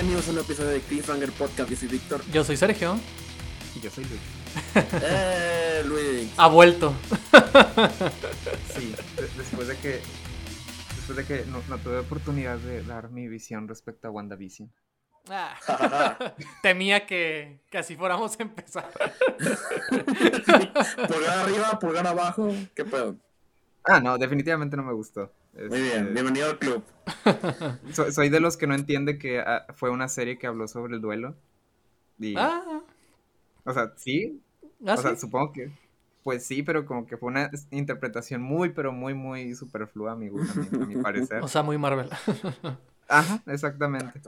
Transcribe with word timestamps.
bienvenidos 0.00 0.28
a 0.28 0.30
un 0.32 0.38
episodio 0.38 0.70
de 0.70 0.80
Cliffhanger 0.80 1.30
Podcast. 1.32 1.68
Yo 1.68 1.76
soy 1.76 1.88
Víctor. 1.88 2.22
Yo 2.32 2.42
soy 2.42 2.56
Sergio. 2.56 2.98
Y 3.74 3.80
yo 3.80 3.90
soy 3.90 4.06
Luis. 4.06 4.20
¡Eh, 4.74 5.82
Luis! 5.84 6.32
Ha 6.38 6.48
vuelto. 6.48 6.94
Sí, 8.74 8.94
de- 9.16 9.28
después 9.36 9.68
de 9.68 9.76
que 9.76 10.00
después 10.96 11.16
de 11.18 11.26
que 11.26 11.44
no, 11.50 11.62
no 11.68 11.76
tuve 11.76 11.98
oportunidad 11.98 12.56
de 12.56 12.82
dar 12.82 13.10
mi 13.10 13.28
visión 13.28 13.68
respecto 13.68 14.08
a 14.08 14.10
WandaVision. 14.10 14.72
Ah, 15.28 16.34
temía 16.62 17.04
que, 17.04 17.60
que 17.70 17.76
así 17.76 17.94
fuéramos 17.94 18.40
a 18.40 18.42
empezar. 18.42 18.90
pulgar 21.08 21.38
arriba, 21.40 21.78
pulgar 21.78 22.06
abajo. 22.06 22.50
¿Qué 22.74 22.86
pedo? 22.86 23.16
Ah, 23.84 24.00
no, 24.00 24.16
definitivamente 24.16 24.78
no 24.78 24.82
me 24.82 24.94
gustó. 24.94 25.30
Muy 25.52 25.68
bien, 25.80 25.98
Este, 26.08 26.12
bienvenido 26.12 26.50
al 26.50 26.58
club. 26.58 26.82
so- 27.92 28.10
soy 28.12 28.28
de 28.28 28.40
los 28.40 28.56
que 28.56 28.66
no 28.66 28.74
entiende 28.74 29.18
que 29.18 29.40
ah, 29.40 29.66
fue 29.74 29.90
una 29.90 30.08
serie 30.08 30.38
que 30.38 30.46
habló 30.46 30.68
sobre 30.68 30.94
el 30.94 31.00
duelo. 31.00 31.34
Y, 32.18 32.34
Ah, 32.36 32.80
O 33.64 33.72
sea, 33.72 33.92
sí. 33.96 34.40
ah, 34.86 34.94
o 34.94 34.96
sea, 34.96 35.14
sí. 35.14 35.20
supongo 35.20 35.52
que. 35.52 35.70
Pues 36.22 36.44
sí, 36.46 36.62
pero 36.62 36.84
como 36.84 37.06
que 37.06 37.16
fue 37.16 37.28
una 37.30 37.50
interpretación 37.70 38.42
muy, 38.42 38.70
pero 38.70 38.92
muy, 38.92 39.14
muy 39.14 39.54
superflua, 39.54 40.12
a 40.12 40.16
mi, 40.16 40.28
gusto, 40.28 40.60
a 40.60 40.64
mi, 40.76 40.82
a 40.82 40.86
mi 40.86 40.96
parecer. 41.02 41.42
O 41.42 41.48
sea, 41.48 41.62
muy 41.62 41.78
Marvel. 41.78 42.10
Ajá, 43.08 43.42
exactamente. 43.46 44.20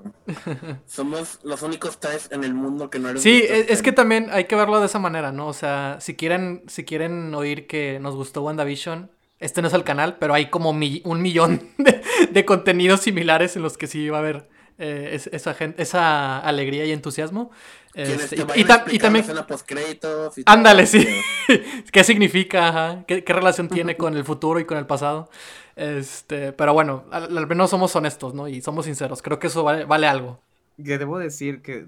Somos 0.87 1.39
los 1.45 1.63
únicos 1.63 2.01
tres 2.01 2.29
en 2.33 2.43
el 2.43 2.53
mundo 2.55 2.91
que 2.91 2.99
no 2.99 3.11
eres 3.11 3.23
Sí, 3.23 3.43
es, 3.49 3.71
es 3.71 3.83
que 3.83 3.93
también 3.93 4.29
hay 4.33 4.47
que 4.47 4.57
verlo 4.57 4.81
de 4.81 4.87
esa 4.87 4.99
manera, 4.99 5.31
¿no? 5.31 5.47
O 5.47 5.53
sea, 5.53 5.99
si 6.01 6.17
quieren, 6.17 6.63
si 6.67 6.85
quieren 6.85 7.33
oír 7.35 7.69
que 7.69 8.01
nos 8.01 8.17
gustó 8.17 8.43
WandaVision, 8.43 9.09
este 9.43 9.61
no 9.63 9.69
es 9.69 9.75
el 9.75 9.85
canal, 9.85 10.17
pero 10.19 10.35
hay 10.35 10.47
como 10.51 10.73
mi- 10.73 11.03
un 11.05 11.21
millón 11.23 11.69
de, 11.79 12.01
de 12.31 12.45
contenidos 12.45 13.01
similares 13.01 13.57
en 13.57 13.63
los 13.63 13.77
que 13.77 13.87
sí 13.87 14.09
va 14.09 14.19
a 14.19 14.21
haber 14.21 14.49
eh, 14.79 15.11
es- 15.13 15.27
esa, 15.29 16.39
alegría 16.39 16.85
y 16.85 16.93
entusiasmo. 16.93 17.51
Este, 17.95 18.37
te 18.37 18.59
y- 18.59 18.63
y, 18.63 18.65
tam- 18.65 18.85
y 18.91 18.99
también, 18.99 19.25
y 19.27 20.43
ándale, 20.47 20.87
sí. 20.87 21.07
¿Qué 21.93 22.05
significa? 22.05 22.69
Ajá? 22.69 23.05
¿Qué, 23.07 23.23
qué 23.23 23.33
relación 23.35 23.69
tiene 23.69 23.97
con 23.99 24.17
el 24.17 24.25
futuro 24.25 24.59
y 24.61 24.65
con 24.65 24.79
el 24.79 24.87
pasado? 24.87 25.29
Este, 25.77 26.53
pero 26.53 26.73
bueno, 26.73 27.05
al, 27.11 27.37
al 27.37 27.47
menos 27.47 27.71
somos 27.71 27.95
honestos, 27.97 28.35
¿no? 28.35 28.49
Y 28.49 28.63
somos 28.63 28.87
sinceros. 28.87 29.21
Creo 29.23 29.39
que 29.39 29.49
eso 29.49 29.63
vale, 29.63 29.85
vale 29.85 30.07
algo. 30.07 30.41
Que 30.83 30.97
debo 30.99 31.19
decir 31.19 31.61
que 31.63 31.87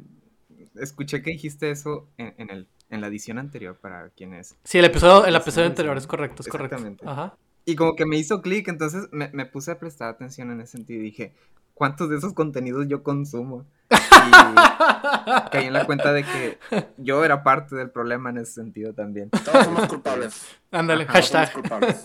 escuché 0.77 1.23
que 1.23 1.31
dijiste 1.31 1.71
eso 1.71 2.07
en, 2.19 2.35
en 2.39 2.51
el, 2.51 2.67
en 2.91 3.01
la 3.01 3.07
edición 3.07 3.39
anterior 3.39 3.77
para 3.81 4.11
quienes. 4.11 4.57
Sí, 4.65 4.79
el 4.79 4.85
episodio, 4.87 5.25
el 5.27 5.37
anterior 5.37 5.97
es 5.97 6.07
correcto, 6.07 6.43
es 6.43 6.49
correcto. 6.49 6.77
Exactamente. 6.77 7.05
Ajá. 7.09 7.37
Y 7.65 7.77
como 7.77 7.97
que 7.97 8.05
me 8.07 8.17
hizo 8.17 8.43
clic, 8.43 8.69
entonces 8.69 9.09
me, 9.13 9.31
me 9.33 9.47
puse 9.47 9.71
a 9.71 9.79
prestar 9.79 10.09
atención 10.11 10.51
en 10.51 10.61
ese 10.61 10.73
sentido 10.73 11.01
y 11.01 11.05
dije, 11.05 11.33
¿cuántos 11.73 12.11
de 12.11 12.17
esos 12.17 12.35
contenidos 12.35 12.87
yo 12.89 13.03
consumo? 13.03 13.65
Y 13.91 15.51
caí 15.51 15.67
en 15.67 15.73
la 15.73 15.87
cuenta 15.87 16.13
de 16.13 16.25
que 16.25 16.59
yo 16.99 17.25
era 17.25 17.43
parte 17.43 17.75
del 17.77 17.91
problema 17.91 18.31
en 18.31 18.39
ese 18.39 18.53
sentido 18.53 18.93
también. 18.93 19.31
Todos 19.31 19.65
somos 19.65 19.87
culpables. 19.87 20.47
Ándale, 20.71 21.07
Todos 21.07 21.27
somos 21.27 21.49
hashtag. 21.49 21.53
culpables. 21.55 22.01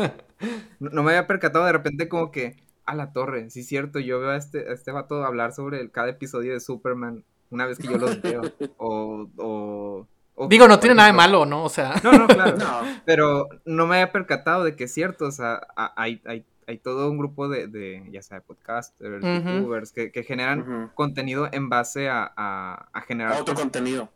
No, 0.79 0.89
no 0.91 1.03
me 1.03 1.11
había 1.11 1.27
percatado 1.27 1.65
de 1.65 1.71
repente 1.73 2.07
como 2.07 2.31
que, 2.31 2.55
a 2.85 2.95
la 2.95 3.11
torre, 3.13 3.49
sí 3.49 3.59
es 3.61 3.67
cierto, 3.67 3.99
yo 3.99 4.19
veo 4.19 4.29
a 4.31 4.37
este, 4.37 4.69
a 4.69 4.73
este 4.73 4.91
vato 4.91 5.23
hablar 5.25 5.51
sobre 5.53 5.81
el- 5.81 5.91
cada 5.91 6.09
episodio 6.09 6.53
de 6.53 6.59
Superman 6.59 7.23
una 7.51 7.65
vez 7.65 7.77
que 7.79 7.87
yo 7.87 7.97
los 7.97 8.21
veo. 8.21 8.41
O, 8.77 9.27
o- 9.37 10.07
Digo, 10.47 10.67
no 10.67 10.79
tiene 10.79 10.95
nada 10.95 11.07
de 11.07 11.13
malo, 11.13 11.45
¿no? 11.45 11.63
O 11.63 11.69
sea, 11.69 11.95
No, 12.03 12.11
no, 12.13 12.27
claro. 12.27 12.55
No, 12.57 12.81
Pero 13.05 13.49
no 13.65 13.87
me 13.87 13.95
había 13.95 14.11
percatado 14.11 14.63
de 14.63 14.75
que 14.75 14.85
es 14.85 14.93
cierto, 14.93 15.25
o 15.25 15.31
sea, 15.31 15.59
hay, 15.95 16.21
hay, 16.25 16.45
hay 16.67 16.77
todo 16.77 17.09
un 17.09 17.17
grupo 17.17 17.49
de, 17.49 17.67
de, 17.67 18.03
ya 18.11 18.21
sea 18.21 18.41
podcasters, 18.41 19.23
Ujú. 19.23 19.49
youtubers, 19.49 19.91
que, 19.91 20.11
que 20.11 20.23
generan 20.23 20.91
contenido 20.95 21.49
en 21.51 21.67
base 21.69 22.09
a, 22.09 22.31
a, 22.37 22.87
a 22.93 23.01
generar... 23.01 23.41
otro 23.41 23.55
contenido. 23.55 24.07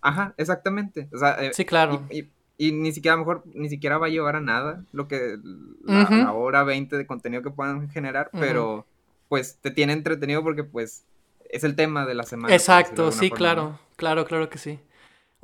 Ajá, 0.00 0.34
exactamente. 0.36 1.08
O 1.14 1.18
sea, 1.18 1.36
eh, 1.42 1.52
sí, 1.54 1.64
claro. 1.64 2.02
y, 2.10 2.18
y- 2.20 2.30
y 2.58 2.70
ni 2.70 2.92
siquiera, 2.92 3.14
a 3.14 3.16
lo 3.16 3.24
mejor, 3.24 3.42
ni 3.54 3.68
siquiera 3.68 3.98
va 3.98 4.06
a 4.06 4.10
llevar 4.10 4.36
a 4.36 4.40
nada 4.40 4.84
lo 4.92 5.08
que, 5.08 5.36
la, 5.84 6.08
la 6.10 6.32
hora 6.32 6.62
20 6.62 6.96
de 6.96 7.06
contenido 7.06 7.42
que 7.42 7.50
puedan 7.50 7.88
generar, 7.90 8.30
pero 8.38 8.86
pues 9.28 9.56
te 9.60 9.72
tiene 9.72 9.94
entretenido 9.94 10.42
porque 10.44 10.62
pues 10.62 11.04
es 11.50 11.64
el 11.64 11.74
tema 11.74 12.06
de 12.06 12.14
la 12.14 12.22
semana. 12.24 12.50
de 12.50 12.54
Exacto, 12.56 13.10
sí, 13.10 13.30
forma, 13.30 13.36
claro, 13.36 13.78
claro, 13.96 14.24
claro 14.26 14.48
que 14.48 14.58
sí. 14.58 14.78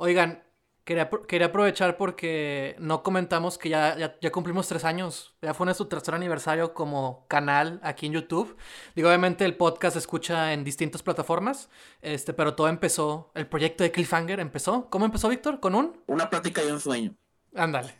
Oigan, 0.01 0.41
quería, 0.85 1.09
quería 1.27 1.47
aprovechar 1.47 1.97
porque 1.97 2.77
no 2.79 3.03
comentamos 3.03 3.57
que 3.57 3.67
ya, 3.67 3.97
ya, 3.97 4.17
ya 4.21 4.31
cumplimos 4.31 4.65
tres 4.65 4.85
años. 4.85 5.35
Ya 5.41 5.53
fue 5.53 5.65
nuestro 5.65 5.89
tercer 5.89 6.15
aniversario 6.15 6.73
como 6.73 7.25
canal 7.27 7.81
aquí 7.83 8.05
en 8.05 8.13
YouTube. 8.13 8.55
Digo, 8.95 9.09
obviamente 9.09 9.43
el 9.43 9.57
podcast 9.57 9.95
se 9.95 9.99
escucha 9.99 10.53
en 10.53 10.63
distintas 10.63 11.03
plataformas, 11.03 11.69
este, 12.01 12.33
pero 12.33 12.55
todo 12.55 12.69
empezó, 12.69 13.29
el 13.35 13.45
proyecto 13.47 13.83
de 13.83 13.91
Cliffhanger 13.91 14.39
empezó. 14.39 14.89
¿Cómo 14.89 15.03
empezó, 15.03 15.27
Víctor? 15.27 15.59
¿Con 15.59 15.75
un? 15.75 16.01
Una 16.07 16.29
plática 16.29 16.63
y 16.63 16.71
un 16.71 16.79
sueño. 16.79 17.13
Ándale. 17.53 17.93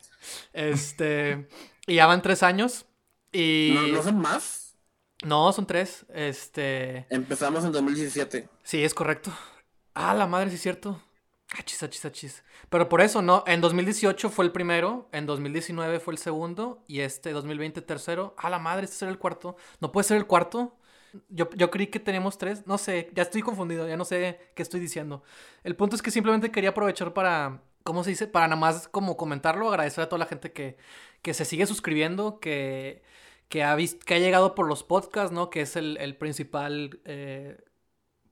Este, 0.54 1.48
y 1.86 1.96
ya 1.96 2.06
van 2.06 2.22
tres 2.22 2.42
años. 2.42 2.86
Y... 3.30 3.74
¿No, 3.74 3.88
¿No 3.88 4.02
son 4.02 4.18
más? 4.18 4.74
No, 5.22 5.52
son 5.52 5.66
tres. 5.66 6.06
Este... 6.08 7.06
Empezamos 7.10 7.62
en 7.62 7.72
2017. 7.72 8.48
Sí, 8.62 8.82
es 8.82 8.94
correcto. 8.94 9.30
Ah, 9.92 10.14
la 10.14 10.26
madre, 10.26 10.48
sí 10.48 10.56
es 10.56 10.62
cierto. 10.62 10.98
Achis, 11.58 11.82
achis, 11.82 12.04
achis. 12.04 12.44
Pero 12.68 12.88
por 12.88 13.00
eso, 13.00 13.22
¿no? 13.22 13.42
En 13.46 13.60
2018 13.60 14.30
fue 14.30 14.44
el 14.44 14.52
primero, 14.52 15.08
en 15.12 15.26
2019 15.26 15.98
fue 15.98 16.14
el 16.14 16.18
segundo 16.18 16.84
y 16.86 17.00
este 17.00 17.32
2020 17.32 17.82
tercero. 17.82 18.34
Ah, 18.38 18.50
la 18.50 18.60
madre, 18.60 18.84
este 18.84 18.96
será 18.98 19.10
el 19.10 19.18
cuarto. 19.18 19.56
¿No 19.80 19.90
puede 19.90 20.04
ser 20.06 20.16
el 20.16 20.26
cuarto? 20.28 20.76
Yo, 21.28 21.50
yo 21.56 21.70
creí 21.70 21.88
que 21.88 21.98
teníamos 21.98 22.38
tres. 22.38 22.66
No 22.68 22.78
sé, 22.78 23.10
ya 23.14 23.24
estoy 23.24 23.42
confundido, 23.42 23.88
ya 23.88 23.96
no 23.96 24.04
sé 24.04 24.52
qué 24.54 24.62
estoy 24.62 24.78
diciendo. 24.78 25.24
El 25.64 25.74
punto 25.74 25.96
es 25.96 26.02
que 26.02 26.12
simplemente 26.12 26.52
quería 26.52 26.70
aprovechar 26.70 27.12
para, 27.14 27.62
¿cómo 27.82 28.04
se 28.04 28.10
dice? 28.10 28.28
Para 28.28 28.46
nada 28.46 28.60
más 28.60 28.86
como 28.86 29.16
comentarlo, 29.16 29.68
agradecer 29.68 30.04
a 30.04 30.08
toda 30.08 30.20
la 30.20 30.26
gente 30.26 30.52
que, 30.52 30.76
que 31.20 31.34
se 31.34 31.44
sigue 31.44 31.66
suscribiendo, 31.66 32.38
que, 32.38 33.02
que, 33.48 33.64
ha 33.64 33.74
vis- 33.74 33.96
que 34.04 34.14
ha 34.14 34.18
llegado 34.20 34.54
por 34.54 34.68
los 34.68 34.84
podcasts, 34.84 35.32
¿no? 35.32 35.50
Que 35.50 35.62
es 35.62 35.74
el, 35.76 35.96
el 35.98 36.16
principal... 36.16 37.00
eh, 37.06 37.58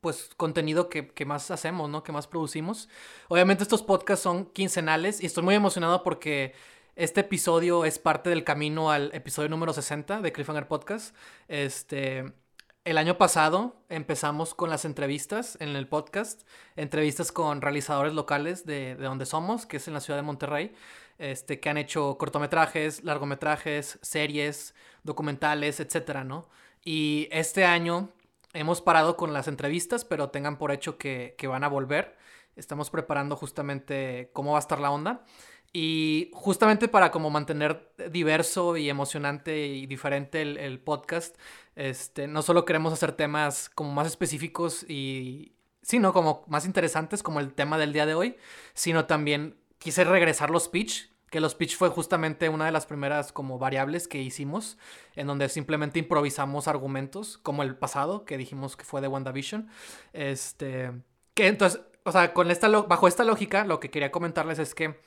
pues 0.00 0.30
contenido 0.36 0.88
que, 0.88 1.08
que 1.08 1.24
más 1.24 1.50
hacemos, 1.50 1.90
¿no? 1.90 2.02
Que 2.02 2.12
más 2.12 2.26
producimos. 2.26 2.88
Obviamente 3.28 3.62
estos 3.62 3.82
podcasts 3.82 4.22
son 4.22 4.46
quincenales 4.46 5.22
y 5.22 5.26
estoy 5.26 5.42
muy 5.44 5.54
emocionado 5.54 6.02
porque 6.02 6.54
este 6.96 7.20
episodio 7.20 7.84
es 7.84 7.98
parte 7.98 8.30
del 8.30 8.44
camino 8.44 8.90
al 8.90 9.10
episodio 9.14 9.48
número 9.48 9.72
60 9.72 10.20
de 10.20 10.32
Cliffhanger 10.32 10.66
Podcast. 10.66 11.14
Este, 11.46 12.32
el 12.84 12.98
año 12.98 13.18
pasado 13.18 13.76
empezamos 13.88 14.54
con 14.54 14.70
las 14.70 14.84
entrevistas 14.84 15.56
en 15.60 15.76
el 15.76 15.86
podcast, 15.86 16.42
entrevistas 16.74 17.32
con 17.32 17.60
realizadores 17.60 18.14
locales 18.14 18.66
de, 18.66 18.96
de 18.96 19.04
donde 19.04 19.26
somos, 19.26 19.66
que 19.66 19.76
es 19.76 19.86
en 19.88 19.94
la 19.94 20.00
ciudad 20.00 20.18
de 20.18 20.22
Monterrey, 20.22 20.74
este, 21.18 21.60
que 21.60 21.68
han 21.68 21.78
hecho 21.78 22.16
cortometrajes, 22.18 23.04
largometrajes, 23.04 23.98
series, 24.02 24.74
documentales, 25.02 25.80
etcétera, 25.80 26.24
¿no? 26.24 26.48
Y 26.84 27.28
este 27.30 27.64
año 27.64 28.10
hemos 28.52 28.80
parado 28.80 29.16
con 29.16 29.32
las 29.32 29.48
entrevistas, 29.48 30.04
pero 30.04 30.30
tengan 30.30 30.58
por 30.58 30.72
hecho 30.72 30.98
que, 30.98 31.34
que 31.38 31.46
van 31.46 31.64
a 31.64 31.68
volver. 31.68 32.16
Estamos 32.56 32.90
preparando 32.90 33.36
justamente 33.36 34.30
cómo 34.32 34.52
va 34.52 34.58
a 34.58 34.60
estar 34.60 34.80
la 34.80 34.90
onda. 34.90 35.24
Y 35.72 36.30
justamente 36.32 36.88
para 36.88 37.10
como 37.10 37.30
mantener 37.30 37.92
diverso 38.10 38.76
y 38.76 38.88
emocionante 38.88 39.66
y 39.66 39.86
diferente 39.86 40.40
el, 40.40 40.56
el 40.56 40.80
podcast, 40.80 41.36
este, 41.76 42.26
no 42.26 42.42
solo 42.42 42.64
queremos 42.64 42.92
hacer 42.92 43.12
temas 43.12 43.68
como 43.68 43.92
más 43.92 44.06
específicos 44.06 44.84
y, 44.88 45.52
sí, 45.82 45.98
¿no? 45.98 46.12
Como 46.12 46.44
más 46.48 46.64
interesantes 46.64 47.22
como 47.22 47.40
el 47.40 47.52
tema 47.52 47.76
del 47.76 47.92
día 47.92 48.06
de 48.06 48.14
hoy, 48.14 48.36
sino 48.72 49.04
también 49.04 49.58
quise 49.78 50.04
regresar 50.04 50.50
los 50.50 50.68
pitch, 50.68 51.12
que 51.30 51.40
los 51.40 51.54
pitch 51.54 51.76
fue 51.76 51.88
justamente 51.88 52.48
una 52.48 52.66
de 52.66 52.72
las 52.72 52.86
primeras 52.86 53.32
como 53.32 53.58
variables 53.58 54.08
que 54.08 54.20
hicimos, 54.20 54.78
en 55.14 55.26
donde 55.26 55.48
simplemente 55.48 55.98
improvisamos 55.98 56.68
argumentos, 56.68 57.38
como 57.38 57.62
el 57.62 57.76
pasado, 57.76 58.24
que 58.24 58.38
dijimos 58.38 58.76
que 58.76 58.84
fue 58.84 59.00
de 59.00 59.08
WandaVision. 59.08 59.68
Este, 60.12 60.92
que 61.34 61.46
entonces, 61.46 61.80
o 62.04 62.12
sea, 62.12 62.32
con 62.32 62.50
esta, 62.50 62.68
bajo 62.68 63.08
esta 63.08 63.24
lógica, 63.24 63.64
lo 63.64 63.80
que 63.80 63.90
quería 63.90 64.10
comentarles 64.10 64.58
es 64.58 64.74
que 64.74 65.00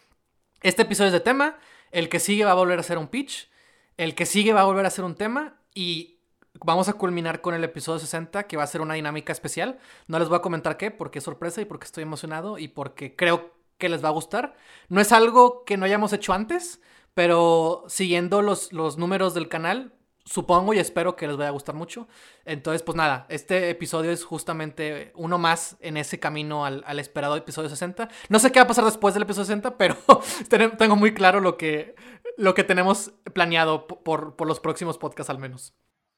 este 0.62 0.84
episodio 0.84 1.08
es 1.08 1.14
de 1.14 1.20
tema, 1.22 1.58
el 1.92 2.08
que 2.08 2.20
sigue 2.20 2.46
va 2.46 2.52
a 2.52 2.56
volver 2.56 2.80
a 2.80 2.84
ser 2.84 2.98
un 2.98 3.08
pitch, 3.08 3.50
el 3.98 4.16
que 4.16 4.26
sigue 4.26 4.54
va 4.54 4.62
a 4.62 4.66
volver 4.66 4.86
a 4.86 4.92
ser 4.92 5.06
un 5.06 5.16
tema 5.16 5.60
y 5.74 6.20
vamos 6.64 6.88
a 6.90 6.94
culminar 6.94 7.42
con 7.42 7.56
el 7.56 7.64
episodio 7.64 8.00
60 8.00 8.44
que 8.44 8.58
va 8.58 8.64
a 8.64 8.68
ser 8.68 8.82
una 8.82 8.94
dinámica 8.94 9.34
especial. 9.34 9.80
No 10.08 10.20
les 10.20 10.30
voy 10.30 10.38
a 10.38 10.42
comentar 10.42 10.78
qué 10.78 10.92
porque 10.92 11.20
es 11.20 11.26
sorpresa 11.26 11.62
y 11.62 11.66
porque 11.66 11.86
estoy 11.86 12.04
emocionado 12.04 12.58
y 12.58 12.68
porque 12.68 13.16
creo 13.16 13.54
que 13.82 13.90
les 13.90 14.02
va 14.06 14.08
a 14.08 14.14
gustar. 14.14 14.56
No 14.88 15.02
es 15.02 15.12
algo 15.12 15.66
que 15.66 15.76
no 15.76 15.84
hayamos 15.86 16.14
hecho 16.14 16.32
antes, 16.32 16.80
pero 17.14 17.84
siguiendo 17.90 18.42
los, 18.42 18.72
los 18.72 18.98
números 18.98 19.34
del 19.34 19.50
canal, 19.50 19.94
supongo 20.24 20.74
y 20.74 20.80
espero 20.80 21.16
que 21.18 21.28
les 21.28 21.36
vaya 21.36 21.50
a 21.50 21.54
gustar 21.54 21.76
mucho. 21.76 22.08
Entonces, 22.46 22.84
pues 22.84 22.96
nada, 22.96 23.26
este 23.30 23.70
episodio 23.72 24.12
es 24.12 24.24
justamente 24.24 25.12
uno 25.16 25.38
más 25.38 25.76
en 25.82 25.98
ese 25.98 26.20
camino 26.20 26.64
al, 26.66 26.84
al 26.86 27.00
esperado 27.00 27.36
episodio 27.36 27.68
60. 27.70 28.08
No 28.30 28.40
sé 28.40 28.52
qué 28.52 28.60
va 28.60 28.66
a 28.66 28.68
pasar 28.68 28.86
después 28.86 29.14
del 29.14 29.24
episodio 29.24 29.46
60, 29.48 29.78
pero 29.78 29.98
ten- 30.50 30.78
tengo 30.78 30.96
muy 30.96 31.14
claro 31.14 31.42
lo 31.42 31.58
que, 31.58 31.96
lo 32.38 32.54
que 32.54 32.64
tenemos 32.64 33.12
planeado 33.34 33.88
por, 33.88 34.36
por 34.38 34.48
los 34.48 34.60
próximos 34.62 34.98
podcasts 34.98 35.30
al 35.32 35.40
menos. 35.40 35.74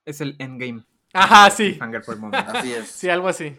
Es 0.05 0.21
el 0.21 0.35
endgame. 0.39 0.83
Ajá, 1.13 1.49
sí. 1.49 1.77
Así 2.59 2.73
es. 2.73 2.87
Sí, 2.91 3.09
algo 3.09 3.27
así. 3.29 3.57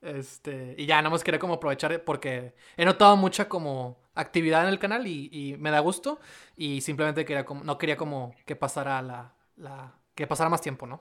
Este, 0.00 0.74
y 0.78 0.86
ya, 0.86 0.96
nada 0.98 1.10
más 1.10 1.24
quería 1.24 1.40
como 1.40 1.54
aprovechar 1.54 2.04
porque 2.04 2.54
he 2.76 2.84
notado 2.84 3.16
mucha 3.16 3.48
como 3.48 3.98
actividad 4.14 4.62
en 4.62 4.68
el 4.68 4.78
canal 4.78 5.06
y, 5.06 5.28
y 5.32 5.56
me 5.58 5.70
da 5.70 5.80
gusto. 5.80 6.20
Y 6.56 6.80
simplemente 6.82 7.24
quería 7.24 7.44
como, 7.44 7.64
no 7.64 7.78
quería 7.78 7.96
como 7.96 8.34
que 8.46 8.54
pasara 8.56 9.02
la, 9.02 9.34
la 9.56 9.94
que 10.14 10.26
pasara 10.26 10.50
más 10.50 10.60
tiempo, 10.62 10.86
¿no? 10.86 11.00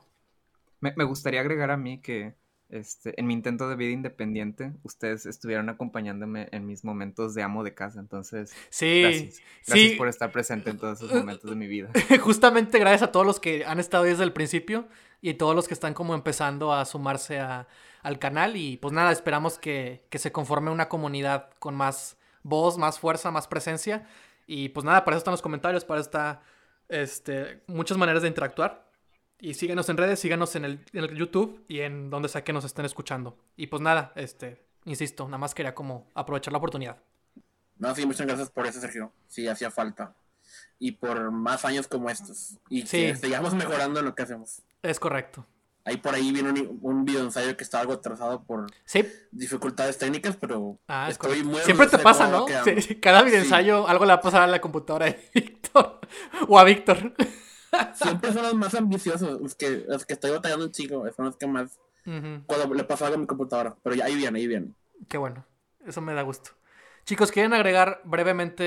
Me, 0.79 0.93
me 0.95 1.03
gustaría 1.03 1.41
agregar 1.41 1.71
a 1.71 1.77
mí 1.77 2.01
que 2.01 2.35
este, 2.69 3.19
en 3.19 3.27
mi 3.27 3.33
intento 3.33 3.69
de 3.69 3.75
vida 3.75 3.91
independiente, 3.91 4.73
ustedes 4.83 5.25
estuvieron 5.25 5.69
acompañándome 5.69 6.49
en 6.51 6.65
mis 6.65 6.83
momentos 6.83 7.33
de 7.33 7.43
amo 7.43 7.63
de 7.63 7.73
casa. 7.73 7.99
Entonces, 7.99 8.53
sí, 8.69 9.01
gracias. 9.01 9.41
Gracias 9.65 9.91
sí. 9.91 9.95
por 9.95 10.07
estar 10.07 10.31
presente 10.31 10.69
en 10.69 10.77
todos 10.77 11.01
esos 11.01 11.13
momentos 11.13 11.49
de 11.49 11.55
mi 11.55 11.67
vida. 11.67 11.89
Justamente 12.21 12.79
gracias 12.79 13.03
a 13.03 13.11
todos 13.11 13.25
los 13.25 13.39
que 13.39 13.65
han 13.65 13.79
estado 13.79 14.03
desde 14.03 14.23
el 14.23 14.33
principio 14.33 14.87
y 15.21 15.33
todos 15.35 15.55
los 15.55 15.67
que 15.67 15.73
están 15.73 15.93
como 15.93 16.13
empezando 16.13 16.73
a 16.73 16.85
sumarse 16.85 17.39
a, 17.39 17.67
al 18.03 18.19
canal. 18.19 18.55
Y 18.55 18.77
pues 18.77 18.93
nada, 18.93 19.11
esperamos 19.11 19.57
que, 19.57 20.05
que 20.09 20.19
se 20.19 20.31
conforme 20.31 20.69
una 20.69 20.89
comunidad 20.89 21.49
con 21.59 21.75
más 21.75 22.17
voz, 22.43 22.77
más 22.77 22.99
fuerza, 22.99 23.31
más 23.31 23.47
presencia. 23.47 24.07
Y 24.45 24.69
pues 24.69 24.85
nada, 24.85 25.03
para 25.03 25.15
eso 25.15 25.19
están 25.19 25.33
los 25.33 25.41
comentarios, 25.41 25.85
para 25.85 25.99
eso 25.99 26.09
está 26.09 26.41
este, 26.89 27.61
muchas 27.67 27.97
maneras 27.97 28.21
de 28.21 28.29
interactuar. 28.29 28.86
Y 29.39 29.53
síguenos 29.53 29.87
en 29.89 29.97
redes, 29.97 30.19
síganos 30.19 30.55
en 30.55 30.65
el, 30.65 30.85
en 30.93 31.03
el 31.03 31.15
YouTube 31.15 31.63
y 31.67 31.81
en 31.81 32.09
donde 32.09 32.27
sea 32.29 32.43
que 32.43 32.53
nos 32.53 32.65
estén 32.65 32.85
escuchando. 32.85 33.37
Y 33.55 33.67
pues 33.67 33.81
nada, 33.81 34.11
este, 34.15 34.63
insisto, 34.85 35.25
nada 35.25 35.37
más 35.37 35.53
quería 35.53 35.75
como 35.75 36.07
aprovechar 36.15 36.51
la 36.51 36.57
oportunidad. 36.57 36.97
No, 37.77 37.93
sí, 37.93 38.05
muchas 38.07 38.25
gracias 38.25 38.49
por 38.49 38.65
eso, 38.65 38.79
Sergio. 38.81 39.11
Sí, 39.27 39.47
hacía 39.47 39.69
falta. 39.69 40.15
Y 40.79 40.93
por 40.93 41.29
más 41.31 41.65
años 41.65 41.87
como 41.87 42.09
estos. 42.09 42.57
Y 42.69 42.81
Sí. 42.87 42.97
que 43.07 43.15
sigamos 43.15 43.53
mejorando 43.53 43.99
en 43.99 44.05
lo 44.05 44.15
que 44.15 44.23
hacemos. 44.23 44.61
Es 44.81 44.99
correcto. 44.99 45.45
Ahí 45.85 45.97
por 45.97 46.13
ahí 46.15 46.31
viene 46.33 46.49
un, 46.49 46.79
un 46.81 47.05
video 47.05 47.21
ensayo 47.23 47.55
que 47.55 47.63
está 47.63 47.79
algo 47.79 47.93
atrasado 47.93 48.43
por 48.43 48.65
Sí, 48.83 49.05
dificultades 49.31 49.97
técnicas, 49.97 50.35
pero 50.35 50.77
Ah, 50.87 51.05
es 51.07 51.13
estoy 51.13 51.43
muy 51.43 51.61
Siempre 51.61 51.87
te 51.87 51.97
pasa, 51.99 52.27
¿no? 52.29 52.45
Sí, 52.81 52.95
cada 52.95 53.21
video 53.21 53.39
ensayo 53.39 53.87
algo 53.87 54.03
le 54.03 54.09
va 54.09 54.15
a 54.15 54.21
pasar 54.21 54.41
a 54.41 54.47
la 54.47 54.59
computadora 54.59 55.05
de 55.05 55.19
Víctor. 55.33 55.99
O 56.49 56.59
a 56.59 56.63
Víctor. 56.65 57.13
Siempre 57.93 58.31
son 58.33 58.43
los 58.43 58.53
más 58.55 58.73
ambiciosos, 58.75 59.41
los 59.41 59.55
que, 59.55 59.85
los 59.87 60.05
que 60.05 60.13
estoy 60.13 60.31
batallando 60.31 60.65
un 60.65 60.71
chico, 60.71 61.03
son 61.15 61.25
los 61.25 61.37
que 61.37 61.47
más... 61.47 61.79
Cuando 62.45 62.73
le 62.73 62.83
pasa 62.85 63.05
algo 63.07 63.17
a 63.17 63.19
mi 63.19 63.27
computadora, 63.27 63.75
pero 63.83 63.93
ya 63.95 64.05
ahí 64.05 64.15
viene, 64.15 64.39
ahí 64.39 64.47
viene. 64.47 64.71
Qué 65.09 65.17
bueno. 65.17 65.45
Eso 65.85 65.99
me 66.01 66.13
da 66.13 66.21
gusto. 66.21 66.51
Chicos, 67.05 67.31
¿quieren 67.33 67.53
agregar 67.53 68.01
brevemente 68.05 68.63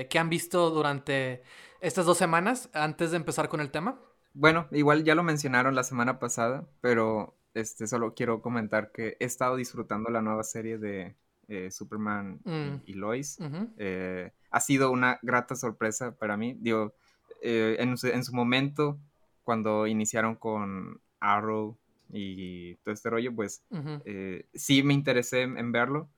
eh, 0.00 0.08
qué 0.08 0.18
han 0.18 0.28
visto 0.28 0.70
durante 0.70 1.42
estas 1.80 2.04
dos 2.04 2.18
semanas 2.18 2.68
antes 2.74 3.10
de 3.12 3.16
empezar 3.16 3.48
con 3.48 3.60
el 3.60 3.70
tema? 3.70 3.98
Bueno, 4.34 4.68
igual 4.72 5.04
ya 5.04 5.14
lo 5.14 5.22
mencionaron 5.22 5.74
la 5.74 5.84
semana 5.84 6.18
pasada, 6.18 6.66
pero 6.82 7.34
este 7.54 7.86
solo 7.86 8.12
quiero 8.14 8.42
comentar 8.42 8.92
que 8.92 9.16
he 9.20 9.24
estado 9.24 9.56
disfrutando 9.56 10.10
la 10.10 10.20
nueva 10.20 10.42
serie 10.44 10.76
de 10.76 11.16
eh, 11.48 11.70
Superman 11.70 12.40
y- 12.44 12.50
Mm. 12.50 12.82
y, 12.86 12.92
Lois. 12.94 13.38
Eh, 13.78 14.32
ha 14.50 14.60
sido 14.60 14.90
una 14.90 15.18
grata 15.22 15.54
sorpresa 15.56 16.14
para 16.16 16.36
mí. 16.36 16.56
Digo, 16.58 16.94
eh, 17.42 17.76
en, 17.78 17.96
su, 17.96 18.06
en 18.08 18.24
su 18.24 18.32
momento, 18.34 18.98
cuando 19.44 19.86
iniciaron 19.86 20.34
con 20.36 21.00
Arrow 21.20 21.76
y 22.12 22.74
todo 22.76 22.92
este 22.94 23.10
rollo, 23.10 23.34
pues 23.34 23.62
eh, 24.04 24.46
sí 24.54 24.82
me 24.82 24.94
interesé 24.94 25.42
en, 25.42 25.58
en 25.58 25.72
verlo. 25.72 26.08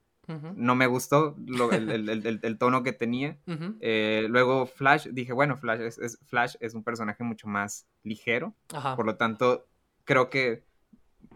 No 0.57 0.75
me 0.75 0.87
gustó 0.87 1.35
lo- 1.47 1.73
el, 1.73 1.89
el- 1.91 2.09
el- 2.11 2.27
el- 2.27 2.41
el 2.43 2.59
tono 2.59 2.83
que 2.83 2.93
tenía. 2.93 3.39
Eh, 3.81 4.27
luego 4.29 4.67
Flash, 4.67 5.07
dije, 5.09 5.33
bueno, 5.33 5.57
Flash 5.57 5.81
es, 5.81 5.99
es- 5.99 6.19
Flash 6.27 6.57
es 6.61 6.75
un 6.75 6.85
personaje 6.85 7.25
mucho 7.25 7.49
más 7.49 7.87
ligero. 8.03 8.53
Ajá. 8.75 8.95
Por 8.95 9.07
lo 9.07 9.17
tanto, 9.17 9.67
creo 10.05 10.29
que 10.29 10.65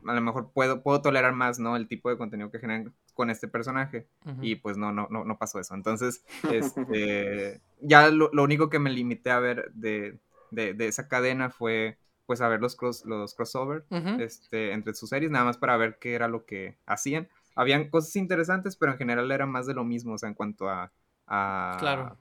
a 0.06 0.12
lo 0.14 0.20
mejor 0.20 0.50
puedo, 0.52 0.82
puedo 0.82 1.00
tolerar 1.00 1.32
más, 1.32 1.58
¿no? 1.58 1.75
El 1.76 1.88
tipo 1.88 2.11
de 2.11 2.19
contenido 2.19 2.50
que 2.50 2.58
generan 2.58 2.93
con 3.14 3.31
este 3.31 3.49
personaje. 3.49 4.08
Y 4.43 4.56
pues 4.56 4.76
no, 4.76 4.93
no, 4.93 5.06
no, 5.11 5.25
no 5.25 5.38
pasó 5.38 5.58
eso. 5.58 5.75
Entonces, 5.75 6.23
este, 6.52 7.62
ya 7.82 8.08
lo, 8.11 8.31
lo 8.32 8.43
único 8.44 8.70
que 8.70 8.79
me 8.79 8.90
limité 8.90 9.31
a 9.31 9.40
ver 9.40 9.70
de, 9.75 10.19
de, 10.50 10.75
de 10.75 10.88
esa 10.88 11.08
cadena 11.08 11.50
fue 11.50 11.99
pues 12.26 12.40
a 12.40 12.49
ver 12.49 12.61
los, 12.61 12.76
cross, 12.76 13.05
los 13.05 13.34
crossover 13.34 13.84
Ujú. 13.90 14.11
este, 14.17 14.73
entre 14.73 14.94
sus 14.94 15.11
series, 15.11 15.31
nada 15.31 15.44
más 15.44 15.58
para 15.58 15.76
ver 15.76 15.99
qué 16.00 16.14
era 16.14 16.29
lo 16.29 16.44
que 16.46 16.79
hacían. 16.87 17.29
Habían 17.55 17.90
cosas 17.90 18.17
interesantes, 18.17 18.76
pero 18.76 18.93
en 18.93 18.99
general 18.99 19.31
era 19.32 19.46
más 19.46 19.67
de 19.67 19.75
lo 19.75 19.84
mismo, 19.84 20.14
o 20.14 20.19
sea, 20.19 20.29
en 20.29 20.34
cuanto 20.34 20.69
a, 20.69 20.93
a, 21.26 21.76
Claro. 21.79 22.17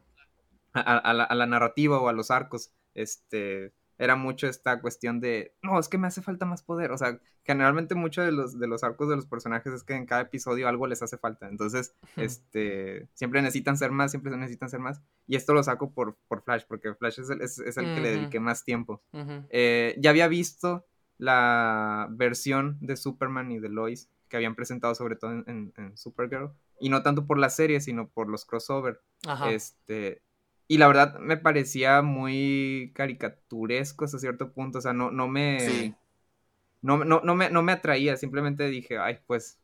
a, 0.73 0.97
a 0.97 1.13
la, 1.13 1.23
a 1.23 1.35
la 1.35 1.45
narrativa 1.45 1.99
o 1.99 2.07
a 2.09 2.13
los 2.13 2.31
arcos. 2.31 2.73
Este, 2.93 3.73
era 4.03 4.15
mucho 4.15 4.47
esta 4.47 4.81
cuestión 4.81 5.19
de, 5.19 5.53
no, 5.61 5.79
es 5.79 5.87
que 5.87 5.97
me 5.99 6.07
hace 6.07 6.21
falta 6.23 6.45
más 6.45 6.63
poder. 6.63 6.91
O 6.91 6.97
sea, 6.97 7.19
generalmente 7.43 7.93
muchos 7.95 8.25
de 8.25 8.31
los, 8.31 8.59
de 8.59 8.67
los 8.67 8.83
arcos 8.83 9.07
de 9.09 9.15
los 9.15 9.27
personajes 9.27 9.71
es 9.73 9.83
que 9.83 9.93
en 9.93 10.05
cada 10.07 10.21
episodio 10.23 10.67
algo 10.67 10.87
les 10.87 11.03
hace 11.03 11.17
falta. 11.17 11.47
Entonces, 11.47 11.93
este, 12.17 13.07
siempre 13.13 13.41
necesitan 13.41 13.77
ser 13.77 13.91
más, 13.91 14.11
siempre 14.11 14.35
necesitan 14.35 14.69
ser 14.69 14.79
más. 14.79 15.01
Y 15.27 15.35
esto 15.35 15.53
lo 15.53 15.61
saco 15.63 15.91
por, 15.91 16.15
por 16.27 16.41
Flash, 16.41 16.63
porque 16.67 16.93
Flash 16.95 17.19
es 17.19 17.29
el, 17.29 17.41
es, 17.41 17.59
es 17.59 17.77
el 17.77 17.85
que 17.95 18.01
le 18.01 18.09
dediqué 18.11 18.39
más 18.39 18.63
tiempo. 18.65 19.01
Eh, 19.49 19.95
ya 19.99 20.09
había 20.09 20.27
visto 20.27 20.85
la 21.17 22.07
versión 22.11 22.77
de 22.81 22.97
Superman 22.97 23.51
y 23.51 23.59
de 23.59 23.69
Lois 23.69 24.09
que 24.27 24.37
habían 24.37 24.55
presentado 24.55 24.95
sobre 24.95 25.15
todo 25.15 25.31
en, 25.31 25.43
en- 25.47 25.73
en 25.77 25.97
Supergirl. 25.97 26.51
Y 26.79 26.89
no 26.89 27.03
tanto 27.03 27.27
por 27.27 27.37
la 27.37 27.49
serie, 27.51 27.79
sino 27.81 28.07
por 28.07 28.27
los 28.27 28.45
crossover. 28.45 28.99
Ajá. 29.27 29.51
Este, 29.51 30.21
y 30.73 30.77
la 30.77 30.87
verdad 30.87 31.19
me 31.19 31.37
parecía 31.37 32.01
muy 32.01 32.91
caricaturesco 32.95 34.05
hasta 34.05 34.19
cierto 34.19 34.51
punto. 34.53 34.79
O 34.79 34.81
sea, 34.81 34.93
no, 34.93 35.11
no 35.11 35.27
me. 35.27 35.59
Sí. 35.59 35.95
No, 36.81 37.03
no, 37.05 37.21
no 37.23 37.35
me, 37.35 37.49
no 37.49 37.61
me 37.63 37.73
atraía. 37.73 38.17
Simplemente 38.17 38.67
dije, 38.69 38.97
ay, 38.97 39.19
pues. 39.27 39.57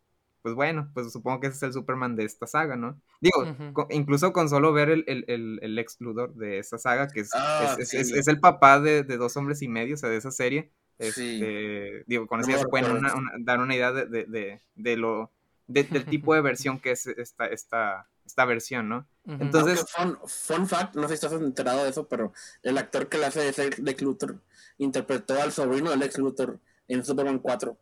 Pues 0.44 0.56
bueno, 0.56 0.90
pues 0.94 1.12
supongo 1.12 1.42
que 1.42 1.48
ese 1.48 1.58
es 1.58 1.64
el 1.64 1.74
Superman 1.74 2.16
de 2.16 2.24
esta 2.24 2.48
saga, 2.48 2.78
¿no? 2.78 3.02
Digo, 3.20 3.44
incluso 3.90 4.32
con 4.32 4.48
solo 4.48 4.72
ver 4.72 4.90
el, 4.90 5.04
el, 5.08 5.26
el, 5.28 5.60
el 5.62 5.78
ex 5.80 6.00
Luthor 6.00 6.36
de 6.36 6.60
esta 6.60 6.78
saga, 6.78 7.08
que 7.10 7.22
es, 7.22 7.32
Ah, 7.34 7.76
es, 7.78 7.80
es- 7.80 7.90
sí. 7.90 7.98
es- 7.98 8.12
es 8.14 8.28
el 8.30 8.40
papá 8.40 8.80
de, 8.80 9.04
de 9.04 9.18
dos 9.18 9.36
hombres 9.36 9.62
y 9.62 9.68
medio, 9.68 9.96
o 9.96 9.98
sea, 9.98 10.08
de 10.10 10.16
esa 10.18 10.32
serie. 10.32 10.72
Sí. 11.00 11.42
Este, 11.42 12.04
digo, 12.08 12.28
con 12.28 12.40
eso 12.40 12.52
ya 12.52 12.60
se 12.60 12.68
pueden 12.68 12.92
una- 12.92 13.14
una- 13.16 13.32
dar 13.40 13.60
una 13.60 13.76
idea 13.76 13.92
de, 13.92 14.06
de, 14.26 14.62
de, 14.76 14.96
lo, 14.96 15.32
de- 15.68 15.84
del 15.84 16.06
tipo 16.06 16.34
de 16.34 16.42
versión 16.50 16.80
que 16.80 16.92
es 16.92 17.08
esta, 17.08 17.48
esta, 17.48 18.08
esta 18.26 18.46
versión, 18.46 18.88
¿no? 18.88 19.06
Entonces- 19.28 19.86
fun, 19.92 20.18
fun 20.26 20.68
fact, 20.68 20.96
no 20.96 21.04
sé 21.04 21.10
si 21.18 21.26
estás 21.26 21.34
enterado 21.34 21.84
de 21.84 21.90
eso, 21.90 22.08
pero 22.08 22.34
el 22.64 22.78
actor 22.78 23.10
que 23.10 23.18
le 23.18 23.26
hace 23.26 23.48
ese 23.50 23.70
Lex 23.82 24.02
Luthor 24.02 24.40
interpretó 24.78 25.42
al 25.42 25.52
sobrino 25.52 25.90
del 25.90 26.00
Lex 26.00 26.18
Luthor 26.18 26.60
en 26.88 27.04
Superman 27.04 27.40
4. 27.40 27.78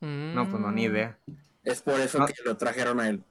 No, 0.00 0.48
pues 0.48 0.62
no, 0.62 0.70
ni 0.70 0.88
Mm. 0.88 0.92
idea. 0.92 1.18
Es 1.64 1.82
por 1.82 2.00
eso 2.00 2.18
No. 2.18 2.26
que 2.26 2.34
lo 2.44 2.56
trajeron 2.56 3.00
a 3.00 3.08
él. 3.08 3.22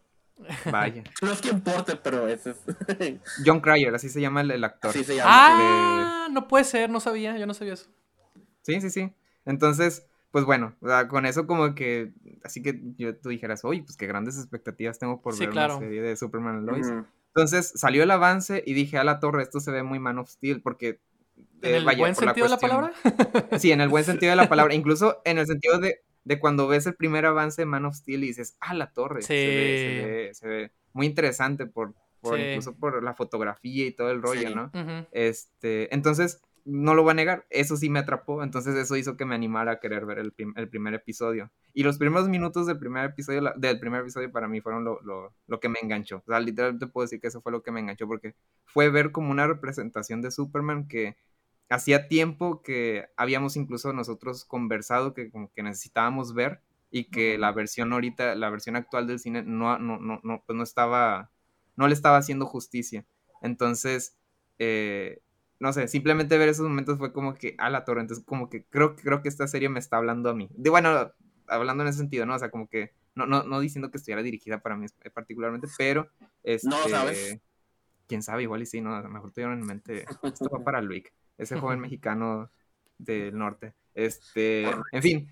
Vaya. 0.71 1.03
No 1.23 1.31
es 1.31 1.41
que 1.41 1.49
importe, 1.49 1.95
pero 1.95 2.27
ese 2.27 2.51
es. 2.51 2.57
John 3.45 3.59
Cryer, 3.61 3.95
así 3.95 4.09
se 4.09 4.21
llama 4.21 4.41
el, 4.41 4.51
el 4.51 4.63
actor. 4.63 4.91
Así 4.91 5.03
se 5.03 5.15
llama. 5.15 5.31
Ah, 5.33 6.27
no 6.29 6.47
puede 6.47 6.63
ser, 6.65 6.89
no 6.91 6.99
sabía, 6.99 7.37
yo 7.37 7.47
no 7.47 7.53
sabía 7.55 7.73
eso. 7.73 7.89
Sí, 8.61 8.79
sí, 8.81 8.89
sí. 8.91 9.13
Entonces, 9.45 10.05
pues 10.31 10.45
bueno, 10.45 10.75
o 10.81 10.87
sea, 10.87 11.07
con 11.07 11.25
eso 11.25 11.47
como 11.47 11.73
que, 11.73 12.11
así 12.43 12.61
que 12.61 12.79
yo, 12.97 13.15
tú 13.17 13.29
dijeras, 13.29 13.63
oye, 13.65 13.81
pues 13.81 13.95
qué 13.97 14.05
grandes 14.05 14.37
expectativas 14.37 14.99
tengo 14.99 15.21
por 15.21 15.33
Sí, 15.33 15.39
ver 15.45 15.49
claro. 15.51 15.77
una 15.77 15.85
serie 15.87 16.01
de 16.01 16.15
Superman 16.17 16.57
and 16.57 16.67
Lois. 16.69 16.85
Ujú. 16.87 17.05
Entonces 17.37 17.71
salió 17.75 18.01
el 18.01 18.09
avance 18.09 18.63
y 18.65 18.73
dije, 18.73 18.97
a 18.97 19.03
la 19.03 19.19
torre, 19.19 19.43
esto 19.43 19.59
se 19.59 19.69
ve 19.71 19.83
muy 19.83 19.99
Man 19.99 20.17
of 20.17 20.27
Steel, 20.29 20.61
porque... 20.63 20.99
¿En 21.61 21.73
eh, 21.73 21.77
el 21.77 21.85
vaya, 21.85 21.99
buen 21.99 22.11
la 22.11 22.15
sentido 22.15 22.45
de 22.45 22.49
la 22.49 22.57
palabra? 22.57 22.93
Sí, 23.59 23.71
en 23.71 23.81
el 23.81 23.89
buen 23.89 24.03
sentido 24.05 24.31
de 24.31 24.35
la 24.35 24.49
palabra. 24.49 24.73
Incluso 24.73 25.21
en 25.23 25.37
el 25.37 25.45
sentido 25.45 25.77
de, 25.77 26.01
de 26.23 26.39
cuando 26.39 26.67
ves 26.67 26.87
el 26.87 26.95
primer 26.95 27.27
avance 27.27 27.61
de 27.61 27.67
Man 27.67 27.85
of 27.85 27.95
Steel 27.95 28.23
y 28.23 28.27
dices, 28.27 28.57
ah, 28.59 28.73
la 28.73 28.91
torre. 28.91 29.21
Se, 29.21 29.33
ve, 29.33 29.43
se, 29.77 30.01
Sí. 30.01 30.05
ve, 30.05 30.33
se 30.33 30.47
ve 30.47 30.71
muy 30.93 31.05
interesante 31.05 31.67
por, 31.67 31.93
por 32.21 32.37
Sí. 32.37 32.43
incluso 32.43 32.75
por 32.75 33.03
la 33.03 33.13
fotografía 33.13 33.85
y 33.85 33.91
todo 33.91 34.09
el 34.09 34.21
rollo, 34.23 34.49
Sí. 34.49 34.55
¿no? 34.55 34.71
Este, 35.11 35.93
entonces, 35.93 36.41
no 36.67 36.93
lo 36.95 37.03
voy 37.03 37.11
a 37.11 37.13
negar, 37.15 37.45
eso 37.49 37.77
sí 37.77 37.89
me 37.89 37.99
atrapó, 37.99 38.43
entonces 38.43 38.75
eso 38.75 38.95
hizo 38.97 39.17
que 39.17 39.25
me 39.25 39.35
animara 39.35 39.73
a 39.73 39.79
querer 39.79 40.05
ver 40.05 40.19
el, 40.19 40.33
prim- 40.33 40.53
el 40.57 40.69
primer 40.69 40.93
episodio. 40.93 41.51
Y 41.73 41.83
los 41.83 41.97
primeros 41.97 42.29
minutos 42.29 42.67
del 42.67 42.77
primer 42.79 43.05
episodio, 43.05 43.41
la- 43.41 43.53
del 43.57 43.79
primer 43.79 44.01
episodio 44.01 44.31
para 44.31 44.47
mí 44.47 44.61
fueron 44.61 44.83
lo, 44.83 45.01
lo- 45.01 45.33
lo 45.47 45.59
que 45.59 45.69
me 45.69 45.77
enganchó. 45.81 46.17
O 46.17 46.23
sea, 46.31 46.39
literalmente 46.39 46.87
puedo 46.87 47.05
decir 47.05 47.21
que 47.21 47.27
eso 47.27 47.41
fue 47.41 47.51
lo 47.51 47.63
que 47.63 47.71
me 47.71 47.79
enganchó 47.79 48.07
porque 48.07 48.35
fue 48.65 48.89
ver 48.89 49.11
como 49.11 49.31
una 49.31 49.47
representación 49.47 50.21
de 50.21 50.31
Superman 50.31 50.87
que 50.87 51.15
hacía 51.69 52.07
tiempo 52.07 52.61
que 52.61 53.07
habíamos 53.17 53.57
incluso 53.57 53.93
nosotros 53.93 54.45
conversado 54.45 55.13
que 55.13 55.29
como 55.31 55.51
que 55.53 55.63
necesitábamos 55.63 56.33
ver 56.33 56.61
y 56.89 57.05
que 57.05 57.37
la 57.37 57.51
versión 57.51 57.91
ahorita, 57.93 58.35
la 58.35 58.49
versión 58.49 58.75
actual 58.77 59.07
del 59.07 59.19
cine 59.19 59.43
no, 59.43 59.77
no, 59.79 59.99
no, 59.99 60.19
no, 60.23 60.43
pues 60.45 60.55
no 60.57 60.63
estaba, 60.63 61.31
no 61.75 61.87
le 61.87 61.93
estaba 61.93 62.17
haciendo 62.17 62.45
justicia. 62.45 63.05
Entonces, 63.41 64.17
eh, 64.59 65.21
no 65.59 65.73
sé, 65.73 65.87
simplemente 65.87 66.37
ver 66.37 66.49
esos 66.49 66.67
momentos 66.67 66.97
fue 66.97 67.11
como 67.11 67.33
que 67.33 67.55
a 67.57 67.69
la 67.69 67.85
torre. 67.85 68.01
Entonces, 68.01 68.25
como 68.25 68.49
que 68.49 68.65
creo, 68.65 68.95
creo 68.95 69.21
que 69.21 69.29
esta 69.29 69.47
serie 69.47 69.69
me 69.69 69.79
está 69.79 69.97
hablando 69.97 70.29
a 70.29 70.33
mí. 70.33 70.49
De 70.55 70.69
bueno, 70.69 71.11
hablando 71.47 71.83
en 71.83 71.89
ese 71.89 71.99
sentido, 71.99 72.25
¿no? 72.25 72.35
O 72.35 72.39
sea, 72.39 72.51
como 72.51 72.67
que 72.67 72.93
no, 73.15 73.25
no, 73.25 73.43
no 73.43 73.59
diciendo 73.59 73.89
que 73.89 73.97
estuviera 73.97 74.21
dirigida 74.21 74.59
para 74.59 74.75
mí 74.75 74.85
eh, 75.03 75.09
particularmente, 75.09 75.67
pero 75.77 76.09
este, 76.43 76.69
No 76.69 76.87
sabes. 76.87 77.39
quién 78.07 78.21
sabe, 78.21 78.43
igual 78.43 78.61
y 78.61 78.65
sí, 78.65 78.81
no, 78.81 78.95
a 78.95 79.01
lo 79.01 79.09
mejor 79.09 79.31
tuvieron 79.31 79.59
en 79.59 79.65
mente, 79.65 80.05
esto 80.23 80.49
va 80.49 80.63
para 80.63 80.81
Luis, 80.81 81.03
ese 81.37 81.59
joven 81.59 81.79
mexicano 81.79 82.51
del 82.97 83.37
norte. 83.37 83.73
Este, 83.95 84.63
en 84.91 85.01
fin. 85.01 85.29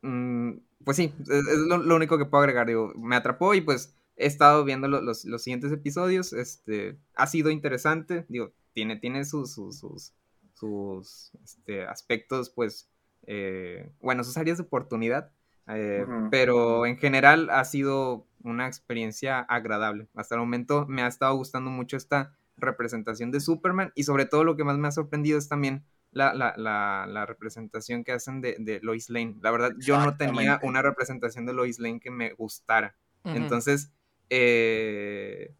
Mm, 0.00 0.52
pues 0.84 0.96
sí, 0.96 1.14
es, 1.20 1.58
lo, 1.68 1.96
único 1.96 2.16
que 2.16 2.24
puedo 2.24 2.42
agregar. 2.42 2.66
Digo, 2.66 2.92
me 2.96 3.16
atrapó 3.16 3.54
y 3.54 3.60
pues 3.60 3.94
he 4.16 4.26
estado 4.26 4.64
viendo 4.64 4.88
los, 4.88 5.22
siguientes 5.42 5.72
episodios. 5.72 6.32
Este, 6.32 6.98
ha 7.14 7.26
sido 7.26 7.50
interesante. 7.50 8.24
Digo, 8.28 8.52
tiene, 8.72 8.96
tiene 8.96 9.24
sus, 9.24 9.52
sus, 9.52 10.12
sus, 10.54 11.32
este, 11.42 11.84
aspectos, 11.84 12.50
pues, 12.50 12.90
eh, 13.26 13.90
bueno, 14.00 14.24
sus 14.24 14.36
áreas 14.36 14.58
de 14.58 14.64
oportunidad. 14.64 15.30
Eh, 15.66 16.04
pero 16.30 16.84
en 16.84 16.98
general 16.98 17.48
ha 17.48 17.64
sido 17.64 18.26
una 18.42 18.66
experiencia 18.66 19.40
agradable. 19.40 20.08
Hasta 20.14 20.34
el 20.34 20.40
momento 20.40 20.86
me 20.86 21.02
ha 21.02 21.06
estado 21.06 21.34
gustando 21.36 21.70
mucho 21.70 21.96
esta 21.96 22.36
representación 22.56 23.30
de 23.30 23.40
Superman 23.40 23.90
y 23.94 24.04
sobre 24.04 24.26
todo 24.26 24.44
lo 24.44 24.56
que 24.56 24.64
más 24.64 24.78
me 24.78 24.88
ha 24.88 24.92
sorprendido 24.92 25.38
es 25.38 25.48
también 25.48 25.84
la, 26.12 27.24
representación 27.26 28.04
que 28.04 28.12
hacen 28.12 28.40
de, 28.40 28.80
Lois 28.82 29.10
Lane. 29.10 29.36
La 29.40 29.50
verdad, 29.50 29.72
yo 29.78 29.98
no 29.98 30.16
tenía 30.16 30.60
una 30.62 30.82
representación 30.82 31.46
de 31.46 31.54
Lois 31.54 31.78
Lane 31.78 32.00
que 32.00 32.10
me 32.10 32.32
gustara. 32.34 32.96
Entonces, 33.24 33.90
eh, 34.30 35.54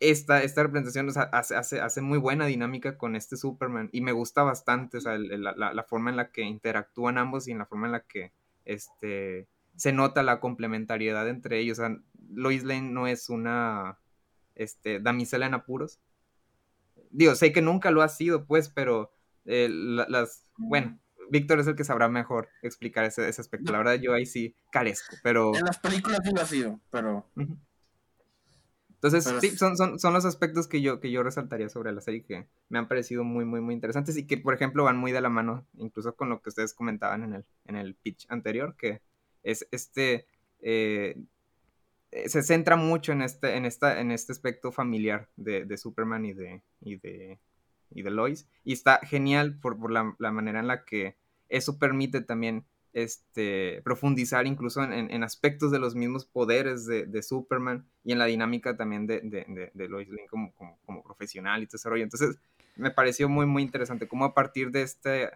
esta, 0.00 0.42
esta 0.42 0.62
representación 0.62 1.10
hace, 1.32 1.78
hace, 1.80 2.00
muy 2.00 2.18
buena 2.18 2.46
dinámica 2.46 2.96
con 2.96 3.16
este 3.16 3.36
Superman 3.36 3.90
y 3.92 4.00
me 4.00 4.12
gusta 4.12 4.42
bastante 4.42 4.98
la, 5.02 5.84
forma 5.86 6.10
en 6.10 6.16
la 6.16 6.30
que 6.30 6.42
interactúan 6.42 7.18
ambos 7.18 7.46
y 7.46 7.52
en 7.52 7.58
la 7.58 7.66
forma 7.66 7.86
en 7.86 7.92
la 7.92 8.00
que 8.00 8.32
este, 8.64 9.46
se 9.76 9.92
nota 9.92 10.22
la 10.22 10.40
complementariedad 10.40 11.28
entre 11.28 11.58
ellos. 11.58 11.78
Lois 12.32 12.64
Lane 12.64 12.90
no 12.90 13.06
es 13.06 13.28
una 13.28 13.98
este, 14.54 15.00
damisela 15.00 15.46
en 15.46 15.54
apuros. 15.54 16.00
Digo, 17.10 17.34
sé 17.34 17.52
que 17.52 17.60
nunca 17.60 17.90
lo 17.90 18.02
ha 18.02 18.08
sido, 18.08 18.46
pues, 18.46 18.70
pero 18.70 19.12
eh, 19.44 19.68
las, 19.70 20.46
bueno, 20.56 20.98
Víctor 21.30 21.60
es 21.60 21.66
el 21.66 21.76
que 21.76 21.84
sabrá 21.84 22.08
mejor 22.08 22.48
explicar 22.62 23.04
ese, 23.04 23.26
aspecto. 23.26 23.70
La 23.72 23.78
verdad, 23.78 23.94
yo 23.94 24.14
ahí 24.14 24.24
sí 24.24 24.54
carezco, 24.70 25.16
pero... 25.22 25.54
En 25.54 25.64
las 25.64 25.78
películas 25.78 26.20
sí 26.24 26.30
lo 26.34 26.40
ha 26.40 26.46
sido, 26.46 26.80
pero... 26.90 27.26
Entonces, 29.02 29.32
sí, 29.40 29.56
son, 29.56 29.78
son, 29.78 29.98
son, 29.98 30.12
los 30.12 30.26
aspectos 30.26 30.68
que 30.68 30.82
yo, 30.82 31.00
que 31.00 31.10
yo 31.10 31.22
resaltaría 31.22 31.70
sobre 31.70 31.90
la 31.90 32.02
serie 32.02 32.22
que 32.22 32.46
me 32.68 32.78
han 32.78 32.86
parecido 32.86 33.24
muy, 33.24 33.46
muy, 33.46 33.62
muy 33.62 33.72
interesantes 33.72 34.14
y 34.18 34.26
que, 34.26 34.36
por 34.36 34.52
ejemplo, 34.52 34.84
van 34.84 34.98
muy 34.98 35.10
de 35.10 35.22
la 35.22 35.30
mano, 35.30 35.66
incluso 35.78 36.14
con 36.16 36.28
lo 36.28 36.42
que 36.42 36.50
ustedes 36.50 36.74
comentaban 36.74 37.22
en 37.22 37.32
el, 37.32 37.44
en 37.64 37.76
el 37.76 37.94
pitch 37.94 38.26
anterior, 38.28 38.76
que 38.76 39.00
es 39.42 39.66
este... 39.70 40.26
Eh, 40.60 41.16
se 42.26 42.42
centra 42.42 42.76
mucho 42.76 43.12
en 43.12 43.22
este, 43.22 43.56
en 43.56 43.64
esta, 43.64 44.00
en 44.00 44.10
este 44.10 44.32
aspecto 44.32 44.72
familiar 44.72 45.30
de, 45.36 45.64
de 45.64 45.78
Superman 45.78 46.24
y 46.24 46.34
de, 46.34 46.62
y 46.80 46.96
de, 46.96 47.38
y 47.90 48.02
de 48.02 48.10
Lois. 48.10 48.48
Y 48.64 48.72
está 48.72 48.98
genial 48.98 49.58
por, 49.60 49.78
por 49.78 49.92
la, 49.92 50.14
la, 50.18 50.32
manera 50.32 50.60
en 50.60 50.66
la 50.66 50.84
que 50.84 51.16
eso 51.48 51.78
permite 51.78 52.20
también 52.20 52.66
este, 52.92 53.80
profundizar 53.84 54.46
incluso 54.46 54.82
en, 54.82 55.10
en 55.10 55.22
aspectos 55.22 55.70
de 55.70 55.78
los 55.78 55.94
mismos 55.94 56.24
poderes 56.24 56.86
de, 56.86 57.06
de, 57.06 57.22
Superman 57.22 57.86
y 58.04 58.12
en 58.12 58.18
la 58.18 58.26
dinámica 58.26 58.76
también 58.76 59.06
de, 59.06 59.20
de, 59.20 59.70
de 59.72 59.88
Lois 59.88 60.08
Lane 60.08 60.26
como, 60.28 60.52
como, 60.54 60.78
como, 60.84 61.02
profesional 61.02 61.62
y 61.62 61.66
todo 61.66 61.76
ese 61.76 61.88
rollo. 61.88 62.02
Entonces, 62.02 62.38
me 62.76 62.90
pareció 62.90 63.28
muy, 63.28 63.46
muy 63.46 63.62
interesante 63.62 64.08
cómo 64.08 64.24
a 64.24 64.34
partir 64.34 64.70
de 64.70 64.82
este 64.82 65.30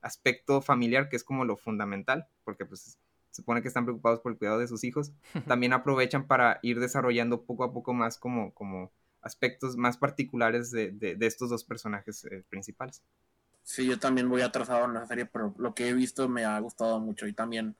aspecto 0.00 0.60
familiar, 0.60 1.08
que 1.08 1.16
es 1.16 1.24
como 1.24 1.44
lo 1.44 1.56
fundamental, 1.56 2.26
porque 2.44 2.64
pues 2.64 2.98
se 3.30 3.42
supone 3.42 3.62
que 3.62 3.68
están 3.68 3.84
preocupados 3.84 4.20
por 4.20 4.32
el 4.32 4.38
cuidado 4.38 4.58
de 4.58 4.68
sus 4.68 4.82
hijos, 4.82 5.12
también 5.46 5.72
aprovechan 5.72 6.26
para 6.26 6.58
ir 6.62 6.80
desarrollando 6.80 7.42
poco 7.42 7.64
a 7.64 7.72
poco 7.72 7.92
más 7.92 8.18
como, 8.18 8.52
como 8.54 8.90
aspectos 9.20 9.76
más 9.76 9.98
particulares 9.98 10.70
de, 10.70 11.16
estos 11.20 11.50
dos 11.50 11.64
personajes 11.64 12.24
eh, 12.24 12.44
principales. 12.48 13.02
Sí, 13.66 13.84
yo 13.84 13.98
también 13.98 14.28
voy 14.28 14.42
atrasado 14.42 14.84
en 14.84 14.94
la 14.94 15.04
serie, 15.06 15.26
pero 15.26 15.52
lo 15.58 15.74
que 15.74 15.88
he 15.88 15.92
visto 15.92 16.28
me 16.28 16.44
ha 16.44 16.56
gustado 16.60 17.00
mucho 17.00 17.26
y 17.26 17.32
también 17.32 17.76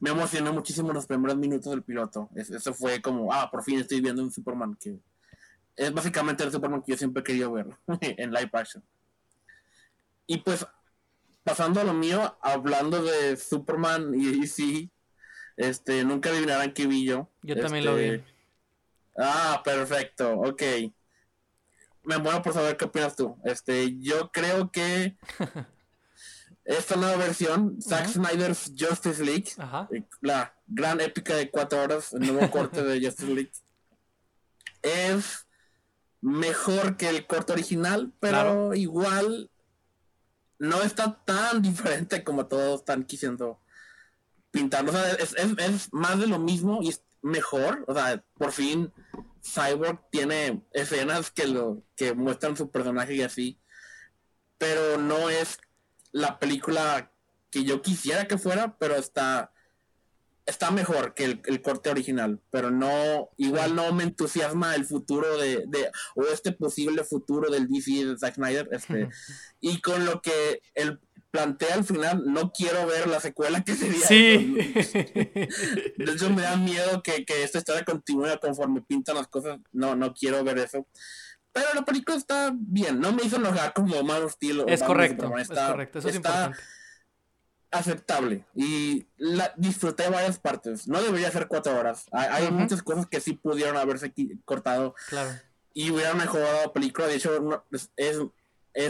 me 0.00 0.10
emocionó 0.10 0.52
muchísimo 0.52 0.92
los 0.92 1.06
primeros 1.06 1.36
minutos 1.36 1.70
del 1.70 1.84
piloto. 1.84 2.28
eso 2.34 2.74
fue 2.74 3.00
como, 3.00 3.32
ah, 3.32 3.48
por 3.48 3.62
fin 3.62 3.78
estoy 3.78 4.00
viendo 4.00 4.20
un 4.20 4.32
Superman 4.32 4.76
que 4.80 4.98
es 5.76 5.92
básicamente 5.92 6.42
el 6.42 6.50
Superman 6.50 6.82
que 6.82 6.90
yo 6.90 6.98
siempre 6.98 7.22
querido 7.22 7.52
ver 7.52 7.68
en 8.00 8.32
live 8.32 8.50
action. 8.52 8.82
Y 10.26 10.38
pues, 10.38 10.66
pasando 11.44 11.80
a 11.80 11.84
lo 11.84 11.94
mío, 11.94 12.36
hablando 12.42 13.00
de 13.04 13.36
Superman 13.36 14.12
y 14.16 14.40
DC, 14.40 14.90
este, 15.56 16.02
nunca 16.02 16.30
adivinarán 16.30 16.72
qué 16.72 16.88
vi 16.88 17.04
yo. 17.04 17.30
Yo 17.42 17.54
también 17.60 17.84
lo 17.84 17.94
vi. 17.94 18.04
Este, 18.06 18.38
Ah, 19.16 19.62
perfecto, 19.64 20.32
ok. 20.32 20.62
Me 22.08 22.16
muero 22.16 22.40
por 22.40 22.54
saber 22.54 22.78
qué 22.78 22.86
opinas 22.86 23.14
tú. 23.14 23.36
Este, 23.44 23.98
yo 24.00 24.30
creo 24.32 24.72
que 24.72 25.18
esta 26.64 26.96
nueva 26.96 27.18
versión, 27.18 27.82
Zack 27.82 28.08
Snyder's 28.08 28.72
Justice 28.74 29.22
League, 29.22 29.50
eh, 29.92 30.02
la 30.22 30.54
gran 30.66 31.02
épica 31.02 31.34
de 31.34 31.50
cuatro 31.50 31.82
horas, 31.82 32.14
el 32.14 32.32
nuevo 32.32 32.50
corte 32.50 32.82
de 32.82 33.04
Justice 33.04 33.34
League, 33.34 33.52
es 34.80 35.46
mejor 36.22 36.96
que 36.96 37.10
el 37.10 37.26
corte 37.26 37.52
original, 37.52 38.10
pero 38.20 38.72
igual 38.72 39.50
no 40.58 40.80
está 40.80 41.22
tan 41.26 41.60
diferente 41.60 42.24
como 42.24 42.46
todos 42.46 42.80
están 42.80 43.04
quisiendo 43.04 43.60
pintarlo. 44.50 44.92
O 44.92 44.94
sea, 44.94 45.10
es, 45.10 45.34
es 45.36 45.92
más 45.92 46.18
de 46.18 46.26
lo 46.26 46.38
mismo 46.38 46.80
y 46.82 46.88
es 46.88 47.02
mejor. 47.20 47.84
O 47.86 47.92
sea, 47.92 48.24
por 48.38 48.52
fin 48.52 48.94
Cyborg 49.42 50.08
tiene 50.10 50.62
escenas 50.72 51.30
que 51.30 51.46
lo 51.46 51.84
que 51.96 52.14
muestran 52.14 52.56
su 52.56 52.70
personaje 52.70 53.14
y 53.14 53.22
así, 53.22 53.60
pero 54.58 54.98
no 54.98 55.30
es 55.30 55.58
la 56.12 56.38
película 56.38 57.12
que 57.50 57.64
yo 57.64 57.82
quisiera 57.82 58.26
que 58.26 58.38
fuera, 58.38 58.76
pero 58.78 58.96
está 58.96 59.52
está 60.48 60.70
mejor 60.70 61.12
que 61.12 61.40
el, 61.44 61.62
corte 61.62 61.90
original, 61.90 62.40
pero 62.50 62.70
no, 62.70 63.28
igual 63.36 63.74
no 63.74 63.92
me 63.92 64.04
entusiasma 64.04 64.74
el 64.74 64.86
futuro 64.86 65.36
de, 65.36 65.64
de 65.66 65.90
o 66.14 66.24
este 66.24 66.52
posible 66.52 67.04
futuro 67.04 67.50
del 67.50 67.68
DC 67.68 68.06
de 68.06 68.18
Zack 68.18 68.36
Snyder, 68.36 68.68
este, 68.72 69.10
y 69.60 69.80
con 69.82 70.06
lo 70.06 70.22
que 70.22 70.62
el 70.74 70.98
plantea 71.38 71.74
al 71.74 71.84
final, 71.84 72.24
no 72.26 72.52
quiero 72.52 72.86
ver 72.86 73.06
la 73.06 73.20
secuela 73.20 73.62
que 73.62 73.74
sería. 73.74 74.06
Sí. 74.06 74.54
De 75.96 76.12
hecho, 76.12 76.30
me 76.30 76.42
da 76.42 76.56
miedo 76.56 77.02
que, 77.02 77.24
que, 77.24 77.44
esta 77.44 77.58
historia 77.58 77.84
continúe 77.84 78.38
conforme 78.40 78.82
pintan 78.82 79.16
las 79.16 79.28
cosas. 79.28 79.58
No, 79.72 79.94
no 79.94 80.12
quiero 80.14 80.42
ver 80.42 80.58
eso. 80.58 80.86
Pero 81.52 81.66
la 81.74 81.84
película 81.84 82.16
está 82.16 82.52
bien. 82.54 83.00
No 83.00 83.12
me 83.12 83.22
hizo 83.22 83.36
enojar 83.36 83.72
como 83.72 84.02
Man 84.02 84.24
of 84.24 84.34
Es 84.66 84.82
correcto. 84.82 85.36
Está, 85.38 85.66
es 85.66 85.70
correcto. 85.70 85.98
Eso 86.00 86.08
es 86.08 86.16
importante. 86.16 86.58
aceptable. 87.70 88.44
Y 88.54 89.06
la 89.16 89.52
disfruté 89.56 90.08
varias 90.08 90.38
partes. 90.38 90.88
No 90.88 91.00
debería 91.00 91.30
ser 91.30 91.46
cuatro 91.46 91.78
horas. 91.78 92.06
Hay, 92.10 92.50
muchas 92.50 92.82
cosas 92.82 93.06
que 93.06 93.20
sí 93.20 93.34
pudieron 93.34 93.76
haberse 93.76 94.12
cortado. 94.44 94.94
Claro. 95.08 95.30
Y 95.72 95.90
hubieran 95.90 96.18
mejorado 96.18 96.66
la 96.66 96.72
película. 96.72 97.06
De 97.06 97.14
hecho, 97.14 97.64
es 97.70 97.90
es 97.96 98.18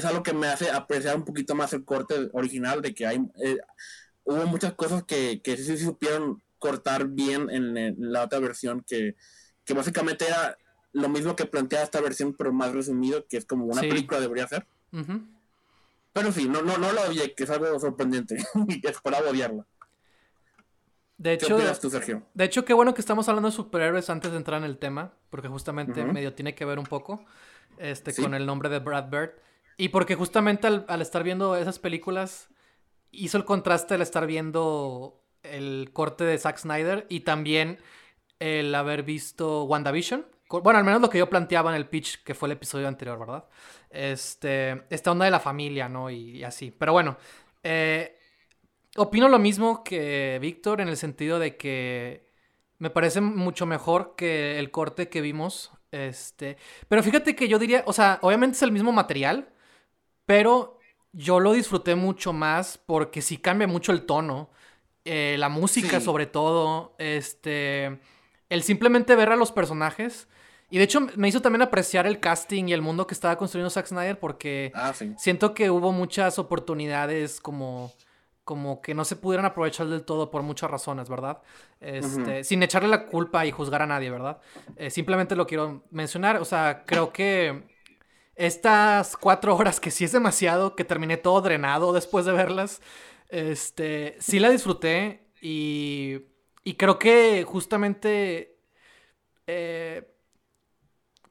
algo 0.04 0.22
que 0.22 0.32
me 0.32 0.48
hace 0.48 0.70
apreciar 0.70 1.16
un 1.16 1.24
poquito 1.24 1.54
más 1.54 1.72
el 1.72 1.84
corte 1.84 2.28
original, 2.32 2.82
de 2.82 2.94
que 2.94 3.06
hay 3.06 3.20
eh, 3.42 3.58
hubo 4.24 4.46
muchas 4.46 4.74
cosas 4.74 5.04
que, 5.04 5.40
que 5.42 5.56
sí 5.56 5.76
supieron 5.78 6.42
cortar 6.58 7.08
bien 7.08 7.48
en, 7.50 7.96
la 7.98 8.24
otra 8.24 8.38
versión, 8.38 8.84
que, 8.86 9.16
que, 9.64 9.74
básicamente 9.74 10.26
era 10.26 10.56
lo 10.92 11.08
mismo 11.08 11.36
que 11.36 11.46
plantea 11.46 11.82
esta 11.82 12.00
versión, 12.00 12.34
pero 12.34 12.52
más 12.52 12.72
resumido, 12.72 13.26
que 13.26 13.36
es 13.36 13.44
como 13.44 13.64
una 13.66 13.80
película 13.80 14.20
debería 14.20 14.46
ser. 14.48 14.66
Pero 16.12 16.32
sí, 16.32 16.48
no, 16.48 16.62
no, 16.62 16.78
no 16.78 16.92
lo 16.92 17.02
odié, 17.02 17.34
que 17.34 17.44
es 17.44 17.50
algo 17.50 17.78
sorprendente, 17.78 18.36
y 18.68 18.86
esperaba 18.86 19.30
odiarla. 19.30 19.66
De 21.16 21.32
hecho, 21.32 21.56
¿Qué 21.56 21.64
tú, 21.80 21.90
Sergio? 21.90 22.22
De 22.34 22.44
hecho, 22.44 22.64
qué 22.64 22.72
bueno 22.72 22.94
que 22.94 23.00
estamos 23.00 23.28
hablando 23.28 23.50
de 23.50 23.56
superhéroes 23.56 24.08
antes 24.08 24.30
de 24.30 24.36
entrar 24.36 24.58
en 24.58 24.64
el 24.64 24.78
tema, 24.78 25.14
porque 25.30 25.48
justamente 25.48 26.04
medio 26.04 26.32
tiene 26.32 26.54
que 26.54 26.64
ver 26.64 26.78
un 26.78 26.86
poco 26.86 27.24
este, 27.78 28.14
con 28.14 28.34
el 28.34 28.46
nombre 28.46 28.68
de 28.68 28.78
Brad 28.78 29.10
Bird. 29.10 29.30
Y 29.80 29.90
porque 29.90 30.16
justamente 30.16 30.66
al, 30.66 31.00
estar 31.00 31.22
viendo 31.22 31.56
esas 31.56 31.78
películas, 31.78 32.48
hizo 33.12 33.38
el 33.38 33.44
contraste 33.44 33.94
al 33.94 34.02
estar 34.02 34.26
viendo 34.26 35.22
el 35.44 35.90
corte 35.92 36.24
de 36.24 36.36
Zack 36.36 36.58
Snyder 36.58 37.06
y 37.08 37.20
también 37.20 37.78
el 38.40 38.74
haber 38.74 39.04
visto 39.04 39.62
WandaVision. 39.62 40.26
Bueno, 40.50 40.80
al 40.80 40.84
menos 40.84 41.00
lo 41.00 41.08
que 41.08 41.18
yo 41.18 41.30
planteaba 41.30 41.70
en 41.70 41.76
el 41.76 41.88
pitch, 41.88 42.24
que 42.24 42.34
fue 42.34 42.48
el 42.48 42.52
episodio 42.52 42.88
anterior, 42.88 43.20
¿verdad? 43.20 43.44
Este, 43.88 44.82
esta 44.90 45.12
onda 45.12 45.26
de 45.26 45.30
la 45.30 45.38
familia, 45.38 45.88
¿no? 45.88 46.10
Y, 46.10 46.42
así. 46.42 46.72
Pero 46.72 46.92
bueno, 46.92 47.16
eh, 47.62 48.18
opino 48.96 49.28
lo 49.28 49.38
mismo 49.38 49.84
que 49.84 50.38
Víctor 50.40 50.80
en 50.80 50.88
el 50.88 50.96
sentido 50.96 51.38
de 51.38 51.56
que 51.56 52.26
me 52.78 52.90
parece 52.90 53.20
mucho 53.20 53.64
mejor 53.64 54.16
que 54.16 54.58
el 54.58 54.72
corte 54.72 55.08
que 55.08 55.20
vimos. 55.20 55.70
Este, 55.92 56.56
pero 56.88 57.04
fíjate 57.04 57.36
que 57.36 57.46
yo 57.46 57.60
diría, 57.60 57.84
o 57.86 57.92
sea, 57.92 58.18
obviamente 58.22 58.56
es 58.56 58.62
el 58.62 58.72
mismo 58.72 58.90
material, 58.90 59.52
pero 60.28 60.78
yo 61.14 61.40
lo 61.40 61.54
disfruté 61.54 61.94
mucho 61.94 62.34
más 62.34 62.76
porque 62.76 63.22
sí 63.22 63.38
cambia 63.38 63.66
mucho 63.66 63.92
el 63.92 64.02
tono. 64.02 64.50
Eh, 65.06 65.36
la 65.38 65.48
música, 65.48 66.00
sobre 66.00 66.26
todo. 66.26 66.94
Este. 66.98 67.98
El 68.50 68.62
simplemente 68.62 69.16
ver 69.16 69.32
a 69.32 69.36
los 69.36 69.52
personajes. 69.52 70.28
Y 70.68 70.76
de 70.76 70.84
hecho 70.84 71.00
me 71.16 71.28
hizo 71.28 71.40
también 71.40 71.62
apreciar 71.62 72.06
el 72.06 72.20
casting 72.20 72.68
y 72.68 72.74
el 72.74 72.82
mundo 72.82 73.06
que 73.06 73.14
estaba 73.14 73.38
construyendo 73.38 73.70
Zack 73.70 73.86
Snyder 73.86 74.20
porque 74.20 74.70
ah, 74.74 74.92
siento 75.16 75.54
que 75.54 75.70
hubo 75.70 75.92
muchas 75.92 76.38
oportunidades 76.38 77.40
como 77.40 77.90
como 78.44 78.82
que 78.82 78.92
no 78.94 79.06
se 79.06 79.16
pudieran 79.16 79.46
aprovechar 79.46 79.86
del 79.86 80.04
todo 80.04 80.30
por 80.30 80.42
muchas 80.42 80.70
razones, 80.70 81.08
¿verdad? 81.08 81.42
Este, 81.80 82.44
Sin 82.44 82.62
echarle 82.62 82.88
la 82.88 83.06
culpa 83.06 83.46
y 83.46 83.50
juzgar 83.50 83.80
a 83.80 83.86
nadie, 83.86 84.10
¿verdad? 84.10 84.40
Eh, 84.76 84.90
simplemente 84.90 85.36
lo 85.36 85.46
quiero 85.46 85.84
mencionar, 85.90 86.36
o 86.36 86.44
sea, 86.46 86.84
creo 86.86 87.12
que 87.12 87.64
estas 88.38 89.16
cuatro 89.16 89.54
horas, 89.56 89.80
que 89.80 89.90
sí 89.90 90.04
es 90.04 90.12
demasiado, 90.12 90.76
que 90.76 90.84
terminé 90.84 91.16
todo 91.16 91.40
drenado 91.40 91.92
después 91.92 92.24
de 92.24 92.32
verlas, 92.32 92.80
este, 93.28 94.16
sí 94.20 94.38
la 94.38 94.48
disfruté 94.48 95.28
y, 95.42 96.20
y 96.64 96.74
creo 96.74 96.98
que 96.98 97.44
justamente... 97.46 98.56
Eh, 99.46 100.14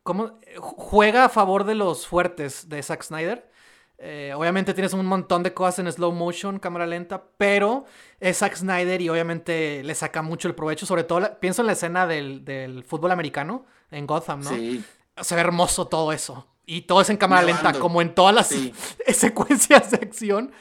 ¿cómo? 0.03 0.39
Juega 0.59 1.25
a 1.25 1.29
favor 1.29 1.63
de 1.63 1.75
los 1.75 2.07
fuertes 2.07 2.69
de 2.69 2.81
Zack 2.83 3.03
Snyder. 3.03 3.51
Eh, 3.99 4.31
obviamente 4.35 4.73
tienes 4.73 4.93
un 4.93 5.05
montón 5.05 5.43
de 5.43 5.53
cosas 5.53 5.79
en 5.79 5.91
slow 5.91 6.11
motion, 6.11 6.59
cámara 6.59 6.85
lenta, 6.85 7.23
pero 7.37 7.85
es 8.19 8.37
Zack 8.37 8.55
Snyder 8.55 9.01
y 9.01 9.09
obviamente 9.09 9.81
le 9.83 9.95
saca 9.95 10.21
mucho 10.21 10.47
el 10.47 10.55
provecho. 10.55 10.85
Sobre 10.85 11.03
todo, 11.03 11.39
pienso 11.39 11.61
en 11.61 11.67
la 11.67 11.73
escena 11.73 12.05
del, 12.05 12.83
fútbol 12.87 13.11
americano 13.11 13.65
en 13.91 14.05
Gotham, 14.05 14.41
¿no? 14.41 14.49
Sí. 14.49 14.83
Se 15.19 15.35
ve 15.35 15.41
hermoso 15.41 15.87
todo 15.87 16.11
eso. 16.11 16.47
Y 16.69 16.81
todo 16.81 16.99
es 16.99 17.09
en 17.09 17.15
cámara 17.15 17.43
lenta, 17.43 17.71
como 17.79 18.01
en 18.01 18.13
todas 18.13 18.35
las 18.35 18.53
secuencias 19.17 19.89
de 19.89 19.97
acción. 19.97 20.51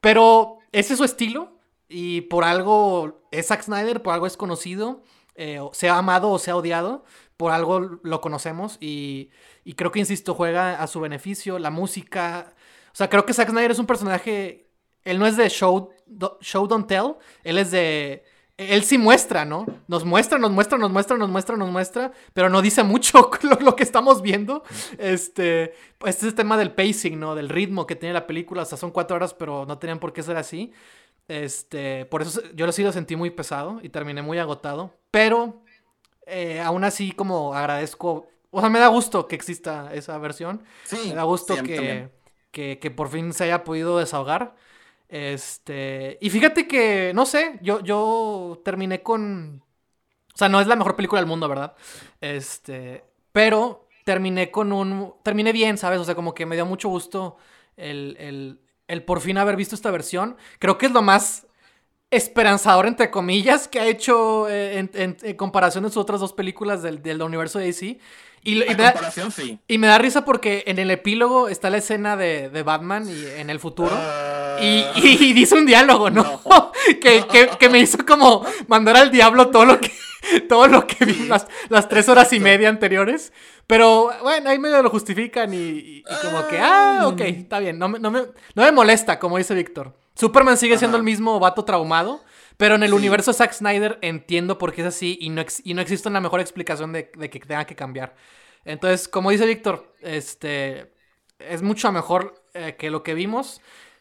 Pero 0.00 0.58
ese 0.72 0.92
es 0.92 0.98
su 0.98 1.04
estilo. 1.04 1.58
Y 1.88 2.20
por 2.22 2.44
algo 2.44 3.26
es 3.30 3.46
Zack 3.46 3.62
Snyder, 3.62 4.02
por 4.02 4.12
algo 4.12 4.26
es 4.26 4.36
conocido. 4.36 5.02
Eh, 5.36 5.58
sea 5.72 5.96
amado 5.96 6.30
o 6.30 6.38
sea 6.38 6.54
odiado. 6.54 7.06
Por 7.38 7.50
algo 7.50 7.80
lo 8.02 8.20
conocemos. 8.20 8.76
Y, 8.78 9.30
y 9.64 9.72
creo 9.72 9.90
que, 9.90 10.00
insisto, 10.00 10.34
juega 10.34 10.82
a 10.82 10.86
su 10.86 11.00
beneficio. 11.00 11.58
La 11.58 11.70
música. 11.70 12.54
O 12.92 12.96
sea, 12.96 13.08
creo 13.08 13.24
que 13.24 13.32
Zack 13.32 13.48
Snyder 13.48 13.70
es 13.70 13.78
un 13.78 13.86
personaje. 13.86 14.68
Él 15.02 15.18
no 15.18 15.26
es 15.26 15.38
de 15.38 15.48
show, 15.48 15.92
show 16.42 16.66
don't 16.68 16.86
tell. 16.86 17.14
Él 17.42 17.56
es 17.56 17.70
de 17.70 18.22
él 18.56 18.84
sí 18.84 18.98
muestra, 18.98 19.44
¿no? 19.44 19.66
Nos 19.88 20.04
muestra, 20.04 20.38
nos 20.38 20.52
muestra, 20.52 20.78
nos 20.78 20.90
muestra, 20.90 21.16
nos 21.16 21.28
muestra, 21.28 21.56
nos 21.56 21.70
muestra, 21.70 22.12
pero 22.32 22.48
no 22.48 22.62
dice 22.62 22.84
mucho 22.84 23.30
lo, 23.60 23.74
que 23.74 23.82
estamos 23.82 24.22
viendo. 24.22 24.62
Este, 24.98 25.74
este 26.04 26.08
es 26.08 26.22
el 26.22 26.34
tema 26.34 26.56
del 26.56 26.72
pacing, 26.72 27.18
¿no? 27.18 27.34
Del 27.34 27.48
ritmo 27.48 27.86
que 27.86 27.96
tiene 27.96 28.12
la 28.12 28.26
película. 28.26 28.62
O 28.62 28.64
sea, 28.64 28.78
son 28.78 28.92
cuatro 28.92 29.16
horas, 29.16 29.34
pero 29.34 29.66
no 29.66 29.78
tenían 29.78 29.98
por 29.98 30.12
qué 30.12 30.22
ser 30.22 30.36
así. 30.36 30.72
Este, 31.26 32.04
por 32.06 32.22
eso 32.22 32.42
yo 32.54 32.70
sí 32.70 32.84
lo 32.84 32.92
sentí 32.92 33.16
muy 33.16 33.30
pesado 33.30 33.80
y 33.82 33.88
terminé 33.88 34.22
muy 34.22 34.38
agotado. 34.38 34.94
Pero 35.10 35.62
eh, 36.26 36.60
aún 36.60 36.84
así, 36.84 37.10
como 37.10 37.54
agradezco. 37.54 38.28
O 38.50 38.60
sea, 38.60 38.70
me 38.70 38.78
da 38.78 38.86
gusto 38.86 39.26
que 39.26 39.34
exista 39.34 39.92
esa 39.92 40.16
versión. 40.18 40.62
Sí, 40.84 41.08
me 41.08 41.14
da 41.16 41.24
gusto 41.24 41.56
que, 41.56 42.08
que, 42.52 42.78
que 42.78 42.90
por 42.92 43.08
fin 43.08 43.32
se 43.32 43.44
haya 43.44 43.64
podido 43.64 43.98
desahogar. 43.98 44.54
Este. 45.14 46.18
Y 46.20 46.28
fíjate 46.28 46.66
que, 46.66 47.12
no 47.14 47.24
sé, 47.24 47.60
yo, 47.62 47.78
yo 47.84 48.60
terminé 48.64 49.00
con. 49.00 49.62
O 50.34 50.36
sea, 50.36 50.48
no 50.48 50.60
es 50.60 50.66
la 50.66 50.74
mejor 50.74 50.96
película 50.96 51.20
del 51.20 51.28
mundo, 51.28 51.48
¿verdad? 51.48 51.76
Este. 52.20 53.04
Pero 53.30 53.86
terminé 54.04 54.50
con 54.50 54.72
un. 54.72 55.14
Terminé 55.22 55.52
bien, 55.52 55.78
¿sabes? 55.78 56.00
O 56.00 56.04
sea, 56.04 56.16
como 56.16 56.34
que 56.34 56.46
me 56.46 56.56
dio 56.56 56.66
mucho 56.66 56.88
gusto 56.88 57.36
el, 57.76 58.16
el, 58.18 58.60
el 58.88 59.04
por 59.04 59.20
fin 59.20 59.38
haber 59.38 59.54
visto 59.54 59.76
esta 59.76 59.92
versión. 59.92 60.36
Creo 60.58 60.78
que 60.78 60.86
es 60.86 60.92
lo 60.92 61.00
más 61.00 61.46
esperanzador, 62.10 62.86
entre 62.86 63.12
comillas, 63.12 63.68
que 63.68 63.78
ha 63.78 63.86
hecho 63.86 64.48
eh, 64.48 64.88
en, 64.92 65.36
comparación 65.36 65.84
de 65.84 65.90
sus 65.90 65.98
otras 65.98 66.18
dos 66.18 66.32
películas 66.32 66.82
del, 66.82 67.02
del 67.02 67.22
universo 67.22 67.60
de 67.60 67.66
DC. 67.66 68.00
Y, 68.46 68.56
me 68.56 68.74
da, 68.74 68.94
y, 69.66 69.78
me 69.78 69.86
da, 69.86 69.96
risa 69.96 70.24
porque 70.26 70.64
en 70.66 70.78
el 70.78 70.90
epílogo 70.90 71.48
está 71.48 71.70
la 71.70 71.78
escena 71.78 72.14
de, 72.14 72.50
de 72.50 72.62
Batman 72.62 73.08
y 73.08 73.40
en 73.40 73.48
el 73.48 73.58
futuro. 73.58 73.90
Ah. 73.92 74.58
y, 74.60 75.32
dice 75.32 75.54
un 75.54 75.64
diálogo, 75.64 76.10
¿no? 76.10 76.42
que, 77.00 77.24
que, 77.26 77.50
que, 77.58 77.68
me 77.70 77.78
hizo 77.78 78.04
como 78.06 78.44
mandar 78.68 78.98
al 78.98 79.10
diablo 79.10 79.48
todo 79.48 79.64
lo 79.64 79.80
que, 79.80 79.90
todo 80.48 80.68
lo 80.68 80.86
que 80.86 81.06
vi 81.06 81.26
las, 81.26 81.46
las 81.70 81.88
tres 81.88 82.06
horas 82.10 82.32
y 82.34 82.40
media 82.40 82.68
anteriores. 82.68 83.32
Pero 83.66 84.10
bueno, 84.20 84.50
ahí 84.50 84.58
medio 84.58 84.82
lo 84.82 84.90
justifican 84.90 85.54
y, 85.54 86.02
como 86.22 86.46
que, 86.46 86.58
ah, 86.58 86.98
ah, 87.00 87.08
ok, 87.08 87.20
está 87.22 87.60
bien. 87.60 87.78
No, 87.78 87.88
no, 87.88 88.10
me, 88.10 88.20
no 88.54 88.62
me 88.62 88.72
molesta, 88.72 89.18
como 89.18 89.38
dice 89.38 89.54
Víctor. 89.54 89.96
Superman 90.16 90.58
sigue 90.58 90.76
siendo 90.76 90.98
el 90.98 91.02
mismo 91.02 91.40
vato 91.40 91.64
traumado. 91.64 92.22
Pero 92.56 92.76
en 92.76 92.82
el 92.82 92.94
universo 92.94 93.32
Zack 93.32 93.52
Snyder 93.52 93.98
entiendo 94.00 94.58
por 94.58 94.72
qué 94.72 94.82
es 94.82 94.88
así 94.88 95.18
y 95.20 95.30
no, 95.30 95.44
y 95.64 95.74
no 95.74 95.82
existe 95.82 96.08
una 96.08 96.20
mejor 96.20 96.40
explicación 96.40 96.92
de, 96.92 97.10
que 97.10 97.40
tenga 97.40 97.64
que 97.64 97.74
cambiar. 97.74 98.14
Entonces, 98.64 99.08
como 99.08 99.30
dice 99.30 99.46
Víctor, 99.46 99.94
este 100.00 100.94
es 101.38 101.62
mucho 101.62 101.90
mejor 101.92 102.42
eh, 102.54 102.76
que 102.78 102.90
lo 102.90 103.02
que 103.02 103.14
vimos. 103.14 103.60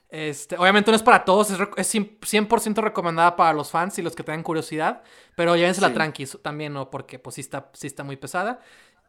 Este, 0.09 0.57
obviamente 0.57 0.91
no 0.91 0.95
es 0.95 1.01
para 1.01 1.25
todos, 1.25 1.49
es, 1.49 1.59
es 1.77 1.95
100% 1.95 2.75
recomendada 2.83 3.35
para 3.35 3.51
los 3.53 3.71
fans 3.71 3.97
y 3.97 4.03
los 4.03 4.15
que 4.15 4.23
tengan 4.23 4.43
curiosidad, 4.43 5.01
pero 5.35 5.55
llévensela 5.55 5.87
sí. 5.87 5.93
tranqui 5.95 6.25
también, 6.43 6.73
¿no? 6.73 6.91
Porque 6.91 7.17
pues 7.17 7.35
sí 7.35 7.41
está, 7.41 7.71
sí 7.73 7.87
está 7.87 8.03
muy 8.03 8.15
pesada. 8.15 8.59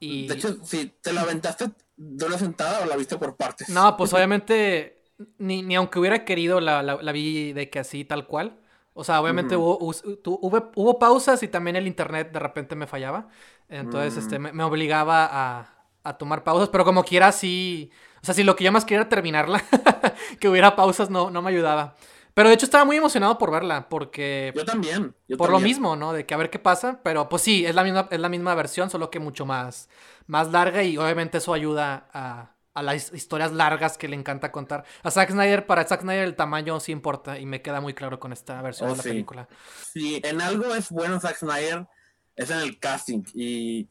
Y... 0.00 0.26
De 0.26 0.34
hecho, 0.34 0.56
si 0.64 0.86
te 1.02 1.12
la 1.12 1.20
aventaste 1.20 1.70
de 1.96 2.24
una 2.24 2.38
sentada 2.38 2.80
o 2.82 2.86
la 2.86 2.96
viste 2.96 3.18
por 3.18 3.36
partes. 3.36 3.68
No, 3.68 3.96
pues 3.98 4.12
obviamente, 4.14 5.02
ni, 5.36 5.62
ni 5.62 5.76
aunque 5.76 5.98
hubiera 5.98 6.24
querido 6.24 6.60
la, 6.60 6.82
la 6.82 7.12
vi 7.12 7.52
de 7.52 7.68
que 7.68 7.80
así, 7.80 8.04
tal 8.04 8.26
cual. 8.26 8.58
O 8.94 9.02
sea, 9.02 9.20
obviamente 9.20 9.56
hubo, 9.56 9.76
hubo, 9.80 10.98
pausas 11.00 11.42
y 11.42 11.48
también 11.48 11.74
el 11.74 11.88
internet 11.88 12.30
de 12.32 12.38
repente 12.38 12.76
me 12.76 12.86
fallaba. 12.86 13.28
Entonces, 13.68 14.16
este, 14.16 14.38
mm. 14.38 14.52
me, 14.54 14.62
obligaba 14.62 15.66
a, 16.02 16.16
tomar 16.16 16.44
pausas, 16.44 16.68
pero 16.68 16.84
como 16.84 17.04
quiera, 17.04 17.32
sí. 17.32 17.90
O 18.22 18.24
sea, 18.24 18.34
si 18.34 18.44
lo 18.44 18.54
que 18.54 18.62
yo 18.62 18.70
más 18.70 18.84
quería 18.84 19.00
era 19.00 19.08
terminarla, 19.08 19.62
que 20.40 20.48
hubiera 20.48 20.76
pausas, 20.76 21.10
no, 21.10 21.30
no 21.30 21.42
me 21.42 21.50
ayudaba. 21.50 21.96
Pero 22.34 22.48
de 22.48 22.54
hecho 22.54 22.66
estaba 22.66 22.84
muy 22.84 22.96
emocionado 22.96 23.36
por 23.36 23.50
verla, 23.50 23.88
porque... 23.88 24.52
Yo 24.54 24.64
también. 24.64 25.14
por 25.36 25.50
lo 25.50 25.60
mismo, 25.60 25.96
¿no? 25.96 26.12
De 26.12 26.24
que 26.26 26.34
a 26.34 26.36
ver 26.36 26.50
qué 26.50 26.58
pasa. 26.58 27.00
Pero 27.02 27.28
pues 27.28 27.42
sí, 27.42 27.64
es 27.66 27.74
la 27.74 27.84
misma, 27.84 28.08
es 28.10 28.20
la 28.20 28.28
misma 28.28 28.54
versión, 28.54 28.90
solo 28.90 29.10
que 29.10 29.20
mucho 29.20 29.46
más, 29.46 29.88
más 30.26 30.50
larga 30.50 30.82
y 30.82 30.98
obviamente 30.98 31.38
eso 31.38 31.52
ayuda 31.52 32.08
a, 32.12 32.53
a 32.74 32.82
las 32.82 33.12
historias 33.12 33.52
largas 33.52 33.96
que 33.96 34.08
le 34.08 34.16
encanta 34.16 34.50
contar. 34.50 34.84
A 35.02 35.10
Zack 35.10 35.30
Snyder, 35.30 35.66
para 35.66 35.84
Zack 35.86 36.02
Snyder 36.02 36.24
el 36.24 36.34
tamaño 36.34 36.80
sí 36.80 36.92
importa 36.92 37.38
y 37.38 37.46
me 37.46 37.62
queda 37.62 37.80
muy 37.80 37.94
claro 37.94 38.18
con 38.18 38.32
esta 38.32 38.60
versión 38.62 38.90
oh, 38.90 38.92
de 38.92 38.96
la 38.98 39.02
película. 39.02 39.48
Sí, 39.92 40.20
en 40.24 40.40
algo 40.40 40.74
es 40.74 40.90
bueno 40.90 41.20
Zack 41.20 41.38
Snyder, 41.38 41.86
es 42.34 42.50
en 42.50 42.58
el 42.58 42.78
casting 42.80 43.22
y... 43.32 43.88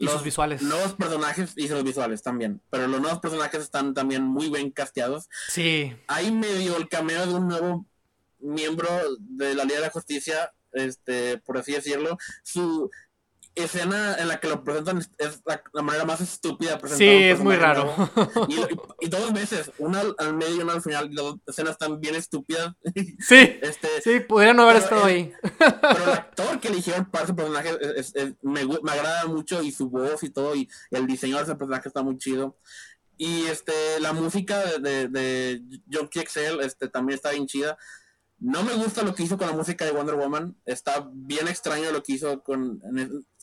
los 0.00 0.12
sus 0.12 0.24
visuales. 0.24 0.62
Nuevos 0.62 0.94
personajes 0.94 1.52
y 1.56 1.68
sus 1.68 1.84
visuales 1.84 2.22
también. 2.22 2.60
Pero 2.70 2.88
los 2.88 3.00
nuevos 3.00 3.20
personajes 3.20 3.62
están 3.62 3.94
también 3.94 4.24
muy 4.24 4.50
bien 4.50 4.72
casteados. 4.72 5.28
Sí. 5.48 5.96
Hay 6.08 6.32
medio 6.32 6.76
el 6.76 6.88
cameo 6.88 7.24
de 7.24 7.34
un 7.34 7.46
nuevo 7.46 7.86
miembro 8.40 8.88
de 9.20 9.54
la 9.54 9.64
Liga 9.64 9.76
de 9.76 9.86
la 9.86 9.90
Justicia, 9.90 10.52
este, 10.72 11.38
por 11.38 11.56
así 11.58 11.72
decirlo. 11.72 12.18
Su, 12.42 12.90
escena 13.64 14.16
en 14.18 14.28
la 14.28 14.40
que 14.40 14.48
lo 14.48 14.62
presentan 14.64 14.98
es 14.98 15.42
la, 15.44 15.82
manera 15.82 16.04
más 16.04 16.20
estúpida 16.20 16.72
de 16.72 16.78
presentar. 16.78 16.98
Sí, 16.98 17.24
es 17.24 17.40
muy 17.40 17.56
raro. 17.56 17.92
Y, 19.00 19.08
dos 19.08 19.32
veces, 19.32 19.70
una 19.78 20.02
al 20.18 20.34
medio 20.34 20.56
y 20.56 20.60
una 20.60 20.74
al 20.74 20.82
final, 20.82 21.10
y 21.10 21.14
las 21.14 21.34
escenas 21.46 21.72
están 21.72 22.00
bien 22.00 22.14
estúpidas. 22.14 22.74
Sí, 23.20 23.58
este, 23.62 23.88
sí, 24.02 24.20
pudieran 24.20 24.56
no 24.56 24.62
haber 24.62 24.76
estado 24.76 25.04
ahí. 25.04 25.32
Pero 25.58 26.04
el 26.04 26.10
actor 26.12 26.60
que 26.60 26.68
eligieron 26.68 27.06
para 27.06 27.24
ese 27.24 27.34
personaje 27.34 27.76
me, 28.42 28.64
me, 28.64 28.90
agrada 28.92 29.26
mucho 29.26 29.62
y 29.62 29.72
su 29.72 29.88
voz 29.88 30.22
y 30.22 30.30
todo, 30.30 30.54
y, 30.54 30.68
el 30.90 31.06
diseño 31.06 31.36
de 31.36 31.42
ese 31.44 31.54
personaje 31.54 31.88
está 31.88 32.02
muy 32.02 32.18
chido. 32.18 32.56
Y 33.16 33.46
este, 33.46 33.72
la 34.00 34.12
música 34.12 34.58
de, 34.58 34.78
de, 34.78 35.08
de 35.08 35.62
John 35.92 36.08
Excel 36.12 36.60
este, 36.60 36.88
también 36.88 37.16
está 37.16 37.30
bien 37.30 37.46
chida. 37.46 37.76
No 38.40 38.62
me 38.62 38.74
gusta 38.74 39.02
lo 39.02 39.14
que 39.14 39.24
hizo 39.24 39.36
con 39.36 39.48
la 39.48 39.52
música 39.56 39.84
de 39.84 39.90
Wonder 39.90 40.14
Woman. 40.14 40.56
Está 40.64 41.08
bien 41.12 41.48
extraño 41.48 41.90
lo 41.90 42.02
que 42.02 42.12
hizo 42.12 42.42
con. 42.42 42.80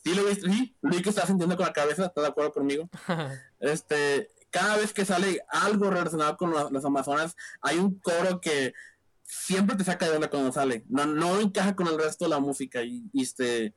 Sí, 0.06 0.14
lo 0.14 0.24
vi, 0.24 0.36
sí, 0.36 0.78
vi 0.84 1.02
que 1.02 1.10
está 1.10 1.26
sintiendo 1.26 1.58
con 1.58 1.66
la 1.66 1.74
cabeza, 1.74 2.06
¿estás 2.06 2.24
de 2.24 2.30
acuerdo 2.30 2.54
conmigo? 2.54 2.88
este, 3.60 4.30
cada 4.52 4.78
vez 4.78 4.94
que 4.94 5.04
sale 5.04 5.42
algo 5.50 5.90
relacionado 5.90 6.38
con 6.38 6.54
las 6.54 6.86
Amazonas, 6.86 7.36
hay 7.60 7.80
un 7.80 8.00
coro 8.00 8.40
que 8.40 8.76
siempre 9.24 9.76
te 9.76 9.84
saca 9.84 10.08
de 10.08 10.16
onda 10.16 10.30
cuando 10.30 10.52
sale. 10.52 10.86
No, 10.90 11.08
no 11.08 11.40
encaja 11.40 11.76
con 11.76 11.88
el 11.88 11.98
resto 11.98 12.26
de 12.26 12.30
la 12.30 12.40
música 12.40 12.84
y, 12.84 13.10
este. 13.16 13.74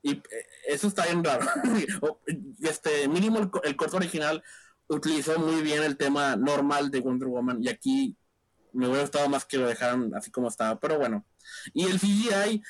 Y 0.00 0.12
eh, 0.12 0.22
eso 0.66 0.88
está 0.88 1.04
bien 1.04 1.22
raro. 1.22 1.46
este, 2.62 3.06
mínimo 3.06 3.38
el, 3.38 3.50
el 3.64 3.76
corto 3.76 3.98
original 3.98 4.42
utilizó 4.88 5.38
muy 5.38 5.60
bien 5.60 5.82
el 5.82 5.98
tema 5.98 6.36
normal 6.36 6.90
de 6.90 7.00
Wonder 7.00 7.28
Woman 7.28 7.62
y 7.62 7.68
aquí 7.68 8.16
me 8.72 8.86
hubiera 8.86 9.02
gustado 9.02 9.28
más 9.28 9.44
que 9.44 9.58
lo 9.58 9.66
dejaran 9.66 10.14
así 10.14 10.30
como 10.30 10.48
estaba, 10.48 10.80
pero 10.80 10.98
bueno. 10.98 11.26
Y 11.74 11.84
el 11.84 12.00
CGI 12.00 12.62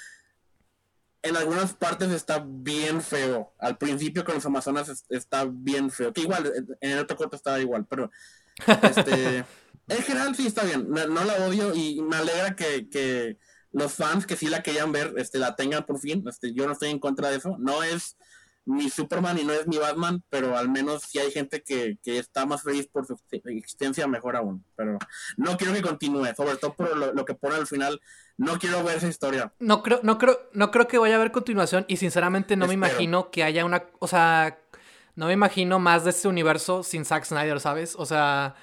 en 1.23 1.37
algunas 1.37 1.75
partes 1.75 2.11
está 2.11 2.45
bien 2.47 3.03
feo. 3.03 3.53
Al 3.59 3.77
principio 3.77 4.25
con 4.25 4.37
los 4.37 4.47
Amazonas 4.47 5.05
está 5.09 5.47
bien 5.51 5.91
feo. 5.91 6.13
Que 6.13 6.23
igual, 6.23 6.53
en 6.81 6.91
el 6.91 6.99
otro 6.99 7.17
corto 7.17 7.37
estaba 7.37 7.61
igual, 7.61 7.87
pero 7.87 8.11
este, 8.83 9.45
en 9.89 10.03
general 10.03 10.35
sí 10.37 10.47
está 10.47 10.65
bien. 10.65 10.89
No, 10.91 11.25
la 11.25 11.47
odio 11.47 11.75
y 11.75 12.01
me 12.03 12.17
alegra 12.17 12.55
que, 12.55 13.39
los 13.71 13.93
fans 13.93 14.27
que 14.27 14.37
sí 14.37 14.47
la 14.47 14.63
querían 14.63 14.93
ver, 14.93 15.15
este, 15.19 15.39
la 15.39 15.55
tengan 15.55 15.85
por 15.85 15.99
fin. 15.99 16.25
Este, 16.29 16.55
yo 16.55 16.67
no 16.67 16.73
estoy 16.73 16.91
en 16.91 16.99
contra 16.99 17.31
de 17.31 17.37
eso. 17.37 17.57
No 17.59 17.83
es 17.83 18.17
mi 18.69 18.91
Superman 18.91 19.39
y 19.39 19.45
no 19.45 19.53
es 19.53 19.67
mi 19.67 19.79
Batman, 19.79 20.23
pero 20.29 20.57
al 20.57 20.69
menos 20.69 21.03
si 21.03 21.19
hay 21.19 21.31
gente 21.31 21.63
que, 21.63 21.99
que 22.03 22.19
está 22.19 22.45
más 22.45 22.63
feliz 22.63 22.87
por 22.87 23.07
su 23.07 23.17
existencia, 23.31 24.07
mejor 24.07 24.37
aún. 24.37 24.63
Pero 24.77 24.99
no 25.37 25.57
quiero 25.57 25.73
que 25.73 25.83
continúe, 25.83 26.35
sobre 26.37 26.57
todo 26.57 26.75
por 26.75 26.95
lo, 26.95 27.13
lo 27.15 27.25
que 27.25 27.35
pone 27.35 27.57
al 27.57 27.67
final. 27.67 28.01
No 28.37 28.59
quiero 28.59 28.85
ver 28.85 28.99
esa 28.99 29.09
historia. 29.09 29.53
No 29.59 29.83
creo, 29.83 30.01
no 30.03 30.19
creo, 30.19 30.39
no 30.53 30.71
creo 30.71 30.87
que 30.87 30.99
vaya 30.99 31.15
a 31.15 31.19
haber 31.19 31.33
continuación 31.33 31.87
y 31.89 31.97
sinceramente 31.97 32.57
no 32.57 32.67
me 32.67 32.75
imagino 32.75 33.31
que 33.31 33.43
haya 33.43 33.65
una, 33.65 33.85
o 33.99 34.07
sea, 34.07 34.59
no 35.17 35.27
me 35.27 35.33
imagino 35.33 35.79
más 35.79 36.05
de 36.05 36.11
este 36.11 36.29
universo 36.29 36.83
sin 36.83 37.05
Zack 37.05 37.25
Snyder, 37.25 37.61
¿sabes? 37.61 37.97
O 37.97 38.07
sea, 38.07 38.55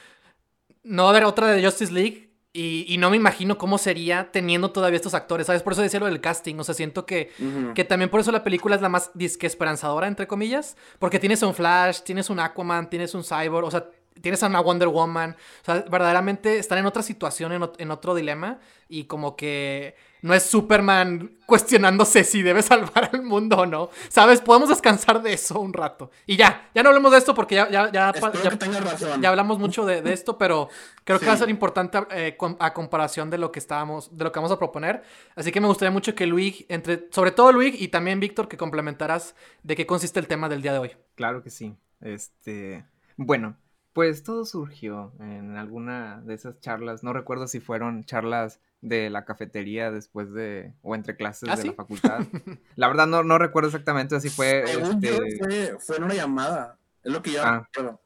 no 0.83 1.03
va 1.03 1.09
a 1.09 1.11
haber 1.11 1.25
otra 1.25 1.47
de 1.47 1.65
Justice 1.65 1.91
League 1.91 2.24
y, 2.55 2.85
y 2.87 2.97
no 2.97 3.09
me 3.09 3.17
imagino 3.17 3.57
cómo 3.57 3.77
sería 3.77 4.31
teniendo 4.31 4.71
todavía 4.71 4.95
estos 4.95 5.13
actores, 5.13 5.47
¿sabes? 5.47 5.61
Por 5.61 5.73
eso 5.73 5.81
decía 5.81 5.99
lo 5.99 6.05
del 6.05 6.21
casting, 6.21 6.55
o 6.57 6.63
sea, 6.63 6.73
siento 6.73 7.05
que, 7.05 7.31
que 7.75 7.83
también 7.83 8.09
por 8.09 8.21
eso 8.21 8.31
la 8.31 8.45
película 8.45 8.77
es 8.77 8.81
la 8.81 8.87
más 8.87 9.11
disque 9.13 9.45
esperanzadora, 9.45 10.07
entre 10.07 10.25
comillas, 10.25 10.77
porque 10.97 11.19
tienes 11.19 11.43
un 11.43 11.53
Flash, 11.53 11.99
tienes 12.03 12.29
un 12.29 12.39
Aquaman, 12.39 12.89
tienes 12.89 13.13
un 13.13 13.25
Cyborg, 13.25 13.67
o 13.67 13.71
sea, 13.71 13.89
tienes 14.21 14.41
a 14.41 14.47
una 14.47 14.61
Wonder 14.61 14.87
Woman, 14.87 15.35
o 15.63 15.65
sea, 15.65 15.83
verdaderamente 15.91 16.57
están 16.57 16.77
en 16.77 16.85
otra 16.85 17.03
situación, 17.03 17.51
en 17.77 17.91
otro 17.91 18.15
dilema, 18.15 18.59
y 18.87 19.03
como 19.03 19.35
que 19.35 19.95
no 20.25 20.33
es 20.33 20.43
Superman 20.43 21.37
cuestionándose 21.45 22.23
si 22.23 22.41
debe 22.41 22.61
salvar 22.63 23.11
al 23.13 23.21
mundo 23.21 23.57
o 23.57 23.65
no, 23.67 23.89
¿sabes? 24.09 24.41
Podemos 24.41 24.69
descansar 24.69 25.21
de 25.21 25.33
eso 25.33 25.59
un 25.59 25.71
rato. 25.71 26.09
Y 26.25 26.35
ya, 26.35 26.69
ya 26.73 26.81
no 26.81 26.89
hablemos 26.89 27.11
de 27.11 27.19
esto 27.19 27.35
porque 27.35 27.53
ya, 27.55 27.69
ya, 27.69 27.91
ya, 27.91 28.11
ya- 28.11 28.79
razón. 28.79 29.23
hablamos 29.25 29.59
mucho 29.59 29.85
de, 29.85 30.01
de 30.01 30.13
esto, 30.13 30.37
pero 30.37 30.69
creo 31.03 31.19
que 31.19 31.25
Sí. 31.25 31.27
va 31.29 31.33
a 31.33 31.37
ser 31.37 31.49
importante 31.49 31.99
eh, 32.11 32.35
a 32.59 32.73
comparación 32.73 33.29
de 33.29 33.37
lo 33.37 33.51
que 33.51 33.59
estábamos, 33.59 34.17
de 34.17 34.23
lo 34.23 34.31
que 34.31 34.39
vamos 34.39 34.51
a 34.51 34.57
proponer. 34.57 35.03
Así 35.35 35.51
que 35.51 35.61
me 35.61 35.67
gustaría 35.67 35.91
mucho 35.91 36.15
que 36.15 36.25
Luis, 36.25 36.65
entre, 36.69 37.07
sobre 37.11 37.31
todo 37.31 37.51
Luis 37.51 37.79
y 37.79 37.89
también 37.89 38.19
Víctor, 38.19 38.47
que 38.47 38.57
complementaras 38.57 39.35
de 39.61 39.75
qué 39.75 39.85
consiste 39.85 40.19
el 40.19 40.27
tema 40.27 40.49
del 40.49 40.63
día 40.63 40.73
de 40.73 40.79
hoy. 40.79 40.91
Claro 41.13 41.43
que 41.43 41.51
sí. 41.51 41.75
Este, 42.01 42.85
bueno, 43.17 43.57
pues 43.95 44.23
todo 44.23 44.43
surgió 44.43 45.13
en 45.21 45.55
alguna 45.55 46.21
de 46.25 46.33
esas 46.33 46.59
charlas. 46.59 47.01
No 47.01 47.13
recuerdo 47.13 47.47
si 47.47 47.61
fueron 47.61 48.03
charlas 48.03 48.59
de 48.81 49.09
la 49.09 49.23
cafetería 49.23 49.89
después 49.89 50.33
de 50.33 50.73
o 50.81 50.95
entre 50.95 51.15
clases 51.15 51.47
¿Ah, 51.49 51.55
de 51.55 51.61
sí? 51.61 51.67
la 51.69 51.73
facultad. 51.75 52.19
La 52.75 52.89
verdad 52.89 53.07
no, 53.07 53.23
no 53.23 53.37
recuerdo 53.37 53.69
exactamente 53.69 54.19
si 54.19 54.29
fue 54.29 54.63
este, 54.65 55.37
fue, 55.39 55.77
fue 55.79 55.95
en 55.97 56.03
una 56.03 56.13
llamada. 56.13 56.77
Es 57.05 57.13
lo 57.13 57.21
que 57.21 57.31
yo 57.31 57.41
Ah. 57.43 57.67
recuerdo. 57.73 58.01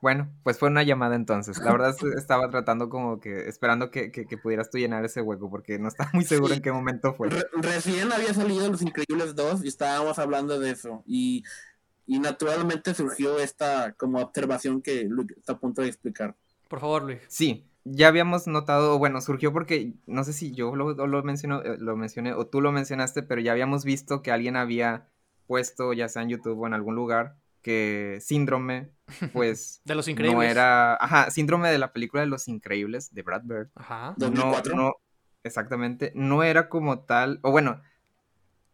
Bueno, 0.00 0.32
pues 0.42 0.58
fue 0.58 0.70
una 0.70 0.82
llamada 0.82 1.14
entonces. 1.14 1.58
La 1.58 1.70
verdad 1.72 1.90
es- 1.90 2.02
estaba 2.16 2.48
tratando 2.48 2.88
como 2.88 3.20
que 3.20 3.46
esperando 3.46 3.90
que, 3.90 4.10
que- 4.10 4.24
que 4.24 4.38
pudieras 4.38 4.70
tú 4.70 4.78
llenar 4.78 5.04
ese 5.04 5.20
hueco 5.20 5.50
porque 5.50 5.78
no 5.78 5.88
estaba 5.88 6.08
muy 6.14 6.24
seguro 6.24 6.48
Sí. 6.54 6.56
en 6.56 6.62
qué 6.62 6.72
momento 6.72 7.12
fue. 7.12 7.28
Re- 7.28 7.44
recién 7.60 8.10
había 8.10 8.32
salido 8.32 8.70
Los 8.70 8.80
Increíbles 8.80 9.34
2 9.34 9.62
y 9.64 9.68
estábamos 9.68 10.18
hablando 10.18 10.58
de 10.58 10.70
eso. 10.70 11.02
Y, 11.06 11.44
y 12.10 12.18
naturalmente 12.18 12.92
surgió 12.92 13.38
esta 13.38 13.92
como 13.92 14.18
observación 14.18 14.82
que 14.82 15.04
Luke 15.04 15.32
está 15.38 15.52
a 15.52 15.58
punto 15.60 15.80
de 15.80 15.86
explicar. 15.86 16.34
Por 16.68 16.80
favor, 16.80 17.04
Luis. 17.04 17.20
Sí, 17.28 17.70
ya 17.84 18.08
habíamos 18.08 18.48
notado, 18.48 18.98
bueno, 18.98 19.20
surgió 19.20 19.52
porque 19.52 19.92
no 20.08 20.24
sé 20.24 20.32
si 20.32 20.50
yo 20.50 20.74
lo, 20.74 20.94
lo, 20.94 21.22
menciono, 21.22 21.62
eh, 21.62 21.76
lo 21.78 21.96
mencioné 21.96 22.34
o 22.34 22.48
tú 22.48 22.60
lo 22.60 22.72
mencionaste, 22.72 23.22
pero 23.22 23.40
ya 23.40 23.52
habíamos 23.52 23.84
visto 23.84 24.22
que 24.22 24.32
alguien 24.32 24.56
había 24.56 25.06
puesto, 25.46 25.92
ya 25.92 26.08
sea 26.08 26.22
en 26.22 26.30
YouTube 26.30 26.58
o 26.58 26.66
en 26.66 26.74
algún 26.74 26.96
lugar, 26.96 27.36
que 27.62 28.18
síndrome, 28.20 28.90
pues 29.32 29.80
De 29.84 29.94
los 29.94 30.08
no 30.08 30.10
increíbles. 30.10 30.50
era, 30.50 30.96
ajá, 30.96 31.30
síndrome 31.30 31.70
de 31.70 31.78
la 31.78 31.92
película 31.92 32.22
de 32.22 32.26
Los 32.26 32.48
Increíbles 32.48 33.14
de 33.14 33.22
Brad 33.22 33.42
Bird. 33.44 33.70
Ajá. 33.76 34.16
No, 34.18 34.26
2004. 34.26 34.74
no, 34.74 34.94
exactamente, 35.44 36.10
no 36.16 36.42
era 36.42 36.68
como 36.68 37.04
tal, 37.04 37.38
o 37.42 37.52
bueno, 37.52 37.80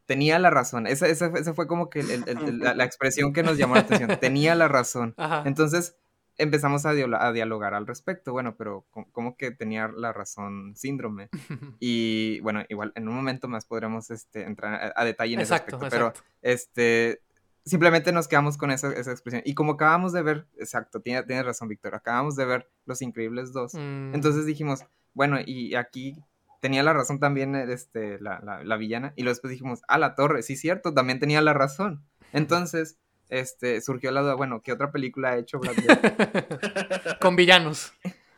tenía 0.07 0.39
la 0.39 0.51
razón, 0.51 0.87
esa, 0.87 1.07
esa, 1.09 1.31
fue- 1.31 1.41
esa 1.41 1.53
fue 1.55 1.67
como 1.67 1.91
que 1.91 2.01
el- 2.01 2.11
el- 2.11 2.25
el- 2.29 2.59
la, 2.61 2.75
la 2.75 2.85
expresión 2.85 3.33
que 3.33 3.43
nos 3.43 3.59
llamó 3.59 3.75
la 3.75 3.83
atención, 3.83 4.11
tenía 4.21 4.55
la 4.55 4.69
razón. 4.69 5.15
Ajá. 5.17 5.43
Entonces 5.47 5.97
empezamos 6.39 6.85
a, 6.87 6.93
dialo- 6.93 7.19
a 7.21 7.33
dialogar 7.33 7.73
al 7.75 7.87
respecto. 7.87 8.33
Bueno, 8.33 8.57
pero 8.57 8.87
¿cómo 9.13 9.37
que 9.37 9.51
tenía 9.53 9.89
la 9.89 10.13
razón 10.13 10.75
síndrome? 10.77 11.29
Y 11.81 12.41
bueno, 12.41 12.63
igual 12.69 12.93
en 12.95 13.09
un 13.09 13.15
momento 13.15 13.49
más 13.49 13.65
podremos 13.67 14.11
este, 14.11 14.43
entrar 14.45 14.75
a, 14.75 15.01
a 15.01 15.05
detalle 15.05 15.35
en 15.35 15.41
exacto, 15.41 15.77
ese 15.77 15.87
aspecto. 15.87 16.13
Pero 16.15 16.27
este, 16.43 17.21
simplemente 17.65 18.13
nos 18.13 18.29
quedamos 18.29 18.57
con 18.59 18.71
esa, 18.71 18.93
esa 18.93 19.11
expresión. 19.11 19.43
Y 19.45 19.55
como 19.55 19.73
acabamos 19.73 20.13
de 20.13 20.23
ver, 20.23 20.47
exacto, 20.59 21.01
tiene- 21.01 21.23
tienes 21.25 21.45
razón, 21.47 21.69
Víctor, 21.69 21.95
acabamos 21.95 22.37
de 22.37 22.45
ver 22.45 22.69
Los 22.85 23.03
Increíbles 23.03 23.53
2. 23.53 23.75
Mm, 23.75 24.15
Entonces 24.15 24.47
dijimos, 24.47 24.85
bueno, 25.15 25.39
y 25.45 25.75
aquí 25.75 26.17
tenía 26.61 26.83
la 26.83 26.93
razón 26.93 27.21
también 27.21 27.55
este, 27.55 28.21
la, 28.21 28.41
la, 28.41 28.65
la 28.65 28.77
villana. 28.77 29.13
Y 29.17 29.23
luego 29.23 29.35
después 29.35 29.51
dijimos, 29.51 29.83
ah, 29.89 29.99
la 29.99 30.15
torre, 30.15 30.43
sí, 30.43 30.57
cierto, 30.57 30.95
también 30.95 31.19
tenía 31.19 31.41
la 31.41 31.53
razón. 31.53 32.05
Entonces, 32.33 32.99
este, 33.29 33.81
surgió 33.81 34.11
la 34.11 34.23
duda, 34.23 34.35
bueno, 34.35 34.63
¿qué 34.63 34.73
otra 34.73 34.93
película 34.93 35.31
ha 35.31 35.37
hecho 35.37 35.59
Brad 35.59 35.75
Pitt? 35.75 37.19
Con 37.21 37.37
villanos. 37.37 37.93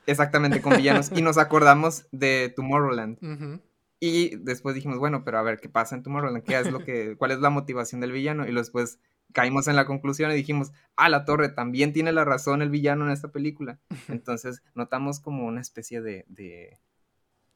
Exactamente, 0.07 0.63
con 0.63 0.75
villanos. 0.75 1.11
Y 1.15 1.21
nos 1.21 1.37
acordamos 1.37 2.07
de 2.13 2.51
Tomorrowland. 2.57 3.19
Ujú. 3.23 3.61
Y 4.01 4.37
después 4.37 4.75
dijimos, 4.75 4.99
bueno, 4.99 5.23
pero 5.23 5.39
a 5.39 5.43
ver, 5.43 5.59
¿qué 5.61 5.69
pasa 5.69 5.97
en 5.97 6.03
Tomorrowland? 6.03 6.45
¿Qué 6.45 6.59
es 6.59 6.71
lo 6.71 6.83
que, 6.83 7.17
¿Cuál 7.19 7.33
es 7.33 7.41
la 7.41 7.51
motivación 7.51 8.01
del 8.01 8.13
villano? 8.13 8.45
Y 8.45 8.47
luego 8.47 8.61
después 8.61 9.01
caímos 9.33 9.69
en 9.69 9.77
la 9.77 9.85
conclusión 9.85 10.31
y 10.31 10.35
dijimos, 10.35 10.73
ah, 10.97 11.09
la 11.09 11.25
torre, 11.25 11.51
también 11.51 11.93
tiene 11.93 12.13
la 12.13 12.25
razón 12.25 12.63
el 12.63 12.71
villano 12.71 13.05
en 13.05 13.11
esta 13.11 13.29
película. 13.29 13.81
Entonces 14.09 14.63
notamos 14.75 15.21
como 15.21 15.47
una 15.47 15.61
especie 15.61 16.01
de, 16.01 16.25
de, 16.29 16.79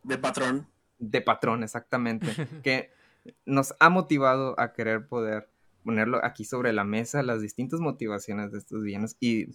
De 0.02 0.18
patrón. 0.18 0.66
de 0.98 1.20
patrón, 1.20 1.62
exactamente, 1.62 2.26
que 2.62 2.90
nos 3.46 3.74
ha 3.80 3.88
motivado 3.88 4.58
a 4.58 4.72
querer 4.72 5.06
poder 5.06 5.48
ponerlo 5.84 6.24
aquí 6.24 6.44
sobre 6.44 6.72
la 6.72 6.84
mesa, 6.84 7.22
las 7.22 7.40
distintas 7.40 7.80
motivaciones 7.80 8.52
de 8.52 8.58
estos 8.58 8.82
villanos 8.82 9.16
y 9.20 9.48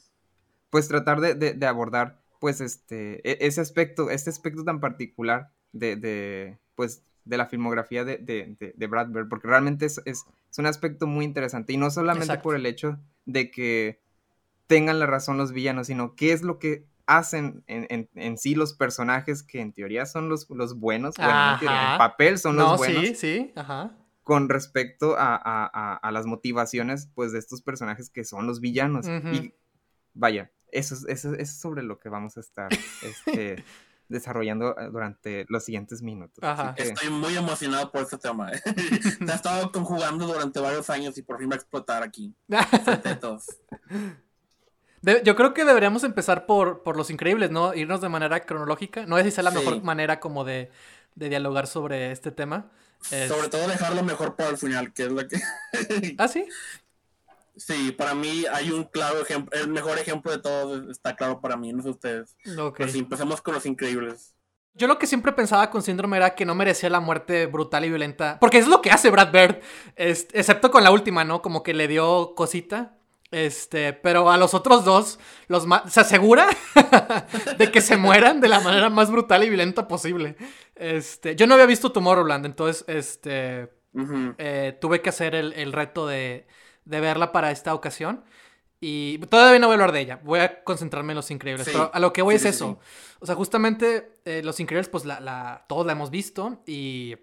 pues 0.70 0.88
tratar 0.88 1.22
de, 1.22 1.36
de- 1.36 1.54
de 1.54 1.66
abordar 1.66 2.20
pues 2.40 2.62
este, 2.62 3.20
e- 3.30 3.46
ese 3.48 3.62
aspecto, 3.62 4.10
este 4.10 4.30
aspecto 4.30 4.64
tan 4.64 4.80
particular 4.80 5.52
de, 5.72 5.96
de, 5.96 6.58
pues 6.76 7.02
de 7.26 7.38
la 7.38 7.46
filmografía 7.48 8.04
de, 8.04 8.18
de, 8.18 8.56
de- 8.60 8.74
de 8.76 8.88
Brad 8.88 9.08
Bird, 9.10 9.28
porque 9.30 9.48
realmente 9.48 9.86
es, 9.86 10.02
es, 10.06 10.26
es 10.52 10.58
un 10.60 10.66
aspecto 10.66 11.08
muy 11.08 11.26
interesante 11.26 11.74
y 11.74 11.78
no 11.78 11.90
solamente 11.92 12.26
Exacto. 12.26 12.44
por 12.44 12.56
el 12.56 12.66
hecho 12.66 13.00
de 13.26 13.50
que 13.52 14.00
tengan 14.68 15.00
la 15.00 15.06
razón 15.06 15.38
los 15.38 15.52
villanos, 15.54 15.88
sino 15.88 16.16
qué 16.16 16.32
es 16.34 16.42
lo 16.42 16.60
que 16.60 16.86
hacen 17.08 17.64
en, 17.68 17.88
en- 17.90 18.10
en 18.16 18.38
sí 18.38 18.54
los 18.54 18.74
personajes 18.74 19.42
que 19.42 19.62
en 19.62 19.74
teoría 19.74 20.06
son 20.06 20.30
los, 20.30 20.48
los 20.50 20.78
buenos, 20.80 21.16
bueno, 21.18 21.34
no 21.34 21.54
en, 21.54 21.60
teoría, 21.60 21.80
en 21.82 21.86
Ajá. 21.88 21.98
papel 21.98 22.38
son 22.38 22.56
no, 22.58 22.70
los 22.72 22.78
buenos, 22.78 23.04
sí, 23.06 23.16
sí, 23.16 23.52
ajá. 23.56 23.92
con 24.24 24.50
respecto 24.50 25.18
a, 25.18 25.36
a- 25.36 25.70
a- 25.74 25.96
a 25.96 26.12
las 26.12 26.26
motivaciones 26.26 27.10
pues 27.16 27.32
de 27.32 27.40
estos 27.40 27.62
personajes 27.62 28.10
que 28.10 28.24
son 28.26 28.46
los 28.46 28.60
villanos. 28.60 29.08
Ujú. 29.08 29.28
Y 29.30 29.54
vaya, 30.14 30.52
eso, 30.72 30.96
es- 30.96 31.06
eso, 31.08 31.30
es- 31.34 31.40
eso 31.40 31.42
es 31.42 31.60
sobre 31.60 31.82
lo 31.84 31.98
que 32.00 32.10
vamos 32.10 32.36
a 32.38 32.42
estar 32.42 32.70
este, 33.02 33.64
desarrollando 34.10 34.78
eh, 34.78 34.90
durante 34.92 35.46
los 35.50 35.64
siguientes 35.64 36.02
minutos. 36.02 36.44
Ajá. 36.44 36.76
que- 36.76 36.84
Estoy 36.84 37.10
muy 37.10 37.36
emocionado 37.38 37.90
por 37.92 38.02
este 38.02 38.18
tema. 38.18 38.52
¿eh? 38.52 38.62
Se 39.26 39.32
ha 39.32 39.36
estado 39.36 39.72
conjugando 39.72 40.28
durante 40.28 40.60
varios 40.60 40.90
años 40.90 41.18
y 41.18 41.22
por 41.22 41.40
fin 41.40 41.50
va 41.50 41.54
a 41.54 41.58
explotar 41.58 42.04
aquí. 42.04 42.36
De- 45.02 45.22
yo 45.24 45.36
creo 45.36 45.54
que 45.54 45.64
deberíamos 45.66 46.04
empezar 46.04 46.46
por, 46.46 46.84
por 46.84 46.98
Los 46.98 47.10
Increíbles, 47.10 47.52
¿no? 47.52 47.74
Irnos 47.74 48.02
de 48.02 48.10
manera 48.10 48.40
cronológica. 48.42 49.06
No 49.06 49.18
sé 49.18 49.26
si 49.26 49.32
sea 49.32 49.44
la 49.44 49.52
Sí. 49.52 49.58
mejor 49.58 49.84
manera 49.84 50.20
como 50.20 50.44
de, 50.44 50.72
de 51.16 51.30
dialogar 51.30 51.68
sobre 51.68 52.12
este 52.12 52.32
tema. 52.32 52.72
Es- 53.12 53.30
Sobre 53.30 53.48
todo 53.50 53.68
dejarlo 53.68 54.04
mejor 54.04 54.36
para 54.36 54.50
el 54.50 54.58
final, 54.58 54.92
que 54.94 55.04
es 55.04 55.12
lo 55.12 55.28
que... 55.28 55.40
Ah, 56.18 56.28
sí. 56.28 56.46
sí, 57.56 57.92
para 57.92 58.14
mí 58.16 58.46
hay 58.52 58.72
un 58.72 58.86
claro 58.86 59.22
ejemplo, 59.22 59.58
el 59.60 59.68
mejor 59.68 59.98
ejemplo 60.00 60.32
de 60.32 60.40
todos 60.40 60.90
está 60.90 61.16
claro 61.16 61.40
para 61.42 61.58
mí, 61.58 61.74
no 61.74 61.84
sé 61.84 61.90
ustedes. 61.90 62.36
Ok. 62.58 62.76
Pero 62.78 62.92
sí, 62.92 63.00
empecemos 63.00 63.42
con 63.42 63.54
los 63.54 63.66
increíbles. 63.66 64.34
Yo 64.74 64.88
lo 64.88 65.00
que 65.00 65.08
siempre 65.08 65.32
pensaba 65.32 65.72
con 65.72 65.82
Síndrome 65.82 66.18
era 66.18 66.36
que 66.36 66.46
no 66.46 66.54
merecía 66.54 66.90
la 66.92 67.00
muerte 67.00 67.48
brutal 67.48 67.84
y 67.86 67.90
violenta. 67.90 68.38
Porque 68.40 68.60
es 68.60 68.68
lo 68.68 68.82
que 68.82 68.92
hace 68.92 69.10
Brad 69.10 69.32
Bird. 69.32 69.60
es- 69.96 70.28
excepto 70.34 70.70
con 70.70 70.84
la 70.84 70.92
última, 70.92 71.24
¿no? 71.24 71.42
Como 71.42 71.64
que 71.64 71.74
le 71.74 71.88
dio 71.88 72.34
cosita. 72.36 72.97
Este, 73.30 73.92
pero 73.94 74.32
a 74.32 74.38
los 74.38 74.54
otros 74.54 74.86
dos 74.86 75.20
los 75.48 75.66
se 75.90 76.00
asegura 76.00 76.48
de 77.58 77.72
que 77.72 77.82
se 77.82 77.98
mueran 77.98 78.40
de 78.40 78.48
la 78.48 78.60
manera 78.62 78.90
más 78.90 79.12
brutal 79.12 79.44
y 79.44 79.50
violenta 79.50 79.88
posible. 79.88 80.38
Este, 80.76 81.36
yo 81.36 81.46
no 81.48 81.56
había 81.56 81.66
visto 81.66 81.92
Tomorrowland, 81.92 82.46
entonces, 82.46 82.86
este, 82.88 83.70
eh, 84.38 84.78
tuve 84.80 85.02
que 85.02 85.10
hacer 85.10 85.36
el, 85.36 85.54
el 85.54 85.74
reto 85.74 86.08
de, 86.08 86.48
de 86.86 87.00
verla 87.02 87.32
para 87.32 87.52
esta 87.52 87.74
ocasión. 87.74 88.24
Y 88.80 89.18
todavía 89.18 89.58
no 89.60 89.66
voy 89.68 89.74
a 89.74 89.76
hablar 89.76 89.92
de 89.92 90.02
ella. 90.02 90.20
Voy 90.24 90.40
a 90.40 90.64
concentrarme 90.64 91.14
en 91.14 91.16
Los 91.18 91.32
Increíbles. 91.32 91.66
Sí. 91.66 91.72
Pero 91.74 91.90
a 91.92 92.00
lo 92.00 92.14
que 92.14 92.22
voy 92.22 92.34
Sí, 92.34 92.48
es 92.48 92.56
sí, 92.56 92.64
eso. 92.64 92.80
O 93.20 93.26
sea, 93.26 93.34
justamente 93.34 94.20
eh, 94.24 94.42
Los 94.44 94.60
Increíbles, 94.60 94.88
pues 94.88 95.04
la, 95.04 95.20
la- 95.20 95.66
todos 95.68 95.86
la 95.88 95.94
hemos 95.94 96.12
visto. 96.12 96.62
Y 96.68 97.16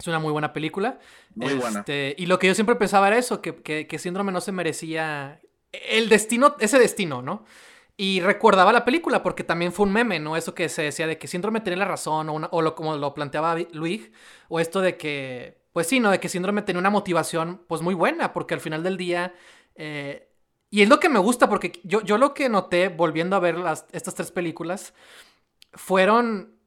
es 0.00 0.06
una 0.08 0.18
muy 0.18 0.32
buena 0.32 0.52
película. 0.52 0.98
Muy 1.34 1.54
buena. 1.54 1.80
Este, 1.80 2.14
Y 2.18 2.26
lo 2.26 2.38
que 2.38 2.48
yo 2.48 2.54
siempre 2.54 2.76
pensaba 2.76 3.08
era 3.08 3.18
eso: 3.18 3.40
que, 3.40 3.54
que, 3.56 3.86
que 3.86 3.98
Síndrome 3.98 4.32
no 4.32 4.40
se 4.40 4.52
merecía. 4.52 5.40
El 5.72 6.08
destino, 6.08 6.56
ese 6.58 6.78
destino, 6.78 7.22
¿no? 7.22 7.44
Y 7.96 8.20
recordaba 8.20 8.72
la 8.72 8.84
película 8.84 9.22
porque 9.22 9.44
también 9.44 9.72
fue 9.72 9.86
un 9.86 9.92
meme, 9.92 10.18
¿no? 10.18 10.36
Eso 10.36 10.54
que 10.54 10.68
se 10.68 10.82
decía 10.82 11.06
de 11.06 11.18
que 11.18 11.28
Síndrome 11.28 11.60
tenía 11.60 11.78
la 11.78 11.84
razón, 11.84 12.28
o, 12.28 12.32
una- 12.32 12.48
o 12.50 12.62
lo, 12.62 12.74
como 12.74 12.96
lo 12.96 13.14
planteaba 13.14 13.56
Luis, 13.72 14.10
o 14.48 14.58
esto 14.58 14.80
de 14.80 14.96
que 14.96 15.60
pues 15.72 15.86
sí, 15.86 16.00
¿no? 16.00 16.10
De 16.10 16.18
que 16.18 16.28
Síndrome 16.28 16.62
tenía 16.62 16.80
una 16.80 16.90
motivación, 16.90 17.64
pues 17.68 17.82
muy 17.82 17.94
buena, 17.94 18.32
porque 18.32 18.54
al 18.54 18.60
final 18.60 18.82
del 18.82 18.96
día... 18.96 19.34
Eh, 19.76 20.26
y 20.72 20.82
es 20.82 20.88
lo 20.88 20.98
que 21.00 21.08
me 21.08 21.18
gusta, 21.18 21.48
porque 21.48 21.80
yo, 21.84 22.00
yo 22.02 22.16
lo 22.18 22.32
que 22.32 22.48
noté 22.48 22.88
volviendo 22.88 23.36
a 23.36 23.40
ver 23.40 23.56
las, 23.58 23.86
estas 23.92 24.14
tres 24.14 24.30
películas 24.30 24.94
fueron 25.72 26.59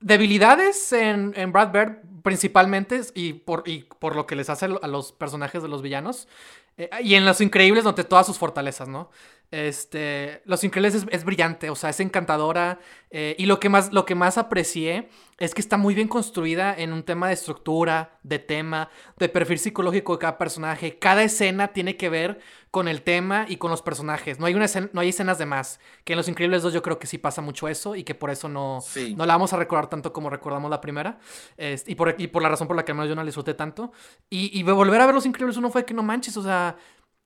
debilidades 0.00 0.92
en, 0.92 1.32
en 1.36 1.52
Brad 1.52 1.72
Bird 1.72 1.96
principalmente 2.22 3.00
y 3.14 3.34
por, 3.34 3.62
y 3.66 3.84
por 3.98 4.16
lo 4.16 4.26
que 4.26 4.36
les 4.36 4.50
hace 4.50 4.66
a 4.66 4.88
los 4.88 5.12
personajes 5.12 5.62
de 5.62 5.68
los 5.68 5.82
villanos. 5.82 6.28
Eh, 6.76 6.88
y 7.02 7.14
en 7.14 7.24
Los 7.24 7.40
Increíbles, 7.40 7.84
donde 7.84 8.04
todas 8.04 8.26
sus 8.26 8.38
fortalezas, 8.38 8.88
¿no? 8.88 9.10
Este, 9.50 10.42
Los 10.44 10.62
Increíbles 10.62 11.06
es, 11.10 11.24
brillante, 11.24 11.70
o 11.70 11.74
sea, 11.74 11.90
es 11.90 11.98
encantadora. 11.98 12.78
Eh, 13.10 13.34
y 13.36 13.46
lo 13.46 13.58
que, 13.58 13.68
más, 13.68 13.92
lo 13.92 14.04
que 14.04 14.14
más 14.14 14.38
aprecié 14.38 15.08
es 15.38 15.54
que 15.54 15.60
está 15.60 15.76
muy 15.76 15.94
bien 15.94 16.06
construida 16.06 16.72
en 16.72 16.92
un 16.92 17.02
tema 17.02 17.26
de 17.26 17.34
estructura, 17.34 18.18
de 18.22 18.38
tema, 18.38 18.90
de 19.16 19.28
perfil 19.28 19.58
psicológico 19.58 20.12
de 20.12 20.18
cada 20.20 20.38
personaje. 20.38 20.98
Cada 20.98 21.24
escena 21.24 21.68
tiene 21.68 21.96
que 21.96 22.08
ver 22.08 22.38
con 22.70 22.86
el 22.86 23.02
tema 23.02 23.46
y 23.48 23.56
con 23.56 23.72
los 23.72 23.82
personajes. 23.82 24.38
No 24.38 24.46
hay, 24.46 24.54
una 24.54 24.66
no 24.92 25.00
hay 25.00 25.08
escenas 25.08 25.38
de 25.38 25.46
más. 25.46 25.80
Que 26.04 26.12
en 26.12 26.18
Los 26.18 26.28
Increíbles 26.28 26.62
2 26.62 26.72
yo 26.72 26.82
creo 26.82 27.00
que 27.00 27.08
sí 27.08 27.18
pasa 27.18 27.42
mucho 27.42 27.66
eso 27.66 27.96
y 27.96 28.04
que 28.04 28.14
por 28.14 28.30
eso 28.30 28.48
no, 28.48 28.78
no 29.16 29.26
la 29.26 29.34
vamos 29.34 29.52
a 29.52 29.56
recordar 29.56 29.88
tanto 29.88 30.12
como 30.12 30.30
recordamos 30.30 30.70
la 30.70 30.80
primera. 30.80 31.18
y, 31.58 31.94
por, 31.96 32.14
y 32.18 32.28
por 32.28 32.42
la 32.42 32.48
razón 32.50 32.68
por 32.68 32.76
la 32.76 32.84
que 32.84 32.92
al 32.92 32.98
menos 32.98 33.08
yo 33.08 33.16
no 33.16 33.22
la 33.22 33.26
disfruté 33.26 33.54
tanto. 33.54 33.90
Y, 34.28 34.56
y 34.56 34.62
volver 34.62 35.00
a 35.00 35.06
ver 35.06 35.14
Los 35.14 35.26
Increíbles 35.26 35.56
1 35.56 35.70
fue 35.70 35.84
que 35.84 35.94
no 35.94 36.04
manches, 36.04 36.36
o 36.36 36.42
sea 36.44 36.76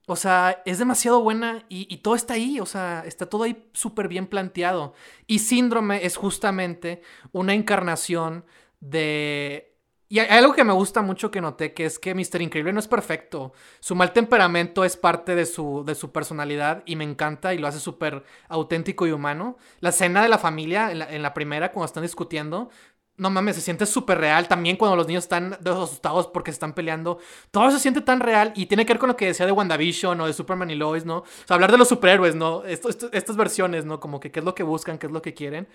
o 0.06 0.16
sea, 0.16 0.62
es 0.66 0.78
demasiado 0.78 1.22
buena 1.22 1.64
y, 1.68 1.96
todo 1.98 2.14
está 2.14 2.34
ahí, 2.34 2.60
o 2.60 2.66
sea, 2.66 3.04
está 3.06 3.26
todo 3.26 3.44
ahí 3.44 3.70
súper 3.72 4.08
bien 4.08 4.26
planteado. 4.26 4.92
Y 5.26 5.38
síndrome 5.38 6.04
es 6.04 6.16
justamente 6.16 7.00
una 7.32 7.54
encarnación 7.54 8.44
de... 8.80 9.70
Y 10.10 10.18
hay 10.18 10.28
algo 10.38 10.52
que 10.52 10.62
me 10.62 10.74
gusta 10.74 11.00
mucho 11.00 11.30
que 11.30 11.40
noté, 11.40 11.72
que 11.72 11.86
es 11.86 11.98
que 11.98 12.14
Mr. 12.14 12.42
Increíble 12.42 12.74
no 12.74 12.78
es 12.78 12.86
perfecto. 12.86 13.54
Su 13.80 13.94
mal 13.94 14.12
temperamento 14.12 14.84
es 14.84 14.96
parte 14.98 15.34
de 15.34 15.46
su, 15.46 15.82
de 15.86 15.94
su 15.94 16.12
personalidad 16.12 16.82
y 16.84 16.96
me 16.96 17.04
encanta 17.04 17.54
y 17.54 17.58
lo 17.58 17.66
hace 17.66 17.80
súper 17.80 18.22
auténtico 18.48 19.06
y 19.06 19.12
humano. 19.12 19.56
La 19.80 19.88
escena 19.88 20.22
de 20.22 20.28
la 20.28 20.38
familia 20.38 20.92
en 20.92 20.98
la, 20.98 21.10
en 21.10 21.22
la 21.22 21.32
primera, 21.32 21.72
cuando 21.72 21.86
están 21.86 22.02
discutiendo, 22.02 22.68
no 23.16 23.30
mames, 23.30 23.56
se 23.56 23.62
siente 23.62 23.86
súper 23.86 24.18
real. 24.18 24.48
También 24.48 24.76
cuando 24.76 24.96
los 24.96 25.06
niños 25.06 25.24
están 25.24 25.56
asustados 25.64 26.26
porque 26.26 26.50
se 26.50 26.56
están 26.56 26.74
peleando. 26.74 27.18
Todo 27.50 27.70
se 27.70 27.78
siente 27.78 28.00
tan 28.00 28.20
real. 28.20 28.52
Y 28.56 28.66
tiene 28.66 28.84
que 28.84 28.92
ver 28.92 28.98
con 28.98 29.08
lo 29.08 29.16
que 29.16 29.26
decía 29.26 29.46
de 29.46 29.52
WandaVision 29.52 30.20
o 30.20 30.26
de 30.26 30.32
Superman 30.32 30.70
y 30.70 30.74
Lois, 30.74 31.04
¿no? 31.04 31.18
O 31.18 31.24
sea, 31.46 31.54
hablar 31.54 31.70
de 31.70 31.78
los 31.78 31.88
superhéroes, 31.88 32.34
¿no? 32.34 32.64
estas 32.64 33.36
versiones, 33.36 33.84
¿no? 33.84 34.00
Como 34.00 34.18
que 34.18 34.32
qué 34.32 34.40
es 34.40 34.44
lo 34.44 34.54
que 34.54 34.64
buscan, 34.64 34.98
qué 34.98 35.06
es 35.06 35.12
lo 35.12 35.22
que 35.22 35.34
quieren. 35.34 35.68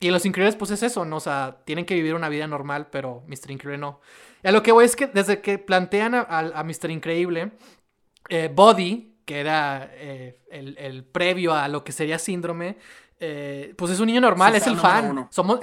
Y 0.00 0.08
en 0.08 0.12
Los 0.12 0.26
Increíbles, 0.26 0.56
pues 0.56 0.70
es 0.72 0.82
eso, 0.82 1.04
¿no? 1.04 1.16
O 1.16 1.20
sea, 1.20 1.58
tienen 1.64 1.84
que 1.84 1.94
vivir 1.94 2.14
una 2.14 2.28
vida 2.28 2.46
normal, 2.46 2.88
pero 2.90 3.22
Mr. 3.26 3.50
Increíble 3.50 3.78
no. 3.78 4.00
Y 4.42 4.48
a 4.48 4.52
lo 4.52 4.62
que 4.62 4.72
voy 4.72 4.84
es 4.84 4.96
que 4.96 5.06
desde 5.06 5.40
que 5.40 5.58
plantean 5.58 6.14
a, 6.14 6.64
Mr. 6.64 6.90
Increíble, 6.90 7.52
eh, 8.28 8.50
Body, 8.52 9.18
que 9.24 9.40
era 9.40 9.90
eh, 9.92 10.40
el, 10.50 10.76
el 10.78 11.04
previo 11.04 11.54
a 11.54 11.68
lo 11.68 11.84
que 11.84 11.92
sería 11.92 12.18
Síndrome, 12.18 12.78
eh, 13.22 13.74
pues 13.76 13.92
es 13.92 14.00
un 14.00 14.06
niño 14.06 14.22
normal, 14.22 14.54
es, 14.56 14.66
el 14.66 14.78
fan. 14.78 15.28
Somos, 15.28 15.60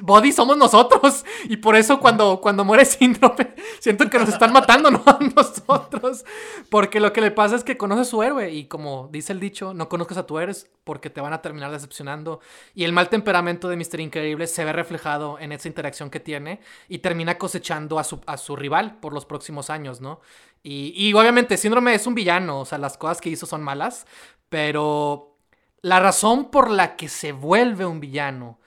Body 0.00 0.32
somos 0.32 0.56
nosotros. 0.56 1.24
Y 1.48 1.58
por 1.58 1.76
eso 1.76 2.00
cuando, 2.00 2.40
cuando 2.40 2.64
muere 2.64 2.86
síndrome, 2.86 3.54
siento 3.80 4.08
que 4.08 4.18
nos 4.18 4.30
están 4.30 4.52
matando 4.52 4.90
¿no? 4.90 5.02
a 5.06 5.18
nosotros. 5.36 6.24
Porque 6.70 6.98
lo 6.98 7.12
que 7.12 7.20
le 7.20 7.30
pasa 7.30 7.54
es 7.54 7.64
que 7.64 7.76
conoce 7.76 8.00
a 8.00 8.04
su 8.04 8.22
héroe. 8.22 8.50
Y 8.50 8.64
como 8.64 9.08
dice 9.12 9.34
el 9.34 9.40
dicho, 9.40 9.74
no 9.74 9.90
conozcas 9.90 10.16
a 10.16 10.26
tu 10.26 10.38
héroe 10.38 10.56
porque 10.84 11.10
te 11.10 11.20
van 11.20 11.34
a 11.34 11.42
terminar 11.42 11.70
decepcionando. 11.70 12.40
Y 12.74 12.84
el 12.84 12.92
mal 12.94 13.10
temperamento 13.10 13.68
de 13.68 13.76
Mr. 13.76 14.00
Increíble 14.00 14.46
se 14.46 14.64
ve 14.64 14.72
reflejado 14.72 15.38
en 15.38 15.52
esa 15.52 15.68
interacción 15.68 16.08
que 16.08 16.18
tiene. 16.18 16.60
Y 16.88 16.98
termina 16.98 17.36
cosechando 17.36 17.98
a 17.98 18.04
su, 18.04 18.22
a 18.26 18.38
su 18.38 18.56
rival 18.56 18.98
por 19.00 19.12
los 19.12 19.26
próximos 19.26 19.68
años, 19.68 20.00
¿no? 20.00 20.20
Y, 20.62 20.94
y 20.96 21.12
obviamente, 21.12 21.58
síndrome 21.58 21.94
es 21.94 22.06
un 22.06 22.14
villano. 22.14 22.60
O 22.60 22.64
sea, 22.64 22.78
las 22.78 22.96
cosas 22.96 23.20
que 23.20 23.28
hizo 23.28 23.44
son 23.44 23.62
malas. 23.62 24.06
Pero 24.48 25.35
la 25.82 26.00
razón 26.00 26.50
por 26.50 26.70
la 26.70 26.96
que 26.96 27.08
se 27.08 27.32
vuelve 27.32 27.86
un 27.86 28.00
villano 28.00 28.60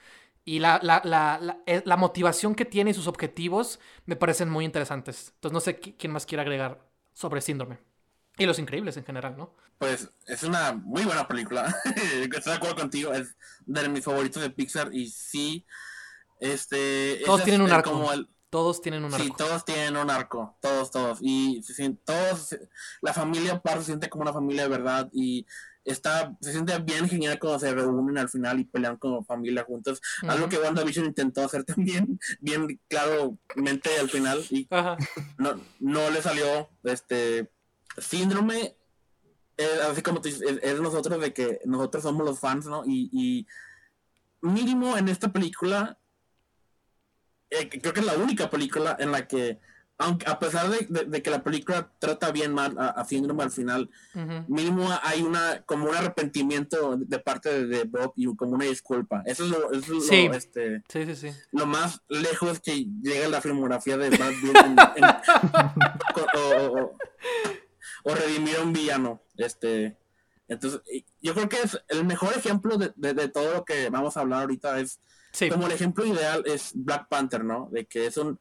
y 0.44 0.58
la, 0.58 0.80
eh, 1.66 1.82
la, 1.84 1.96
motivación 1.96 2.54
que 2.54 2.64
tiene 2.64 2.90
y 2.90 2.94
sus 2.94 3.06
objetivos 3.06 3.78
me 4.06 4.16
parecen 4.16 4.48
muy 4.48 4.64
interesantes. 4.64 5.32
Entonces 5.34 5.52
no 5.52 5.60
sé 5.60 5.78
quién 5.78 6.12
más 6.12 6.26
quiere 6.26 6.42
agregar 6.42 6.80
sobre 7.12 7.40
Síndrome. 7.40 7.78
Y 8.38 8.46
Los 8.46 8.58
Increíbles 8.58 8.96
en 8.96 9.04
general, 9.04 9.36
¿no? 9.36 9.54
Pues 9.78 10.08
es 10.26 10.42
una 10.42 10.72
muy 10.72 11.04
buena 11.04 11.28
película. 11.28 11.74
Estoy 11.84 12.52
de 12.52 12.52
acuerdo 12.52 12.76
contigo. 12.76 13.12
Es 13.12 13.36
de 13.66 13.88
mis 13.88 14.04
favoritos 14.04 14.42
de 14.42 14.50
Pixar 14.50 14.94
y 14.94 15.10
sí, 15.10 15.66
este... 16.38 17.20
Todos 17.24 17.44
tienen 17.44 17.60
un 17.60 17.70
arco. 17.70 18.10
Todos 18.48 18.80
tienen 18.80 19.04
un 19.04 19.14
arco. 19.14 19.24
Sí, 19.24 19.32
todos 19.36 19.64
tienen 19.64 19.96
un 19.96 20.10
arco. 20.10 20.56
Todos, 20.60 20.90
todos. 20.90 21.18
Y 21.20 21.62
todos... 22.04 22.56
La 23.02 23.12
familia 23.12 23.60
Par 23.60 23.78
se 23.78 23.86
siente 23.86 24.08
como 24.08 24.22
una 24.22 24.32
familia 24.32 24.62
de 24.62 24.68
verdad 24.68 25.08
y 25.12 25.46
está, 25.84 26.36
se 26.40 26.52
siente 26.52 26.78
bien 26.78 27.08
genial 27.08 27.38
cuando 27.38 27.58
se 27.58 27.72
reúnen 27.72 28.18
al 28.18 28.28
final 28.28 28.60
y 28.60 28.64
pelean 28.64 28.96
como 28.96 29.24
familia 29.24 29.64
juntos. 29.64 30.00
Algo 30.22 30.48
que 30.48 30.58
WandaVision 30.58 31.06
intentó 31.06 31.44
hacer 31.44 31.64
también, 31.64 32.18
bien 32.40 32.80
claramente 32.88 33.98
al 33.98 34.10
final, 34.10 34.44
y 34.50 34.68
no, 35.38 35.60
no 35.78 36.10
le 36.10 36.22
salió 36.22 36.68
este 36.84 37.50
síndrome. 37.98 38.76
así 39.90 40.02
como 40.02 40.20
es, 40.24 40.40
es, 40.40 40.80
nosotros 40.80 41.20
de 41.20 41.32
que 41.32 41.60
nosotros 41.64 42.02
somos 42.02 42.26
los 42.26 42.38
fans, 42.38 42.66
¿no? 42.66 42.84
Y, 42.84 43.10
y 43.12 43.46
mínimo 44.42 44.96
en 44.96 45.08
esta 45.08 45.32
película, 45.32 45.98
eh, 47.50 47.68
creo 47.68 47.92
que 47.92 48.00
es 48.00 48.06
la 48.06 48.16
única 48.16 48.48
película 48.48 48.96
en 48.98 49.12
la 49.12 49.26
que 49.26 49.60
aunque 50.00 50.28
a 50.30 50.38
pesar 50.38 50.70
de, 50.70 51.22
que 51.22 51.30
la 51.30 51.44
película 51.44 51.92
trata 51.98 52.32
bien 52.32 52.54
mal 52.54 52.74
a, 52.78 53.04
Síndrome 53.04 53.42
al 53.42 53.50
final, 53.50 53.90
mínimo 54.48 54.88
hay 55.02 55.20
una 55.20 55.62
como 55.66 55.90
un 55.90 55.94
arrepentimiento 55.94 56.96
de 56.96 57.18
parte 57.18 57.66
de, 57.66 57.84
Bob 57.84 58.14
y 58.16 58.24
como 58.34 58.52
una 58.52 58.64
disculpa. 58.64 59.22
Eso 59.26 59.44
es 59.44 59.50
lo, 59.50 59.70
eso 59.72 59.98
es 59.98 60.10
lo, 60.10 60.34
este, 60.34 60.82
lo 61.52 61.66
más 61.66 62.00
lejos 62.08 62.60
que 62.60 62.86
llega 63.02 63.28
la 63.28 63.42
filmografía 63.42 63.98
de 63.98 64.08
Brad 64.08 64.32
o, 68.04 68.14
redimir 68.14 68.56
a 68.56 68.62
un 68.62 68.72
villano. 68.72 69.20
Este, 69.36 69.98
entonces, 70.48 70.80
yo 71.20 71.34
creo 71.34 71.50
que 71.50 71.60
es 71.60 71.78
el 71.88 72.06
mejor 72.06 72.32
ejemplo 72.34 72.78
de, 72.78 73.28
todo 73.28 73.52
lo 73.52 73.66
que 73.66 73.90
vamos 73.90 74.16
a 74.16 74.20
hablar 74.20 74.40
ahorita 74.40 74.80
es 74.80 74.98
como 75.50 75.66
el 75.66 75.72
ejemplo 75.72 76.06
ideal 76.06 76.42
es 76.46 76.70
Black 76.74 77.06
Panther, 77.08 77.44
¿no? 77.44 77.68
De 77.70 77.84
que 77.84 78.06
es 78.06 78.16
un 78.16 78.40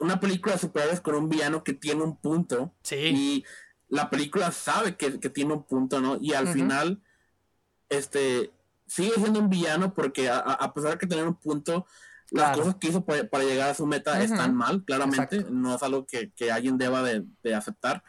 una 0.00 0.20
película 0.20 0.54
de 0.54 0.60
superhéroes 0.60 1.00
con 1.00 1.14
un 1.14 1.28
villano 1.28 1.64
que 1.64 1.74
tiene 1.74 2.02
un 2.02 2.16
punto. 2.16 2.74
Sí. 2.82 2.96
Y 2.96 3.44
la 3.88 4.10
película 4.10 4.52
sabe 4.52 4.96
que, 4.96 5.10
tiene 5.30 5.54
un 5.54 5.62
punto, 5.62 6.00
¿no? 6.00 6.18
Y 6.20 6.34
al 6.34 6.48
final, 6.48 7.00
este, 7.88 8.52
sigue 8.86 9.14
siendo 9.14 9.40
un 9.40 9.48
villano 9.48 9.94
porque 9.94 10.28
a, 10.28 10.72
pesar 10.74 10.92
de 10.92 10.98
que 10.98 11.06
tiene 11.06 11.24
un 11.24 11.34
punto, 11.34 11.86
las 12.30 12.56
cosas 12.56 12.76
que 12.76 12.88
hizo 12.88 13.04
para, 13.04 13.44
llegar 13.44 13.70
a 13.70 13.74
su 13.74 13.86
meta 13.86 14.22
están 14.22 14.54
mal, 14.54 14.84
claramente. 14.84 15.46
No 15.50 15.74
es 15.74 15.82
algo 15.82 16.06
que, 16.06 16.32
alguien 16.50 16.78
deba 16.78 17.02
de, 17.02 17.54
aceptar. 17.54 18.04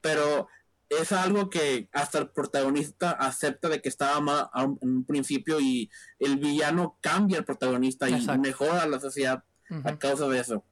Pero 0.00 0.48
es 0.88 1.12
algo 1.12 1.48
que 1.48 1.88
hasta 1.92 2.18
el 2.18 2.28
protagonista 2.28 3.12
acepta 3.12 3.68
de 3.68 3.80
que 3.80 3.88
estaba 3.88 4.20
mal 4.20 4.50
en 4.54 4.78
un 4.80 5.04
principio 5.04 5.60
y 5.60 5.90
el 6.18 6.36
villano 6.36 6.98
cambia 7.00 7.38
al 7.38 7.44
protagonista 7.44 8.10
y 8.10 8.26
mejora 8.38 8.86
la 8.86 9.00
sociedad 9.00 9.44
a 9.84 9.98
causa 9.98 10.28
de 10.28 10.40
eso. 10.40 10.64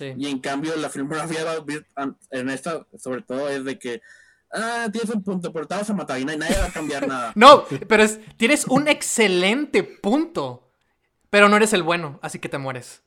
Y 0.00 0.28
en 0.28 0.38
cambio, 0.38 0.76
la 0.76 0.90
filmografía 0.90 1.44
de 1.44 1.84
en 2.30 2.50
esta, 2.50 2.86
sobre 2.98 3.22
todo, 3.22 3.48
es 3.48 3.64
de 3.64 3.78
que 3.78 4.00
ah, 4.52 4.88
tienes 4.92 5.10
un 5.10 5.22
punto, 5.22 5.52
pero 5.52 5.66
te 5.66 5.74
vas 5.74 5.90
a 5.90 5.94
matar 5.94 6.18
y 6.20 6.24
nadie 6.24 6.56
va 6.58 6.66
a 6.66 6.72
cambiar 6.72 7.06
nada. 7.06 7.32
no, 7.36 7.64
pero 7.88 8.02
es, 8.02 8.20
tienes 8.36 8.66
un 8.66 8.88
excelente 8.88 9.82
punto, 9.82 10.70
pero 11.30 11.48
no 11.48 11.56
eres 11.56 11.72
el 11.72 11.82
bueno, 11.82 12.18
así 12.22 12.38
que 12.38 12.48
te 12.48 12.58
mueres. 12.58 13.02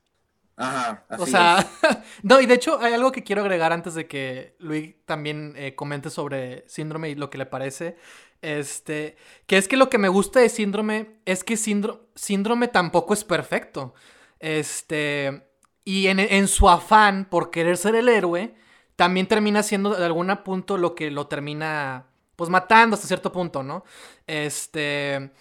Ajá. 0.58 1.06
Así 1.10 1.24
o 1.24 1.26
sea, 1.26 1.68
no, 2.24 2.42
y 2.42 2.46
de 2.46 2.54
hecho 2.54 2.80
hay 2.80 2.94
algo 2.94 3.12
que 3.12 3.24
quiero 3.24 3.42
agregar 3.42 3.74
antes 3.74 3.94
de 3.94 4.08
que 4.08 4.56
Luis 4.60 4.94
también 5.06 5.54
eh, 5.56 5.76
comente 5.76 6.10
sobre 6.10 6.68
síndrome 6.68 7.10
y 7.10 7.16
lo 7.16 7.30
que 7.30 7.38
le 7.38 7.46
parece. 7.46 7.98
Este, 8.42 9.18
que 9.46 9.58
es 9.58 9.68
que 9.68 9.78
lo 9.78 9.90
que 9.90 10.00
me 10.00 10.10
gusta 10.10 10.40
de 10.40 10.50
síndrome 10.50 11.20
es 11.26 11.44
que 11.44 11.58
síndrome 11.58 12.68
tampoco 12.68 13.14
es 13.14 13.24
perfecto. 13.24 13.94
Este, 14.40 15.51
y 15.84 16.08
en, 16.08 16.48
su 16.48 16.70
afán 16.70 17.28
por 17.30 17.50
querer 17.50 17.78
ser 17.78 17.96
el 17.96 18.10
héroe, 18.10 18.56
también 18.96 19.28
termina 19.28 19.64
siendo 19.64 19.96
de 19.96 20.06
algún 20.06 20.28
punto 20.44 20.78
lo 20.78 20.96
que 20.96 21.10
lo 21.10 21.28
termina, 21.28 22.08
pues 22.36 22.50
matando 22.50 22.96
hasta 22.96 23.08
cierto 23.08 23.32
punto, 23.32 23.64
¿no? 23.64 23.84
Este... 24.28 25.32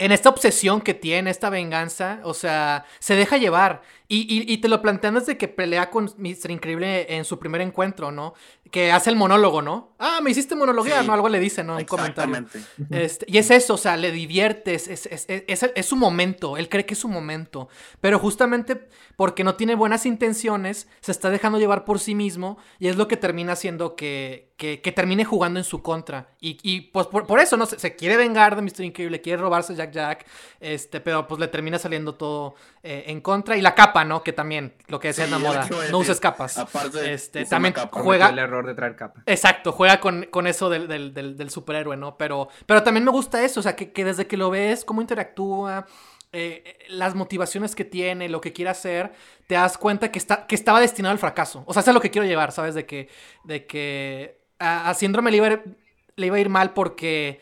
en 0.00 0.12
esta 0.12 0.28
obsesión 0.30 0.80
que 0.80 0.94
tiene, 0.94 1.30
esta 1.30 1.50
venganza, 1.50 2.20
o 2.24 2.34
sea, 2.34 2.84
se 2.98 3.14
deja 3.14 3.36
llevar. 3.36 3.82
Y, 4.08 4.22
y, 4.22 4.52
y, 4.52 4.58
te 4.58 4.66
lo 4.68 4.82
plantean 4.82 5.14
desde 5.14 5.38
que 5.38 5.46
pelea 5.46 5.88
con 5.90 6.06
Mr. 6.18 6.50
Increíble 6.50 7.14
en 7.14 7.24
su 7.24 7.38
primer 7.38 7.60
encuentro, 7.60 8.10
¿no? 8.10 8.34
Que 8.72 8.90
hace 8.90 9.08
el 9.10 9.14
monólogo, 9.14 9.62
¿no? 9.62 9.94
Ah, 10.00 10.18
me 10.20 10.32
hiciste 10.32 10.56
monologuear, 10.56 11.02
Sí. 11.02 11.06
¿no? 11.06 11.12
Algo 11.12 11.28
le 11.28 11.38
dice, 11.38 11.62
¿no? 11.62 11.76
Un 11.76 11.84
comentario. 11.84 12.34
Exactamente. 12.38 13.04
Este, 13.04 13.24
y 13.28 13.38
es 13.38 13.52
eso, 13.52 13.74
o 13.74 13.78
sea, 13.78 13.96
le 13.96 14.10
diviertes, 14.10 14.88
es, 14.88 15.06
es, 15.06 15.26
es, 15.28 15.44
es- 15.62 15.70
es 15.76 15.86
su 15.86 15.94
momento, 15.94 16.56
él 16.56 16.68
cree 16.68 16.84
que 16.86 16.94
es 16.94 17.00
su 17.00 17.08
momento, 17.08 17.68
pero 18.00 18.18
justamente 18.18 18.88
porque 19.14 19.44
no 19.44 19.54
tiene 19.54 19.76
buenas 19.76 20.04
intenciones, 20.06 20.88
se 21.00 21.12
está 21.12 21.30
dejando 21.30 21.60
llevar 21.60 21.84
por 21.84 22.00
sí 22.00 22.16
mismo 22.16 22.58
y 22.80 22.88
es 22.88 22.96
lo 22.96 23.06
que 23.06 23.16
termina 23.16 23.52
haciendo 23.52 23.94
que, 23.94 24.49
que, 24.60 24.82
que 24.82 24.92
termine 24.92 25.24
jugando 25.24 25.58
en 25.58 25.64
su 25.64 25.80
contra. 25.80 26.28
Y, 26.38 26.58
y, 26.62 26.82
pues 26.82 27.06
por, 27.06 27.26
por 27.26 27.40
eso, 27.40 27.56
¿no? 27.56 27.64
Se, 27.64 27.78
se 27.78 27.96
quiere 27.96 28.18
vengar 28.18 28.56
de 28.56 28.60
Mr. 28.60 28.82
Increíble, 28.84 29.22
quiere 29.22 29.40
robarse 29.40 29.74
Jack 29.74 29.90
Jack, 29.90 30.26
este, 30.60 31.00
pero 31.00 31.26
pues 31.26 31.40
le 31.40 31.48
termina 31.48 31.78
saliendo 31.78 32.14
todo 32.14 32.56
eh, 32.82 33.04
en 33.06 33.22
contra. 33.22 33.56
Y 33.56 33.62
la 33.62 33.74
capa, 33.74 34.04
¿no? 34.04 34.22
Que 34.22 34.34
también, 34.34 34.74
lo 34.88 35.00
que 35.00 35.08
decía 35.08 35.24
Sí, 35.24 35.30
la 35.30 35.36
es 35.38 35.42
lo 35.42 35.48
moda, 35.48 35.60
que 35.62 35.66
iba 35.68 35.76
a 35.76 35.78
no 35.78 35.98
decir. 35.98 36.10
uses 36.12 36.20
capas. 36.20 36.58
Aparte, 36.58 37.10
Este, 37.14 37.46
también 37.46 37.72
capa. 37.72 38.02
juega- 38.02 38.28
el 38.28 38.38
error 38.38 38.66
de 38.66 38.74
traer 38.74 38.96
capa. 38.96 39.22
Exacto, 39.24 39.72
juega 39.72 39.98
con, 39.98 40.24
con 40.30 40.46
eso 40.46 40.68
del, 40.68 40.86
del, 40.88 41.14
del- 41.14 41.38
del 41.38 41.48
superhéroe, 41.50 41.96
¿no? 41.96 42.18
Pero, 42.18 42.48
pero 42.66 42.82
también 42.82 43.04
me 43.04 43.10
gusta 43.12 43.42
eso, 43.42 43.60
o 43.60 43.62
sea, 43.62 43.74
que, 43.74 43.92
que 43.92 44.04
desde 44.04 44.26
que 44.26 44.36
lo 44.36 44.50
ves, 44.50 44.84
cómo 44.84 45.00
interactúa, 45.00 45.86
eh, 46.32 46.78
las 46.90 47.14
motivaciones 47.14 47.74
que 47.74 47.84
tiene, 47.84 48.28
lo 48.28 48.40
que 48.40 48.52
quiere 48.52 48.70
hacer, 48.70 49.12
te 49.48 49.54
das 49.56 49.76
cuenta 49.78 50.12
que, 50.12 50.18
está, 50.18 50.46
que 50.46 50.54
estaba 50.54 50.78
destinado 50.80 51.12
al 51.12 51.18
fracaso. 51.18 51.64
O 51.66 51.72
sea, 51.72 51.80
eso 51.80 51.90
es 51.90 51.94
lo 51.94 52.00
que 52.00 52.10
quiero 52.12 52.28
llevar, 52.28 52.52
¿sabes? 52.52 52.74
De 52.76 52.86
que, 52.86 53.08
de 53.42 53.66
que 53.66 54.39
a, 54.60 54.88
a 54.90 54.94
Síndrome 54.94 55.32
le 55.32 55.38
iba 55.38 55.46
a 55.48 55.50
ir, 55.50 55.78
le 56.14 56.26
iba 56.26 56.36
a 56.36 56.40
ir 56.40 56.48
mal 56.48 56.72
porque... 56.74 57.40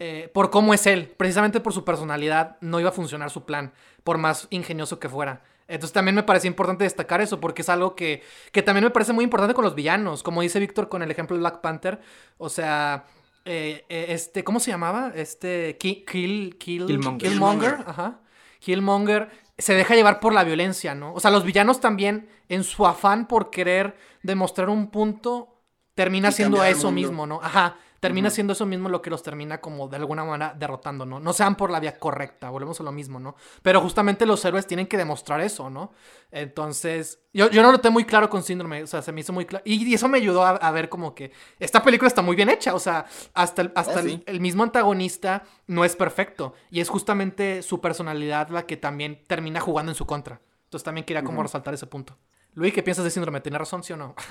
eh, 0.00 0.28
por 0.34 0.50
cómo 0.50 0.74
es 0.74 0.86
él, 0.86 1.06
precisamente 1.16 1.60
por 1.60 1.72
su 1.72 1.84
personalidad, 1.84 2.56
no 2.60 2.80
iba 2.80 2.88
a 2.88 2.92
funcionar 2.92 3.30
su 3.30 3.44
plan, 3.44 3.72
por 4.02 4.18
más 4.18 4.48
ingenioso 4.50 4.98
que 4.98 5.08
fuera. 5.08 5.42
Entonces 5.68 5.94
también 5.94 6.16
me 6.16 6.24
parece 6.24 6.48
importante 6.48 6.84
destacar 6.84 7.20
eso, 7.20 7.40
porque 7.40 7.62
es 7.62 7.68
algo 7.68 7.94
que, 7.94 8.22
que 8.52 8.62
también 8.62 8.84
me 8.84 8.90
parece 8.90 9.12
muy 9.12 9.24
importante 9.24 9.54
con 9.54 9.64
los 9.64 9.74
villanos, 9.76 10.22
como 10.22 10.42
dice 10.42 10.58
Víctor 10.58 10.88
con 10.88 11.02
el 11.02 11.10
ejemplo 11.10 11.36
de 11.36 11.40
Black 11.40 11.60
Panther, 11.60 12.00
o 12.38 12.48
sea, 12.48 13.04
eh, 13.44 13.84
eh, 13.88 14.06
este, 14.08 14.42
¿cómo 14.42 14.58
se 14.58 14.72
llamaba? 14.72 15.12
Este, 15.14 15.76
Ki- 15.78 16.04
Kill, 16.04 16.56
Kill, 16.58 16.86
Killmonger. 16.86 17.30
Killmonger, 17.30 17.74
ajá. 17.86 18.20
Killmonger 18.58 19.30
se 19.56 19.74
deja 19.74 19.94
llevar 19.94 20.18
por 20.18 20.32
la 20.34 20.44
violencia, 20.44 20.94
¿no? 20.94 21.14
O 21.14 21.20
sea, 21.20 21.30
los 21.30 21.44
villanos 21.44 21.80
también, 21.80 22.28
en 22.48 22.64
su 22.64 22.84
afán 22.84 23.28
por 23.28 23.50
querer 23.50 23.96
demostrar 24.22 24.68
un 24.68 24.90
punto, 24.90 25.53
termina 25.94 26.30
siendo 26.32 26.62
eso 26.64 26.90
mismo, 26.90 27.26
¿no? 27.26 27.40
Ajá. 27.42 27.76
Termina 28.00 28.28
siendo 28.28 28.52
eso 28.52 28.66
mismo 28.66 28.90
lo 28.90 29.00
que 29.00 29.08
los 29.08 29.22
termina 29.22 29.62
como 29.62 29.88
de 29.88 29.96
alguna 29.96 30.24
manera 30.24 30.52
derrotando, 30.54 31.06
¿no? 31.06 31.20
No 31.20 31.32
sean 31.32 31.56
por 31.56 31.70
la 31.70 31.80
vía 31.80 31.98
correcta, 31.98 32.50
volvemos 32.50 32.78
a 32.78 32.82
lo 32.82 32.92
mismo, 32.92 33.18
¿no? 33.18 33.34
Pero 33.62 33.80
justamente 33.80 34.26
los 34.26 34.44
héroes 34.44 34.66
tienen 34.66 34.86
que 34.86 34.98
demostrar 34.98 35.40
eso, 35.40 35.70
¿no? 35.70 35.90
Entonces, 36.30 37.20
yo, 37.32 37.48
yo 37.48 37.62
no 37.62 37.72
lo 37.72 37.78
tengo 37.80 37.94
muy 37.94 38.04
claro 38.04 38.28
con 38.28 38.42
síndrome, 38.42 38.82
o 38.82 38.86
sea, 38.86 39.00
se 39.00 39.10
me 39.12 39.22
hizo 39.22 39.32
muy 39.32 39.46
claro. 39.46 39.62
Y, 39.66 39.82
y 39.88 39.94
eso 39.94 40.06
me 40.08 40.18
ayudó 40.18 40.44
a, 40.44 40.50
a 40.50 40.70
ver 40.70 40.90
como 40.90 41.14
que 41.14 41.32
esta 41.58 41.82
película 41.82 42.08
está 42.08 42.20
muy 42.20 42.36
bien 42.36 42.50
hecha, 42.50 42.74
o 42.74 42.78
sea, 42.78 43.06
hasta, 43.32 43.62
el, 43.62 43.72
hasta 43.74 43.94
Oh, 43.94 43.98
el- 44.00 44.10
sí. 44.10 44.22
el, 44.26 44.40
mismo 44.40 44.64
antagonista 44.64 45.44
no 45.66 45.84
es 45.86 45.96
perfecto. 45.96 46.52
Y 46.70 46.80
es 46.80 46.90
justamente 46.90 47.62
su 47.62 47.80
personalidad 47.80 48.48
la 48.50 48.66
que 48.66 48.76
también 48.76 49.22
termina 49.26 49.60
jugando 49.60 49.92
en 49.92 49.96
su 49.96 50.04
contra. 50.04 50.42
Entonces 50.64 50.84
también 50.84 51.06
quería 51.06 51.24
como 51.24 51.42
resaltar 51.42 51.72
ese 51.72 51.86
punto. 51.86 52.18
Luis, 52.54 52.72
¿qué 52.72 52.82
piensas 52.82 53.04
de 53.04 53.10
síndrome? 53.10 53.40
¿Tiene 53.40 53.58
razón, 53.58 53.82
sí 53.82 53.92
o 53.92 53.96
no? 53.96 54.14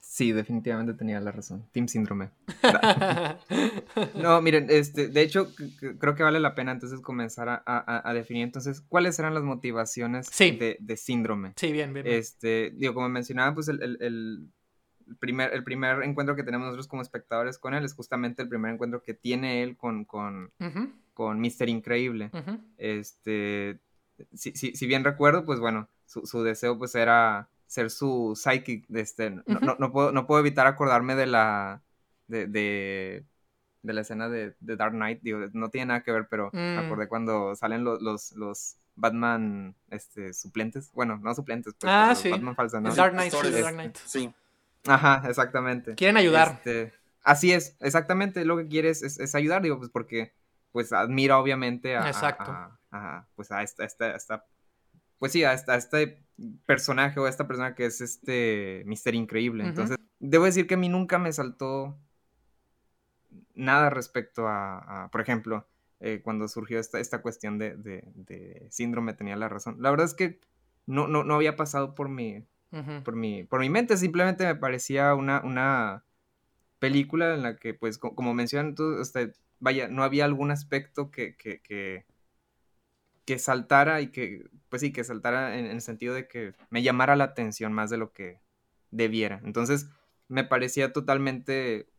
Sí, 0.00 0.32
definitivamente 0.32 0.94
tenía 0.94 1.20
la 1.20 1.30
razón. 1.30 1.68
Team 1.70 1.86
Síndrome. 1.86 2.30
No, 4.14 4.40
miren, 4.42 4.66
este, 4.68 5.06
de 5.08 5.20
hecho, 5.22 5.52
creo 6.00 6.14
que 6.16 6.22
vale 6.24 6.40
la 6.40 6.56
pena 6.56 6.72
entonces 6.72 7.00
comenzar 7.00 7.48
a, 7.48 7.62
a- 7.64 8.08
a 8.08 8.14
definir 8.14 8.42
entonces 8.42 8.80
cuáles 8.80 9.16
eran 9.20 9.34
las 9.34 9.44
motivaciones 9.44 10.26
Sí. 10.32 10.52
de, 10.56 10.76
de 10.80 10.96
síndrome. 10.96 11.52
sí, 11.56 11.70
bien, 11.72 11.92
bien. 11.92 12.04
bien. 12.04 12.16
Este, 12.18 12.72
digo, 12.74 12.94
como 12.94 13.08
mencionaba, 13.08 13.54
pues 13.54 13.68
el, 13.68 13.80
el- 13.82 13.98
el 14.00 15.16
primer, 15.20 15.54
el 15.54 15.62
primer 15.62 16.02
encuentro 16.02 16.34
que 16.34 16.42
tenemos 16.42 16.64
nosotros 16.66 16.88
como 16.88 17.02
espectadores 17.02 17.56
con 17.58 17.74
él 17.74 17.84
es 17.84 17.94
justamente 17.94 18.42
el 18.42 18.48
primer 18.48 18.72
encuentro 18.74 19.02
que 19.04 19.14
tiene 19.14 19.62
él 19.62 19.76
con, 19.76 20.04
con, 20.04 20.50
con 21.14 21.40
Mr. 21.40 21.68
Increíble. 21.68 22.30
Este, 22.76 23.78
si, 24.34 24.52
si, 24.52 24.74
si 24.74 24.86
bien 24.86 25.04
recuerdo, 25.04 25.44
pues 25.44 25.60
bueno, 25.60 25.88
su, 26.06 26.26
su 26.26 26.42
deseo 26.42 26.78
pues 26.78 26.94
era 26.94 27.48
ser 27.66 27.90
su 27.90 28.34
psychic, 28.34 28.86
de 28.88 29.00
este, 29.00 29.30
no, 29.30 29.42
no, 29.60 29.76
no 29.78 29.92
puedo, 29.92 30.12
no 30.12 30.26
puedo 30.26 30.40
evitar 30.40 30.66
acordarme 30.66 31.14
de 31.14 31.26
la, 31.26 31.82
de, 32.26 32.46
de, 32.46 33.24
de 33.82 33.92
la 33.92 34.00
escena 34.00 34.28
de, 34.28 34.54
de 34.60 34.76
Dark 34.76 34.92
Knight, 34.92 35.20
digo, 35.22 35.40
no 35.52 35.68
tiene 35.70 35.86
nada 35.86 36.02
que 36.02 36.12
ver, 36.12 36.26
pero 36.30 36.50
me 36.52 36.58
Mm. 36.76 36.78
acordé 36.78 37.08
cuando 37.08 37.54
salen 37.54 37.84
los, 37.84 38.00
los, 38.02 38.32
los 38.32 38.76
Batman, 38.96 39.74
este, 39.90 40.32
suplentes, 40.32 40.90
bueno, 40.92 41.18
no 41.22 41.34
suplentes, 41.34 41.74
pues, 41.78 41.92
Ah, 41.92 42.06
pero 42.08 42.20
sí. 42.20 42.30
Batman 42.30 42.56
falsos, 42.56 42.82
¿no? 42.82 42.94
Dark 42.94 43.12
Knight, 43.12 43.32
sí, 43.32 43.50
Dark 43.50 43.74
Knight. 43.74 43.96
Sí. 43.96 44.32
Ajá, 44.86 45.22
exactamente. 45.28 45.94
Quieren 45.94 46.16
ayudar. 46.16 46.48
Este, 46.64 46.92
así 47.22 47.52
es, 47.52 47.76
exactamente 47.80 48.44
lo 48.44 48.56
que 48.56 48.66
quieres 48.66 49.02
es, 49.02 49.20
es 49.20 49.34
ayudar, 49.34 49.62
digo, 49.62 49.78
pues 49.78 49.90
porque 49.90 50.32
pues 50.72 50.92
admira 50.92 51.38
obviamente 51.38 51.96
a, 51.96 52.02
a- 52.04 52.08
Exacto. 52.08 52.50
a- 52.50 52.77
a, 52.90 53.26
pues 53.36 53.50
a 53.52 53.62
esta, 53.62 53.84
esta, 53.84 54.14
esta- 54.16 54.44
pues 55.18 55.32
sí, 55.32 55.44
a, 55.44 55.52
esta- 55.52 55.76
este 55.76 56.22
personaje 56.66 57.18
o 57.20 57.24
a 57.26 57.28
esta 57.28 57.46
persona 57.48 57.74
que 57.74 57.86
es 57.86 58.00
este 58.00 58.82
Mister 58.86 59.14
Increíble. 59.14 59.64
Entonces, 59.70 59.96
debo 60.20 60.44
decir 60.44 60.66
que 60.66 60.74
a 60.74 60.78
mí 60.78 60.88
nunca 60.88 61.18
me 61.18 61.32
saltó 61.32 61.96
nada 63.54 63.90
respecto 63.90 64.46
a, 64.48 65.08
por 65.12 65.20
ejemplo, 65.20 65.66
eh, 66.00 66.20
cuando 66.22 66.46
surgió 66.48 66.78
esta, 66.78 67.00
esta 67.00 67.22
cuestión 67.22 67.58
de, 67.58 67.74
de- 67.76 68.04
de 68.14 68.66
síndrome, 68.70 69.14
tenía 69.14 69.36
la 69.36 69.48
razón. 69.48 69.76
La 69.80 69.90
verdad 69.90 70.06
es 70.06 70.14
que 70.14 70.38
no, 70.86 71.08
no, 71.08 71.24
no 71.24 71.34
había 71.34 71.56
pasado 71.56 71.94
por 71.94 72.08
mi, 72.08 72.44
por 73.02 73.16
mi, 73.16 73.44
por 73.44 73.60
mi 73.60 73.68
mente, 73.68 73.96
simplemente 73.96 74.44
me 74.46 74.54
parecía 74.54 75.14
una, 75.14 75.40
una 75.42 76.04
película 76.78 77.34
en 77.34 77.42
la 77.42 77.56
que, 77.56 77.74
pues, 77.74 77.98
co- 77.98 78.14
como 78.14 78.32
mencionan 78.34 78.74
tú, 78.74 79.00
este, 79.00 79.32
vaya, 79.58 79.88
no 79.88 80.04
había 80.04 80.24
algún 80.24 80.50
aspecto 80.52 81.10
que, 81.10 81.34
que, 81.36 81.60
que, 81.60 82.04
que 83.28 83.38
saltara 83.38 84.00
y 84.00 84.06
que, 84.06 84.48
pues 84.70 84.80
sí, 84.80 84.90
que 84.90 85.04
saltara 85.04 85.58
en, 85.58 85.66
en 85.66 85.72
el 85.72 85.82
sentido 85.82 86.14
de 86.14 86.26
que 86.26 86.54
me 86.70 86.82
llamara 86.82 87.14
la 87.14 87.24
atención 87.24 87.74
más 87.74 87.90
de 87.90 87.98
lo 87.98 88.14
que 88.14 88.40
debiera. 88.90 89.42
Entonces, 89.44 89.90
me 90.28 90.44
parecía 90.44 90.94
totalmente, 90.94 91.90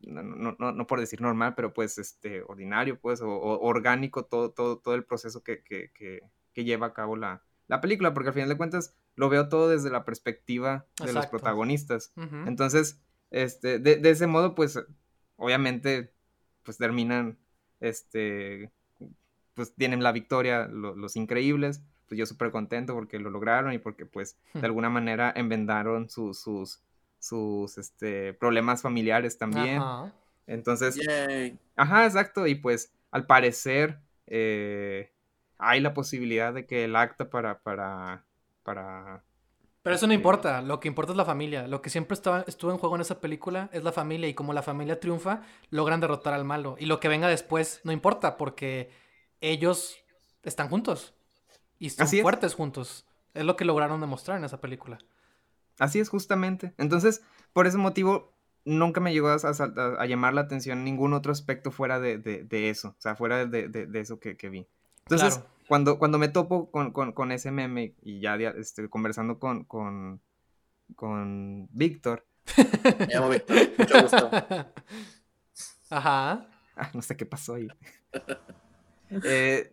no, 0.00 0.24
no, 0.24 0.56
no, 0.58 0.72
no 0.72 0.86
por 0.88 0.98
decir 0.98 1.20
normal, 1.20 1.54
pero 1.54 1.72
pues, 1.72 1.96
este, 1.96 2.42
ordinario, 2.42 2.98
pues, 2.98 3.20
o, 3.20 3.28
o 3.28 3.68
orgánico 3.68 4.24
todo, 4.24 4.50
todo, 4.50 4.80
todo 4.80 4.96
el 4.96 5.04
proceso 5.04 5.44
que, 5.44 5.62
que, 5.62 5.92
que, 5.94 6.22
que 6.52 6.64
lleva 6.64 6.88
a 6.88 6.92
cabo 6.92 7.14
la, 7.14 7.44
la 7.68 7.80
película, 7.80 8.12
porque 8.12 8.30
al 8.30 8.34
final 8.34 8.48
de 8.48 8.56
cuentas 8.56 8.96
lo 9.14 9.28
veo 9.28 9.48
todo 9.48 9.68
desde 9.68 9.90
la 9.90 10.04
perspectiva 10.04 10.88
de 11.04 11.12
los 11.12 11.26
protagonistas. 11.28 12.12
Entonces, 12.46 13.00
este, 13.30 13.78
de, 13.78 13.94
de 13.94 14.10
ese 14.10 14.26
modo, 14.26 14.56
pues, 14.56 14.76
obviamente, 15.36 16.12
pues 16.64 16.78
terminan, 16.78 17.38
este, 17.78 18.72
pues 19.54 19.74
tienen 19.74 20.02
la 20.02 20.12
victoria 20.12 20.66
lo- 20.66 20.94
los 20.94 21.16
increíbles. 21.16 21.82
Pues 22.08 22.18
yo 22.18 22.26
súper 22.26 22.50
contento 22.50 22.92
porque 22.94 23.18
lo 23.18 23.30
lograron 23.30 23.72
y 23.72 23.78
porque, 23.78 24.04
pues, 24.04 24.36
de 24.52 24.66
alguna 24.66 24.90
manera 24.90 25.32
enmendaron 25.34 26.10
sus, 26.10 26.38
sus, 26.38 26.82
sus, 27.18 27.78
este, 27.78 28.34
problemas 28.34 28.82
familiares 28.82 29.38
también. 29.38 29.78
Ajá. 29.78 30.12
Entonces, 30.46 30.96
Yay. 30.96 31.58
Ajá, 31.76 32.04
exacto. 32.04 32.46
Y 32.46 32.54
pues 32.56 32.92
al 33.10 33.26
parecer 33.26 33.98
eh, 34.26 35.10
hay 35.58 35.80
la 35.80 35.94
posibilidad 35.94 36.52
de 36.52 36.66
que 36.66 36.84
el 36.84 36.96
acta 36.96 37.30
para, 37.30 37.60
para, 37.60 38.24
para... 38.62 39.22
Pero 39.82 39.96
eso 39.96 40.06
no 40.06 40.12
Este- 40.12 40.20
importa, 40.20 40.60
lo 40.62 40.80
que 40.80 40.88
importa 40.88 41.12
es 41.12 41.16
la 41.16 41.24
familia. 41.24 41.66
Lo 41.66 41.80
que 41.80 41.90
siempre 41.90 42.14
estaba, 42.14 42.44
estuvo 42.46 42.70
en 42.72 42.78
juego 42.78 42.94
en 42.96 43.00
esa 43.02 43.20
película 43.20 43.70
es 43.72 43.82
la 43.84 43.92
familia 43.92 44.28
y 44.28 44.34
como 44.34 44.52
la 44.52 44.62
familia 44.62 45.00
triunfa, 45.00 45.42
logran 45.70 46.00
derrotar 46.00 46.34
al 46.34 46.44
malo. 46.44 46.76
Y 46.78 46.86
lo 46.86 47.00
que 47.00 47.08
venga 47.08 47.28
después 47.28 47.80
no 47.84 47.92
importa 47.92 48.36
porque 48.36 48.90
ellos 49.42 49.96
están 50.42 50.68
juntos 50.70 51.14
y 51.78 51.90
son 51.90 52.04
Así 52.04 52.16
es. 52.18 52.22
fuertes 52.22 52.54
juntos. 52.54 53.06
Es 53.34 53.44
lo 53.44 53.56
que 53.56 53.64
lograron 53.66 54.00
demostrar 54.00 54.38
en 54.38 54.44
esa 54.44 54.60
película. 54.60 54.98
Así 55.78 56.00
es, 56.00 56.08
justamente. 56.08 56.74
Entonces, 56.78 57.22
por 57.52 57.66
ese 57.66 57.76
motivo, 57.78 58.32
nunca 58.64 59.00
me 59.00 59.12
llegó 59.12 59.28
a, 59.28 59.34
a- 59.36 60.02
a 60.02 60.06
llamar 60.06 60.32
la 60.34 60.42
atención 60.42 60.84
ningún 60.84 61.12
otro 61.12 61.32
aspecto 61.32 61.70
fuera 61.70 61.98
de, 62.00 62.18
de- 62.18 62.44
de 62.44 62.70
eso. 62.70 62.88
O 62.98 63.00
sea, 63.00 63.16
fuera 63.16 63.44
de, 63.46 63.68
de- 63.68 63.86
de 63.86 64.00
eso 64.00 64.18
que, 64.20 64.36
que 64.36 64.48
vi. 64.48 64.66
Entonces, 65.04 65.36
Claro. 65.38 65.50
cuando, 65.66 65.98
cuando 65.98 66.18
me 66.18 66.28
topo 66.28 66.70
con, 66.70 66.92
con- 66.92 67.12
con 67.12 67.32
ese 67.32 67.50
meme 67.50 67.94
y 68.02 68.20
ya 68.20 68.34
este, 68.36 68.88
conversando 68.88 69.38
con, 69.38 69.64
con, 69.64 70.20
con 70.94 71.68
Víctor, 71.72 72.26
Me 72.98 73.06
llamo 73.06 73.28
Víctor. 73.30 73.56
Mucho 73.78 74.02
gusto. 74.02 74.30
Ajá. 75.90 76.46
Ah, 76.76 76.90
no 76.94 77.02
sé 77.02 77.16
qué 77.16 77.24
pasó 77.26 77.54
ahí. 77.54 77.68
Eh, 79.24 79.72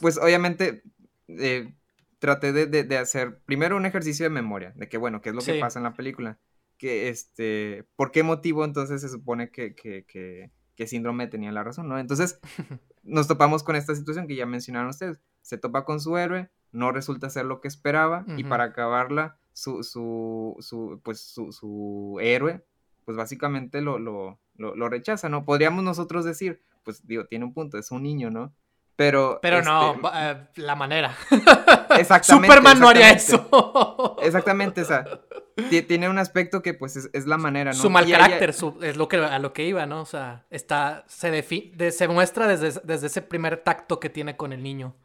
pues 0.00 0.18
obviamente 0.18 0.82
eh, 1.28 1.74
traté 2.18 2.52
de, 2.52 2.66
de- 2.66 2.84
de 2.84 2.98
hacer 2.98 3.40
primero 3.44 3.76
un 3.76 3.84
ejercicio 3.86 4.24
de 4.24 4.30
memoria, 4.30 4.72
de 4.76 4.88
que 4.88 4.96
bueno, 4.98 5.20
qué 5.20 5.30
es 5.30 5.34
lo 5.34 5.42
que 5.54 5.60
pasa 5.60 5.78
en 5.78 5.84
la 5.84 5.94
película. 5.94 6.38
Que 6.78 7.08
este, 7.08 7.84
¿por 7.96 8.10
qué 8.10 8.22
motivo 8.22 8.64
entonces 8.64 9.00
se 9.00 9.08
supone 9.08 9.50
que, 9.50 9.74
que, 9.74 10.04
que, 10.04 10.50
que 10.76 10.86
síndrome 10.86 11.26
tenía 11.26 11.52
la 11.52 11.64
razón, 11.64 11.88
¿no? 11.88 11.98
Entonces 11.98 12.38
nos 13.02 13.28
topamos 13.28 13.62
con 13.62 13.76
esta 13.76 13.94
situación 13.94 14.26
que 14.26 14.36
ya 14.36 14.46
mencionaron 14.46 14.90
ustedes. 14.90 15.18
Se 15.42 15.58
topa 15.58 15.84
con 15.84 16.00
su 16.00 16.16
héroe, 16.16 16.50
no 16.72 16.90
resulta 16.92 17.30
ser 17.30 17.44
lo 17.46 17.60
que 17.60 17.68
esperaba 17.68 18.24
y 18.38 18.44
para 18.44 18.64
acabarla, 18.64 19.38
su, 19.52 19.82
su, 19.84 20.56
su, 20.60 21.00
pues, 21.02 21.20
su, 21.20 21.50
su 21.52 22.18
héroe, 22.20 22.62
pues 23.04 23.16
básicamente 23.16 23.80
lo, 23.80 23.98
lo, 23.98 24.38
lo, 24.56 24.74
lo 24.74 24.88
rechaza, 24.90 25.28
¿no? 25.30 25.44
Podríamos 25.46 25.82
nosotros 25.84 26.24
decir, 26.26 26.60
pues 26.86 27.06
digo, 27.06 27.26
tiene 27.26 27.44
un 27.44 27.52
punto, 27.52 27.76
es 27.76 27.90
un 27.90 28.02
niño, 28.04 28.30
¿no? 28.30 28.54
Pero... 28.94 29.40
Pero 29.42 29.60
no, 29.60 29.92
este, 29.96 30.08
eh, 30.14 30.46
la 30.56 30.74
manera. 30.74 31.14
Exactamente. 31.98 32.46
Superman 32.48 32.80
no 32.80 32.88
haría 32.88 33.10
eso. 33.10 34.16
Exactamente, 34.22 34.80
o 34.80 34.84
sea, 34.86 35.04
ti- 35.68 35.82
tiene 35.82 36.08
un 36.08 36.18
aspecto 36.18 36.62
que 36.62 36.72
pues 36.72 36.96
es, 36.96 37.10
es 37.12 37.26
la 37.26 37.36
manera, 37.36 37.72
¿no? 37.72 37.76
Su 37.76 37.90
mal 37.90 38.06
Y 38.08 38.10
ella- 38.14 38.20
carácter 38.20 38.54
su- 38.54 38.78
es 38.82 38.96
lo 38.96 39.08
que, 39.08 39.18
a 39.18 39.38
lo 39.38 39.52
que 39.52 39.66
iba, 39.66 39.84
¿no? 39.84 40.00
O 40.00 40.06
sea, 40.06 40.46
está, 40.48 41.04
se, 41.08 41.30
defi- 41.30 41.72
de- 41.74 41.92
se 41.92 42.08
muestra 42.08 42.46
desde, 42.46 42.80
desde 42.84 43.08
ese 43.08 43.20
primer 43.20 43.58
tacto 43.58 44.00
que 44.00 44.08
tiene 44.08 44.36
con 44.38 44.54
el 44.54 44.62
niño. 44.62 44.96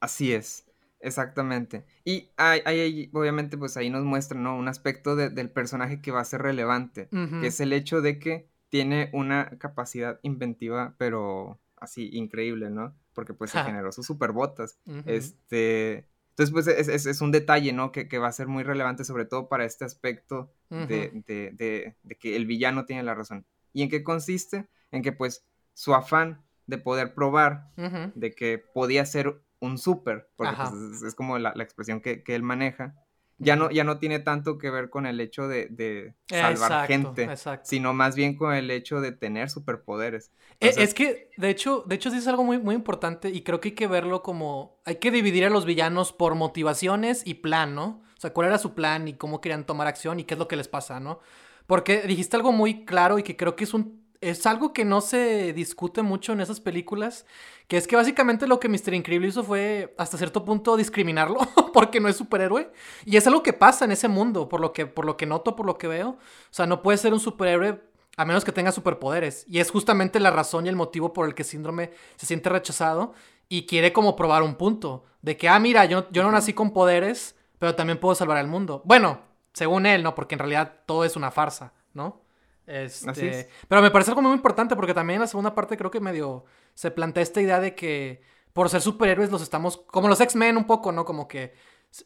Así 0.00 0.32
es, 0.32 0.66
exactamente. 0.98 1.84
Y 2.04 2.30
hay, 2.36 2.62
hay- 2.64 3.10
obviamente 3.12 3.56
pues 3.56 3.76
ahí 3.76 3.90
nos 3.90 4.02
muestra, 4.02 4.38
¿no? 4.38 4.56
Un 4.56 4.66
aspecto 4.66 5.14
de- 5.14 5.30
del 5.30 5.50
personaje 5.50 6.00
que 6.00 6.10
va 6.10 6.20
a 6.20 6.24
ser 6.24 6.42
relevante, 6.42 7.08
que 7.40 7.46
es 7.46 7.60
el 7.60 7.72
hecho 7.72 8.00
de 8.00 8.18
que 8.18 8.48
tiene 8.74 9.08
una 9.12 9.56
capacidad 9.58 10.18
inventiva, 10.22 10.96
pero 10.98 11.60
así, 11.76 12.10
increíble, 12.12 12.70
¿no? 12.70 12.92
Porque 13.12 13.32
pues 13.32 13.52
se 13.52 13.62
generó 13.62 13.92
sus 13.92 14.04
superbotas. 14.04 14.80
Ujú. 14.84 15.00
Este... 15.06 16.08
Entonces, 16.30 16.52
pues 16.52 16.66
es, 16.66 16.88
es- 16.88 17.06
es 17.06 17.20
un 17.20 17.30
detalle, 17.30 17.72
¿no? 17.72 17.92
Que, 17.92 18.08
que 18.08 18.18
va 18.18 18.26
a 18.26 18.32
ser 18.32 18.48
muy 18.48 18.64
relevante, 18.64 19.04
sobre 19.04 19.26
todo 19.26 19.48
para 19.48 19.64
este 19.64 19.84
aspecto 19.84 20.50
de, 20.70 21.10
Ujú. 21.12 21.22
de- 21.28 21.50
de- 21.52 21.96
de 22.02 22.14
que 22.16 22.34
el 22.34 22.46
villano 22.46 22.84
tiene 22.84 23.04
la 23.04 23.14
razón. 23.14 23.46
¿Y 23.72 23.82
en 23.84 23.88
qué 23.90 24.02
consiste? 24.02 24.66
En 24.90 25.02
que, 25.02 25.12
pues, 25.12 25.46
su 25.74 25.94
afán 25.94 26.42
de 26.66 26.78
poder 26.78 27.14
probar 27.14 27.70
de 27.76 28.34
que 28.34 28.58
podía 28.58 29.06
ser 29.06 29.40
un 29.60 29.78
súper, 29.78 30.28
porque 30.34 30.56
pues, 30.56 30.72
es, 30.96 31.02
es 31.04 31.14
como 31.14 31.38
la, 31.38 31.52
la 31.54 31.62
expresión 31.62 32.00
que, 32.00 32.24
que 32.24 32.34
él 32.34 32.42
maneja, 32.42 32.96
ya 33.38 33.56
no, 33.56 33.70
ya 33.70 33.84
no 33.84 33.98
tiene 33.98 34.20
tanto 34.20 34.58
que 34.58 34.70
ver 34.70 34.90
con 34.90 35.06
el 35.06 35.20
hecho 35.20 35.48
de, 35.48 35.68
de 35.68 36.14
salvar 36.28 36.52
Exacto, 36.52 36.86
gente, 36.86 37.24
exacto. 37.24 37.68
sino 37.68 37.92
más 37.92 38.14
bien 38.14 38.36
con 38.36 38.54
el 38.54 38.70
hecho 38.70 39.00
de 39.00 39.12
tener 39.12 39.50
superpoderes. 39.50 40.30
Eh, 40.60 40.68
Entonces- 40.68 40.84
es 40.84 40.94
que, 40.94 41.30
de 41.36 41.50
hecho, 41.50 41.82
de 41.86 41.96
hecho 41.96 42.10
sí 42.10 42.18
es 42.18 42.28
algo 42.28 42.44
muy, 42.44 42.58
muy 42.58 42.74
importante 42.74 43.30
y 43.30 43.42
creo 43.42 43.60
que 43.60 43.70
hay 43.70 43.74
que 43.74 43.86
verlo 43.86 44.22
como... 44.22 44.80
Hay 44.84 44.96
que 44.96 45.10
dividir 45.10 45.44
a 45.44 45.50
los 45.50 45.64
villanos 45.64 46.12
por 46.12 46.34
motivaciones 46.34 47.22
y 47.26 47.34
plan, 47.34 47.74
¿no? 47.74 48.02
O 48.16 48.20
sea, 48.20 48.32
cuál 48.32 48.46
era 48.48 48.58
su 48.58 48.74
plan 48.74 49.08
y 49.08 49.14
cómo 49.14 49.40
querían 49.40 49.66
tomar 49.66 49.86
acción 49.86 50.20
y 50.20 50.24
qué 50.24 50.34
es 50.34 50.38
lo 50.38 50.48
que 50.48 50.56
les 50.56 50.68
pasa, 50.68 51.00
¿no? 51.00 51.20
Porque 51.66 52.02
dijiste 52.02 52.36
algo 52.36 52.52
muy 52.52 52.84
claro 52.84 53.18
y 53.18 53.22
que 53.22 53.36
creo 53.36 53.56
que 53.56 53.64
es 53.64 53.74
un... 53.74 54.03
Es 54.24 54.46
algo 54.46 54.72
que 54.72 54.86
no 54.86 55.02
se 55.02 55.52
discute 55.52 56.00
mucho 56.00 56.32
en 56.32 56.40
esas 56.40 56.58
películas, 56.58 57.26
que 57.68 57.76
es 57.76 57.86
que 57.86 57.94
básicamente 57.94 58.46
lo 58.46 58.58
que 58.58 58.70
Mr. 58.70 58.94
Increíble 58.94 59.28
hizo 59.28 59.44
fue 59.44 59.94
hasta 59.98 60.16
cierto 60.16 60.46
punto 60.46 60.78
discriminarlo 60.78 61.40
porque 61.74 62.00
no 62.00 62.08
es 62.08 62.16
superhéroe. 62.16 62.72
Y 63.04 63.18
es 63.18 63.26
algo 63.26 63.42
que 63.42 63.52
pasa 63.52 63.84
en 63.84 63.92
ese 63.92 64.08
mundo, 64.08 64.48
por 64.48 64.62
lo 64.62 64.72
que, 64.72 64.86
por 64.86 65.04
lo 65.04 65.18
que 65.18 65.26
noto, 65.26 65.54
por 65.54 65.66
lo 65.66 65.76
que 65.76 65.88
veo. 65.88 66.08
O 66.08 66.18
sea, 66.50 66.66
no 66.66 66.80
puede 66.80 66.96
ser 66.96 67.12
un 67.12 67.20
superhéroe 67.20 67.82
a 68.16 68.24
menos 68.24 68.46
que 68.46 68.52
tenga 68.52 68.72
superpoderes. 68.72 69.44
Y 69.46 69.58
es 69.58 69.70
justamente 69.70 70.18
la 70.20 70.30
razón 70.30 70.64
y 70.64 70.70
el 70.70 70.76
motivo 70.76 71.12
por 71.12 71.26
el 71.26 71.34
que 71.34 71.44
Síndrome 71.44 71.90
se 72.16 72.24
siente 72.24 72.48
rechazado 72.48 73.12
y 73.50 73.66
quiere 73.66 73.92
como 73.92 74.16
probar 74.16 74.42
un 74.42 74.54
punto. 74.54 75.04
De 75.20 75.36
que, 75.36 75.50
ah, 75.50 75.58
mira, 75.58 75.84
yo, 75.84 76.10
yo 76.12 76.22
no 76.22 76.32
nací 76.32 76.54
con 76.54 76.72
poderes, 76.72 77.36
pero 77.58 77.74
también 77.74 78.00
puedo 78.00 78.14
salvar 78.14 78.38
al 78.38 78.48
mundo. 78.48 78.80
Bueno, 78.86 79.20
según 79.52 79.84
él, 79.84 80.02
¿no? 80.02 80.14
Porque 80.14 80.34
en 80.34 80.38
realidad 80.38 80.80
todo 80.86 81.04
es 81.04 81.14
una 81.14 81.30
farsa, 81.30 81.74
¿no? 81.92 82.23
Este, 82.66 83.10
Así 83.10 83.26
es. 83.26 83.48
Pero 83.68 83.82
me 83.82 83.90
parece 83.90 84.10
algo 84.10 84.22
muy 84.22 84.32
importante 84.32 84.74
porque 84.76 84.94
también 84.94 85.16
en 85.16 85.22
la 85.22 85.26
segunda 85.26 85.54
parte 85.54 85.76
creo 85.76 85.90
que 85.90 86.00
medio 86.00 86.44
se 86.74 86.90
plantea 86.90 87.22
esta 87.22 87.40
idea 87.40 87.60
de 87.60 87.74
que 87.74 88.22
por 88.52 88.68
ser 88.70 88.80
superhéroes 88.80 89.30
los 89.30 89.42
estamos, 89.42 89.78
como 89.88 90.08
los 90.08 90.20
X-Men 90.20 90.56
un 90.56 90.64
poco, 90.66 90.92
¿no? 90.92 91.04
Como 91.04 91.28
que 91.28 91.52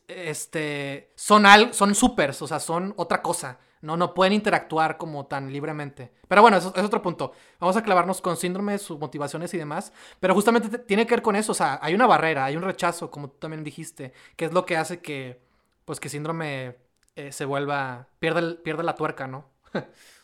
este, 0.08 1.12
son, 1.14 1.46
al, 1.46 1.74
son 1.74 1.94
supers, 1.94 2.42
o 2.42 2.46
sea, 2.46 2.60
son 2.60 2.94
otra 2.96 3.22
cosa. 3.22 3.58
No, 3.80 3.96
no 3.96 4.12
pueden 4.12 4.32
interactuar 4.32 4.96
como 4.96 5.26
tan 5.26 5.52
libremente. 5.52 6.12
Pero 6.26 6.42
bueno, 6.42 6.56
eso 6.56 6.72
es 6.74 6.82
otro 6.84 7.00
punto. 7.00 7.30
Vamos 7.60 7.76
a 7.76 7.82
clavarnos 7.84 8.20
con 8.20 8.36
síndrome, 8.36 8.76
sus 8.78 8.98
motivaciones 8.98 9.54
y 9.54 9.58
demás. 9.58 9.92
Pero 10.18 10.34
justamente 10.34 10.68
te- 10.68 10.78
tiene 10.80 11.06
que 11.06 11.14
ver 11.14 11.22
con 11.22 11.36
eso. 11.36 11.52
O 11.52 11.54
sea, 11.54 11.78
hay 11.80 11.94
una 11.94 12.06
barrera, 12.08 12.44
hay 12.44 12.56
un 12.56 12.64
rechazo, 12.64 13.08
como 13.10 13.30
tú 13.30 13.36
también 13.38 13.62
dijiste, 13.62 14.12
que 14.36 14.46
es 14.46 14.52
lo 14.52 14.66
que 14.66 14.76
hace 14.76 15.00
que, 15.00 15.40
pues, 15.84 16.00
que 16.00 16.08
síndrome 16.08 16.76
eh, 17.14 17.30
se 17.30 17.44
vuelva, 17.44 18.08
pierde, 18.18 18.56
pierde 18.56 18.82
la 18.82 18.96
tuerca, 18.96 19.28
¿no? 19.28 19.46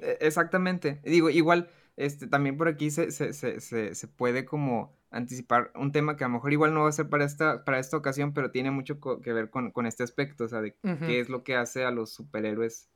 E- 0.00 0.18
Exactamente. 0.20 1.00
Digo, 1.04 1.30
igual, 1.30 1.70
este, 1.96 2.26
también 2.26 2.56
por 2.56 2.68
aquí 2.68 2.90
se, 2.90 3.10
se, 3.10 3.32
se, 3.32 3.60
se, 3.60 3.94
se 3.94 4.08
puede 4.08 4.44
como 4.44 4.96
anticipar 5.10 5.72
un 5.74 5.90
tema 5.92 6.16
que 6.16 6.24
a 6.24 6.28
lo 6.28 6.34
mejor 6.34 6.52
igual 6.52 6.74
no 6.74 6.82
va 6.82 6.88
a 6.90 6.92
ser 6.92 7.08
para 7.08 7.24
esta, 7.24 7.64
para 7.64 7.78
esta 7.78 7.96
ocasión, 7.96 8.34
pero 8.34 8.50
tiene 8.50 8.70
mucho 8.70 9.00
que 9.22 9.32
ver 9.32 9.50
con, 9.50 9.70
con 9.72 9.86
este 9.86 10.02
aspecto, 10.02 10.44
o 10.44 10.48
sea, 10.48 10.60
de 10.60 10.76
qué 11.06 11.20
es 11.20 11.28
lo 11.30 11.42
que 11.44 11.56
hace 11.56 11.84
a 11.84 11.90
los 11.90 12.12
superhéroes, 12.12 12.90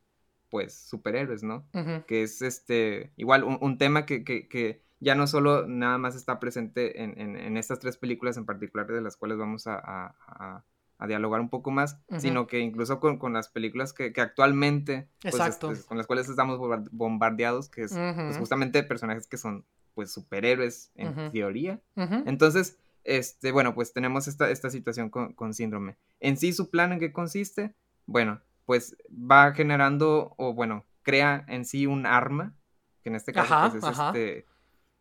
pues, 0.51 0.75
superhéroes, 0.75 1.43
¿no? 1.43 1.67
Que 2.07 2.23
es 2.23 2.43
este 2.43 3.13
igual 3.17 3.45
un, 3.45 3.59
un 3.61 3.79
tema 3.79 4.05
que, 4.07 4.25
que- 4.25 4.49
que 4.49 4.83
ya 5.01 5.15
no 5.15 5.27
solo 5.27 5.67
nada 5.67 5.99
más 5.99 6.15
está 6.15 6.39
presente 6.39 7.03
en, 7.03 7.19
en- 7.19 7.37
en 7.37 7.57
estas 7.57 7.79
tres 7.81 7.97
películas 7.97 8.37
en 8.37 8.45
particular 8.47 8.87
de 8.87 9.01
las 9.01 9.17
cuales 9.17 9.39
vamos 9.39 9.67
a, 9.67 9.75
a- 9.77 10.15
a- 10.27 10.65
a 11.03 11.07
dialogar 11.07 11.41
un 11.41 11.49
poco 11.49 11.71
más, 11.71 11.99
sino 12.19 12.47
que 12.47 12.61
incluso 12.61 13.01
con, 13.01 13.19
con 13.19 13.33
las 13.33 13.49
películas 13.49 13.93
que, 13.93 14.13
que 14.13 14.21
actualmente 14.21 15.09
pues, 15.21 15.35
Exacto. 15.35 15.73
este, 15.73 15.85
con 15.87 15.99
las 15.99 16.07
cuales 16.07 16.29
estamos 16.29 16.59
bombar- 16.59 16.89
bombardeados, 16.93 17.69
que 17.69 17.83
es 17.83 17.93
pues, 17.93 18.39
justamente 18.39 18.83
personajes 18.85 19.27
que 19.27 19.37
son 19.37 19.65
pues 19.95 20.13
superhéroes 20.13 20.93
en 20.95 21.31
teoría. 21.33 21.81
Entonces, 21.97 22.79
este, 23.05 23.51
bueno, 23.53 23.75
pues 23.75 23.93
tenemos 23.93 24.29
esta, 24.29 24.49
esta 24.51 24.71
situación 24.71 25.11
con, 25.11 25.33
con 25.33 25.55
síndrome. 25.55 25.97
En 26.21 26.37
sí, 26.37 26.53
su 26.53 26.71
plan 26.71 26.93
en 26.93 27.01
qué 27.01 27.13
consiste, 27.13 27.75
bueno, 28.07 28.41
pues 28.65 28.97
va 29.11 29.53
generando, 29.53 30.35
o 30.39 30.55
bueno, 30.55 30.85
crea 31.03 31.45
en 31.49 31.65
sí 31.65 31.87
un 31.87 32.07
arma, 32.07 32.55
que 33.03 33.09
en 33.09 33.17
este 33.17 33.33
caso 33.33 33.53
Ajá, 33.53 33.71
pues, 33.71 33.83
es 33.83 33.91
ajá. 33.91 34.07
este, 34.11 34.47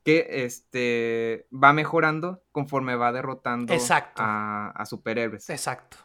que 0.04 0.46
este, 0.46 1.48
va 1.52 1.74
mejorando 1.74 2.44
conforme 2.52 2.96
va 2.96 3.12
derrotando 3.12 3.74
Exacto. 3.74 4.22
a, 4.24 4.70
a 4.72 4.86
superhéroes. 4.86 5.50
Exacto. 5.50 5.98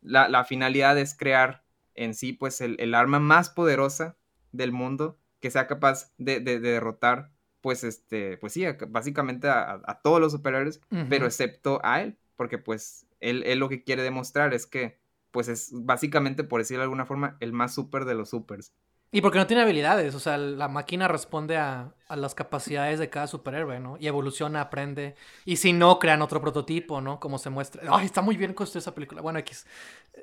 La, 0.00 0.28
la 0.28 0.44
finalidad 0.44 0.98
es 0.98 1.16
crear 1.16 1.64
en 1.94 2.14
sí, 2.14 2.32
pues, 2.32 2.60
el, 2.60 2.76
el 2.80 2.94
arma 2.94 3.20
más 3.20 3.50
poderosa 3.50 4.16
del 4.52 4.72
mundo 4.72 5.18
que 5.40 5.50
sea 5.50 5.66
capaz 5.66 6.12
de, 6.18 6.40
de- 6.40 6.60
de 6.60 6.70
derrotar, 6.72 7.30
pues, 7.60 7.84
este, 7.84 8.36
pues 8.38 8.52
sí, 8.52 8.64
básicamente 8.88 9.48
a, 9.48 10.00
todos 10.02 10.20
los 10.20 10.32
superhéroes, 10.32 10.80
pero 11.08 11.26
excepto 11.26 11.80
a 11.84 12.00
él, 12.02 12.16
porque 12.36 12.58
pues 12.58 13.06
él, 13.20 13.42
él 13.46 13.58
lo 13.58 13.68
que 13.68 13.82
quiere 13.84 14.02
demostrar 14.02 14.52
es 14.54 14.66
que, 14.66 15.00
pues 15.30 15.48
es 15.48 15.70
básicamente, 15.72 16.44
por 16.44 16.60
decirlo 16.60 16.80
de 16.80 16.84
alguna 16.84 17.06
forma, 17.06 17.36
el 17.40 17.52
más 17.52 17.74
super 17.74 18.04
de 18.04 18.14
los 18.14 18.30
supers. 18.30 18.72
Y 19.14 19.20
porque 19.20 19.38
no 19.38 19.46
tiene 19.46 19.62
habilidades, 19.62 20.14
o 20.14 20.20
sea, 20.20 20.38
la 20.38 20.68
máquina 20.68 21.06
responde 21.06 21.58
a, 21.58 21.94
a 22.08 22.16
las 22.16 22.34
capacidades 22.34 22.98
de 22.98 23.10
cada 23.10 23.26
superhéroe, 23.26 23.78
¿no? 23.78 23.98
Y 24.00 24.06
evoluciona, 24.06 24.62
aprende. 24.62 25.16
Y 25.44 25.56
si 25.56 25.74
no, 25.74 25.98
crean 25.98 26.22
otro 26.22 26.40
prototipo, 26.40 27.02
¿no? 27.02 27.20
Como 27.20 27.36
se 27.38 27.50
muestra. 27.50 27.82
Ay, 27.94 28.06
está 28.06 28.22
muy 28.22 28.38
bien 28.38 28.54
construida 28.54 28.80
esa 28.80 28.94
película. 28.94 29.20
Bueno, 29.20 29.38
X. 29.40 29.66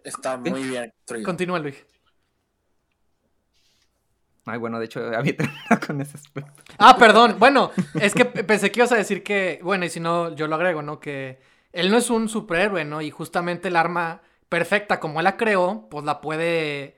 Está 0.04 0.38
muy 0.38 0.64
bien 0.64 0.92
construido. 0.92 1.26
Continúa, 1.26 1.60
Luis. 1.60 1.86
Ay, 4.46 4.58
bueno, 4.58 4.80
de 4.80 4.86
hecho, 4.86 5.02
había 5.16 5.36
terminado 5.38 5.80
con 5.86 6.02
ese 6.02 6.18
aspecto. 6.18 6.64
Ah, 6.78 6.98
perdón. 6.98 7.36
Bueno, 7.40 7.72
es 7.98 8.16
que 8.16 8.26
pe- 8.26 8.44
pensé 8.44 8.72
que 8.72 8.80
ibas 8.80 8.92
a 8.92 8.96
decir 8.96 9.24
que, 9.24 9.60
bueno, 9.64 9.86
y 9.86 9.90
si 9.90 10.00
no, 10.00 10.34
yo 10.36 10.48
lo 10.48 10.56
agrego, 10.56 10.82
¿no? 10.82 11.00
Que 11.00 11.40
él 11.74 11.92
no 11.92 11.98
es 11.98 12.10
un 12.10 12.30
superhéroe, 12.30 12.86
¿no? 12.86 13.02
Y 13.02 13.12
justamente 13.12 13.68
el 13.68 13.76
arma 13.76 14.22
perfecta 14.50 15.00
como 15.00 15.20
él 15.20 15.26
la 15.26 15.38
creó, 15.38 15.88
pues 15.90 16.06
la 16.06 16.22
puede... 16.22 16.98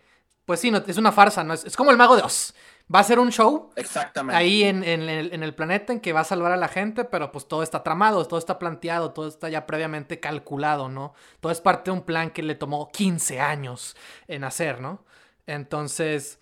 Pues 0.52 0.60
sí, 0.60 0.70
no, 0.70 0.84
es 0.86 0.98
una 0.98 1.14
farsa, 1.14 1.46
¿no? 1.46 1.54
Es, 1.54 1.64
es 1.64 1.78
como 1.78 1.92
el 1.92 1.98
mago 1.98 2.18
de 2.18 2.24
Oz. 2.24 2.54
Va 2.94 3.00
a 3.00 3.04
ser 3.06 3.20
un 3.20 3.32
show 3.32 3.70
Exactamente. 3.78 4.36
ahí 4.36 4.66
en, 4.66 4.84
en 4.84 5.04
el, 5.04 5.34
en 5.34 5.44
el 5.44 5.56
planeta 5.56 5.94
en 5.94 6.02
que 6.02 6.12
va 6.12 6.20
a 6.20 6.24
salvar 6.26 6.52
a 6.52 6.58
la 6.58 6.68
gente, 6.68 7.06
pero 7.06 7.32
pues 7.32 7.48
todo 7.48 7.64
está 7.64 7.84
tramado, 7.84 8.28
todo 8.28 8.38
está 8.38 8.60
planteado, 8.60 9.14
todo 9.14 9.30
está 9.30 9.48
ya 9.48 9.66
previamente 9.66 10.20
calculado, 10.20 10.90
¿no? 10.90 11.14
Todo 11.40 11.54
es 11.54 11.62
parte 11.62 11.90
de 11.90 11.96
un 11.96 12.04
plan 12.04 12.32
que 12.32 12.44
le 12.44 12.56
tomó 12.56 12.90
15 12.92 13.40
años 13.40 13.96
en 14.28 14.44
hacer, 14.44 14.82
¿no? 14.82 15.06
Entonces, 15.48 16.38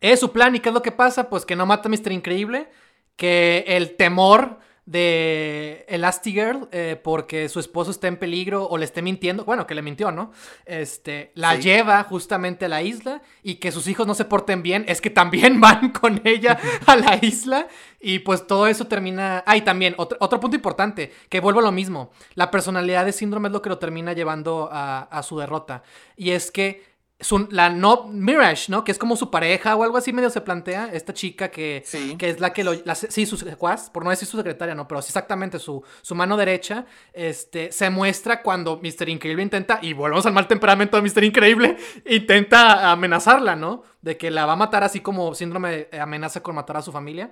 es 0.00 0.18
su 0.18 0.32
plan 0.32 0.56
y 0.56 0.58
¿qué 0.58 0.70
es 0.70 0.74
lo 0.74 0.82
que 0.82 0.90
pasa? 0.90 1.30
Pues 1.30 1.46
que 1.46 1.54
no 1.54 1.64
mata 1.64 1.88
a 1.88 1.92
Mr. 1.92 2.10
Increíble, 2.10 2.68
que 3.14 3.64
el 3.68 3.94
temor 3.94 4.58
de 4.86 5.84
Elastigirl 5.88 6.68
eh, 6.70 6.98
porque 7.02 7.48
su 7.48 7.58
esposo 7.58 7.90
está 7.90 8.06
en 8.06 8.16
peligro 8.16 8.64
o 8.66 8.78
le 8.78 8.84
esté 8.84 9.02
mintiendo, 9.02 9.44
bueno, 9.44 9.66
que 9.66 9.74
le 9.74 9.82
mintió, 9.82 10.12
¿no? 10.12 10.30
Este, 10.64 11.32
la 11.34 11.56
Sí. 11.56 11.62
lleva 11.62 12.02
justamente 12.04 12.66
a 12.66 12.68
la 12.68 12.82
isla 12.82 13.20
y 13.42 13.56
que 13.56 13.72
sus 13.72 13.88
hijos 13.88 14.06
no 14.06 14.14
se 14.14 14.24
porten 14.24 14.62
bien, 14.62 14.84
es 14.88 15.00
que 15.00 15.10
también 15.10 15.60
van 15.60 15.90
con 15.90 16.20
ella 16.24 16.58
a 16.86 16.96
la 16.96 17.18
isla 17.20 17.66
y 18.00 18.20
pues 18.20 18.46
todo 18.46 18.68
eso 18.68 18.86
termina... 18.86 19.42
Ah, 19.46 19.56
y 19.56 19.62
también, 19.62 19.94
otro, 19.98 20.16
otro 20.20 20.38
punto 20.38 20.54
importante, 20.56 21.12
que 21.28 21.40
vuelvo 21.40 21.58
a 21.60 21.64
lo 21.64 21.72
mismo, 21.72 22.10
la 22.34 22.50
personalidad 22.52 23.04
de 23.04 23.12
síndrome 23.12 23.48
es 23.48 23.52
lo 23.52 23.62
que 23.62 23.68
lo 23.70 23.78
termina 23.78 24.12
llevando 24.12 24.68
a, 24.70 25.02
a 25.02 25.22
su 25.24 25.38
derrota 25.38 25.82
y 26.16 26.30
es 26.30 26.50
que 26.52 26.95
su- 27.18 27.48
la 27.50 27.70
no 27.70 28.04
Mirage, 28.08 28.70
¿no? 28.70 28.84
Que 28.84 28.92
es 28.92 28.98
como 28.98 29.16
su 29.16 29.30
pareja 29.30 29.74
o 29.74 29.82
algo 29.82 29.96
así 29.96 30.12
medio 30.12 30.28
se 30.28 30.42
plantea. 30.42 30.90
Esta 30.92 31.14
chica 31.14 31.50
que, 31.50 31.82
Sí. 31.84 32.14
que 32.18 32.28
es 32.28 32.40
la 32.40 32.52
que 32.52 32.62
lo. 32.62 32.74
la- 32.84 32.94
sí, 32.94 33.24
su 33.24 33.36
secuaz, 33.38 33.88
por 33.88 34.04
no 34.04 34.10
decir 34.10 34.28
su 34.28 34.36
secretaria, 34.36 34.74
no, 34.74 34.86
pero 34.86 35.00
sí 35.00 35.08
exactamente 35.08 35.58
su, 35.58 35.82
su 36.02 36.14
mano 36.14 36.36
derecha. 36.36 36.84
Este 37.14 37.72
se 37.72 37.88
muestra 37.88 38.42
cuando 38.42 38.78
Mr. 38.82 39.08
Increíble 39.08 39.42
intenta, 39.42 39.78
y 39.80 39.94
volvemos 39.94 40.26
al 40.26 40.34
mal 40.34 40.46
temperamento 40.46 41.00
de 41.00 41.02
Mr. 41.08 41.24
Increíble, 41.24 41.76
intenta 42.06 42.90
amenazarla, 42.92 43.56
¿no? 43.56 43.82
De 44.02 44.16
que 44.18 44.30
la 44.30 44.44
va 44.44 44.52
a 44.52 44.56
matar 44.56 44.84
así 44.84 45.00
como 45.00 45.34
síndrome 45.34 45.88
eh, 45.90 46.00
amenaza 46.00 46.42
con 46.42 46.54
matar 46.54 46.76
a 46.76 46.82
su 46.82 46.92
familia. 46.92 47.30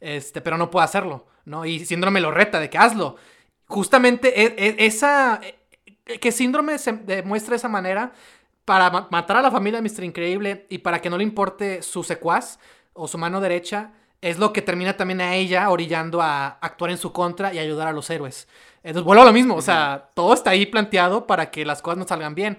Este, 0.00 0.40
pero 0.40 0.56
no 0.56 0.70
puede 0.70 0.84
hacerlo, 0.84 1.26
¿no? 1.44 1.64
Y 1.66 1.84
síndrome 1.84 2.20
lo 2.20 2.30
reta 2.30 2.58
de 2.58 2.70
que 2.70 2.78
hazlo. 2.78 3.16
Justamente 3.66 4.40
e- 4.40 4.54
e- 4.56 4.86
esa. 4.86 5.40
e- 5.42 5.58
que 6.20 6.30
síndrome 6.30 6.78
se 6.78 6.92
demuestra 6.92 7.50
de 7.50 7.56
esa 7.56 7.68
manera 7.68 8.12
para 8.66 8.90
ma- 8.90 9.08
matar 9.10 9.38
a 9.38 9.42
la 9.42 9.50
familia 9.50 9.80
de 9.80 9.88
Mr. 9.88 10.04
Increíble 10.04 10.66
y 10.68 10.78
para 10.78 11.00
que 11.00 11.08
no 11.08 11.16
le 11.16 11.24
importe 11.24 11.80
su 11.80 12.04
secuaz 12.04 12.58
o 12.92 13.08
su 13.08 13.16
mano 13.16 13.40
derecha, 13.40 13.92
es 14.20 14.38
lo 14.38 14.52
que 14.52 14.60
termina 14.60 14.96
también 14.96 15.22
a 15.22 15.34
ella 15.34 15.70
orillando 15.70 16.20
a 16.20 16.48
actuar 16.60 16.90
en 16.90 16.98
su 16.98 17.12
contra 17.12 17.54
y 17.54 17.58
ayudar 17.58 17.88
a 17.88 17.92
los 17.92 18.10
héroes. 18.10 18.48
Entonces 18.82 19.04
vuelvo 19.04 19.22
a 19.22 19.26
lo 19.26 19.32
mismo, 19.32 19.54
o 19.54 19.62
sea, 19.62 20.10
todo 20.14 20.34
está 20.34 20.50
ahí 20.50 20.66
planteado 20.66 21.26
para 21.26 21.50
que 21.50 21.64
las 21.64 21.80
cosas 21.80 21.98
no 21.98 22.06
salgan 22.06 22.34
bien. 22.34 22.58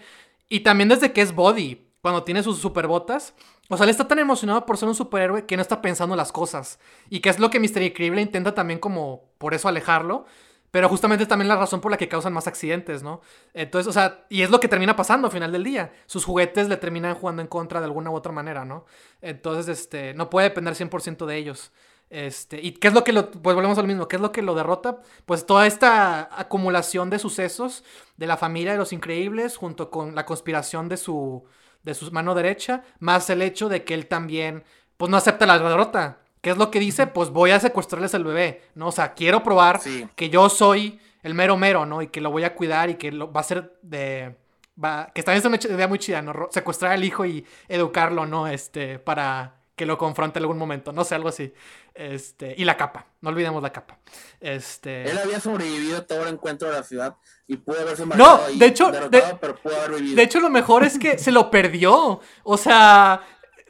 Y 0.49 0.61
también 0.61 0.89
desde 0.89 1.11
que 1.11 1.21
es 1.21 1.33
Body, 1.35 1.87
cuando 2.01 2.23
tiene 2.23 2.41
sus 2.43 2.59
superbotas, 2.59 3.33
o 3.69 3.75
sea, 3.75 3.83
él 3.83 3.89
está 3.89 4.07
tan 4.07 4.19
emocionado 4.19 4.65
por 4.65 4.77
ser 4.77 4.87
un 4.87 4.95
superhéroe 4.95 5.45
que 5.45 5.57
no 5.57 5.61
está 5.61 5.81
pensando 5.81 6.15
las 6.15 6.31
cosas. 6.31 6.79
Y 7.09 7.19
que 7.19 7.29
es 7.29 7.39
lo 7.39 7.49
que 7.49 7.59
Mr. 7.59 7.81
Increíble 7.81 8.21
intenta 8.21 8.53
también 8.55 8.79
como 8.79 9.23
por 9.39 9.53
eso 9.53 9.67
alejarlo. 9.67 10.25
Pero 10.71 10.89
justamente 10.89 11.23
es 11.23 11.29
también 11.29 11.47
la 11.47 11.55
razón 11.55 11.81
por 11.81 11.91
la 11.91 11.97
que 11.97 12.09
causan 12.09 12.33
más 12.33 12.47
accidentes, 12.47 13.01
¿no? 13.01 13.21
Entonces, 13.53 13.87
o 13.87 13.93
sea, 13.93 14.25
y 14.29 14.41
es 14.41 14.49
lo 14.49 14.59
que 14.59 14.67
termina 14.67 14.95
pasando 14.95 15.27
al 15.27 15.33
final 15.33 15.51
del 15.51 15.63
día. 15.63 15.93
Sus 16.05 16.25
juguetes 16.25 16.67
le 16.67 16.77
terminan 16.77 17.15
jugando 17.15 17.41
en 17.41 17.47
contra 17.47 17.79
de 17.79 17.85
alguna 17.85 18.11
u 18.11 18.15
otra 18.15 18.33
manera, 18.33 18.65
¿no? 18.65 18.85
Entonces, 19.21 19.67
este, 19.69 20.13
no 20.13 20.29
puede 20.29 20.49
depender 20.49 20.75
100% 20.75 21.25
de 21.25 21.37
ellos. 21.37 21.71
Este, 22.09 22.61
¿y 22.61 22.71
qué 22.71 22.87
es 22.87 22.93
lo 22.93 23.03
que 23.03 23.11
lo, 23.11 23.31
pues 23.31 23.53
volvemos 23.55 23.77
a 23.77 23.81
lo 23.81 23.87
mismo, 23.87 24.07
qué 24.07 24.15
es 24.15 24.21
lo 24.21 24.31
que 24.31 24.41
lo 24.41 24.55
derrota? 24.55 25.01
Pues 25.25 25.45
toda 25.45 25.67
esta 25.67 26.29
acumulación 26.39 27.09
de 27.09 27.19
sucesos 27.19 27.83
de 28.15 28.27
la 28.27 28.37
familia 28.37 28.71
de 28.71 28.77
los 28.77 28.93
increíbles 28.93 29.57
junto 29.57 29.89
con 29.89 30.15
la 30.15 30.25
conspiración 30.25 30.87
de 30.87 30.97
su, 30.97 31.43
de 31.83 31.93
su 31.93 32.11
mano 32.11 32.33
derecha, 32.33 32.83
más 32.99 33.29
el 33.29 33.41
hecho 33.41 33.67
de 33.67 33.83
que 33.83 33.93
él 33.93 34.07
también, 34.07 34.63
pues 34.95 35.11
no 35.11 35.17
acepta 35.17 35.45
la 35.45 35.59
derrota. 35.59 36.19
¿Qué 36.41 36.51
es 36.51 36.57
lo 36.57 36.69
que 36.71 36.79
dice? 36.79 37.07
Pues 37.07 37.29
voy 37.29 37.51
a 37.51 37.59
secuestrarles 37.59 38.13
el 38.13 38.23
bebé, 38.23 38.61
¿no? 38.75 38.87
O 38.87 38.91
sea, 38.91 39.13
quiero 39.13 39.43
probar 39.43 39.79
Sí. 39.81 40.07
que 40.15 40.29
yo 40.29 40.49
soy 40.49 40.99
el 41.23 41.33
mero 41.33 41.57
mero, 41.57 41.85
¿no? 41.85 42.01
Y 42.01 42.07
que 42.07 42.21
lo 42.21 42.31
voy 42.31 42.43
a 42.43 42.55
cuidar 42.55 42.89
y 42.89 42.95
que 42.95 43.11
lo, 43.11 43.31
va 43.31 43.41
a 43.41 43.43
ser 43.43 43.77
de... 43.81 44.35
Va, 44.81 45.09
que 45.13 45.23
también 45.23 45.39
es 45.39 45.45
una 45.65 45.73
idea 45.75 45.87
muy 45.87 45.97
chida, 45.97 46.21
¿no? 46.21 46.47
Secuestrar 46.51 46.91
al 46.91 47.03
hijo 47.03 47.25
y 47.25 47.43
educarlo, 47.67 48.25
¿no? 48.27 48.47
Este, 48.47 48.99
para 48.99 49.55
que 49.75 49.85
lo 49.87 49.97
confronte 49.97 50.39
en 50.39 50.43
algún 50.43 50.57
momento, 50.57 50.91
no 50.91 51.03
sé, 51.03 51.15
algo 51.15 51.29
así. 51.29 51.51
Este, 51.93 52.53
y 52.57 52.63
la 52.63 52.77
capa, 52.77 53.07
no 53.21 53.29
olvidemos 53.29 53.61
la 53.61 53.71
capa. 53.71 53.97
Este... 54.39 55.09
Él 55.09 55.17
había 55.17 55.39
sobrevivido 55.39 55.97
a 55.97 56.01
todo 56.05 56.23
el 56.27 56.33
encuentro 56.33 56.67
de 56.69 56.75
la 56.75 56.83
ciudad 56.83 57.15
y 57.47 57.57
pudo 57.57 57.81
haberse 57.81 58.05
No, 58.05 58.39
de 58.55 58.65
hecho, 58.65 58.91
derrotado, 58.91 59.27
de- 59.33 59.37
pero 59.41 59.55
pudo 59.55 59.75
haber 59.77 59.91
vivido. 59.99 60.15
De 60.15 60.23
hecho, 60.23 60.39
lo 60.39 60.49
mejor 60.49 60.83
es 60.83 60.97
que 60.99 61.17
se 61.17 61.31
lo 61.31 61.49
perdió. 61.51 62.21
O 62.43 62.57
sea, 62.57 63.21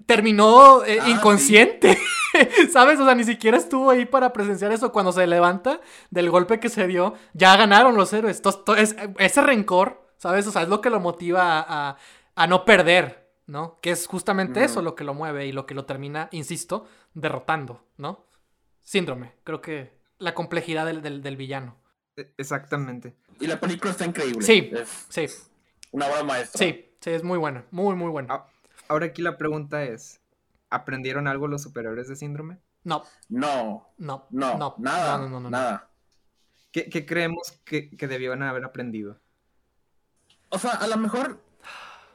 terminó 0.06 0.84
eh, 0.86 1.00
Ah, 1.02 1.10
inconsciente. 1.10 1.98
¿Sabes? 2.72 3.00
O 3.00 3.06
sea, 3.06 3.16
ni 3.16 3.24
siquiera 3.24 3.58
estuvo 3.58 3.89
ahí 3.89 4.06
para 4.06 4.32
presenciar 4.34 4.72
eso. 4.72 4.91
Cuando 4.91 5.12
se 5.12 5.26
levanta 5.28 5.82
del 6.12 6.30
golpe 6.30 6.60
que 6.60 6.70
se 6.70 6.88
dio, 6.88 7.16
ya 7.34 7.56
ganaron 7.58 7.95
los 7.95 8.14
héroes. 8.14 8.41
Tos- 8.41 8.64
to- 8.64 8.76
es- 8.76 8.95
ese 9.18 9.41
rencor, 9.41 10.08
¿sabes? 10.18 10.45
O 10.48 10.52
sea, 10.52 10.62
es 10.64 10.70
lo 10.70 10.82
que 10.82 10.89
lo 10.89 11.00
motiva 11.00 11.60
a, 11.60 11.89
a- 11.89 11.98
a 12.36 12.48
no 12.48 12.64
perder, 12.66 13.32
¿no? 13.48 13.80
Que 13.82 13.91
es 13.91 14.06
justamente 14.08 14.64
eso 14.64 14.82
lo 14.82 14.93
que 14.95 15.04
lo 15.04 15.14
mueve 15.14 15.48
y 15.48 15.52
lo 15.52 15.66
que 15.66 15.74
lo 15.74 15.86
termina, 15.86 16.30
insisto, 16.32 16.86
derrotando, 17.14 17.84
¿no? 17.98 18.26
Síndrome. 18.84 19.34
Creo 19.43 19.62
que 19.62 19.98
la 20.20 20.34
complejidad 20.34 20.86
del, 20.86 21.02
del- 21.02 21.22
del 21.24 21.36
villano. 21.38 21.76
E- 22.16 22.32
Exactamente. 22.38 23.16
Y 23.39 23.48
la 23.48 23.60
película 23.60 23.91
está 23.91 24.06
increíble. 24.06 24.41
Sí. 24.45 24.72
Es 24.74 25.06
Sí, 25.10 25.26
una 25.91 26.08
obra 26.08 26.24
maestra. 26.24 26.60
sí, 26.60 26.89
sí, 27.00 27.10
es 27.12 27.24
muy 27.24 27.38
buena. 27.38 27.66
Muy, 27.72 27.95
muy 27.95 28.10
buena. 28.10 28.34
Ah, 28.34 28.48
Ahora 28.89 29.07
aquí 29.07 29.21
la 29.21 29.38
pregunta 29.38 29.83
es, 29.83 30.19
¿aprendieron 30.69 31.27
algo 31.27 31.47
los 31.47 31.61
superhéroes 31.63 32.07
de 32.07 32.15
síndrome? 32.15 32.57
No, 32.83 33.03
No, 33.29 33.89
no, 33.97 34.27
no, 34.29 34.57
no. 34.57 34.75
nada. 34.77 35.17
No, 35.17 35.23
no, 35.23 35.29
no, 35.29 35.39
no. 35.41 35.49
Nada. 35.49 35.89
¿Qué, 36.71 36.89
qué 36.89 37.05
creemos 37.05 37.53
que, 37.65 37.89
que 37.89 38.07
debieron 38.07 38.43
haber 38.43 38.63
aprendido? 38.63 39.19
O 40.49 40.59
sea, 40.59 40.71
a 40.71 40.88
lo 40.88 40.97
mejor 40.97 41.41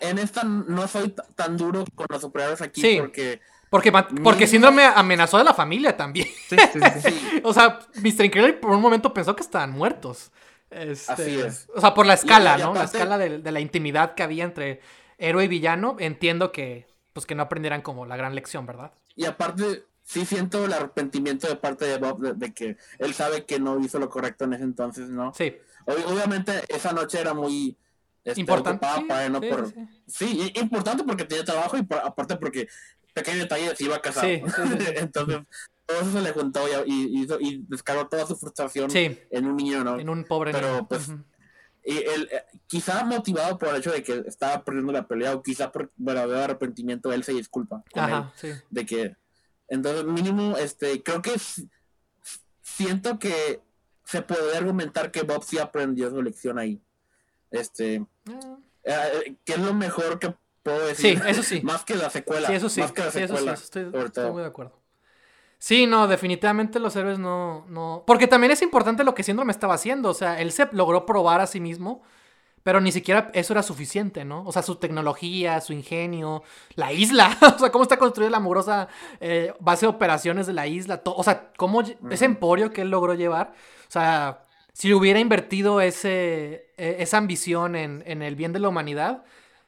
en 0.01 0.19
esta 0.19 0.45
no 0.45 0.87
soy 0.89 1.15
tan 1.37 1.57
duro 1.57 1.85
con 1.95 2.07
los 2.11 2.23
superhéroes 2.23 2.61
aquí 2.63 2.81
Sí. 2.81 2.97
porque 3.01 3.41
Porque, 3.71 3.93
porque. 4.23 4.47
Síndrome 4.47 4.85
amenazó 4.85 5.39
a 5.39 5.45
la 5.45 5.55
familia 5.55 5.97
también. 5.97 6.29
Sí, 6.49 6.57
sí, 6.73 6.81
sí, 7.11 7.41
o 7.45 7.53
sea, 7.53 7.79
Mr. 7.97 8.25
Increíble 8.27 8.53
por 8.55 8.71
un 8.71 8.81
momento 8.81 9.13
pensó 9.13 9.35
que 9.37 9.43
estaban 9.43 9.71
muertos. 9.73 10.31
Este, 10.71 11.13
Así 11.13 11.41
es. 11.41 11.69
O 11.75 11.81
sea, 11.81 11.93
por 11.93 12.07
la 12.07 12.15
escala, 12.15 12.57
y 12.59 12.63
¿no? 12.63 12.73
La 12.75 12.81
aparte- 12.83 12.97
escala 12.99 13.19
de, 13.19 13.39
de 13.39 13.53
la 13.53 13.61
intimidad 13.61 14.15
que 14.15 14.23
había 14.23 14.45
entre 14.45 14.81
héroe 15.23 15.45
y 15.45 15.49
villano. 15.49 15.97
Entiendo 15.99 16.53
que, 16.53 16.87
pues, 17.13 17.27
que 17.27 17.35
no 17.35 17.43
aprendieran 17.45 17.83
como 17.83 18.07
la 18.07 18.17
gran 18.17 18.35
lección, 18.35 18.67
¿verdad? 18.67 18.93
y 19.15 19.27
aparte 19.27 19.85
sí 20.03 20.25
siento 20.25 20.65
el 20.65 20.73
arrepentimiento 20.73 21.47
de 21.47 21.57
parte 21.57 21.85
de 21.85 21.99
Bob 21.99 22.21
de, 22.21 22.33
de 22.33 22.53
que 22.55 22.77
él 22.99 23.13
sabe 23.15 23.45
que 23.45 23.61
no 23.61 23.79
hizo 23.79 23.99
lo 23.99 24.09
correcto 24.09 24.45
en 24.47 24.55
ese 24.55 24.65
entonces, 24.65 25.11
¿no? 25.11 25.33
Sí. 25.35 25.55
Ob- 25.87 26.05
obviamente 26.07 26.53
esa 26.69 26.93
noche 26.93 27.21
era 27.21 27.35
muy 27.35 27.77
este, 28.25 28.41
Importante. 28.41 28.87
Sí, 28.97 29.05
para 29.05 29.27
él, 29.27 29.33
¿no? 29.33 29.41
sí, 29.41 29.49
Por- 29.51 29.67
sí, 29.69 29.87
Sí, 30.07 30.53
importante 30.57 31.05
porque 31.05 31.25
tenía 31.25 31.45
trabajo 31.45 31.77
y 31.77 31.83
por- 31.83 31.99
aparte 31.99 32.37
porque 32.37 32.69
pequeño 33.13 33.41
detalle 33.41 33.77
se 33.77 33.85
iba 33.85 33.97
a 33.97 34.01
casar. 34.01 34.25
Entonces, 34.97 35.41
todo 35.87 36.01
eso 36.01 36.13
se 36.13 36.21
le 36.23 36.33
juntó 36.33 36.61
y, 36.87 36.93
y, 36.93 37.27
y 37.41 37.65
descargó 37.69 38.09
toda 38.09 38.27
su 38.27 38.37
frustración 38.37 38.91
en 38.95 39.47
un 39.47 39.57
niño, 39.57 39.85
¿no? 39.85 39.99
en 40.01 40.09
un 40.09 40.25
pobre 40.25 40.53
Pero, 40.53 40.69
niño. 40.73 40.89
pues, 40.89 41.09
Ujú. 41.09 41.19
Y 41.19 41.32
él, 41.85 42.29
eh, 42.31 42.45
quizá 42.67 43.05
motivado 43.05 43.59
por 43.59 43.69
el 43.69 43.77
hecho 43.77 43.91
de 43.93 44.03
que 44.03 44.23
estaba 44.27 44.63
perdiendo 44.65 44.93
la 44.93 45.07
pelea 45.09 45.35
o 45.35 45.43
quizá 45.43 45.71
por 45.73 45.91
verdadero 45.97 46.43
arrepentimiento, 46.43 47.13
él 47.13 47.25
se 47.25 47.33
disculpa 47.33 47.83
con 47.93 48.05
él 48.05 48.13
Ajá, 48.15 48.33
sí. 48.37 48.53
de 48.71 48.87
que 48.87 49.17
entonces 49.69 50.05
mínimo 50.05 50.57
este 50.57 51.03
creo 51.03 51.23
que 51.23 51.33
siento 52.63 53.19
que 53.19 53.61
se 54.05 54.23
puede 54.23 54.57
argumentar 54.57 55.11
que 55.11 55.23
Bob 55.23 55.43
sí 55.45 55.59
aprendió 55.59 56.11
su 56.11 56.23
lección 56.23 56.59
ahí 56.59 56.81
este 57.51 58.05
Ah, 58.85 59.07
eh, 59.25 59.37
que 59.45 59.53
es 59.53 59.59
lo 59.61 59.75
mejor 59.75 60.19
que 60.19 60.35
puedo 60.65 60.81
Sí, 60.95 61.15
decir 61.15 61.23
eso 61.29 61.43
sí. 61.43 61.61
más 61.65 61.85
que 61.85 61.95
la 61.95 62.11
secuela 62.11 62.49
Sí, 62.49 62.55
eso 62.55 62.69
sí. 62.69 62.81
más 62.81 62.93
que 62.93 63.03
la 63.05 63.11
Sí, 63.13 63.19
eso 63.21 63.27
sí. 63.35 63.39
secuela 63.39 63.53
eso 63.55 63.65
estoy, 64.11 64.31
muy 64.33 64.43
de 64.43 64.49
acuerdo. 64.49 64.82
Sí, 65.65 65.87
no, 65.87 66.09
definitivamente 66.09 66.81
los 66.81 66.97
héroes 66.97 67.21
no, 67.21 67.65
no. 67.69 68.03
Porque 68.05 68.27
también 68.27 68.51
es 68.51 68.63
importante 68.63 69.05
lo 69.05 69.15
que 69.15 69.23
Síndrome 69.23 69.53
estaba 69.53 69.75
haciendo. 69.75 70.09
O 70.11 70.15
sea, 70.15 70.41
él 70.41 70.51
se 70.51 70.67
logró 70.73 71.07
probar 71.07 71.41
a 71.41 71.47
sí 71.47 71.61
mismo, 71.61 72.03
pero 72.65 72.81
ni 72.81 72.93
siquiera 72.93 73.31
eso 73.35 73.55
era 73.55 73.63
suficiente, 73.63 74.25
¿no? 74.25 74.45
O 74.47 74.53
sea, 74.53 74.63
su 74.63 74.77
tecnología, 74.77 75.61
su 75.61 75.73
ingenio, 75.75 76.43
la 76.77 76.93
isla. 76.93 77.39
o 77.57 77.59
sea, 77.61 77.73
cómo 77.73 77.83
está 77.85 77.99
construida 77.99 78.31
la 78.31 78.39
amorosa 78.39 78.89
eh, 79.21 79.55
base 79.61 79.87
de 79.87 79.91
operaciones 79.91 80.47
de 80.49 80.55
la 80.55 80.67
isla. 80.69 81.03
o 81.05 81.23
sea, 81.25 81.53
cómo 81.59 81.83
ese 82.11 82.25
emporio 82.27 82.73
que 82.73 82.83
él 82.83 82.91
logró 82.91 83.15
llevar. 83.15 83.55
O 83.89 83.93
sea, 83.93 84.47
si 84.73 84.93
hubiera 84.95 85.21
invertido 85.21 85.81
ese, 85.83 86.73
e- 86.79 86.97
esa 87.01 87.19
ambición 87.19 87.77
en, 87.77 88.03
en 88.07 88.23
el 88.23 88.37
bien 88.37 88.53
de 88.53 88.61
la 88.61 88.69
humanidad, 88.69 89.25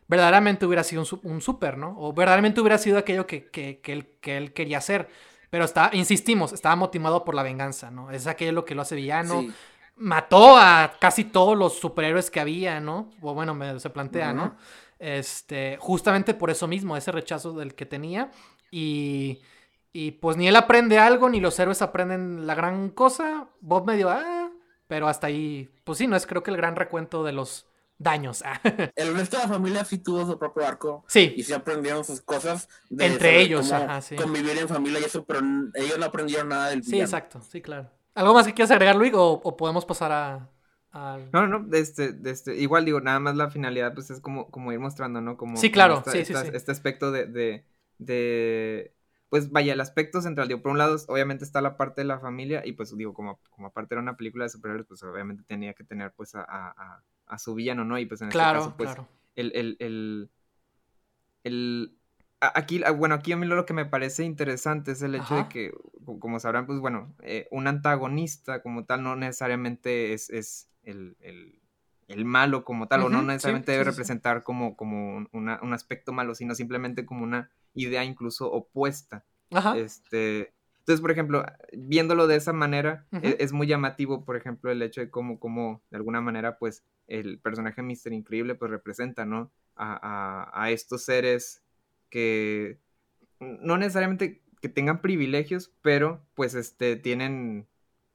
verdaderamente 0.09 0.67
hubiera 0.67 0.85
sido 0.85 1.03
un, 1.03 1.21
un 1.33 1.41
súper, 1.41 1.79
¿no? 1.79 1.95
O 1.99 2.13
verdaderamente 2.13 2.61
hubiera 2.61 2.79
sido 2.79 2.99
aquello 2.99 3.27
que, 3.27 3.51
que- 3.51 3.81
que 3.81 3.93
él, 3.93 4.09
que 4.21 4.37
él 4.37 4.53
quería 4.53 4.79
hacer. 4.79 5.09
Pero 5.55 5.67
está, 5.67 5.91
insistimos, 5.93 6.53
estaba 6.53 6.75
motivado 6.75 7.25
por 7.25 7.37
la 7.37 7.45
venganza, 7.45 7.89
¿no? 7.89 8.11
Es 8.11 8.27
aquello 8.27 8.51
lo 8.51 8.65
que 8.65 8.75
lo 8.75 8.83
hace 8.83 8.97
villano. 8.97 9.43
Sí. 9.43 9.53
Mató 9.95 10.57
a 10.57 10.95
casi 10.99 11.23
todos 11.23 11.57
los 11.57 11.79
superhéroes 11.79 12.29
que 12.29 12.41
había, 12.41 12.81
¿no? 12.81 13.09
O 13.23 13.35
bueno, 13.35 13.55
me- 13.55 13.79
se 13.79 13.89
plantea. 13.89 14.33
¿no? 14.33 14.57
Este, 14.99 15.77
justamente 15.81 16.35
por 16.35 16.51
eso 16.51 16.67
mismo, 16.67 16.97
ese 16.97 17.13
rechazo 17.13 17.53
del 17.53 17.77
que 17.77 17.87
tenía. 17.87 18.33
Y, 18.73 19.43
y 19.93 20.11
pues 20.11 20.37
ni 20.37 20.49
él 20.49 20.57
aprende 20.57 20.99
algo, 20.99 21.29
ni 21.29 21.39
los 21.39 21.57
héroes 21.61 21.83
aprenden 21.83 22.49
la 22.49 22.57
gran 22.57 22.89
cosa. 22.89 23.47
Bob 23.61 23.87
medio, 23.87 24.11
ah, 24.11 24.51
pero 24.89 25.07
hasta 25.07 25.29
ahí, 25.29 25.71
pues 25.85 25.99
sí, 25.99 26.09
no 26.09 26.17
es 26.17 26.27
creo 26.27 26.43
que 26.43 26.51
el 26.51 26.57
gran 26.57 26.75
recuento 26.75 27.23
de 27.23 27.31
los 27.31 27.67
daños. 27.99 28.43
ah. 28.45 28.61
el 28.97 29.15
resto 29.17 29.37
de 29.37 29.43
la 29.45 29.49
familia 29.49 29.85
sí 29.85 29.99
tuvo 29.99 30.27
su 30.27 30.39
propio 30.39 30.67
arco 30.67 31.05
sí, 31.09 31.35
y 31.37 31.43
sí 31.43 31.53
aprendieron 31.53 32.05
sus 32.05 32.21
cosas 32.21 32.69
de 32.91 33.07
Entre 33.07 33.41
ellos, 33.41 33.73
cómo 33.73 33.77
ajá, 33.87 34.01
sí. 34.03 34.17
convivir 34.17 34.57
en 34.59 34.69
familia 34.69 35.01
y 35.01 35.05
eso 35.05 35.25
pero 35.25 35.41
ellos 35.75 35.99
no 35.99 36.05
aprendieron 36.07 36.49
nada 36.49 36.69
del 36.71 36.83
sí, 36.83 36.97
villano. 36.97 37.01
exacto, 37.01 37.41
sí, 37.43 37.61
claro. 37.63 37.91
¿Algo 38.15 38.35
más 38.35 38.47
que 38.47 38.55
quieras 38.55 38.71
agregar, 38.71 38.97
Luis? 38.97 39.13
¿O, 39.15 39.33
o 39.33 39.57
podemos 39.57 39.85
pasar 39.85 40.13
a... 40.13 40.51
al- 40.93 41.33
No, 41.33 41.47
no, 41.49 41.59
no, 41.59 41.77
este, 41.77 42.15
este, 42.27 42.55
igual 42.57 42.85
digo, 42.85 43.01
nada 43.01 43.19
más 43.19 43.35
la 43.37 43.51
finalidad, 43.51 43.93
pues 43.93 44.09
es 44.11 44.21
como, 44.21 44.51
como 44.53 44.73
ir 44.73 44.79
mostrando, 44.79 45.21
¿no? 45.21 45.37
Como, 45.37 45.61
Sí, 45.61 45.71
como 45.73 45.73
claro, 45.73 45.95
esta- 45.95 46.13
sí, 46.13 46.25
sí, 46.25 46.35
esta- 46.35 46.41
sí. 46.41 46.49
Este 46.53 46.71
aspecto 46.71 47.11
de, 47.11 47.27
de, 47.27 47.67
de, 47.99 48.95
pues 49.29 49.51
vaya, 49.51 49.73
el 49.73 49.81
aspecto 49.81 50.23
central, 50.23 50.47
digo, 50.47 50.63
por 50.63 50.71
un 50.71 50.79
lado, 50.79 50.97
obviamente 51.09 51.45
está 51.45 51.61
la 51.61 51.77
parte 51.77 52.03
de 52.03 52.07
la 52.07 52.21
familia, 52.21 52.63
y 52.65 52.73
pues 52.75 52.97
digo, 52.97 53.15
como, 53.15 53.41
como 53.51 53.67
aparte 53.69 53.95
era 53.95 54.03
una 54.03 54.17
película 54.17 54.45
de 54.45 54.51
superhéroes, 54.51 54.87
pues 54.87 55.03
obviamente 55.03 55.43
tenía 55.45 55.75
que 55.75 55.83
tener, 55.85 56.13
pues, 56.13 56.37
a, 56.37 56.43
a, 56.45 57.03
a- 57.35 57.39
su 57.39 57.55
villano, 57.55 57.85
¿no? 57.85 57.99
Y 57.99 58.07
pues 58.07 58.23
en 58.23 58.31
Claro, 58.31 58.59
este 58.61 58.71
caso, 58.71 58.77
pues, 58.77 58.91
claro. 58.91 59.09
el, 59.37 59.53
el, 59.55 59.77
el, 59.81 60.31
el, 61.45 61.99
aquí, 62.41 62.83
bueno, 62.97 63.15
aquí 63.15 63.33
a 63.33 63.37
mí 63.37 63.47
lo 63.47 63.67
que 63.67 63.75
me 63.75 63.85
parece 63.85 64.25
interesante 64.25 64.93
es 64.93 65.03
el 65.03 65.15
hecho 65.15 65.35
de 65.37 65.49
que, 65.49 65.75
como 66.19 66.41
sabrán, 66.41 66.67
pues 66.67 66.79
bueno, 66.81 67.15
eh, 67.23 67.49
un 67.51 67.67
antagonista 67.67 68.63
como 68.63 68.85
tal 68.85 69.03
no 69.03 69.17
necesariamente 69.17 70.13
es, 70.13 70.31
es 70.31 70.69
el, 70.83 71.17
el, 71.21 71.61
el, 72.09 72.25
malo 72.25 72.65
como 72.65 72.89
tal, 72.89 73.03
o 73.03 73.09
no 73.09 73.23
necesariamente 73.23 73.73
debe 73.73 73.85
representar 73.85 74.43
como, 74.43 74.77
como 74.77 75.27
un 75.33 75.73
aspecto 75.73 76.13
malo, 76.13 76.35
sino 76.35 76.55
simplemente 76.55 77.05
como 77.05 77.25
una 77.25 77.51
idea 77.75 78.05
incluso 78.05 78.51
opuesta. 78.51 79.25
Ajá. 79.51 79.77
Este, 79.77 80.54
entonces, 80.85 81.01
por 81.01 81.11
ejemplo, 81.11 81.47
viéndolo 81.73 82.27
de 82.27 82.37
esa 82.37 82.53
manera, 82.53 83.07
e, 83.23 83.39
es, 83.41 83.53
muy 83.53 83.67
llamativo, 83.67 84.27
por 84.27 84.37
ejemplo, 84.37 84.71
el 84.71 84.83
hecho 84.83 85.01
de 85.01 85.09
cómo, 85.09 85.41
cómo 85.41 85.83
de 85.91 85.97
alguna 85.97 86.21
manera, 86.21 86.59
pues, 86.59 86.85
el 87.07 87.39
personaje 87.39 87.81
Mister 87.83 88.13
Increíble, 88.13 88.55
pues, 88.55 88.71
representa, 88.71 89.25
¿no? 89.25 89.51
A, 89.77 90.51
a, 90.53 90.63
a 90.63 90.71
estos 90.71 91.03
seres 91.03 91.65
que 92.11 92.79
no 93.41 93.79
necesariamente 93.79 94.43
que 94.61 94.69
tengan 94.69 95.01
privilegios, 95.01 95.73
pero 95.81 96.25
pues 96.35 96.55
este 96.55 96.97
tienen 96.97 97.67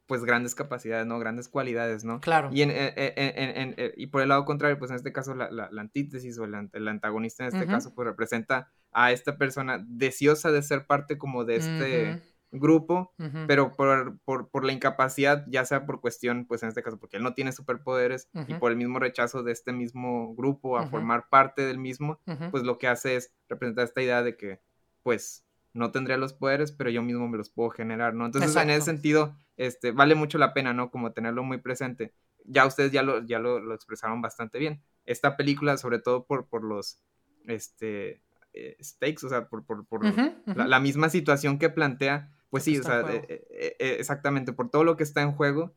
pues 0.05 0.23
grandes 0.23 0.55
capacidades, 0.55 1.05
¿no? 1.05 1.19
Grandes 1.19 1.47
cualidades, 1.49 2.03
¿no? 2.03 2.19
Claro. 2.19 2.49
Y, 2.51 2.63
en, 2.63 3.75
y 3.95 4.07
por 4.07 4.23
el 4.23 4.29
lado 4.29 4.45
contrario, 4.45 4.79
pues 4.79 4.89
en 4.89 4.97
este 4.97 5.11
caso 5.11 5.35
la, 5.35 5.51
la, 5.51 5.69
antítesis 5.81 6.39
o 6.39 6.45
el, 6.45 6.69
el, 6.73 6.87
antagonista 6.87 7.43
en 7.45 7.53
este 7.53 7.67
caso 7.67 7.93
pues 7.93 8.07
representa 8.07 8.71
a 8.91 9.11
esta 9.11 9.37
persona 9.37 9.83
deseosa 9.87 10.51
de 10.51 10.63
ser 10.63 10.87
parte 10.87 11.17
como 11.17 11.45
de 11.45 11.55
este 11.57 12.21
grupo, 12.51 13.13
pero 13.47 13.75
por, 13.75 14.17
por, 14.19 14.49
por, 14.49 14.65
la 14.65 14.71
incapacidad, 14.71 15.45
ya 15.47 15.65
sea 15.65 15.85
por 15.85 16.01
cuestión, 16.01 16.45
pues 16.45 16.63
en 16.63 16.69
este 16.69 16.81
caso, 16.81 16.97
porque 16.97 17.17
él 17.17 17.23
no 17.23 17.33
tiene 17.33 17.51
superpoderes 17.51 18.29
y 18.47 18.55
por 18.55 18.71
el 18.71 18.77
mismo 18.77 18.99
rechazo 18.99 19.43
de 19.43 19.51
este 19.51 19.71
mismo 19.71 20.35
grupo 20.35 20.77
a 20.77 20.87
formar 20.87 21.29
parte 21.29 21.63
del 21.63 21.77
mismo, 21.77 22.19
pues 22.51 22.63
lo 22.63 22.77
que 22.77 22.87
hace 22.87 23.15
es 23.15 23.33
representar 23.47 23.85
esta 23.85 24.01
idea 24.01 24.23
de 24.23 24.35
que, 24.35 24.61
pues, 25.03 25.45
no 25.73 25.91
tendría 25.91 26.17
los 26.17 26.33
poderes, 26.33 26.71
pero 26.71 26.89
yo 26.89 27.03
mismo 27.03 27.27
me 27.27 27.37
los 27.37 27.49
puedo 27.49 27.69
generar, 27.69 28.15
¿no? 28.15 28.25
Entonces, 28.25 28.55
en 28.55 28.71
ese 28.71 28.81
sentido, 28.81 29.35
este, 29.55 29.91
vale 29.91 30.15
mucho 30.15 30.37
la 30.37 30.53
pena, 30.53 30.73
¿no? 30.73 30.89
Como 30.89 31.11
tenerlo 31.11 31.43
muy 31.43 31.59
presente. 31.59 32.13
Ya 32.45 32.65
ustedes 32.65 32.91
ya 32.91 33.03
lo, 33.03 33.23
ya 33.25 33.37
lo, 33.39 33.73
expresaron 33.73 34.21
bastante 34.21 34.57
bien. 34.57 34.81
Esta 35.05 35.37
película, 35.37 35.77
sobre 35.77 35.99
todo 35.99 36.25
por, 36.25 36.47
por 36.47 36.63
los, 36.63 37.03
este, 37.45 38.23
eh, 38.53 38.75
stakes, 38.81 39.23
o 39.25 39.29
sea, 39.29 39.47
por, 39.47 39.63
por, 39.63 39.85
por 39.85 40.03
la, 40.03 40.79
misma 40.79 41.09
situación 41.09 41.59
que 41.59 41.69
plantea, 41.69 42.31
pues 42.49 42.63
sí, 42.63 42.77
o 42.77 42.83
sea, 42.83 43.01
eh, 43.11 43.45
eh, 43.49 43.97
exactamente, 43.99 44.53
por 44.53 44.69
todo 44.69 44.83
lo 44.83 44.97
que 44.97 45.03
está 45.03 45.21
en 45.21 45.33
juego, 45.33 45.75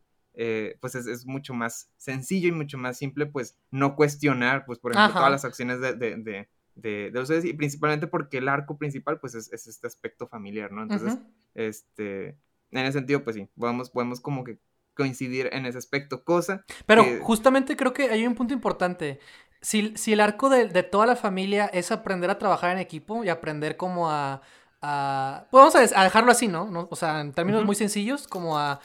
pues 0.81 0.95
es, 0.95 1.27
mucho 1.27 1.55
más 1.55 1.91
sencillo 1.97 2.49
y 2.49 2.53
mucho 2.53 2.79
más 2.79 2.97
simple, 2.99 3.27
pues 3.27 3.59
no 3.71 3.97
cuestionar, 3.97 4.65
pues 4.65 4.79
por 4.79 4.93
ejemplo, 4.93 5.15
todas 5.15 5.31
las 5.31 5.45
acciones 5.45 5.81
de, 5.81 5.95
de, 5.95 6.49
de, 6.75 7.21
ustedes 7.21 7.45
y 7.45 7.53
principalmente 7.53 8.07
porque 8.07 8.39
el 8.39 8.49
arco 8.49 8.79
principal, 8.79 9.21
pues 9.21 9.35
es, 9.35 9.53
este 9.53 9.87
aspecto 9.87 10.27
familiar, 10.27 10.73
¿no? 10.73 10.83
Entonces, 10.83 11.19
este, 11.55 12.39
en 12.71 12.87
ese 12.87 12.93
sentido, 12.93 13.23
pues 13.25 13.37
sí, 13.37 13.49
podemos, 13.59 13.91
podemos 13.91 14.21
como 14.21 14.45
que 14.45 14.59
coincidir 14.95 15.49
en 15.53 15.67
ese 15.67 15.79
aspecto, 15.79 16.25
cosa. 16.25 16.65
Pero 16.87 17.05
justamente 17.23 17.77
creo 17.77 17.93
que 17.93 18.11
hay 18.11 18.27
un 18.27 18.35
punto 18.35 18.55
importante 18.55 19.21
si, 19.63 20.13
el 20.13 20.21
arco 20.21 20.51
de, 20.51 20.83
toda 20.83 21.07
la 21.07 21.17
familia 21.17 21.67
es 21.67 21.93
aprender 21.93 22.31
a 22.31 22.39
trabajar 22.39 22.73
en 22.73 22.79
equipo 22.79 23.25
y 23.25 23.29
aprender 23.29 23.77
como 23.77 24.11
a... 24.11 24.43
a 24.83 25.47
pues 25.51 25.61
vamos 25.61 25.75
a, 25.75 26.05
dejarlo 26.05 26.33
así, 26.33 26.49
¿no? 26.49 26.89
O 26.91 26.97
sea, 26.97 27.21
en 27.21 27.33
términos 27.33 27.65
muy 27.65 27.75
sencillos, 27.75 28.27
como 28.27 28.59
a, 28.59 28.81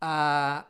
a, 0.00 0.66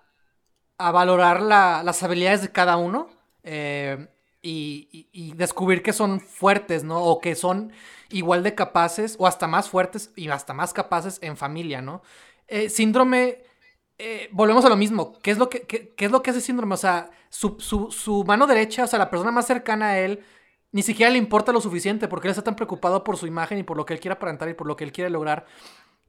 valorar 0.78 1.40
las 1.40 2.02
habilidades 2.02 2.42
de 2.42 2.52
cada 2.52 2.76
uno 2.76 3.08
eh, 3.44 4.08
y, 4.42 5.32
descubrir 5.34 5.82
que 5.82 5.92
son 5.92 6.20
fuertes, 6.20 6.84
¿no? 6.84 7.02
O 7.02 7.20
que 7.20 7.34
son 7.34 7.72
igual 8.10 8.42
de 8.42 8.54
capaces 8.54 9.16
o 9.18 9.26
hasta 9.26 9.46
más 9.46 9.68
fuertes 9.70 10.10
y 10.16 10.28
hasta 10.28 10.52
más 10.52 10.72
capaces 10.72 11.18
en 11.22 11.36
familia, 11.36 11.80
¿no? 11.80 12.02
Eh, 12.48 12.68
síndrome 12.68 13.38
eh, 14.04 14.28
volvemos 14.32 14.64
a 14.64 14.68
lo 14.68 14.76
mismo. 14.76 15.16
¿Qué 15.22 15.30
es 15.30 15.38
lo 15.38 15.48
que, 15.48 15.62
qué, 15.62 15.94
es 15.96 16.10
lo 16.10 16.22
que 16.24 16.30
hace 16.30 16.40
síndrome? 16.40 16.74
O 16.74 16.78
sea, 16.78 17.10
su, 17.30 18.24
mano 18.26 18.48
derecha, 18.48 18.82
o 18.82 18.86
sea, 18.88 18.98
la 18.98 19.10
persona 19.10 19.30
más 19.30 19.46
cercana 19.46 19.90
a 19.90 19.98
él, 20.00 20.24
ni 20.72 20.82
siquiera 20.82 21.12
le 21.12 21.18
importa 21.18 21.52
lo 21.52 21.60
suficiente 21.60 22.08
porque 22.08 22.28
él 22.28 22.32
está 22.32 22.42
tan 22.42 22.56
preocupado 22.56 23.04
por 23.04 23.16
su 23.16 23.26
imagen 23.26 23.58
y 23.58 23.62
por 23.62 23.76
lo 23.76 23.86
que 23.86 23.94
él 23.94 24.00
quiere 24.00 24.14
aparentar 24.14 24.48
y 24.48 24.54
por 24.54 24.66
lo 24.66 24.76
que 24.76 24.84
él 24.84 24.92
quiere 24.92 25.10
lograr 25.10 25.46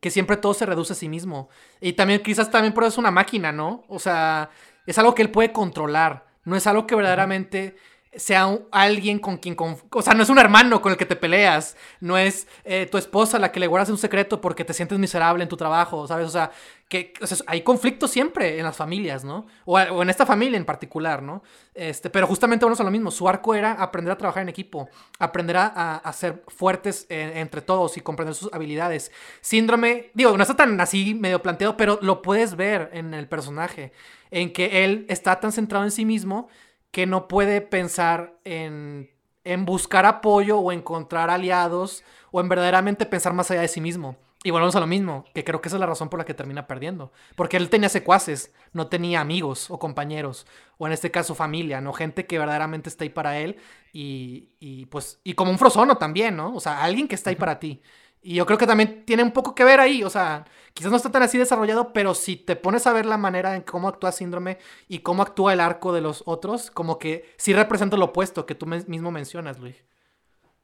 que 0.04 0.12
siempre 0.12 0.36
todo 0.36 0.54
se 0.54 0.66
reduce 0.66 0.92
a 0.92 0.96
sí 0.98 1.08
mismo. 1.08 1.48
Y 1.80 1.94
también, 1.94 2.22
quizás 2.22 2.52
también 2.52 2.74
por 2.74 2.84
eso 2.84 2.96
es 2.96 2.98
una 2.98 3.10
máquina, 3.10 3.54
¿no? 3.54 3.86
O 3.88 4.00
sea, 4.00 4.50
es 4.86 4.98
algo 4.98 5.16
que 5.16 5.22
él 5.22 5.32
puede 5.32 5.54
controlar. 5.54 6.26
No 6.44 6.58
es 6.58 6.68
algo 6.68 6.86
que 6.86 6.96
verdaderamente 6.96 7.78
sea 8.16 8.60
alguien 8.72 9.20
con 9.20 9.38
quien... 9.38 9.56
o 9.58 10.02
sea, 10.02 10.14
no 10.14 10.24
es 10.24 10.30
un 10.30 10.40
hermano 10.40 10.82
con 10.82 10.92
el 10.92 10.98
que 10.98 11.06
te 11.06 11.16
peleas, 11.16 11.76
no 12.00 12.18
es 12.18 12.48
eh, 12.64 12.88
tu 12.92 12.98
esposa 12.98 13.40
la 13.40 13.52
que 13.52 13.60
le 13.60 13.68
guardas 13.68 13.90
un 13.90 13.98
secreto 13.98 14.42
porque 14.42 14.64
te 14.64 14.74
sientes 14.74 15.00
miserable 15.00 15.44
en 15.44 15.50
tu 15.50 15.58
trabajo, 15.58 16.08
¿sabes? 16.08 16.28
O 16.28 16.32
sea, 16.32 16.52
que 16.88 17.14
hay 17.48 17.62
conflictos 17.62 18.12
siempre 18.12 18.60
en 18.60 18.66
las 18.66 18.78
familias, 18.78 19.24
¿no? 19.24 19.48
O, 19.66 19.80
en 19.80 20.10
esta 20.10 20.26
familia 20.26 20.58
en 20.58 20.66
particular, 20.66 21.24
¿no? 21.24 21.42
Este, 21.74 22.10
pero 22.10 22.28
justamente 22.28 22.66
vamos 22.66 22.80
a 22.80 22.84
lo 22.84 22.92
mismo, 22.92 23.10
su 23.10 23.28
arco 23.28 23.56
era 23.56 23.74
aprender 23.74 24.12
a 24.12 24.18
trabajar 24.18 24.44
en 24.44 24.50
equipo, 24.50 24.90
aprender 25.18 25.58
a, 25.58 26.12
ser 26.14 26.44
fuertes 26.48 27.08
entre 27.10 27.62
todos 27.62 27.98
y 27.98 28.02
comprender 28.02 28.36
sus 28.36 28.54
habilidades. 28.54 29.12
Síndrome, 29.42 30.12
digo, 30.14 30.38
no 30.38 30.44
está 30.44 30.56
tan 30.56 30.80
así 30.80 31.16
medio 31.16 31.42
planteado, 31.42 31.76
pero 31.78 31.98
lo 32.02 32.22
puedes 32.22 32.56
ver 32.56 32.92
en 32.94 33.16
el 33.16 33.28
personaje, 33.28 33.92
en 34.30 34.54
que 34.54 34.84
él 34.84 35.06
está 35.10 35.40
tan 35.40 35.52
centrado 35.52 35.86
en 35.86 35.92
sí 35.92 36.06
mismo 36.06 36.48
que 36.94 37.08
no 37.08 37.28
puede 37.28 37.60
pensar 37.60 38.38
en, 38.44 39.10
en 39.44 39.66
buscar 39.66 40.06
apoyo 40.06 40.60
o 40.60 40.72
encontrar 40.72 41.32
aliados 41.32 42.04
o 42.32 42.40
en 42.40 42.48
verdaderamente 42.48 43.08
pensar 43.08 43.34
más 43.34 43.50
allá 43.50 43.62
de 43.62 43.68
sí 43.68 43.82
mismo. 43.82 44.16
Y 44.44 44.52
volvemos 44.52 44.76
a 44.76 44.80
lo 44.80 44.86
mismo, 44.86 45.26
que 45.34 45.44
creo 45.44 45.60
que 45.60 45.70
esa 45.70 45.78
es 45.78 45.80
la 45.80 45.88
razón 45.88 46.10
por 46.10 46.20
la 46.20 46.26
que 46.26 46.36
termina 46.36 46.68
perdiendo. 46.68 47.12
Porque 47.36 47.58
él 47.58 47.72
tenía 47.72 47.90
secuaces, 47.90 48.54
no 48.74 48.88
tenía 48.88 49.22
amigos 49.22 49.72
o 49.72 49.80
compañeros, 49.80 50.46
o 50.78 50.86
en 50.86 50.94
este 50.94 51.10
caso 51.10 51.34
familia, 51.34 51.82
¿no? 51.82 51.94
Gente 51.94 52.28
que 52.28 52.38
verdaderamente 52.38 52.90
está 52.90 53.06
ahí 53.06 53.10
para 53.10 53.40
él 53.40 53.58
y, 53.92 54.50
y 54.60 54.86
pues, 54.86 55.20
y 55.24 55.34
como 55.34 55.50
un 55.50 55.58
frozono 55.58 55.96
también, 55.98 56.36
¿no? 56.36 56.54
O 56.54 56.60
sea, 56.60 56.84
alguien 56.84 57.08
que 57.08 57.16
está 57.16 57.32
ahí 57.32 57.36
para 57.38 57.58
ti. 57.58 57.82
Y 58.24 58.36
yo 58.36 58.46
creo 58.46 58.58
que 58.58 58.66
también 58.66 59.04
tiene 59.06 59.22
un 59.22 59.32
poco 59.32 59.54
que 59.54 59.66
ver 59.66 59.82
ahí, 59.82 60.02
o 60.02 60.10
sea, 60.10 60.46
quizás 60.74 60.90
no 60.90 60.98
está 60.98 61.12
tan 61.12 61.24
así 61.24 61.38
desarrollado, 61.38 61.92
pero 61.92 62.14
si 62.16 62.38
te 62.38 62.56
pones 62.56 62.88
a 62.88 62.94
ver 62.94 63.06
la 63.06 63.18
manera 63.18 63.54
en 63.56 63.64
cómo 63.64 63.90
actúa 63.90 64.14
Síndrome 64.14 64.60
y 64.88 65.00
cómo 65.00 65.22
actúa 65.22 65.52
el 65.52 65.60
arco 65.60 65.92
de 65.92 66.00
los 66.00 66.24
otros, 66.26 66.72
como 66.72 66.98
que 67.00 67.34
sí 67.38 67.54
representa 67.54 67.98
lo 67.98 68.06
opuesto 68.06 68.46
que 68.46 68.56
tú 68.56 68.66
mismo 68.66 69.12
mencionas, 69.12 69.60
Luis. 69.60 69.76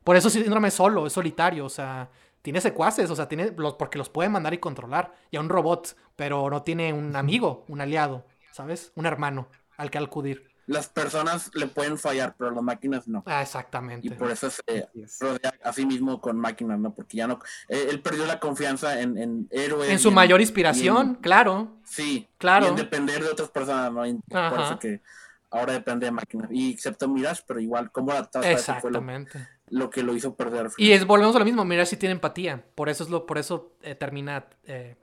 Por 0.05 0.15
eso 0.15 0.29
Síndrome 0.29 0.69
es 0.69 0.73
solo, 0.73 1.05
es 1.05 1.11
solitario, 1.13 1.65
o 1.65 1.69
sea, 1.69 2.09
tiene 2.41 2.61
secuaces, 2.61 3.09
o 3.11 3.15
sea, 3.15 3.27
tiene 3.27 3.51
los, 3.57 3.73
porque 3.73 3.97
los 3.97 4.09
puede 4.09 4.29
mandar 4.29 4.53
y 4.53 4.59
controlar, 4.59 5.13
y 5.29 5.35
a 5.35 5.41
un 5.41 5.49
robot, 5.49 5.97
pero 6.15 6.49
no 6.49 6.63
tiene 6.63 6.93
un 6.93 7.13
amigo, 7.17 7.65
un 7.67 7.81
aliado, 7.81 8.25
¿sabes? 8.53 8.93
Un 8.95 9.05
hermano 9.05 9.49
al 9.75 9.91
que 9.91 9.97
acudir 9.97 10.48
las 10.69 10.87
personas 10.87 11.49
le 11.55 11.65
pueden 11.65 11.97
fallar, 11.97 12.35
pero 12.37 12.51
las 12.51 12.61
máquinas 12.61 13.07
no. 13.07 13.23
Ah, 13.25 13.41
exactamente. 13.41 14.05
Y 14.05 14.11
por 14.11 14.29
eso 14.29 14.51
se 14.51 14.87
rodea 15.19 15.51
a 15.63 15.73
sí 15.73 15.83
mismo 15.83 16.21
con 16.21 16.37
máquinas, 16.37 16.77
¿no? 16.79 16.93
Porque 16.93 17.17
ya 17.17 17.25
no. 17.25 17.39
Eh, 17.67 17.87
él 17.89 18.01
perdió 18.01 18.27
la 18.27 18.39
confianza 18.39 19.01
en, 19.01 19.17
en 19.17 19.47
héroes. 19.49 19.89
En 19.89 19.97
su 19.97 20.11
mayor 20.11 20.41
inspiración, 20.41 21.15
claro. 21.15 21.79
Sí, 21.83 22.29
claro. 22.37 22.67
Y 22.67 22.69
en 22.69 22.75
depender 22.75 23.23
de 23.23 23.31
otras 23.31 23.49
personas, 23.49 23.91
¿no? 23.91 24.03
por 24.29 24.59
eso 24.59 24.77
que 24.77 25.01
ahora 25.49 25.73
depende 25.73 26.05
de 26.05 26.11
máquinas. 26.11 26.49
Y 26.51 26.71
excepto 26.71 27.07
Mirage, 27.07 27.41
pero 27.47 27.59
igual, 27.59 27.91
como 27.91 28.13
la 28.13 28.29
tasa 28.29 28.51
Exactamente. 28.51 29.47
lo, 29.69 29.89
que 29.89 30.03
lo 30.03 30.13
hizo 30.13 30.35
perder. 30.35 30.69
Y 30.77 30.91
es, 30.91 31.03
volvemos 31.03 31.35
a 31.35 31.39
lo 31.39 31.45
mismo, 31.45 31.65
Mirage 31.65 31.89
sí 31.89 31.97
tiene 31.97 32.13
empatía. 32.13 32.63
Por 32.75 32.89
eso 32.89 33.03
es 33.03 33.09
lo, 33.09 33.25
por 33.25 33.39
eso 33.39 33.73
eh, 33.81 33.95
termina 33.95 34.45
eh, 34.65 34.97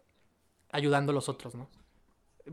ayudando 0.71 1.11
a 1.11 1.15
los 1.17 1.29
otros, 1.29 1.57
¿no? 1.57 1.69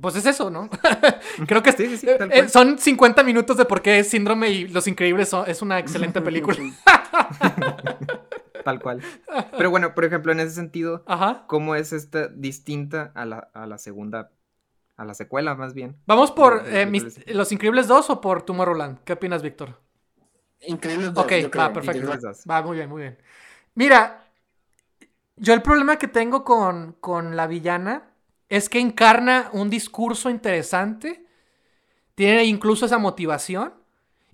Pues 0.01 0.15
es 0.15 0.25
eso, 0.25 0.49
¿no? 0.49 0.69
Creo 1.47 1.61
que 1.61 1.71
sí, 1.71 1.97
sí, 1.97 2.07
eh, 2.09 2.49
son 2.49 2.79
50 2.79 3.23
minutos 3.23 3.57
de 3.57 3.65
por 3.65 3.81
qué 3.81 4.03
Síndrome 4.03 4.49
y 4.49 4.67
Los 4.67 4.87
Increíbles 4.87 5.31
es 5.45 5.61
una 5.61 5.79
excelente 5.79 6.21
película. 6.21 6.57
Tal 8.63 8.81
cual. 8.81 9.01
Pero 9.57 9.69
bueno, 9.69 9.93
por 9.93 10.05
ejemplo, 10.05 10.31
en 10.31 10.39
ese 10.39 10.51
sentido, 10.51 11.03
¿cómo 11.47 11.75
es 11.75 11.93
esta 11.93 12.27
distinta 12.27 13.11
a 13.13 13.25
la, 13.25 13.49
a 13.53 13.67
la 13.67 13.77
segunda, 13.77 14.31
a 14.97 15.05
la 15.05 15.13
secuela 15.13 15.53
más 15.55 15.73
bien? 15.73 15.97
¿Vamos 16.07 16.31
por 16.31 16.63
eh, 16.65 16.89
Los 17.27 17.51
Increíbles 17.51 17.87
2 17.87 18.09
o 18.09 18.21
por 18.21 18.43
Tomorrowland? 18.43 18.99
¿Qué 19.03 19.13
opinas, 19.13 19.43
Víctor? 19.43 19.79
Increíbles 20.61 21.13
2. 21.13 21.23
Ok, 21.23 21.31
va, 21.57 21.71
perfecto. 21.71 22.09
Va, 22.49 22.61
muy 22.61 22.77
bien, 22.77 22.89
muy 22.89 23.01
bien. 23.01 23.17
Mira, 23.75 24.23
yo 25.35 25.53
el 25.53 25.61
problema 25.61 25.97
que 25.97 26.07
tengo 26.07 26.43
con, 26.43 26.93
con 26.99 27.35
la 27.35 27.47
villana 27.47 28.12
es 28.49 28.69
que 28.69 28.79
encarna 28.79 29.49
un 29.53 29.69
discurso 29.69 30.29
interesante, 30.29 31.25
tiene 32.15 32.43
incluso 32.45 32.85
esa 32.85 32.97
motivación 32.97 33.73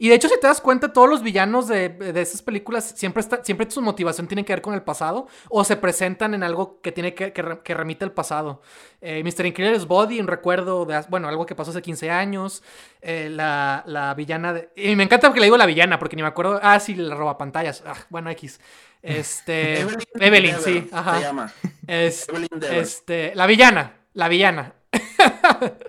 Y 0.02 0.10
de 0.10 0.16
hecho, 0.16 0.30
si 0.30 0.40
te 0.40 0.48
das 0.48 0.62
cuenta, 0.62 0.94
todos 0.94 1.10
los 1.10 1.24
villanos 1.24 1.68
de, 1.68 1.90
de 1.90 2.22
esas 2.22 2.42
películas 2.42 2.94
siempre, 2.98 3.22
está, 3.22 3.44
siempre 3.44 3.70
su 3.72 3.82
motivación 3.82 4.28
tiene 4.28 4.46
que 4.46 4.54
ver 4.54 4.62
con 4.62 4.74
el 4.74 4.82
pasado 4.84 5.28
o 5.50 5.64
se 5.66 5.76
presentan 5.78 6.34
en 6.34 6.44
algo 6.44 6.82
que 6.82 6.92
tiene 6.94 7.14
que, 7.14 7.34
que, 7.34 7.60
que 7.64 7.74
remite 7.74 8.06
al 8.06 8.14
pasado. 8.14 8.62
Eh, 9.02 9.24
Mr. 9.24 9.46
Incredible's 9.48 9.88
Body, 9.88 10.20
un 10.22 10.28
recuerdo 10.28 10.86
de, 10.86 11.02
bueno, 11.10 11.28
algo 11.30 11.46
que 11.46 11.56
pasó 11.56 11.72
hace 11.72 11.82
15 11.82 12.10
años. 12.12 12.64
Eh, 13.02 13.30
la, 13.32 13.84
la, 13.88 14.14
villana 14.16 14.54
de... 14.54 14.70
Y 14.76 14.96
me 14.96 15.04
encanta 15.04 15.28
porque 15.28 15.42
le 15.42 15.48
digo 15.48 15.58
la 15.58 15.66
villana, 15.66 16.00
porque 16.00 16.16
ni 16.16 16.22
me 16.24 16.30
acuerdo. 16.30 16.60
Ah, 16.64 16.80
sí, 16.80 16.96
la 16.96 17.16
roba 17.16 17.38
pantallas. 17.38 17.84
Ah, 17.86 17.96
bueno, 18.10 18.30
X. 18.32 18.60
Este. 19.02 19.82
Evelyn, 19.82 20.08
Evelyn, 20.20 20.56
sí. 20.60 20.88
Ajá. 20.92 21.16
Se 21.16 21.22
llama. 21.22 21.54
Es- 21.88 22.28
Evelyn 22.30 22.50
Dever. 22.60 22.80
este, 22.80 23.34
la 23.36 23.48
villana, 23.48 23.99
la 24.20 24.28
villana. 24.28 24.76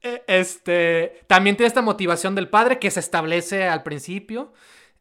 Eh, 0.00 0.22
este, 0.28 1.24
también 1.26 1.56
tiene 1.56 1.66
esta 1.66 1.82
motivación 1.82 2.36
del 2.36 2.48
padre 2.48 2.78
que 2.78 2.88
se 2.88 3.00
establece 3.00 3.64
al 3.64 3.82
principio. 3.82 4.52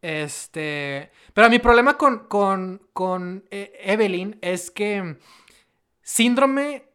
Este, 0.01 1.11
pero 1.36 1.51
mi 1.51 1.59
problema 1.59 1.99
con, 1.99 2.28
con, 2.28 2.82
con 2.93 3.45
eh, 3.51 3.74
Evelyn 3.80 4.39
es 4.41 4.72
que 4.72 5.18
síndrome, 6.01 6.89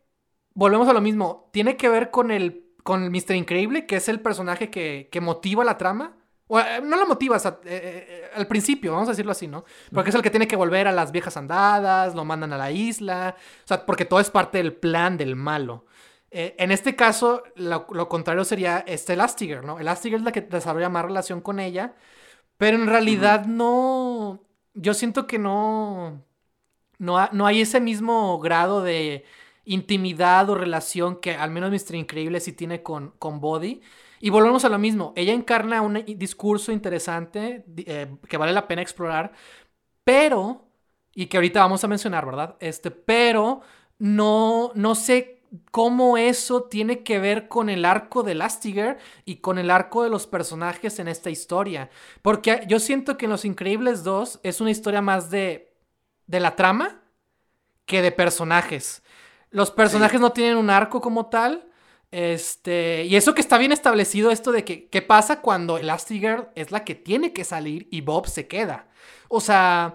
volvemos 0.52 0.88
a 0.88 0.92
lo 0.92 1.00
mismo, 1.00 1.48
tiene 1.52 1.76
que 1.76 1.88
ver 1.88 2.10
con 2.10 2.32
el, 2.32 2.74
con 2.82 3.04
el 3.04 3.10
Mr. 3.12 3.36
Increíble, 3.36 3.86
que 3.86 3.94
es 3.94 4.08
el 4.08 4.18
personaje 4.18 4.68
que, 4.68 5.08
que 5.12 5.20
motiva 5.20 5.62
la 5.62 5.78
trama. 5.78 6.16
O, 6.54 6.60
eh, 6.60 6.80
no 6.82 6.96
lo 6.98 7.06
motiva, 7.06 7.36
o 7.36 7.38
sea, 7.38 7.58
eh, 7.64 8.06
eh, 8.08 8.30
al 8.34 8.46
principio, 8.46 8.92
vamos 8.92 9.08
a 9.08 9.12
decirlo 9.12 9.32
así, 9.32 9.48
¿no? 9.48 9.64
Porque 9.92 10.10
es 10.10 10.16
el 10.16 10.22
que 10.22 10.30
tiene 10.30 10.46
que 10.48 10.56
volver 10.56 10.86
a 10.86 10.92
las 10.92 11.10
viejas 11.10 11.36
andadas, 11.36 12.14
lo 12.14 12.24
mandan 12.24 12.52
a 12.52 12.58
la 12.58 12.70
isla, 12.70 13.36
o 13.64 13.66
sea, 13.66 13.86
porque 13.86 14.04
todo 14.04 14.20
es 14.20 14.30
parte 14.30 14.58
del 14.58 14.74
plan 14.74 15.16
del 15.16 15.34
malo. 15.36 15.86
Eh, 16.30 16.54
en 16.58 16.70
este 16.72 16.94
caso, 16.96 17.42
lo, 17.56 17.86
lo 17.90 18.08
contrario 18.08 18.44
sería 18.44 18.84
este 18.86 19.14
Elastigirl, 19.14 19.64
¿no? 19.66 19.78
Elastigirl 19.78 20.20
es 20.20 20.24
la 20.24 20.32
que 20.32 20.42
desarrolla 20.42 20.88
más 20.90 21.04
relación 21.04 21.40
con 21.40 21.58
ella, 21.60 21.94
pero 22.58 22.76
en 22.76 22.86
realidad 22.86 23.46
no... 23.46 24.42
Yo 24.74 24.94
siento 24.94 25.26
que 25.26 25.38
no... 25.38 26.24
No, 26.98 27.18
ha- 27.18 27.30
no 27.32 27.46
hay 27.46 27.60
ese 27.62 27.80
mismo 27.80 28.38
grado 28.40 28.82
de 28.82 29.24
intimidad 29.64 30.48
o 30.50 30.54
relación 30.54 31.20
que 31.20 31.34
al 31.36 31.50
menos 31.50 31.70
Mr. 31.70 31.96
Increíble 31.96 32.40
sí 32.40 32.52
tiene 32.52 32.82
con, 32.82 33.10
con 33.18 33.40
Body. 33.40 33.82
Y 34.24 34.30
volvemos 34.30 34.64
a 34.64 34.68
lo 34.68 34.78
mismo. 34.78 35.12
Ella 35.16 35.32
encarna 35.32 35.82
un 35.82 35.94
discurso 36.16 36.70
interesante 36.70 37.64
eh, 37.76 38.06
que 38.28 38.36
vale 38.36 38.52
la 38.52 38.68
pena 38.68 38.80
explorar, 38.80 39.32
pero, 40.04 40.68
y 41.12 41.26
que 41.26 41.38
ahorita 41.38 41.58
vamos 41.58 41.82
a 41.82 41.88
mencionar, 41.88 42.24
¿verdad? 42.24 42.56
Este, 42.60 42.92
pero 42.92 43.62
no, 43.98 44.70
no 44.76 44.94
sé 44.94 45.42
cómo 45.72 46.16
eso 46.16 46.62
tiene 46.62 47.02
que 47.02 47.18
ver 47.18 47.48
con 47.48 47.68
el 47.68 47.84
arco 47.84 48.22
de 48.22 48.36
Lastiger 48.36 48.98
y 49.24 49.38
con 49.38 49.58
el 49.58 49.72
arco 49.72 50.04
de 50.04 50.10
los 50.10 50.28
personajes 50.28 51.00
en 51.00 51.08
esta 51.08 51.28
historia. 51.28 51.90
Porque 52.22 52.64
yo 52.68 52.78
siento 52.78 53.16
que 53.16 53.24
en 53.24 53.32
Los 53.32 53.44
Increíbles 53.44 54.04
2 54.04 54.38
es 54.44 54.60
una 54.60 54.70
historia 54.70 55.02
más 55.02 55.30
de, 55.30 55.74
de 56.28 56.38
la 56.38 56.54
trama 56.54 57.02
que 57.86 58.02
de 58.02 58.12
personajes. 58.12 59.02
Los 59.50 59.72
personajes 59.72 60.20
no 60.20 60.30
tienen 60.30 60.58
un 60.58 60.70
arco 60.70 61.00
como 61.00 61.26
tal. 61.26 61.71
Este, 62.12 63.06
y 63.06 63.16
eso 63.16 63.34
que 63.34 63.40
está 63.40 63.56
bien 63.56 63.72
establecido, 63.72 64.30
esto 64.30 64.52
de 64.52 64.64
que, 64.64 64.86
¿qué 64.88 65.00
pasa 65.00 65.40
cuando 65.40 65.78
Elastigirl 65.78 66.48
es 66.54 66.70
la 66.70 66.84
que 66.84 66.94
tiene 66.94 67.32
que 67.32 67.42
salir 67.42 67.88
y 67.90 68.02
Bob 68.02 68.28
se 68.28 68.46
queda? 68.46 68.86
O 69.28 69.40
sea, 69.40 69.94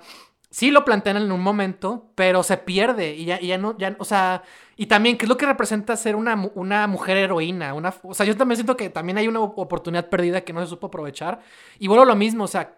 sí 0.50 0.72
lo 0.72 0.84
plantean 0.84 1.18
en 1.18 1.32
un 1.32 1.42
momento, 1.42 2.12
pero 2.16 2.42
se 2.42 2.58
pierde 2.58 3.14
y 3.14 3.26
ya, 3.26 3.40
ya 3.40 3.60
no, 3.60 3.78
ya, 3.78 3.96
o 4.00 4.06
sea, 4.06 4.42
y 4.76 4.88
también, 4.88 5.16
¿qué 5.18 5.26
es 5.26 5.30
lo 5.30 5.38
que 5.38 5.46
representa 5.46 5.96
ser 5.96 6.16
una, 6.16 6.50
una 6.56 6.88
mujer 6.88 7.18
heroína? 7.18 7.76
Una, 7.76 7.94
o 8.02 8.16
sea, 8.16 8.26
yo 8.26 8.36
también 8.36 8.58
siento 8.58 8.76
que 8.76 8.90
también 8.90 9.20
hay 9.20 9.28
una 9.28 9.40
oportunidad 9.42 10.10
perdida 10.10 10.42
que 10.42 10.54
no 10.54 10.62
se 10.62 10.68
supo 10.68 10.88
aprovechar. 10.88 11.40
Y 11.78 11.88
vuelvo 11.88 12.06
lo 12.06 12.16
mismo, 12.16 12.46
o 12.46 12.48
sea, 12.48 12.78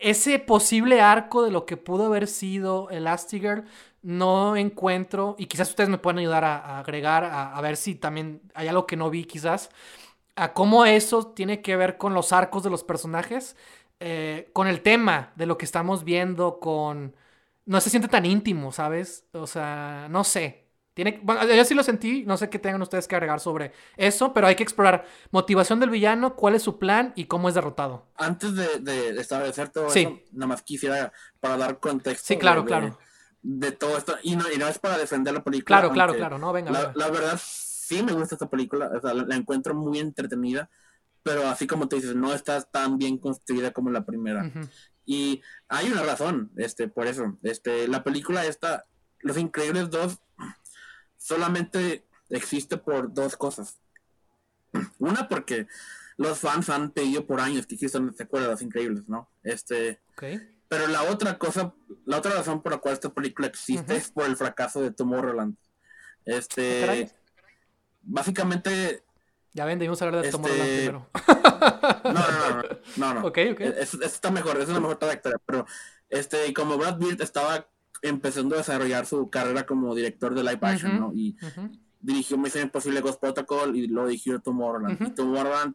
ese 0.00 0.38
posible 0.38 1.00
arco 1.00 1.42
de 1.42 1.50
lo 1.50 1.66
que 1.66 1.76
pudo 1.76 2.06
haber 2.06 2.26
sido 2.26 2.88
Elastigirl, 2.90 3.64
no 4.02 4.56
encuentro, 4.56 5.34
y 5.38 5.46
quizás 5.46 5.70
ustedes 5.70 5.90
me 5.90 5.98
pueden 5.98 6.18
ayudar 6.18 6.44
a, 6.44 6.56
a 6.58 6.78
agregar, 6.80 7.24
a, 7.24 7.54
a 7.56 7.60
ver 7.60 7.76
si 7.76 7.94
también 7.94 8.42
hay 8.54 8.68
algo 8.68 8.86
que 8.86 8.96
no 8.96 9.10
vi 9.10 9.24
quizás, 9.24 9.70
a 10.36 10.52
cómo 10.52 10.84
eso 10.86 11.28
tiene 11.28 11.62
que 11.62 11.76
ver 11.76 11.98
con 11.98 12.14
los 12.14 12.32
arcos 12.32 12.62
de 12.62 12.70
los 12.70 12.84
personajes, 12.84 13.56
eh, 14.00 14.50
con 14.52 14.68
el 14.68 14.82
tema 14.82 15.32
de 15.36 15.46
lo 15.46 15.58
que 15.58 15.64
estamos 15.64 16.04
viendo, 16.04 16.60
con... 16.60 17.16
No 17.66 17.80
se 17.80 17.90
siente 17.90 18.08
tan 18.08 18.24
íntimo, 18.24 18.72
¿sabes? 18.72 19.26
O 19.32 19.46
sea, 19.46 20.06
no 20.10 20.24
sé. 20.24 20.64
Tiene, 20.94 21.20
bueno, 21.22 21.44
yo 21.46 21.64
sí 21.64 21.74
lo 21.74 21.82
sentí, 21.82 22.24
no 22.24 22.36
sé 22.36 22.48
qué 22.50 22.58
tengan 22.58 22.82
ustedes 22.82 23.06
que 23.06 23.14
agregar 23.14 23.40
sobre 23.40 23.72
eso, 23.96 24.32
pero 24.32 24.46
hay 24.46 24.56
que 24.56 24.62
explorar 24.62 25.04
motivación 25.30 25.78
del 25.78 25.90
villano, 25.90 26.34
cuál 26.34 26.54
es 26.54 26.62
su 26.62 26.78
plan 26.78 27.12
y 27.14 27.26
cómo 27.26 27.48
es 27.48 27.54
derrotado. 27.54 28.06
Antes 28.16 28.54
de, 28.56 28.78
de 28.80 29.20
establecer 29.20 29.68
todo 29.68 29.90
Sí. 29.90 30.00
eso, 30.00 30.20
nada 30.32 30.46
más 30.48 30.62
quisiera 30.62 31.12
para 31.40 31.56
dar 31.56 31.78
contexto. 31.78 32.26
Sí, 32.26 32.36
claro, 32.36 32.62
de- 32.62 32.68
claro. 32.68 32.98
De 33.42 33.72
todo 33.72 33.96
esto. 33.96 34.16
Y 34.22 34.36
no, 34.36 34.50
y 34.50 34.58
no 34.58 34.66
es 34.68 34.78
para 34.78 34.98
defender 34.98 35.32
la 35.34 35.44
película. 35.44 35.78
Claro, 35.78 35.92
claro, 35.92 36.14
claro, 36.14 36.38
no, 36.38 36.52
venga, 36.52 36.70
La, 36.70 36.78
venga. 36.88 36.92
la 36.96 37.10
verdad, 37.10 37.40
sí 37.42 38.02
me 38.02 38.12
gusta 38.12 38.34
esta 38.34 38.50
película. 38.50 38.90
O 38.96 39.00
sea, 39.00 39.14
la, 39.14 39.24
la 39.24 39.36
encuentro 39.36 39.74
muy 39.74 39.98
entretenida. 39.98 40.68
Pero 41.22 41.46
así 41.48 41.66
como 41.66 41.88
te 41.88 41.96
dices, 41.96 42.14
no 42.14 42.32
está 42.32 42.62
tan 42.62 42.96
bien 42.98 43.18
construida 43.18 43.72
como 43.72 43.90
la 43.90 44.04
primera. 44.04 44.50
Y 45.04 45.42
hay 45.68 45.90
una 45.90 46.02
razón, 46.02 46.50
este, 46.56 46.88
por 46.88 47.06
eso. 47.06 47.38
Este, 47.42 47.88
la 47.88 48.04
película 48.04 48.46
esta, 48.46 48.86
Los 49.20 49.36
Increíbles 49.36 49.90
2, 49.90 50.18
solamente 51.16 52.06
existe 52.30 52.76
por 52.76 53.12
dos 53.12 53.36
cosas. 53.36 53.78
Una, 54.98 55.28
porque 55.28 55.66
los 56.16 56.38
fans 56.38 56.68
han 56.70 56.90
pedido 56.90 57.26
por 57.26 57.40
años 57.40 57.66
que 57.66 57.74
exista 57.74 57.98
una 57.98 58.12
secuela 58.12 58.46
de 58.46 58.52
Los 58.52 58.62
Increíbles, 58.62 59.08
¿no? 59.08 59.30
Este. 59.42 60.00
Pero 60.68 60.86
la 60.86 61.02
otra 61.04 61.38
cosa, 61.38 61.74
la 62.04 62.18
otra 62.18 62.32
razón 62.32 62.62
por 62.62 62.72
la 62.72 62.78
cual 62.78 62.94
esta 62.94 63.08
película 63.10 63.48
existe 63.48 63.96
es 63.96 64.10
por 64.10 64.26
el 64.26 64.36
fracaso 64.36 64.80
de 64.82 64.90
Tomorrowland. 64.92 65.56
Este, 66.24 66.82
Ah, 66.82 66.86
caray. 66.86 67.10
básicamente, 68.02 69.02
Ya 69.54 69.64
ven, 69.64 69.78
debimos 69.78 70.00
hablar 70.02 70.22
de 70.22 70.28
Este- 70.28 70.36
Tomorrowland 70.36 70.70
primero. 70.76 71.10
no, 72.04 72.12
no, 72.12 72.12
no, 72.12 72.62
no, 72.96 73.14
no, 73.14 73.14
no. 73.20 73.26
ok, 73.26 73.38
ok. 73.52 73.60
Es, 73.60 73.94
es- 73.94 74.02
está 74.02 74.30
mejor, 74.30 74.60
es 74.60 74.68
una 74.68 74.80
mejor 74.80 74.96
trayectoria, 74.98 75.38
pero 75.46 75.66
este, 76.10 76.52
como 76.54 76.76
Brad 76.76 76.98
Pitt 76.98 77.20
estaba 77.20 77.66
empezando 78.02 78.54
a 78.54 78.58
desarrollar 78.58 79.06
su 79.06 79.28
carrera 79.30 79.66
como 79.66 79.94
director 79.94 80.34
de 80.34 80.42
live 80.44 80.58
action. 80.62 81.00
¿no? 81.00 81.12
Y 81.14 81.36
dirigió 82.00 82.38
Misión 82.38 82.64
Imposible 82.64 83.00
Ghost 83.00 83.20
Protocol 83.20 83.74
y 83.74 83.88
lo 83.88 84.06
dirigió 84.06 84.38
Tomorrowland. 84.40 85.02
Y 85.08 85.10
Tomorrowland 85.10 85.74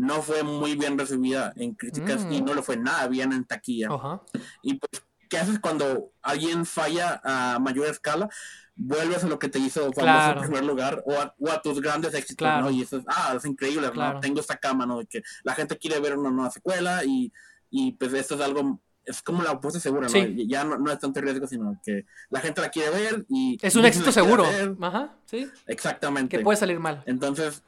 no 0.00 0.22
fue 0.22 0.42
muy 0.42 0.76
bien 0.76 0.98
recibida 0.98 1.52
en 1.56 1.74
críticas 1.74 2.26
y 2.30 2.40
Mm. 2.40 2.44
no 2.46 2.54
le 2.54 2.62
fue 2.62 2.76
nada 2.76 3.06
bien 3.08 3.32
en 3.32 3.44
taquilla. 3.44 3.88
Ajá. 3.90 4.22
Y 4.62 4.74
pues, 4.74 5.02
¿qué 5.28 5.36
haces 5.38 5.58
cuando 5.60 6.12
alguien 6.22 6.64
falla 6.64 7.20
a 7.22 7.58
mayor 7.58 7.86
escala? 7.86 8.28
Vuelves 8.76 9.24
a 9.24 9.28
lo 9.28 9.38
que 9.38 9.48
te 9.50 9.58
hizo 9.58 9.80
famoso 9.92 10.00
Claro. 10.00 10.40
en 10.40 10.46
primer 10.46 10.64
lugar 10.64 11.02
o 11.04 11.12
a, 11.12 11.34
o 11.38 11.50
a 11.50 11.60
tus 11.60 11.82
grandes 11.82 12.14
éxitos, 12.14 12.38
Claro. 12.46 12.64
¿no? 12.64 12.70
Y 12.70 12.80
eso 12.82 12.96
es, 12.96 13.04
ah, 13.08 13.34
es 13.36 13.44
increíble, 13.44 13.90
Claro. 13.90 14.14
¿no? 14.14 14.20
Tengo 14.20 14.40
esta 14.40 14.56
cama, 14.56 14.86
¿no? 14.86 14.98
De 15.00 15.06
que 15.06 15.22
la 15.42 15.54
gente 15.54 15.76
quiere 15.76 16.00
ver 16.00 16.16
una 16.16 16.30
nueva 16.30 16.50
secuela 16.50 17.04
y, 17.04 17.30
y 17.68 17.92
pues 17.92 18.14
esto 18.14 18.36
es 18.36 18.40
algo, 18.40 18.80
es 19.04 19.20
como 19.20 19.42
la 19.42 19.50
apuesta 19.50 19.78
segura, 19.80 20.06
¿no? 20.06 20.08
Sí. 20.08 20.18
Y 20.38 20.48
Ya 20.48 20.64
no, 20.64 20.78
no 20.78 20.90
es 20.90 20.98
tanto 20.98 21.20
riesgo, 21.20 21.46
sino 21.46 21.78
que 21.84 22.06
la 22.30 22.40
gente 22.40 22.62
la 22.62 22.70
quiere 22.70 22.90
ver 22.90 23.26
y... 23.28 23.58
Es 23.60 23.76
un 23.76 23.84
éxito 23.84 24.12
seguro. 24.12 24.46
Ajá, 24.80 25.14
sí. 25.26 25.46
Exactamente. 25.66 26.38
Que 26.38 26.42
puede 26.44 26.56
salir 26.56 26.80
mal. 26.80 27.02
Entonces, 27.04 27.62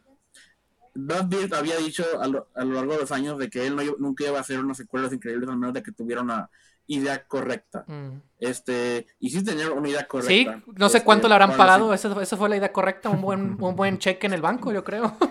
Brad 0.95 1.29
Pitt 1.29 1.53
había 1.55 1.77
dicho 1.79 2.05
a 2.21 2.27
lo, 2.29 2.49
a 2.55 2.65
lo 2.65 2.75
largo 2.75 2.93
de 2.95 3.01
los 3.01 3.13
años 3.13 3.39
de 3.39 3.49
que 3.49 3.67
él 3.67 3.75
no, 3.77 3.83
iba- 3.83 3.97
nunca 3.99 4.25
iba 4.27 4.39
a 4.39 4.43
hacer 4.43 4.59
unas 4.61 4.77
secuelas 4.77 5.13
increíbles, 5.13 5.49
al 5.49 5.57
menos 5.57 5.73
de 5.75 5.83
que 5.83 5.93
tuviera 5.93 6.21
una 6.23 6.51
idea 6.87 7.25
correcta. 7.27 7.85
Mm. 7.87 8.19
Este, 8.39 9.07
y 9.19 9.31
sí 9.31 9.43
tenía 9.43 9.71
una 9.71 9.89
idea 9.89 10.01
Sí, 10.01 10.07
correcta. 10.09 10.63
no 10.67 10.89
sé 10.89 10.99
Este, 10.99 11.05
cuánto 11.07 11.29
le 11.29 11.35
habrán 11.35 11.57
pagado. 11.57 11.95
Esa, 11.95 12.21
esa 12.23 12.37
fue 12.37 12.49
la 12.49 12.57
idea 12.57 12.73
correcta. 12.73 13.09
Un 13.09 13.23
buen, 13.23 13.57
un 13.63 13.77
buen 13.77 13.99
cheque 13.99 14.27
en 14.27 14.33
el 14.35 14.43
banco, 14.43 14.73
yo 14.73 14.85
creo. 14.85 15.17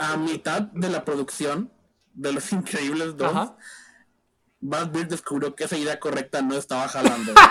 A 0.00 0.16
mitad 0.16 0.62
de 0.62 0.88
la 0.90 1.04
producción 1.04 1.72
de 2.14 2.32
Los 2.32 2.52
Increíbles 2.52 3.16
2, 3.16 3.30
Ajá. 3.32 3.56
Brad 4.60 4.90
Pitt 4.92 5.08
descubrió 5.08 5.54
que 5.56 5.64
esa 5.64 5.76
idea 5.76 5.98
correcta 5.98 6.40
no 6.42 6.54
estaba 6.56 6.86
jalando. 6.88 7.32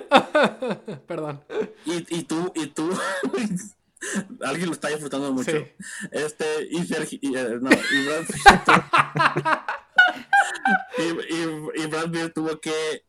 Perdón. 1.06 1.42
y, 1.84 2.18
y 2.18 2.22
tú, 2.24 2.52
y 2.54 2.66
tú, 2.68 2.90
alguien 4.44 4.66
lo 4.66 4.72
está 4.72 4.88
disfrutando 4.88 5.32
mucho. 5.32 5.52
Sí. 5.52 5.64
Este, 6.10 6.68
y 6.70 6.84
Sergio, 6.86 7.18
y, 7.20 7.36
eh, 7.36 7.58
no, 7.60 7.70
y 7.70 8.06
Brad 8.06 8.24
y, 11.76 11.86
Brad 11.86 12.32
tuvo 12.32 12.60
que 12.60 13.04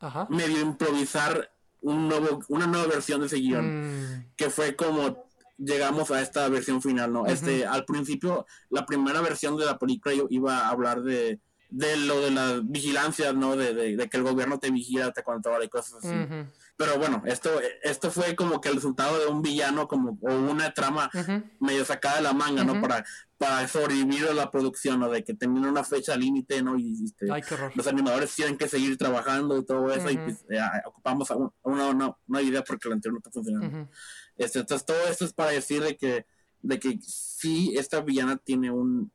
Ajá. 0.00 0.26
medio 0.30 0.60
improvisar 0.60 1.52
un 1.82 2.08
nuevo, 2.08 2.40
una 2.48 2.66
nueva 2.66 2.86
versión 2.86 3.20
de 3.20 3.26
ese 3.26 3.36
guion, 3.36 3.90
Mm, 3.90 4.32
que 4.36 4.50
fue 4.50 4.76
como 4.76 5.30
llegamos 5.56 6.10
a 6.10 6.20
esta 6.22 6.48
versión 6.48 6.80
final, 6.80 7.12
¿no? 7.12 7.26
Este, 7.26 7.66
al 7.66 7.84
principio, 7.84 8.46
la 8.70 8.86
primera 8.86 9.20
versión 9.20 9.56
de 9.58 9.66
la 9.66 9.78
película 9.78 10.14
iba 10.30 10.58
a 10.58 10.68
hablar 10.70 11.02
de 11.02 11.38
de 11.70 11.96
lo 11.98 12.20
de 12.20 12.30
la 12.32 12.60
vigilancia, 12.62 13.32
¿no? 13.32 13.56
De, 13.56 13.74
de, 13.74 13.96
de 13.96 14.08
que 14.08 14.16
el 14.16 14.22
gobierno 14.24 14.58
te 14.58 14.70
vigila, 14.70 15.12
te 15.12 15.22
controla 15.22 15.64
y 15.64 15.68
cosas 15.68 16.04
así. 16.04 16.14
Ujú, 16.14 16.46
Pero 16.76 16.98
bueno, 16.98 17.22
esto, 17.26 17.50
esto 17.82 18.10
fue 18.10 18.34
como 18.34 18.60
que 18.60 18.68
el 18.70 18.74
resultado 18.76 19.18
de 19.20 19.26
un 19.26 19.40
villano 19.42 19.86
como, 19.86 20.18
o 20.22 20.34
una 20.34 20.72
trama 20.74 21.10
ujú. 21.14 21.42
medio 21.60 21.84
sacada 21.84 22.16
de 22.16 22.22
la 22.22 22.32
manga, 22.32 22.64
¿no? 22.64 22.72
Ujú. 22.72 22.82
Para, 22.82 23.04
para 23.38 23.68
sobrevivir 23.68 24.26
a 24.26 24.34
la 24.34 24.50
producción, 24.50 24.98
¿no? 25.00 25.08
De 25.10 25.22
que 25.22 25.32
tenían 25.34 25.64
una 25.66 25.84
fecha 25.84 26.16
límite, 26.16 26.60
¿no? 26.62 26.76
Y 26.76 27.04
este, 27.04 27.30
Ay, 27.32 27.42
los 27.74 27.86
animadores 27.86 28.34
tienen 28.34 28.56
que 28.58 28.68
seguir 28.68 28.96
trabajando 28.98 29.56
y 29.58 29.64
todo 29.64 29.92
eso, 29.94 30.10
y 30.10 30.18
pues, 30.18 30.44
eh, 30.50 30.58
ocupamos 30.86 31.30
a 31.30 31.36
un- 31.36 31.52
una, 31.62 31.88
una, 31.88 32.16
una 32.26 32.42
idea 32.42 32.64
porque 32.64 32.88
la 32.88 32.96
anterior 32.96 33.14
no 33.14 33.18
está 33.18 33.30
funcionando. 33.30 33.88
Este, 34.36 34.58
entonces, 34.58 34.84
todo 34.86 35.06
esto 35.08 35.24
es 35.24 35.32
para 35.32 35.50
decir 35.52 35.82
de 35.82 35.96
que, 35.96 36.26
de 36.62 36.78
que 36.78 36.98
sí, 37.02 37.74
esta 37.76 38.00
villana 38.00 38.36
tiene 38.36 38.70
un... 38.70 39.12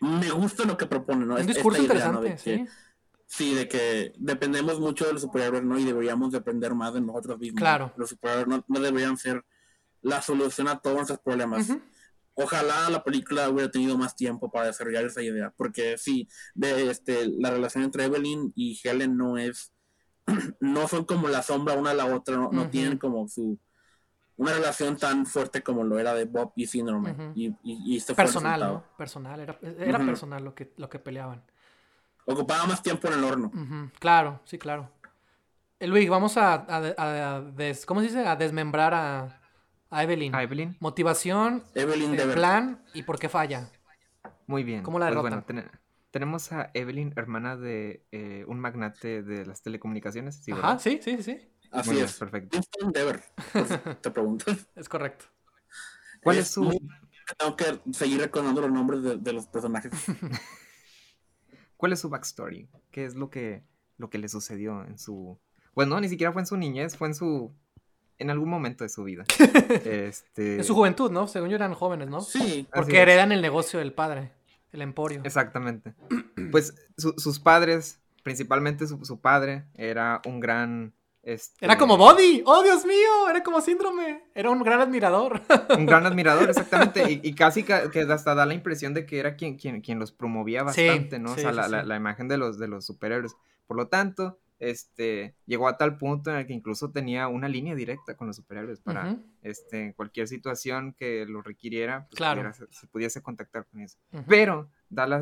Me 0.00 0.30
gusta 0.30 0.64
lo 0.64 0.76
que 0.76 0.86
propone, 0.86 1.24
¿no? 1.26 1.34
Un 1.34 1.40
Esta 1.40 1.52
discurso 1.54 1.82
idea, 1.82 2.10
¿no? 2.12 2.24
interesante, 2.24 2.28
De 2.50 2.58
que- 2.58 2.66
sí. 2.66 2.72
Sí, 3.28 3.54
de 3.54 3.66
que 3.68 4.12
dependemos 4.18 4.78
mucho 4.78 5.04
de 5.04 5.12
los 5.14 5.22
superhéroes, 5.22 5.64
¿no? 5.64 5.76
Y 5.78 5.84
deberíamos 5.84 6.30
depender 6.30 6.74
más 6.74 6.94
de 6.94 7.00
nosotros 7.00 7.38
mismos. 7.40 7.58
Claro. 7.58 7.92
Los 7.96 8.10
superhéroes 8.10 8.46
no, 8.46 8.64
no 8.68 8.78
deberían 8.80 9.16
ser 9.16 9.44
la 10.00 10.22
solución 10.22 10.68
a 10.68 10.78
todos 10.78 10.94
nuestros 10.96 11.18
problemas. 11.18 11.66
Ojalá 12.34 12.88
la 12.90 13.02
película 13.02 13.48
hubiera 13.48 13.70
tenido 13.70 13.96
más 13.98 14.14
tiempo 14.14 14.50
para 14.50 14.66
desarrollar 14.66 15.06
esa 15.06 15.22
idea, 15.22 15.52
porque 15.56 15.96
sí, 15.98 16.28
de 16.54 16.90
este, 16.90 17.26
la 17.38 17.50
relación 17.50 17.82
entre 17.82 18.04
Evelyn 18.04 18.52
y 18.54 18.78
Helen 18.84 19.16
no 19.16 19.38
es, 19.38 19.72
no 20.60 20.86
son 20.86 21.04
como 21.04 21.28
la 21.28 21.42
sombra 21.42 21.74
una 21.74 21.90
a 21.90 21.94
la 21.94 22.06
otra, 22.14 22.36
no, 22.36 22.50
no 22.52 22.68
tienen 22.70 22.98
como 22.98 23.26
su 23.26 23.58
una 24.38 24.52
relación 24.52 24.96
tan 24.96 25.24
fuerte 25.26 25.62
como 25.62 25.82
lo 25.84 25.98
era 25.98 26.14
de 26.14 26.24
Bob 26.26 26.52
y 26.56 26.66
Síndrome. 26.66 27.12
Ujú. 27.12 27.32
y, 27.34 27.46
y, 27.62 27.94
y 27.94 27.96
este 27.96 28.14
fue 28.14 28.24
el 28.24 28.28
Personal, 28.28 28.60
resultado. 28.60 28.84
¿no? 28.90 28.96
Personal, 28.96 29.40
era, 29.40 29.58
era 29.62 29.98
Ujú. 29.98 30.06
personal 30.06 30.44
lo 30.44 30.54
que, 30.54 30.72
lo 30.76 30.88
que 30.88 30.98
peleaban. 30.98 31.42
Ocupaba 32.26 32.66
más 32.66 32.82
tiempo 32.82 33.08
en 33.08 33.14
el 33.14 33.24
horno. 33.24 33.50
Ujú, 33.54 33.90
Claro, 33.98 34.40
sí, 34.44 34.58
claro. 34.58 34.90
Eh, 35.78 35.86
Luis, 35.86 36.08
vamos 36.08 36.36
a, 36.36 36.54
a- 36.54 36.94
a- 36.96 37.36
a 37.36 37.40
des- 37.42 37.86
¿cómo 37.86 38.00
se 38.00 38.06
dice? 38.08 38.26
A 38.26 38.34
desmembrar 38.36 38.94
a, 38.94 39.40
a 39.90 40.02
Evelyn. 40.02 40.34
A 40.34 40.42
Evelyn, 40.42 40.76
Motivación, 40.80 41.62
Evelyn 41.74 42.10
el 42.12 42.16
Dever. 42.16 42.34
plan 42.34 42.82
y 42.94 43.02
por 43.02 43.18
qué 43.18 43.28
falla. 43.28 43.70
muy 44.46 44.64
bien. 44.64 44.82
¿Cómo 44.82 44.98
la 44.98 45.06
Pues 45.06 45.16
derrotan? 45.22 45.44
bueno, 45.46 45.62
ten- 45.68 45.80
tenemos 46.10 46.50
a 46.52 46.70
Evelyn, 46.74 47.12
hermana 47.16 47.56
de 47.56 48.04
eh, 48.10 48.44
un 48.48 48.58
magnate 48.58 49.22
de 49.22 49.44
las 49.46 49.60
telecomunicaciones. 49.62 50.36
Sí, 50.42 50.52
Ajá, 50.52 50.78
sí, 50.78 50.98
sí, 51.02 51.22
sí. 51.22 51.38
Así 51.70 51.88
Muy 51.90 51.96
bien, 51.96 52.06
es. 52.06 52.14
perfecto. 52.14 52.58
Dever, 52.92 53.22
te 54.02 54.10
preguntas. 54.10 54.66
Es 54.74 54.88
correcto. 54.88 55.24
¿Cuál 56.22 56.38
Es 56.38 56.46
es 56.46 56.50
su, 56.52 56.62
muy- 56.64 56.80
Tengo 57.38 57.56
que 57.56 57.80
seguir 57.92 58.20
recordando 58.20 58.60
los 58.60 58.70
nombres 58.70 59.02
de, 59.02 59.16
de 59.16 59.32
los 59.32 59.46
personajes. 59.46 59.92
¿Cuál 61.76 61.92
es 61.92 62.00
su 62.00 62.08
backstory? 62.08 62.68
¿Qué 62.90 63.04
es 63.04 63.14
lo 63.14 63.30
que, 63.30 63.62
lo 63.98 64.08
que 64.10 64.18
le 64.18 64.28
sucedió 64.28 64.82
en 64.84 64.98
su... 64.98 65.38
Pues 65.74 65.86
no, 65.88 66.00
ni 66.00 66.08
siquiera 66.08 66.32
fue 66.32 66.42
en 66.42 66.46
su 66.46 66.56
niñez, 66.56 66.96
fue 66.96 67.08
en 67.08 67.14
su... 67.14 67.52
En 68.18 68.30
algún 68.30 68.48
momento 68.48 68.82
de 68.82 68.88
su 68.88 69.04
vida. 69.04 69.24
este... 69.84 70.56
En 70.56 70.64
su 70.64 70.74
juventud, 70.74 71.10
¿no? 71.10 71.28
Según 71.28 71.50
yo 71.50 71.56
eran 71.56 71.74
jóvenes, 71.74 72.08
¿no? 72.08 72.22
Sí, 72.22 72.66
Porque 72.74 72.94
es. 72.96 72.98
heredan 73.00 73.30
el 73.32 73.42
negocio 73.42 73.78
del 73.78 73.92
padre, 73.92 74.32
el 74.72 74.80
emporio. 74.82 75.20
Exactamente. 75.24 75.94
Pues 76.52 76.74
su- 76.96 77.14
sus 77.18 77.40
padres, 77.40 77.98
principalmente 78.22 78.86
su, 78.86 79.04
su 79.04 79.20
padre, 79.20 79.66
era 79.74 80.22
un 80.26 80.38
gran... 80.40 80.94
este, 81.26 81.64
Era 81.64 81.76
como 81.76 81.96
Body. 81.96 82.42
¡Oh, 82.46 82.62
Dios 82.62 82.86
mío! 82.86 83.28
Era 83.28 83.42
como 83.42 83.60
síndrome. 83.60 84.22
Era 84.34 84.48
un 84.50 84.62
gran 84.62 84.80
admirador. 84.80 85.42
Un 85.76 85.84
gran 85.84 86.06
admirador, 86.06 86.48
exactamente. 86.48 87.10
Y, 87.10 87.20
y 87.22 87.34
casi 87.34 87.64
ca- 87.64 87.90
que 87.90 88.00
hasta 88.02 88.34
da 88.36 88.46
la 88.46 88.54
impresión 88.54 88.94
de 88.94 89.04
que 89.06 89.18
era 89.18 89.34
quien, 89.34 89.56
quien, 89.56 89.80
quien 89.80 89.98
los 89.98 90.12
promovía 90.12 90.60
Sí, 90.72 90.86
bastante, 90.86 91.18
¿no? 91.18 91.30
sí, 91.34 91.40
o 91.40 91.42
sea, 91.42 91.50
sí, 91.50 91.56
la, 91.56 91.68
la- 91.68 91.82
la 91.82 91.96
imagen 91.96 92.28
de 92.28 92.38
los, 92.38 92.58
de 92.58 92.68
los 92.68 92.86
superhéroes. 92.86 93.34
Por 93.66 93.76
lo 93.76 93.88
tanto, 93.88 94.38
este, 94.60 95.34
llegó 95.46 95.66
a 95.68 95.76
tal 95.76 95.98
punto 95.98 96.30
en 96.30 96.36
el 96.36 96.46
que 96.46 96.52
incluso 96.54 96.92
tenía 96.92 97.26
una 97.28 97.48
línea 97.48 97.74
directa 97.74 98.16
con 98.16 98.28
los 98.28 98.36
superhéroes 98.36 98.78
para 98.80 99.16
este, 99.42 99.94
cualquier 99.94 100.28
situación 100.28 100.94
que 100.96 101.26
lo 101.26 101.42
requiriera, 101.42 102.06
pues, 102.08 102.16
Claro. 102.18 102.36
pudiera 102.40 102.52
se, 102.54 102.66
se 102.70 102.86
pudiese 102.86 103.20
contactar 103.22 103.66
con 103.66 103.80
ellos. 103.80 103.98
ujú. 104.12 104.22
Pero 104.28 104.70
da 104.88 105.06
la- 105.08 105.18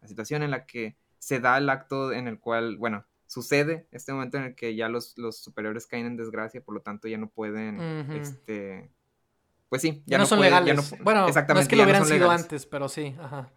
la 0.00 0.06
situación 0.06 0.42
en 0.42 0.50
la 0.52 0.64
que 0.64 0.96
se 1.18 1.40
da 1.40 1.58
el 1.58 1.68
acto 1.68 2.12
en 2.12 2.26
el 2.28 2.38
cual, 2.40 2.76
bueno, 2.78 3.04
sucede 3.32 3.86
este 3.92 4.12
momento 4.12 4.36
en 4.36 4.44
el 4.44 4.54
que 4.54 4.74
ya 4.76 4.88
los, 4.90 5.16
los 5.16 5.38
superiores 5.38 5.86
caen 5.86 6.04
en 6.06 6.16
desgracia, 6.16 6.60
por 6.62 6.74
lo 6.74 6.82
tanto 6.82 7.08
ya 7.08 7.16
no 7.16 7.28
pueden, 7.30 7.80
este, 8.12 8.90
pues 9.70 9.80
sí, 9.80 10.02
Ya, 10.06 10.18
no, 10.18 10.26
son 10.26 10.38
pueden- 10.38 10.52
ya 10.52 10.60
legales. 10.60 10.92
no- 10.92 11.04
bueno, 11.04 11.20
no 11.20 11.26
es 11.26 11.30
exactamente, 11.30 11.68
que 11.68 11.76
lo 11.76 11.84
hubieran 11.84 12.04
sido 12.04 12.18
legales. 12.18 12.42
antes, 12.42 12.66
pero 12.66 12.88
sí. 12.90 13.16
Ajá. 13.18 13.50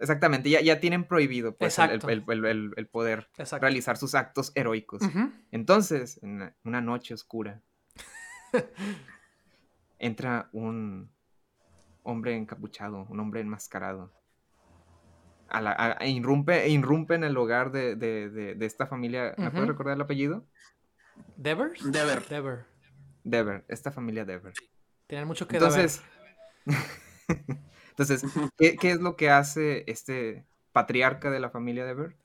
Exactamente, 0.00 0.50
ya, 0.50 0.60
ya 0.60 0.80
tienen 0.80 1.04
prohibido 1.04 1.54
pues, 1.56 1.78
el, 1.78 1.84
Exacto. 1.84 2.08
el- 2.08 2.24
el- 2.28 2.44
el- 2.44 2.72
el 2.76 2.86
poder 2.88 3.28
Exacto. 3.38 3.62
realizar 3.62 3.96
sus 3.96 4.14
actos 4.14 4.52
heroicos. 4.54 5.02
Entonces, 5.52 6.20
en 6.22 6.52
una 6.64 6.80
noche 6.80 7.14
oscura, 7.14 7.60
entra 9.98 10.48
un 10.52 11.10
hombre 12.02 12.36
encapuchado, 12.36 13.06
un 13.08 13.20
hombre 13.20 13.40
enmascarado. 13.40 14.12
A 15.48 15.60
la- 15.60 15.72
a- 15.78 15.92
e 16.04 16.10
irrumpe, 16.10 16.64
e 16.64 16.68
irrumpe 16.68 17.14
en 17.14 17.24
el 17.24 17.36
hogar 17.36 17.70
de, 17.72 17.96
de- 17.96 18.28
de- 18.30 18.54
de 18.54 18.66
esta 18.66 18.86
familia. 18.86 19.34
¿Me 19.38 19.50
puedes 19.50 19.68
recordar 19.68 19.94
el 19.96 20.00
apellido? 20.02 20.46
¿Devers? 21.36 21.90
Dever. 21.90 22.26
Dever. 22.28 22.64
Dever, 23.24 23.64
esta 23.68 23.90
familia 23.90 24.24
Dever. 24.24 24.52
Tienen 25.06 25.26
mucho 25.26 25.48
que 25.48 25.56
Entonces, 25.56 26.02
entonces 27.90 28.22
¿qué, 28.56 28.76
qué 28.76 28.90
es 28.92 29.00
lo 29.00 29.16
que 29.16 29.30
hace 29.30 29.84
este 29.86 30.44
patriarca 30.72 31.30
de 31.30 31.40
la 31.40 31.50
familia 31.50 31.84
Dever? 31.84 32.16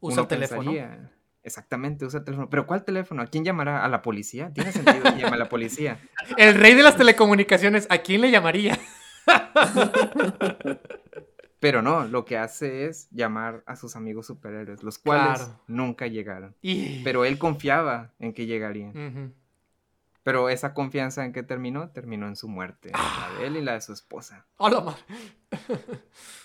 Usa 0.00 0.14
Uno 0.14 0.22
el 0.22 0.28
teléfono. 0.28 0.60
pensaría, 0.70 1.12
Exactamente, 1.42 2.04
usa 2.04 2.18
el 2.20 2.24
teléfono. 2.24 2.50
¿Pero 2.50 2.66
cuál 2.66 2.84
teléfono? 2.84 3.22
¿A 3.22 3.26
quién 3.26 3.44
llamará? 3.44 3.82
¿A 3.84 3.88
la 3.88 4.02
policía? 4.02 4.52
Tiene 4.52 4.70
sentido 4.72 5.02
que 5.02 5.18
llame 5.20 5.34
a 5.34 5.38
la 5.38 5.48
policía. 5.48 5.98
El 6.36 6.54
rey 6.54 6.74
de 6.74 6.82
las 6.82 6.96
telecomunicaciones, 6.96 7.86
¿a 7.90 7.98
quién 7.98 8.20
le 8.20 8.30
llamaría? 8.30 8.78
Pero 11.60 11.82
no, 11.82 12.04
lo 12.06 12.24
que 12.24 12.38
hace 12.38 12.86
es 12.86 13.08
llamar 13.10 13.62
a 13.66 13.74
sus 13.74 13.96
amigos 13.96 14.26
superhéroes, 14.28 14.82
los 14.84 14.98
cuales 14.98 15.38
Claro. 15.40 15.60
nunca 15.66 16.06
llegaron. 16.06 16.54
Y... 16.62 17.02
Pero 17.02 17.24
él 17.24 17.36
confiaba 17.38 18.12
en 18.20 18.32
que 18.32 18.46
llegarían. 18.46 19.34
Pero 20.22 20.48
esa 20.50 20.74
confianza 20.74 21.24
en 21.24 21.32
que 21.32 21.42
terminó, 21.42 21.88
terminó 21.90 22.28
en 22.28 22.36
su 22.36 22.48
muerte. 22.48 22.92
La 22.92 23.38
de 23.38 23.46
él 23.46 23.56
y 23.56 23.62
la 23.62 23.72
de 23.72 23.80
su 23.80 23.92
esposa. 23.92 24.46
Hola. 24.56 24.94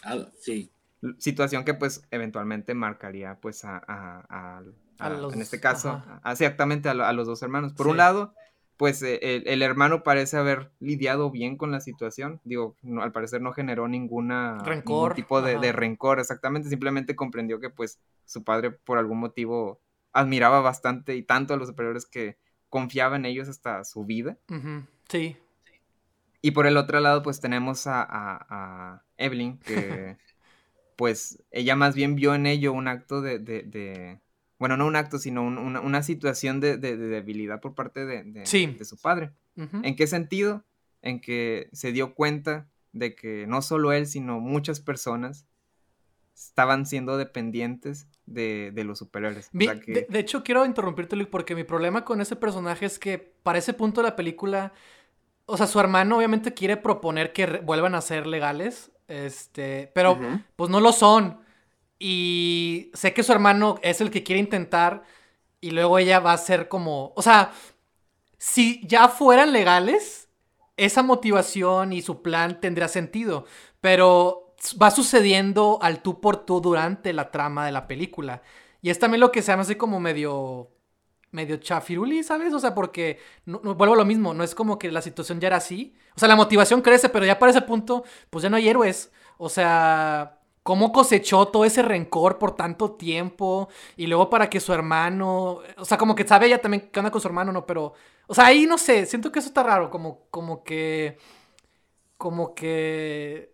Ah, 0.04 0.18
sí. 0.40 0.72
Situación 1.20 1.66
que 1.66 1.74
pues 1.74 2.08
eventualmente 2.12 2.74
marcaría 2.74 3.36
pues 3.42 3.66
a, 3.66 3.78
a- 3.78 4.26
a- 4.30 4.64
A 5.00 5.06
a- 5.06 5.10
los- 5.10 5.34
en 5.34 5.42
este 5.42 5.60
caso, 5.60 6.02
exactamente 6.26 6.88
a, 6.88 6.94
lo- 6.94 7.06
a 7.06 7.12
los 7.14 7.28
dos 7.28 7.42
hermanos. 7.44 7.74
Por 7.74 7.88
Sí. 7.88 7.92
un 7.92 7.98
lado, 7.98 8.34
pues 8.78 9.02
eh, 9.04 9.20
el, 9.22 9.48
el 9.48 9.62
hermano 9.62 10.04
parece 10.04 10.38
haber 10.38 10.72
lidiado 10.80 11.30
bien 11.32 11.58
con 11.58 11.72
la 11.72 11.80
situación. 11.80 12.42
Digo, 12.44 12.76
no- 12.82 13.02
al 13.04 13.12
parecer 13.12 13.42
no 13.42 13.54
generó 13.54 13.88
ninguna 13.88 14.58
ningún 15.10 15.16
tipo 15.16 15.42
de, 15.42 15.54
rencor, 15.72 16.20
exactamente. 16.20 16.70
Simplemente 16.70 17.16
comprendió 17.16 17.60
que 17.60 17.70
pues 17.70 18.00
su 18.26 18.44
padre 18.44 18.72
por 18.72 18.98
algún 18.98 19.20
motivo 19.20 19.80
admiraba 20.12 20.62
bastante 20.62 21.16
y 21.16 21.24
tanto 21.24 21.54
a 21.54 21.58
los 21.58 21.68
superiores 21.68 22.06
que 22.06 22.38
confiaba 22.70 23.16
en 23.16 23.26
ellos 23.26 23.48
hasta 23.50 23.84
su 23.84 24.06
vida. 24.06 24.38
Sí. 25.08 25.38
Y 26.42 26.52
por 26.52 26.68
el 26.68 26.76
otro 26.78 27.00
lado, 27.00 27.24
pues 27.24 27.40
tenemos 27.40 27.88
a, 27.88 28.02
a- 28.02 28.46
a 28.50 29.04
Evelyn, 29.18 29.60
que 29.60 30.18
pues 30.96 31.42
ella 31.52 31.76
más 31.76 31.96
bien 31.96 32.16
vio 32.16 32.36
en 32.36 32.46
ello 32.46 32.74
un 32.74 32.88
acto 32.88 33.22
de, 33.22 33.40
de- 33.40 33.64
de- 33.64 34.20
bueno, 34.64 34.78
no 34.78 34.86
un 34.88 34.96
acto, 34.96 35.18
sino 35.18 35.44
un- 35.44 35.58
una, 35.58 35.82
una 35.82 36.04
situación 36.04 36.62
de, 36.62 36.78
de- 36.78 36.96
de 36.96 37.08
debilidad 37.08 37.60
por 37.60 37.76
parte 37.76 38.06
de, 38.06 38.24
de- 38.24 38.46
Sí. 38.46 38.78
su 38.86 38.98
padre. 38.98 39.32
¿En 39.58 39.98
qué 39.98 40.08
sentido? 40.08 40.64
En 41.02 41.20
que 41.20 41.68
se 41.74 41.92
dio 41.92 42.14
cuenta 42.16 42.70
de 42.94 43.14
que 43.14 43.46
no 43.46 43.62
solo 43.62 43.92
él, 43.92 44.08
sino 44.08 44.40
muchas 44.40 44.80
personas 44.80 45.46
estaban 46.34 46.86
siendo 46.86 47.18
dependientes 47.18 48.08
de, 48.26 48.72
de 48.74 48.84
los 48.86 49.00
superhéroes. 49.00 49.48
O 49.48 49.50
Vi- 49.58 49.66
sea 49.66 49.80
que- 49.82 49.92
de, 49.94 50.08
de 50.10 50.20
hecho, 50.20 50.44
quiero 50.46 50.66
interrumpirte, 50.66 51.18
Luis, 51.18 51.28
porque 51.28 51.56
mi 51.56 51.66
problema 51.66 52.06
con 52.06 52.22
ese 52.22 52.38
personaje 52.38 52.86
es 52.86 52.98
que 53.00 53.18
para 53.20 53.58
ese 53.60 53.74
punto 53.74 54.00
de 54.02 54.08
la 54.08 54.16
película, 54.16 54.72
o 55.46 55.58
sea, 55.58 55.68
su 55.68 55.78
hermano 55.82 56.16
obviamente 56.18 56.54
quiere 56.54 56.78
proponer 56.78 57.34
que 57.34 57.46
vuelvan 57.66 57.96
a 57.96 58.02
ser 58.02 58.28
legales, 58.28 58.92
este, 59.10 59.92
pero 59.94 60.18
pues 60.56 60.70
no 60.70 60.80
lo 60.80 60.94
son. 60.94 61.43
Y 62.06 62.92
sé 62.94 63.14
que 63.14 63.24
su 63.24 63.32
hermano 63.32 63.80
es 63.82 64.02
el 64.02 64.12
que 64.12 64.24
quiere 64.24 64.40
intentar 64.42 65.04
y 65.62 65.72
luego 65.72 66.00
ella 66.00 66.20
va 66.20 66.34
a 66.34 66.38
ser 66.38 66.68
como, 66.68 67.14
o 67.16 67.22
sea, 67.22 67.54
si 68.38 68.86
ya 68.88 69.08
fueran 69.10 69.54
legales, 69.54 70.30
esa 70.78 71.04
motivación 71.04 71.94
y 71.94 72.02
su 72.02 72.22
plan 72.22 72.60
tendría 72.62 72.88
sentido, 72.88 73.46
pero 73.82 74.56
va 74.82 74.92
sucediendo 74.92 75.80
al 75.82 76.02
tú 76.02 76.20
por 76.22 76.46
tú 76.46 76.62
durante 76.62 77.14
la 77.14 77.32
trama 77.32 77.66
de 77.66 77.72
la 77.72 77.88
película. 77.88 78.42
Y 78.82 78.90
es 78.90 79.00
también 79.00 79.22
lo 79.22 79.32
que 79.32 79.42
se 79.42 79.52
llama 79.52 79.64
así 79.64 79.76
como 79.76 80.00
medio 80.00 80.72
medio 81.32 81.58
chafiruli, 81.58 82.24
¿sabes? 82.24 82.54
O 82.54 82.60
sea, 82.60 82.76
porque 82.76 83.20
no- 83.46 83.60
vuelvo 83.60 83.94
a 83.96 83.98
lo 83.98 84.06
mismo, 84.06 84.34
no 84.34 84.44
es 84.44 84.54
como 84.56 84.78
que 84.80 84.92
la 84.92 85.02
situación 85.02 85.40
ya 85.40 85.48
era 85.48 85.58
así. 85.58 85.96
O 86.16 86.20
sea, 86.20 86.28
la 86.30 86.36
motivación 86.36 86.82
crece, 86.82 87.10
pero 87.10 87.26
ya 87.26 87.40
para 87.40 87.52
ese 87.52 87.62
punto, 87.64 88.04
pues 88.30 88.44
ya 88.44 88.50
no 88.50 88.58
hay 88.58 88.68
héroes. 88.70 89.12
O 89.38 89.50
sea, 89.50 90.40
cómo 90.64 90.92
cosechó 90.92 91.48
todo 91.48 91.66
ese 91.66 91.82
rencor 91.82 92.40
por 92.40 92.56
tanto 92.56 92.94
tiempo 92.94 93.70
y 93.98 94.08
luego 94.08 94.30
para 94.30 94.50
que 94.50 94.60
su 94.60 94.74
hermano, 94.74 95.60
o 95.78 95.86
sea, 95.86 95.98
como 95.98 96.16
que 96.16 96.28
sabe 96.28 96.48
ella 96.48 96.62
también 96.62 96.90
que 96.90 97.00
anda 97.00 97.12
con 97.12 97.22
su 97.22 97.28
hermano, 97.28 97.52
¿no? 97.52 97.66
Pero, 97.66 97.94
o 98.28 98.34
sea, 98.34 98.46
ahí 98.48 98.66
no 98.66 98.78
sé, 98.78 99.06
siento 99.06 99.32
que 99.32 99.40
eso 99.40 99.50
está 99.50 99.64
raro, 99.64 99.90
como, 99.90 100.22
como 100.32 100.64
que, 100.64 101.18
como 102.18 102.56
que 102.56 103.54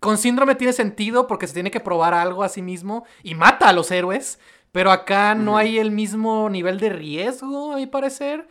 con 0.00 0.18
síndrome 0.18 0.54
tiene 0.54 0.72
sentido 0.72 1.26
porque 1.26 1.46
se 1.46 1.54
tiene 1.54 1.70
que 1.70 1.80
probar 1.80 2.14
algo 2.14 2.42
a 2.42 2.48
sí 2.48 2.62
mismo 2.62 3.04
y 3.22 3.34
mata 3.34 3.68
a 3.68 3.72
los 3.72 3.90
héroes, 3.90 4.38
pero 4.72 4.90
acá 4.92 5.34
no 5.34 5.56
hay 5.56 5.78
el 5.78 5.90
mismo 5.90 6.48
nivel 6.50 6.78
de 6.78 6.90
riesgo, 6.90 7.72
a 7.72 7.76
mi 7.76 7.86
parecer. 7.86 8.48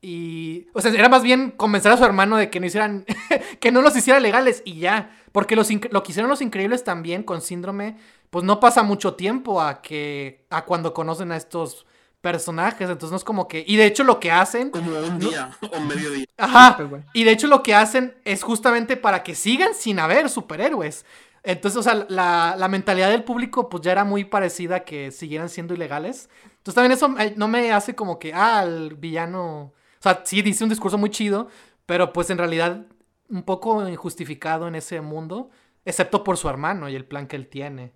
Y, 0.00 0.66
o 0.74 0.80
sea, 0.80 0.92
era 0.92 1.08
más 1.08 1.22
bien 1.22 1.52
convencer 1.52 1.92
a 1.92 1.96
su 1.96 2.04
hermano 2.04 2.36
de 2.36 2.50
que 2.50 2.60
no 2.60 2.66
hicieran, 2.66 3.04
que 3.60 3.72
no 3.72 3.82
los 3.82 3.96
hiciera 3.96 4.20
legales 4.20 4.62
y 4.64 4.80
ya. 4.80 5.16
Porque 5.32 5.56
los, 5.56 5.68
lo 5.90 6.02
que 6.02 6.12
hicieron 6.12 6.30
los 6.30 6.42
increíbles 6.42 6.84
también 6.84 7.22
con 7.22 7.40
síndrome, 7.40 7.96
pues 8.30 8.44
no 8.44 8.60
pasa 8.60 8.82
mucho 8.82 9.14
tiempo 9.14 9.60
a 9.60 9.82
que, 9.82 10.44
a 10.50 10.64
cuando 10.64 10.94
conocen 10.94 11.32
a 11.32 11.36
estos 11.36 11.86
personajes. 12.20 12.88
Entonces 12.88 13.10
no 13.10 13.16
es 13.16 13.24
como 13.24 13.48
que, 13.48 13.64
y 13.66 13.76
de 13.76 13.86
hecho 13.86 14.04
lo 14.04 14.20
que 14.20 14.30
hacen, 14.30 14.70
Como 14.70 14.90
un 14.90 15.18
día 15.18 15.50
o 15.72 15.80
medio 15.80 16.10
día. 16.10 16.26
ajá, 16.36 16.78
y 17.12 17.24
de 17.24 17.32
hecho 17.32 17.46
lo 17.48 17.62
que 17.62 17.74
hacen 17.74 18.14
es 18.24 18.42
justamente 18.42 18.96
para 18.96 19.22
que 19.22 19.34
sigan 19.34 19.74
sin 19.74 19.98
haber 19.98 20.30
superhéroes. 20.30 21.04
Entonces, 21.44 21.76
o 21.78 21.82
sea, 21.82 22.06
la, 22.08 22.54
la 22.56 22.68
mentalidad 22.68 23.10
del 23.10 23.24
público 23.24 23.68
pues 23.68 23.82
ya 23.82 23.90
era 23.92 24.04
muy 24.04 24.24
parecida 24.24 24.76
a 24.76 24.80
que 24.80 25.10
siguieran 25.10 25.48
siendo 25.48 25.74
ilegales. 25.74 26.28
Entonces 26.58 26.74
también 26.74 26.92
eso 26.92 27.12
eh, 27.18 27.34
no 27.36 27.48
me 27.48 27.72
hace 27.72 27.94
como 27.94 28.18
que, 28.18 28.32
ah, 28.32 28.62
el 28.64 28.94
villano... 28.94 29.72
O 29.98 30.02
sea, 30.02 30.22
sí 30.24 30.42
dice 30.42 30.62
un 30.62 30.70
discurso 30.70 30.98
muy 30.98 31.10
chido, 31.10 31.48
pero 31.86 32.12
pues 32.12 32.30
en 32.30 32.38
realidad 32.38 32.86
un 33.32 33.42
poco 33.42 33.88
injustificado 33.88 34.68
en 34.68 34.74
ese 34.74 35.00
mundo, 35.00 35.50
excepto 35.84 36.22
por 36.22 36.36
su 36.36 36.48
hermano 36.48 36.88
y 36.88 36.94
el 36.94 37.04
plan 37.06 37.26
que 37.26 37.36
él 37.36 37.48
tiene, 37.48 37.92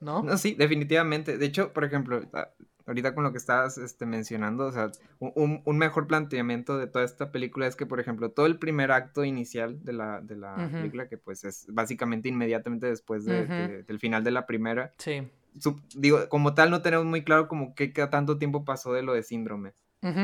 ¿no? 0.00 0.22
No, 0.22 0.38
sí, 0.38 0.54
definitivamente. 0.54 1.36
De 1.36 1.46
hecho, 1.46 1.72
por 1.72 1.84
ejemplo, 1.84 2.22
ahorita 2.86 3.14
con 3.14 3.24
lo 3.24 3.32
que 3.32 3.38
estabas 3.38 3.76
este, 3.76 4.06
mencionando, 4.06 4.66
o 4.66 4.72
sea, 4.72 4.90
un- 5.18 5.60
un, 5.64 5.78
mejor 5.78 6.06
planteamiento 6.06 6.78
de 6.78 6.86
toda 6.86 7.04
esta 7.04 7.30
película 7.32 7.66
es 7.66 7.76
que, 7.76 7.84
por 7.86 7.98
ejemplo, 8.00 8.30
todo 8.30 8.46
el 8.46 8.58
primer 8.58 8.92
acto 8.92 9.24
inicial 9.24 9.84
de 9.84 9.92
la, 9.92 10.20
de 10.20 10.36
la 10.36 10.70
película, 10.72 11.08
que 11.08 11.18
pues 11.18 11.44
es 11.44 11.66
básicamente 11.68 12.28
inmediatamente 12.28 12.86
después 12.86 13.24
de- 13.26 13.42
Ujú. 13.42 13.52
de- 13.52 13.82
del 13.82 13.98
final 13.98 14.22
de 14.24 14.30
la 14.30 14.46
primera, 14.46 14.94
Sí. 14.98 15.28
su- 15.58 15.82
digo, 15.96 16.28
como 16.28 16.54
tal 16.54 16.70
no 16.70 16.80
tenemos 16.82 17.04
muy 17.04 17.24
claro 17.24 17.48
como 17.48 17.74
qué, 17.74 17.92
qué 17.92 18.06
tanto 18.06 18.38
tiempo 18.38 18.64
pasó 18.64 18.92
de 18.92 19.02
lo 19.02 19.12
de 19.12 19.22
síndrome. 19.24 19.74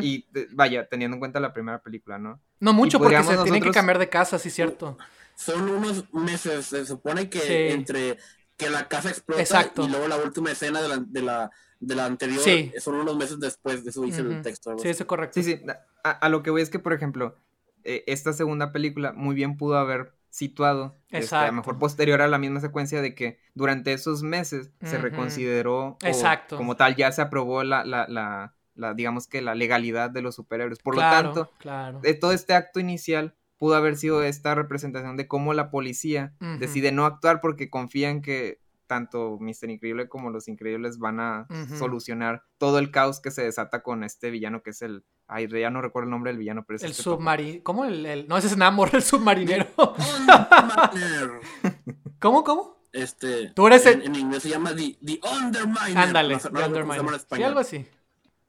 Y 0.02 0.26
vaya, 0.52 0.86
teniendo 0.88 1.16
en 1.16 1.18
cuenta 1.20 1.40
la 1.40 1.52
primera 1.52 1.82
película, 1.82 2.18
¿no? 2.18 2.40
no 2.60 2.72
mucho 2.72 2.98
porque 2.98 3.16
se 3.16 3.22
podríamos 3.22 3.44
tienen 3.44 3.60
que 3.60 3.66
nosotros- 3.66 3.74
cambiar 3.74 3.98
de 3.98 4.08
casa, 4.08 4.38
sí, 4.38 4.50
cierto. 4.50 4.96
Son 5.34 5.68
unos 5.68 6.12
meses, 6.14 6.66
se 6.66 6.86
supone 6.86 7.28
que 7.28 7.40
Sí. 7.40 7.52
entre 7.74 8.16
que 8.56 8.70
la 8.70 8.86
casa 8.86 9.08
explota 9.10 9.42
Exacto. 9.42 9.84
y 9.84 9.88
luego 9.88 10.06
la 10.06 10.16
última 10.16 10.52
escena 10.52 10.80
de 10.80 10.88
la, 10.88 10.96
de 10.98 11.22
la, 11.22 11.50
de 11.80 11.94
la 11.96 12.06
anterior 12.06 12.40
Sí. 12.40 12.72
son 12.78 12.94
unos 12.94 13.16
meses 13.16 13.40
después 13.40 13.82
de 13.82 13.90
eso 13.90 14.02
dice 14.02 14.22
Ujú. 14.22 14.30
el 14.30 14.42
texto. 14.42 14.78
Sí, 14.78 14.88
eso 14.88 15.02
es 15.02 15.06
correcto. 15.08 15.34
Sí, 15.34 15.42
sí, 15.42 15.60
a, 16.04 16.10
a 16.12 16.28
lo 16.28 16.42
que 16.44 16.50
voy 16.50 16.62
es 16.62 16.70
que, 16.70 16.78
por 16.78 16.92
ejemplo, 16.92 17.36
eh, 17.82 18.04
esta 18.06 18.32
segunda 18.32 18.70
película 18.70 19.12
muy 19.12 19.34
bien 19.34 19.56
pudo 19.56 19.76
haber 19.76 20.14
situado, 20.30 20.96
este, 21.10 21.34
a 21.34 21.46
lo 21.46 21.52
mejor 21.52 21.78
posterior 21.78 22.22
a 22.22 22.28
la 22.28 22.38
misma 22.38 22.60
secuencia 22.60 23.02
de 23.02 23.14
que 23.14 23.40
durante 23.54 23.92
esos 23.92 24.22
meses 24.22 24.70
se 24.82 24.98
reconsideró, 24.98 25.90
o 25.90 25.98
Exacto. 26.02 26.56
como 26.56 26.76
tal 26.76 26.94
ya 26.96 27.10
se 27.12 27.22
aprobó 27.22 27.62
la, 27.64 27.84
la, 27.84 28.06
la, 28.08 28.54
la, 28.74 28.94
digamos 28.94 29.26
que 29.28 29.40
la 29.42 29.54
legalidad 29.54 30.10
de 30.10 30.22
los 30.22 30.34
superhéroes. 30.34 30.78
Por 30.80 30.94
Claro, 30.94 31.28
lo 31.28 31.34
tanto, 31.34 31.50
claro. 31.58 32.00
de 32.00 32.14
todo 32.14 32.32
este 32.32 32.54
acto 32.54 32.80
inicial 32.80 33.34
pudo 33.56 33.76
haber 33.76 33.96
sido 33.96 34.22
esta 34.22 34.54
representación 34.54 35.16
de 35.16 35.28
cómo 35.28 35.54
la 35.54 35.70
policía 35.70 36.34
decide 36.58 36.92
no 36.92 37.06
actuar 37.06 37.40
porque 37.40 37.70
confían 37.70 38.20
que 38.20 38.60
tanto 38.86 39.38
Mr. 39.40 39.70
Increíble 39.70 40.08
como 40.08 40.28
los 40.30 40.48
Increíbles 40.48 40.98
van 40.98 41.20
a 41.20 41.46
solucionar 41.78 42.42
todo 42.58 42.78
el 42.78 42.90
caos 42.90 43.20
que 43.20 43.30
se 43.30 43.42
desata 43.42 43.82
con 43.82 44.04
este 44.04 44.30
villano 44.30 44.62
que 44.62 44.70
es 44.70 44.82
el... 44.82 45.04
Ay, 45.26 45.48
ya 45.48 45.70
no 45.70 45.80
recuerdo 45.80 46.08
el 46.08 46.10
nombre 46.10 46.32
del 46.32 46.38
villano, 46.38 46.64
pero 46.66 46.76
es 46.76 46.82
El 46.82 46.90
este 46.90 47.02
submarino. 47.04 47.62
¿Cómo 47.62 47.86
el, 47.86 48.04
el- 48.04 48.28
No, 48.28 48.36
ese 48.36 48.48
es 48.48 48.58
Namor, 48.58 48.90
el 48.92 49.02
submarinero. 49.02 49.66
¿Cómo, 52.20 52.44
cómo? 52.44 52.76
Este, 52.92 53.48
Tú 53.54 53.66
eres 53.66 53.86
en, 53.86 54.00
el- 54.02 54.06
en 54.08 54.14
inglés 54.16 54.42
se 54.42 54.50
llama 54.50 54.74
The, 54.74 54.96
the 55.04 55.20
Underminer. 55.42 55.98
Ándale, 55.98 56.38
No 56.52 56.66
Underminer. 56.66 57.20
Sí, 57.34 57.42
algo 57.42 57.60
así. 57.60 57.86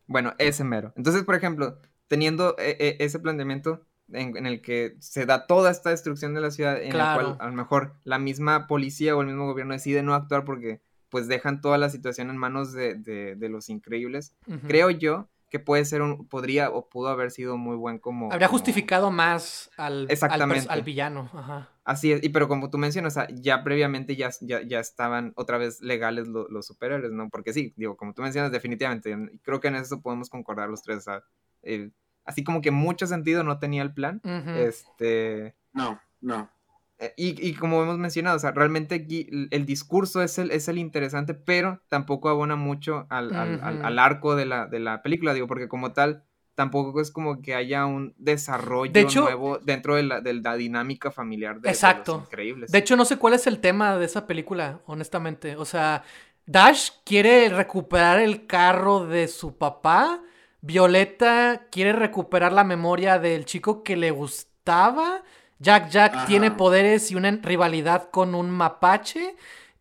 Bueno, 0.08 0.34
ese 0.38 0.64
mero. 0.64 0.93
Entonces, 0.95 1.24
por 1.24 1.36
ejemplo, 1.36 1.80
teniendo 2.08 2.56
eh, 2.60 2.78
eh, 2.80 2.97
ese 2.99 3.20
planteamiento 3.20 3.82
en, 4.12 4.38
en 4.38 4.45
el 4.45 4.62
que 4.62 4.95
se 4.99 5.26
da 5.26 5.47
toda 5.47 5.72
esta 5.72 5.89
destrucción 5.89 6.34
de 6.36 6.41
la 6.41 6.51
ciudad, 6.51 6.82
en 6.82 6.91
Claro. 6.91 7.20
el 7.20 7.26
cual 7.28 7.38
a 7.39 7.49
lo 7.49 7.56
mejor 7.56 7.95
la 8.03 8.20
misma 8.20 8.68
policía 8.68 9.16
o 9.16 9.22
el 9.22 9.28
mismo 9.28 9.45
gobierno 9.47 9.74
decide 9.74 10.03
no 10.03 10.14
actuar 10.14 10.45
porque 10.45 10.82
pues 11.10 11.28
dejan 11.28 11.62
toda 11.62 11.78
la 11.78 11.89
situación 11.89 12.30
en 12.30 12.38
manos 12.38 12.72
de, 12.74 12.95
de- 12.95 13.36
de 13.36 13.49
los 13.49 13.70
increíbles, 13.70 14.36
creo 14.68 14.89
yo 14.89 15.28
que 15.49 15.60
puede 15.60 15.86
ser 15.86 16.01
un, 16.01 16.28
podría 16.28 16.70
o 16.72 16.89
pudo 16.89 17.08
haber 17.08 17.32
sido 17.32 17.56
muy 17.58 17.76
buen 17.78 17.99
como... 17.99 18.32
Habría 18.34 18.47
como- 18.47 18.58
justificado 18.60 19.12
más 19.12 19.70
al, 19.78 20.08
al 20.30 20.41
al 20.70 20.82
villano. 20.84 21.30
Ajá. 21.34 21.70
Así 21.86 22.11
es, 22.11 22.23
y 22.23 22.29
pero 22.29 22.47
como 22.47 22.69
tú 22.71 22.77
mencionas, 22.79 23.15
o 23.15 23.19
sea, 23.21 23.27
ya 23.31 23.63
previamente 23.63 24.15
ya, 24.15 24.31
ya, 24.41 24.61
ya 24.63 24.79
estaban 24.79 25.33
otra 25.36 25.59
vez 25.59 25.81
legales 25.81 26.27
lo- 26.27 26.47
los 26.49 26.65
superhéroes, 26.65 27.11
¿no? 27.11 27.29
Porque 27.29 27.53
sí, 27.53 27.73
digo, 27.77 27.95
como 27.95 28.13
tú 28.15 28.23
mencionas, 28.23 28.51
definitivamente, 28.51 29.15
creo 29.43 29.59
que 29.59 29.67
en 29.67 29.75
eso 29.75 30.01
podemos 30.01 30.29
concordar 30.31 30.67
los 30.67 30.81
tres, 30.81 30.97
o 30.97 31.01
sea, 31.01 31.23
eh, 31.61 31.91
así 32.25 32.43
como 32.43 32.61
que 32.61 32.71
mucho 32.71 33.05
sentido 33.05 33.43
no 33.43 33.59
tenía 33.59 33.83
el 33.83 33.93
plan, 33.93 34.19
este, 34.57 35.53
No, 35.73 36.01
no. 36.21 36.49
eh, 36.97 37.13
y, 37.17 37.47
y 37.47 37.53
como 37.53 37.83
hemos 37.83 37.99
mencionado, 37.99 38.38
o 38.38 38.39
sea, 38.39 38.51
realmente 38.51 38.95
aquí 38.95 39.27
el, 39.51 39.65
discurso 39.67 40.23
es 40.23 40.39
el, 40.39 40.49
es 40.49 40.67
el 40.67 40.79
interesante, 40.79 41.36
pero 41.36 41.83
tampoco 41.88 42.29
abona 42.29 42.55
mucho 42.55 43.05
al, 43.11 43.31
al- 43.36 43.79
al 43.83 43.99
arco 43.99 44.36
de 44.36 44.45
la, 44.47 44.65
de 44.65 44.79
la 44.79 45.03
película, 45.03 45.36
digo, 45.36 45.45
porque 45.45 45.67
como 45.67 45.93
tal, 45.93 46.23
tampoco 46.56 47.01
es 47.01 47.12
como 47.12 47.41
que 47.41 47.53
haya 47.53 47.86
un 47.86 48.14
desarrollo 48.18 48.91
De 48.91 49.01
hecho- 49.01 49.22
nuevo 49.24 49.60
dentro 49.60 49.95
de 49.95 50.03
la, 50.03 50.22
de 50.22 50.34
la 50.36 50.56
dinámica 50.56 51.12
familiar 51.12 51.56
de, 51.56 51.62
de 51.62 51.68
los 51.70 51.76
Exacto. 51.78 52.24
increíbles. 52.26 52.72
De 52.72 52.78
hecho, 52.78 52.95
no 52.95 53.06
sé 53.06 53.18
cuál 53.18 53.34
es 53.34 53.45
el 53.47 53.60
tema 53.60 53.97
de 53.97 54.06
esa 54.06 54.26
película, 54.26 54.80
honestamente. 54.86 55.56
O 55.58 55.66
sea, 55.66 56.03
Dash 56.45 56.89
quiere 57.03 57.49
recuperar 57.49 58.20
el 58.20 58.47
carro 58.47 59.06
de 59.06 59.28
su 59.28 59.58
papá. 59.58 60.22
Violeta 60.62 61.68
quiere 61.72 61.93
recuperar 61.93 62.51
la 62.51 62.64
memoria 62.64 63.20
del 63.20 63.45
chico 63.45 63.84
que 63.84 63.95
le 63.95 64.12
gustaba. 64.12 65.24
Jack 65.60 65.89
Jack 65.89 66.16
Ajá. 66.16 66.26
tiene 66.26 66.51
poderes 66.51 67.12
y 67.12 67.16
una 67.16 67.32
rivalidad 67.41 68.10
con 68.10 68.36
un 68.36 68.49
mapache. 68.49 69.36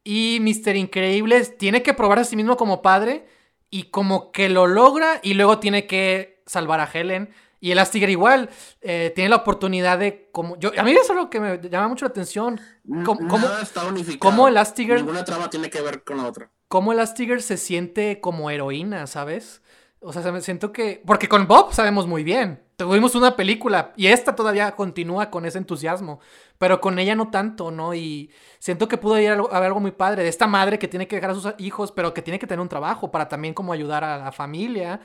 Y 0.05 0.39
Mr. 0.41 0.77
Increíble 0.77 1.41
tiene 1.47 1.83
que 1.83 1.95
probar 1.95 2.19
a 2.19 2.25
sí 2.25 2.37
mismo 2.37 2.57
como 2.57 2.83
padre. 2.83 3.27
Y 3.71 3.85
como 3.85 4.31
que 4.31 4.49
lo 4.49 4.67
logra. 4.67 5.21
Y 5.23 5.35
luego 5.35 5.59
tiene 5.59 5.87
que 5.87 6.34
salvar 6.47 6.81
a 6.81 6.89
Helen. 6.93 7.31
Y 7.61 7.71
el 7.73 7.79
Astiger 7.79 8.11
igual. 8.11 8.51
eh, 8.83 9.13
tiene 9.15 9.31
la 9.31 9.37
oportunidad 9.37 9.99
de. 9.99 10.29
Como, 10.33 10.59
yo, 10.59 10.71
a 10.77 10.83
mí 10.83 10.93
eso 10.93 11.13
es 11.13 11.17
lo 11.17 11.31
que 11.31 11.41
me 11.41 11.59
llama 11.71 11.89
mucho 11.89 12.05
la 12.05 12.11
atención. 12.11 12.61
¿Cómo- 13.05 13.21
N- 13.21 13.29
cómo- 13.31 13.47
Nada 13.47 13.63
está 13.63 13.87
unificado. 13.87 14.19
cómo 14.19 14.49
Ninguna 14.51 15.25
trama 15.25 15.49
tiene 15.49 15.71
que 15.71 15.81
ver 15.81 16.05
con 16.05 16.19
la 16.19 16.27
otra. 16.27 16.51
cómo 16.69 16.93
se 17.41 17.57
siente 17.57 18.21
como 18.21 18.51
heroína, 18.51 19.07
¿sabes? 19.07 19.63
O 20.01 20.13
sea, 20.13 20.23
se 20.23 20.31
me 20.33 20.43
siento 20.43 20.73
que. 20.73 21.03
Porque 21.07 21.29
con 21.29 21.47
Bob 21.47 21.73
sabemos 21.73 22.07
muy 22.07 22.23
bien. 22.25 22.63
Tuvimos 22.77 23.15
una 23.15 23.35
película 23.37 23.93
y 23.97 24.09
esta 24.09 24.35
todavía 24.37 24.73
continúa 24.73 25.31
con 25.31 25.47
ese 25.47 25.57
entusiasmo. 25.57 26.21
Pero 26.59 26.81
con 26.83 26.99
ella 26.99 27.15
no 27.15 27.31
tanto, 27.31 27.71
¿no? 27.71 27.95
Y 27.95 28.31
siento 28.59 28.89
que 28.89 28.99
pudo 28.99 29.19
ir 29.19 29.31
algo- 29.31 29.51
haber 29.55 29.69
algo 29.69 29.81
muy 29.81 29.93
padre 29.93 30.23
de 30.25 30.29
esta 30.29 30.47
madre 30.47 30.79
que 30.79 30.89
tiene 30.89 31.07
que 31.09 31.17
dejar 31.17 31.31
a 31.31 31.35
sus 31.35 31.55
hijos, 31.59 31.93
pero 31.93 32.13
que 32.13 32.21
tiene 32.21 32.39
que 32.39 32.47
tener 32.47 32.61
un 32.61 32.69
trabajo 32.69 33.11
para 33.11 33.29
también 33.29 33.55
como 33.55 33.73
ayudar 33.73 34.05
a 34.05 34.19
la 34.19 34.33
familia. 34.33 35.01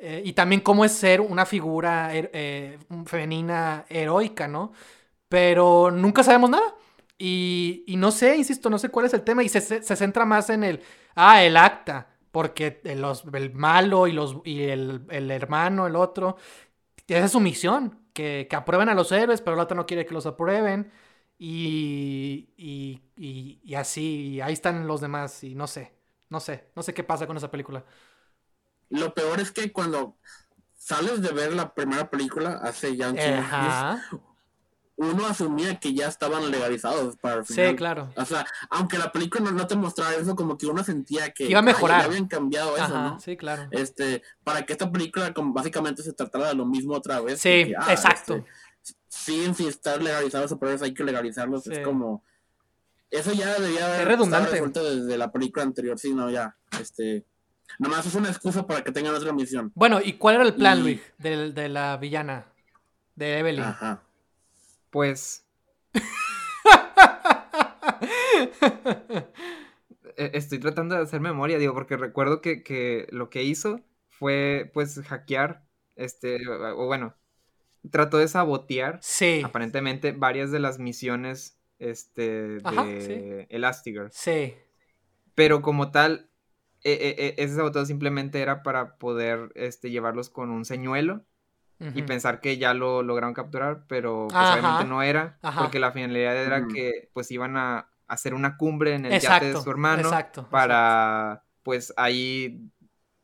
Eh, 0.00 0.22
y 0.24 0.32
también 0.32 0.60
cómo 0.62 0.84
es 0.84 0.92
ser 0.92 1.20
una 1.20 1.46
figura 1.46 2.10
eh, 2.12 2.78
femenina 3.06 3.84
heroica, 3.88 4.48
¿no? 4.48 4.72
Pero 5.28 5.90
nunca 5.90 6.22
sabemos 6.24 6.50
nada. 6.50 6.74
Y, 7.18 7.84
y 7.86 7.96
no 7.96 8.10
sé, 8.12 8.36
insisto, 8.36 8.70
no 8.70 8.78
sé 8.78 8.88
cuál 8.90 9.06
es 9.06 9.14
el 9.14 9.22
tema. 9.24 9.42
Y 9.42 9.48
se, 9.48 9.60
se, 9.60 9.96
centra 9.96 10.24
más 10.26 10.50
en 10.50 10.64
el, 10.64 10.82
ah, 11.14 11.42
el 11.44 11.56
acta. 11.56 12.08
Porque 12.32 12.80
los- 12.96 13.24
el 13.34 13.52
malo 13.54 14.06
y, 14.06 14.12
los, 14.12 14.36
y 14.44 14.62
el, 14.64 15.02
el 15.10 15.30
hermano, 15.30 15.86
el 15.86 15.96
otro, 15.96 16.36
esa 17.08 17.24
es 17.26 17.32
su 17.32 17.40
misión. 17.40 17.98
Que, 18.12 18.46
que 18.50 18.56
aprueben 18.56 18.88
a 18.88 18.94
los 18.94 19.12
héroes, 19.12 19.40
pero 19.40 19.54
el 19.54 19.60
otro 19.60 19.76
no 19.76 19.86
quiere 19.86 20.04
que 20.06 20.14
los 20.14 20.26
aprueben. 20.26 20.90
Y, 21.38 22.50
y, 22.56 23.00
y, 23.16 23.74
así, 23.74 24.40
ahí 24.42 24.52
están 24.52 24.86
los 24.86 25.00
demás. 25.00 25.42
Y 25.44 25.54
no 25.54 25.66
sé, 25.66 25.92
no 26.28 26.40
sé, 26.40 26.66
no 26.76 26.82
sé 26.82 26.92
qué 26.94 27.04
pasa 27.04 27.26
con 27.26 27.36
esa 27.36 27.50
película. 27.50 27.84
Lo 28.90 29.14
peor 29.14 29.40
es 29.40 29.50
que 29.52 29.72
cuando 29.72 30.16
sales 30.76 31.22
de 31.22 31.32
ver 31.32 31.54
la 31.54 31.72
primera 31.74 32.10
película 32.10 32.60
hace 32.62 32.96
ya 32.96 33.10
un 33.10 33.18
años, 33.18 34.00
uno 34.96 35.26
asumía 35.26 35.80
que 35.80 35.94
ya 35.94 36.08
estaban 36.08 36.50
legalizados 36.50 37.16
para 37.16 37.36
el 37.36 37.46
final. 37.46 37.70
Sí, 37.70 37.76
claro. 37.76 38.12
O 38.16 38.24
sea, 38.26 38.44
aunque 38.68 38.98
la 38.98 39.10
película 39.10 39.50
no, 39.50 39.66
te 39.66 39.74
mostrara 39.74 40.14
eso, 40.16 40.36
como 40.36 40.58
que 40.58 40.66
uno 40.66 40.84
sentía 40.84 41.30
que 41.30 41.46
Iba 41.46 41.60
a 41.60 41.62
mejorar. 41.62 42.00
ya 42.00 42.06
habían 42.06 42.26
cambiado 42.28 42.74
eso, 42.76 42.84
Ajá, 42.84 43.02
¿no? 43.10 43.20
sí, 43.20 43.34
claro. 43.36 43.66
Este, 43.70 44.22
para 44.44 44.66
que 44.66 44.72
esta 44.74 44.92
película 44.92 45.32
como 45.32 45.54
básicamente 45.54 46.02
se 46.02 46.12
tratara 46.12 46.48
de 46.48 46.54
lo 46.54 46.66
mismo 46.66 46.94
otra 46.94 47.20
vez. 47.20 47.40
Sí, 47.40 47.66
que, 47.68 47.74
ah, 47.78 47.92
exacto. 47.92 48.36
este, 48.82 48.94
sí, 49.08 49.50
si 49.54 49.68
están 49.68 50.04
legalizados 50.04 50.50
superhéroes 50.50 50.82
hay 50.82 50.92
que 50.92 51.04
legalizarlos. 51.04 51.64
Sí. 51.64 51.72
Es 51.72 51.78
como. 51.78 52.22
Eso 53.10 53.32
ya 53.32 53.58
debía 53.58 53.86
haber 53.86 54.02
Es 54.02 54.06
redundante. 54.08 54.50
resuelto 54.50 54.84
desde 54.84 55.16
la 55.16 55.32
película 55.32 55.62
anterior. 55.64 55.98
Sí, 55.98 56.12
no, 56.12 56.30
ya. 56.30 56.56
Este. 56.78 57.24
Nomás 57.78 58.04
es 58.06 58.14
una 58.14 58.28
excusa 58.28 58.66
para 58.66 58.82
que 58.82 58.92
tengan 58.92 59.14
otra 59.14 59.32
misión. 59.32 59.70
Bueno, 59.74 60.00
¿y 60.02 60.14
cuál 60.14 60.36
era 60.36 60.44
el 60.44 60.54
plan, 60.54 60.78
Y- 60.78 60.82
Luis, 60.82 61.00
del- 61.18 61.54
de, 61.54 61.68
la 61.68 61.96
villana? 61.96 62.46
De 63.16 63.38
Evelyn. 63.38 63.64
Ajá. 63.64 64.02
Pues 64.90 65.46
e- 70.16 70.30
estoy 70.34 70.58
tratando 70.58 70.94
de 70.94 71.02
hacer 71.02 71.20
memoria, 71.20 71.58
digo, 71.58 71.74
porque 71.74 71.96
recuerdo 71.96 72.40
que, 72.40 72.62
que 72.62 73.06
lo 73.10 73.30
que 73.30 73.42
hizo 73.42 73.80
fue 74.08 74.70
pues 74.74 75.00
hackear, 75.02 75.64
este, 75.96 76.38
o 76.48 76.86
bueno, 76.86 77.14
trató 77.90 78.18
de 78.18 78.28
sabotear 78.28 78.98
sí, 79.02 79.42
aparentemente 79.44 80.12
varias 80.12 80.50
de 80.50 80.58
las 80.60 80.78
misiones 80.78 81.58
este, 81.78 82.58
Ajá, 82.64 82.84
de 82.84 83.46
Elastigirl. 83.50 84.08
sí. 84.12 84.54
Pero 85.34 85.62
como 85.62 85.90
tal, 85.90 86.28
e- 86.84 86.92
e- 86.92 87.26
e- 87.26 87.34
ese 87.44 87.56
saboteo 87.56 87.84
simplemente 87.86 88.40
era 88.40 88.62
para 88.62 88.96
poder 88.96 89.50
este, 89.54 89.90
llevarlos 89.90 90.30
con 90.30 90.50
un 90.50 90.64
señuelo 90.64 91.24
y 91.94 92.02
pensar 92.02 92.40
que 92.42 92.58
ya 92.58 92.74
lo 92.74 93.02
lograron 93.02 93.32
capturar, 93.32 93.86
pero 93.88 94.26
pues 94.28 94.36
Ajá. 94.36 94.52
obviamente 94.52 94.84
no 94.84 95.02
era, 95.02 95.38
Ajá. 95.40 95.62
porque 95.62 95.78
la 95.78 95.92
finalidad 95.92 96.36
era 96.36 96.68
que 96.68 97.08
pues 97.14 97.30
iban 97.30 97.56
a 97.56 97.88
hacer 98.06 98.34
una 98.34 98.58
cumbre 98.58 98.94
en 98.94 99.06
el 99.06 99.18
yate 99.18 99.46
de 99.46 99.56
su 99.56 99.70
hermano 99.70 100.02
exacto, 100.02 100.46
para 100.50 101.44
pues 101.62 101.94
ahí 101.96 102.70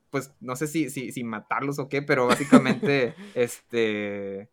pues 0.08 0.32
no 0.40 0.56
sé 0.56 0.68
si, 0.68 0.88
si, 0.88 1.12
si 1.12 1.22
matarlos 1.22 1.78
o 1.78 1.90
qué, 1.90 2.00
pero 2.00 2.26
básicamente 2.26 3.14
este 3.34 4.50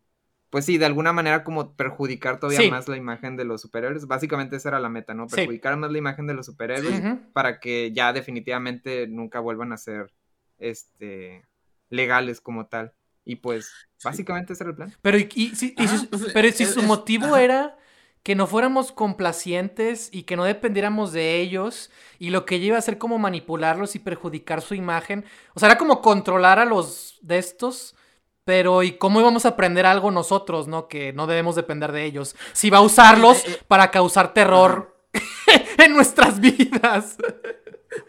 pues 0.54 0.66
sí, 0.66 0.78
de 0.78 0.86
alguna 0.86 1.14
manera 1.14 1.43
como 1.43 1.74
perjudicar 1.76 2.39
todavía 2.39 2.60
Sí. 2.62 2.70
más 2.70 2.88
la 2.88 2.95
imagen 2.95 3.36
de 3.38 3.43
los 3.43 3.62
superhéroes. 3.62 4.06
Básicamente 4.06 4.56
esa 4.58 4.70
era 4.70 4.80
la 4.80 4.88
meta, 4.88 5.16
¿no? 5.16 5.28
Sí. 5.28 5.36
Perjudicar 5.38 5.76
más 5.78 5.91
la 5.91 5.97
imagen 5.97 6.28
de 6.28 6.36
los 6.36 6.45
superhéroes 6.45 7.01
para 7.34 7.60
que 7.60 7.91
ya 7.91 8.14
definitivamente 8.14 9.08
nunca 9.08 9.39
vuelvan 9.39 9.74
a 9.74 9.78
ser 9.78 10.14
este 10.60 11.43
legales 11.89 12.39
como 12.39 12.68
tal. 12.68 12.93
Y 13.26 13.38
pues 13.38 13.72
básicamente 14.04 14.54
ese 14.54 14.64
era 14.64 14.70
el 14.72 14.76
plan. 14.76 14.93
Pero, 15.01 15.18
y, 15.18 15.28
y 15.34 15.56
si, 15.56 15.74
y 15.76 15.88
si- 15.88 16.06
pues, 16.06 16.28
pero 16.36 16.51
si 16.51 16.66
su 16.68 16.84
motivo 16.84 17.26
ajá. 17.26 17.41
era 17.41 17.78
que 18.22 18.36
no 18.36 18.45
fuéramos 18.45 18.91
complacientes 18.91 20.10
y 20.12 20.22
que 20.24 20.36
no 20.36 20.43
dependiéramos 20.43 21.14
de 21.14 21.41
ellos 21.41 21.89
y 22.20 22.30
lo 22.30 22.45
que 22.45 22.56
ella 22.56 22.66
iba 22.68 22.76
a 22.76 22.80
hacer 22.80 22.99
como 22.99 23.18
manipularlos 23.18 23.95
y 23.95 23.99
perjudicar 23.99 24.62
su 24.62 24.76
imagen, 24.76 25.26
o 25.56 25.60
sea, 25.60 25.70
era 25.70 25.80
como 25.80 26.01
controlar 26.01 26.60
a 26.60 26.66
los 26.66 27.18
de 27.24 27.39
estos, 27.39 27.95
pero 28.46 28.84
¿y 28.84 28.94
cómo 28.98 29.20
íbamos 29.22 29.46
a 29.46 29.50
aprender 29.50 29.86
algo 29.86 30.12
nosotros, 30.12 30.68
no? 30.68 30.88
Que 30.88 31.14
no 31.14 31.28
debemos 31.28 31.56
depender 31.56 31.91
de 31.91 32.06
ellos. 32.06 32.36
Si 32.54 32.70
va 32.70 32.80
a 32.80 32.82
usarlos 32.82 33.38
Eh, 33.46 33.52
eh, 33.54 33.60
para 33.68 33.91
causar 33.91 34.34
terror 34.34 34.96
en 35.78 35.94
nuestras 35.94 36.39
vidas. 36.39 37.18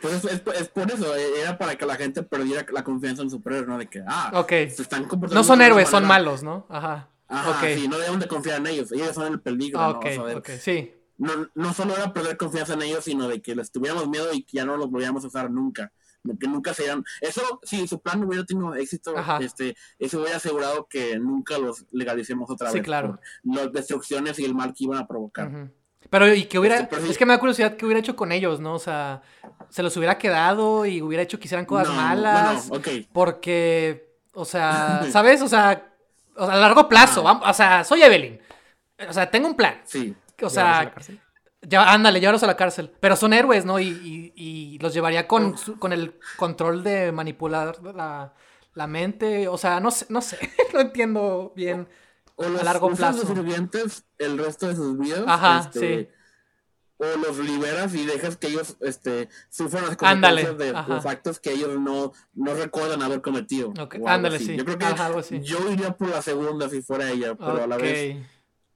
Pues 0.01 0.15
es, 0.15 0.25
es- 0.25 0.61
es 0.61 0.69
por 0.69 0.91
eso. 0.91 1.15
eh, 1.17 1.41
Era 1.43 1.59
para 1.59 1.77
que 1.77 1.85
la 1.87 1.97
gente 1.97 2.23
perdiera 2.23 2.65
la 2.73 2.83
confianza 2.83 3.23
en 3.23 3.31
superhéroes, 3.31 3.69
¿no? 3.69 3.79
De 3.79 3.87
que, 3.89 4.03
ah, 4.07 4.45
se 4.49 4.65
están 4.83 5.05
comportando 5.05 5.41
No 5.41 5.45
son 5.45 5.61
héroes, 5.61 5.89
son 5.89 6.07
malos, 6.07 6.43
¿no? 6.43 6.67
Ajá. 6.69 7.11
Ajá, 7.29 7.51
ok. 7.51 7.69
sí, 7.75 7.89
no 7.89 7.97
debemos 7.99 8.21
de 8.21 8.29
confiar 8.29 8.59
en 8.61 8.67
ellos. 8.69 8.93
Ellos 8.93 9.15
son 9.15 9.33
el 9.33 9.41
peligro, 9.41 9.81
Ah, 9.81 9.89
¿no? 9.93 9.99
ok, 9.99 10.05
O 10.07 10.11
sea, 10.11 10.25
de- 10.25 10.35
ok, 10.37 10.49
sí. 10.61 10.95
no, 11.19 11.33
no 11.55 11.73
solo 11.75 11.97
era 11.97 12.13
perder 12.13 12.37
confianza 12.37 12.75
en 12.75 12.83
ellos, 12.83 13.05
sino 13.05 13.29
de 13.29 13.41
que 13.41 13.55
les 13.55 13.71
tuviéramos 13.71 14.09
miedo 14.09 14.33
y 14.33 14.43
que 14.43 14.59
ya 14.59 14.65
no 14.65 14.77
los 14.77 14.91
volviéramos 14.91 15.25
a 15.25 15.29
usar 15.29 15.51
nunca. 15.51 15.93
Que 16.41 16.47
nunca 16.49 16.73
serían. 16.73 17.05
Eso, 17.21 17.61
si 17.63 17.87
su 17.87 18.01
plan 18.01 18.25
hubiera 18.25 18.45
tenido 18.45 18.75
éxito, 18.75 19.17
Ajá. 19.17 19.39
este, 19.43 19.77
eso 19.99 20.21
hubiera 20.21 20.39
asegurado 20.39 20.87
que 20.89 21.19
nunca 21.19 21.59
los 21.59 21.85
legalicemos 21.93 22.49
otra 22.51 22.71
Sí, 22.71 22.79
vez. 22.79 22.85
claro. 22.85 23.21
Por 23.45 23.57
las 23.57 23.73
destrucciones 23.73 24.39
y 24.39 24.45
el 24.47 24.55
mal 24.55 24.73
que 24.73 24.85
iban 24.85 24.99
a 24.99 25.07
provocar. 25.07 25.71
Pero, 26.11 26.33
¿y 26.35 26.45
que 26.47 26.59
hubiera? 26.59 26.79
Este, 26.79 27.01
sí. 27.01 27.11
Es 27.11 27.19
que 27.19 27.27
me 27.27 27.33
da 27.35 27.39
curiosidad 27.41 27.77
qué 27.77 27.85
hubiera 27.85 28.01
hecho 28.01 28.17
con 28.17 28.33
ellos, 28.33 28.61
¿no? 28.61 28.75
O 28.75 28.79
sea, 28.79 29.23
se 29.69 29.83
los 29.83 29.97
hubiera 29.97 30.17
quedado 30.19 30.87
y 30.87 31.03
hubiera 31.03 31.23
hecho 31.23 31.39
que 31.39 31.45
hicieran 31.47 31.67
cosas 31.67 31.89
No, 31.89 31.95
malas. 31.95 32.69
Bueno, 32.69 32.83
ok. 32.83 33.07
Porque, 33.13 34.17
o 34.33 34.45
sea, 34.45 35.03
¿sabes? 35.13 35.43
O 35.43 35.49
sea, 35.49 35.93
o 36.37 36.47
sea, 36.47 36.55
a 36.55 36.59
largo 36.59 36.89
plazo, 36.89 37.23
vamos, 37.23 37.47
o 37.49 37.53
sea, 37.53 37.85
soy 37.85 38.03
Evelyn. 38.03 38.41
O 39.09 39.13
sea, 39.13 39.31
tengo 39.31 39.47
un 39.49 39.57
plan. 39.57 39.81
Sí. 39.85 40.15
O 40.43 40.49
sea. 40.51 40.93
Ya, 41.69 41.93
ándale, 41.93 42.21
llévalos 42.21 42.43
a 42.43 42.47
la 42.47 42.57
cárcel. 42.57 42.93
Pero 43.01 43.17
son 43.17 43.33
héroes, 43.33 43.65
¿no? 43.65 43.79
Y, 43.81 43.89
y- 43.89 44.33
y 44.37 44.79
los 44.79 44.95
llevaría 44.95 45.27
con, 45.29 45.57
su- 45.59 45.79
con 45.79 45.93
el 45.93 46.19
control 46.37 46.83
de 46.85 47.13
manipular 47.13 47.83
la, 47.83 48.35
la 48.75 48.87
mente. 48.87 49.49
O 49.49 49.59
sea, 49.59 49.81
no 49.81 49.91
sé, 49.91 50.07
no 50.09 50.21
sé, 50.23 50.39
no 50.75 50.81
entiendo 50.81 51.53
bien. 51.57 51.89
O 52.37 52.49
los, 52.49 52.63
largo 52.65 52.91
plazo. 52.91 53.19
los 53.19 53.29
sirvientes 53.29 54.05
el 54.19 54.39
resto 54.39 54.67
de 54.69 54.75
sus 54.77 54.99
vidas. 54.99 55.23
Ajá, 55.27 55.61
este, 55.61 56.05
sí. 56.05 56.09
O 56.97 57.07
los 57.19 57.39
liberas 57.39 57.93
y 57.95 58.07
dejas 58.07 58.37
que 58.37 58.47
ellos 58.47 58.77
este, 58.81 59.29
sufran 59.51 59.85
las 59.85 59.97
Ándale, 60.01 60.43
consecuencias 60.43 60.59
de 60.59 60.79
ajá. 60.79 60.95
los 60.95 61.07
actos 61.07 61.41
que 61.41 61.53
ellos 61.53 61.79
no, 61.81 62.13
no 62.35 62.55
recuerdan 62.55 63.03
haber 63.03 63.21
cometido. 63.21 63.73
Ándale, 64.07 64.39
sí. 64.39 64.57
Yo 64.57 64.65
creo 64.65 64.79
que 64.79 64.85
Ajá, 64.85 65.11
yo 65.43 65.71
iría 65.73 65.97
por 65.97 66.09
la 66.09 66.23
segunda 66.23 66.69
si 66.69 66.83
fuera 66.83 67.11
ella, 67.11 67.35
pero 67.35 67.65
a 67.65 67.67
la 67.67 67.77
vez 67.77 68.17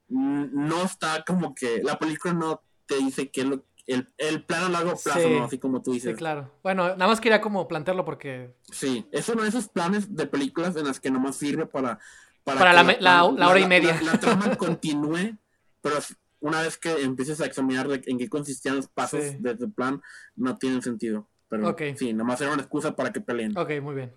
no 0.09 0.83
está 0.83 1.23
como 1.25 1.53
que 1.53 1.81
la 1.83 1.97
película 1.99 2.33
no 2.33 2.61
te 2.89 2.97
dice 2.97 3.29
que 3.29 3.45
lo- 3.45 3.63
el, 3.87 4.07
el 4.17 4.43
plan 4.43 4.65
a 4.65 4.69
largo 4.69 4.91
plazo, 5.01 5.19
Sí. 5.19 5.29
¿no? 5.39 5.45
Así 5.45 5.57
como 5.57 5.81
tú 5.81 5.93
dices. 5.93 6.11
Sí, 6.11 6.17
claro. 6.17 6.51
Bueno, 6.61 6.89
nada 6.89 7.07
más 7.07 7.21
quería 7.21 7.39
como 7.41 7.67
plantearlo 7.67 8.03
porque 8.05 8.53
Sí, 8.71 9.07
es 9.11 9.29
uno 9.29 9.43
de 9.43 9.49
esos 9.49 9.69
planes 9.69 10.15
de 10.15 10.27
películas 10.27 10.75
en 10.75 10.85
las 10.85 10.99
que 10.99 11.09
nomás 11.09 11.37
sirve 11.37 11.65
para... 11.65 11.97
Para 12.43 12.59
que 12.71 12.75
la 12.75 12.83
me- 12.83 12.97
la- 12.99 13.31
la 13.35 13.47
hora 13.49 13.59
y 13.59 13.67
media. 13.67 13.99
La, 14.03 14.19
trama 14.19 14.55
continúe, 14.57 15.37
pero 15.81 15.95
una 16.39 16.61
vez 16.61 16.77
que 16.77 16.91
empieces 17.01 17.41
a 17.41 17.45
examinar 17.45 17.87
de- 17.87 18.01
en 18.05 18.17
qué 18.17 18.29
consistían 18.29 18.75
los 18.75 18.87
pasos 18.87 19.23
Sí. 19.23 19.37
de 19.39 19.55
tu 19.55 19.71
plan, 19.71 20.01
no 20.35 20.55
tienen 20.57 20.81
sentido. 20.81 21.27
Pero 21.47 21.69
Ok. 21.69 21.81
sí, 21.97 22.13
nomás 22.13 22.39
era 22.41 22.53
una 22.53 22.61
excusa 22.61 22.95
para 22.95 23.11
que 23.11 23.21
peleen. 23.21 23.57
Ok, 23.57 23.71
muy 23.81 23.95
bien. 23.95 24.13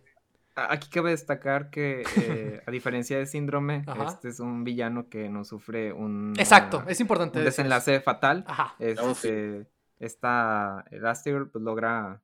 Aquí 0.54 0.90
cabe 0.90 1.10
destacar 1.10 1.70
que, 1.70 2.02
eh, 2.16 2.62
a 2.66 2.70
diferencia 2.70 3.16
de 3.18 3.26
Síndrome, 3.26 3.84
Ajá. 3.86 4.04
este 4.08 4.28
es 4.28 4.38
un 4.40 4.64
villano 4.64 5.08
que 5.08 5.28
no 5.30 5.44
sufre 5.44 5.92
un, 5.92 6.34
Exacto, 6.38 6.84
es 6.86 7.00
importante. 7.00 7.38
un 7.38 7.44
decir 7.44 7.64
eso. 7.64 7.74
desenlace 7.74 8.00
fatal. 8.00 8.44
Ajá, 8.46 8.74
sí. 8.78 8.84
Este, 8.84 9.66
esta 9.98 10.84
Elastigirl 10.90 11.48
pues 11.50 11.64
logra 11.64 12.20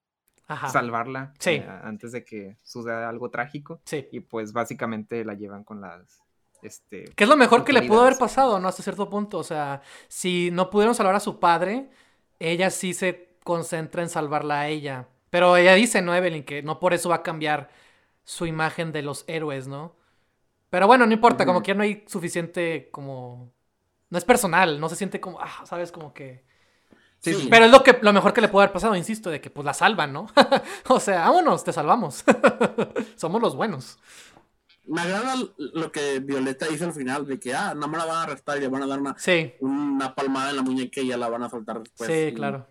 ajá. 0.47 0.69
salvarla 0.69 1.33
Sí. 1.39 1.51
eh, 1.53 1.67
antes 1.83 2.13
de 2.13 2.25
que 2.25 2.59
suceda 2.63 3.09
algo 3.09 3.31
trágico 3.31 3.81
Sí. 3.85 4.07
y 4.13 4.21
pues 4.21 4.53
básicamente 4.53 5.25
la 5.25 5.35
llevan 5.35 5.65
con 5.65 5.81
las 5.81 6.23
este 6.61 7.05
Que 7.15 7.25
es 7.25 7.31
lo 7.31 7.37
mejor 7.37 7.65
que 7.65 7.73
le 7.73 7.83
pudo 7.83 8.03
haber 8.03 8.19
pasado, 8.19 8.59
¿no? 8.59 8.67
Hasta 8.69 8.83
cierto 8.83 9.09
punto. 9.09 9.39
O 9.39 9.45
sea, 9.45 9.81
si 10.09 10.51
no 10.53 10.71
pudieron 10.71 10.95
salvar 10.95 11.15
a 11.15 11.21
su 11.21 11.39
padre, 11.39 11.89
ella 12.41 12.69
sí 12.71 12.95
se 12.95 13.37
concentra 13.45 14.03
en 14.03 14.09
salvarla 14.09 14.61
a 14.61 14.69
ella. 14.69 15.07
Pero 15.31 15.57
ella 15.57 15.75
dice, 15.75 16.03
¿no, 16.03 16.15
Evelyn? 16.17 16.43
Que 16.45 16.63
no 16.63 16.81
por 16.81 16.95
eso 16.95 17.09
va 17.11 17.17
a 17.17 17.23
cambiar 17.23 17.71
su 18.29 18.45
imagen 18.45 18.93
de 18.93 19.01
los 19.01 19.25
héroes, 19.27 19.69
¿no? 19.69 19.97
Pero 20.69 20.87
bueno, 20.87 21.07
no 21.07 21.15
importa, 21.15 21.47
como 21.47 21.63
que 21.63 21.75
no 21.75 21.83
hay 21.83 22.05
suficiente 22.07 22.91
como... 22.93 23.51
No 24.11 24.19
es 24.19 24.25
personal, 24.27 24.79
no 24.81 24.91
se 24.91 24.97
siente 24.97 25.19
como, 25.19 25.41
ah, 25.41 25.65
¿sabes? 25.65 25.91
Como 25.91 26.13
que... 26.13 26.45
Sí. 27.21 27.49
Pero 27.51 27.65
es 27.65 27.71
lo 27.71 27.83
que 27.83 27.99
lo 28.03 28.13
mejor 28.13 28.35
que 28.35 28.43
le 28.43 28.49
puede 28.49 28.65
haber 28.65 28.73
pasado, 28.75 28.95
insisto, 28.95 29.31
de 29.31 29.41
que 29.41 29.49
pues 29.49 29.65
la 29.65 29.73
salvan, 29.73 30.13
¿no? 30.13 30.27
o 30.89 31.01
sea, 31.01 31.21
vámonos, 31.21 31.65
te 31.65 31.73
salvamos. 31.73 32.23
Somos 33.17 33.41
los 33.41 33.57
buenos. 33.57 33.99
Me 34.85 35.01
agrada 35.01 35.35
lo 35.57 35.91
que 35.91 36.21
Violeta 36.21 36.69
hizo 36.71 36.85
al 36.85 36.93
final, 36.93 37.27
de 37.27 37.41
que, 37.41 37.55
ah, 37.55 37.75
no 37.75 37.89
me 37.89 37.97
la 37.97 38.05
van 38.05 38.17
a 38.17 38.23
arrestar 38.25 38.59
y 38.59 38.61
le 38.61 38.69
van 38.69 38.83
a 38.83 38.87
dar 38.87 39.01
una, 39.01 39.17
Sí, 39.19 39.55
una 39.61 40.15
palmada 40.15 40.51
en 40.51 40.57
la 40.57 40.63
muñeca 40.63 41.01
y 41.01 41.09
ya 41.09 41.17
la 41.17 41.31
van 41.31 41.45
a 41.45 41.49
soltar 41.51 41.81
después. 41.81 42.11
sí, 42.11 42.29
y- 42.31 42.35
claro. 42.35 42.67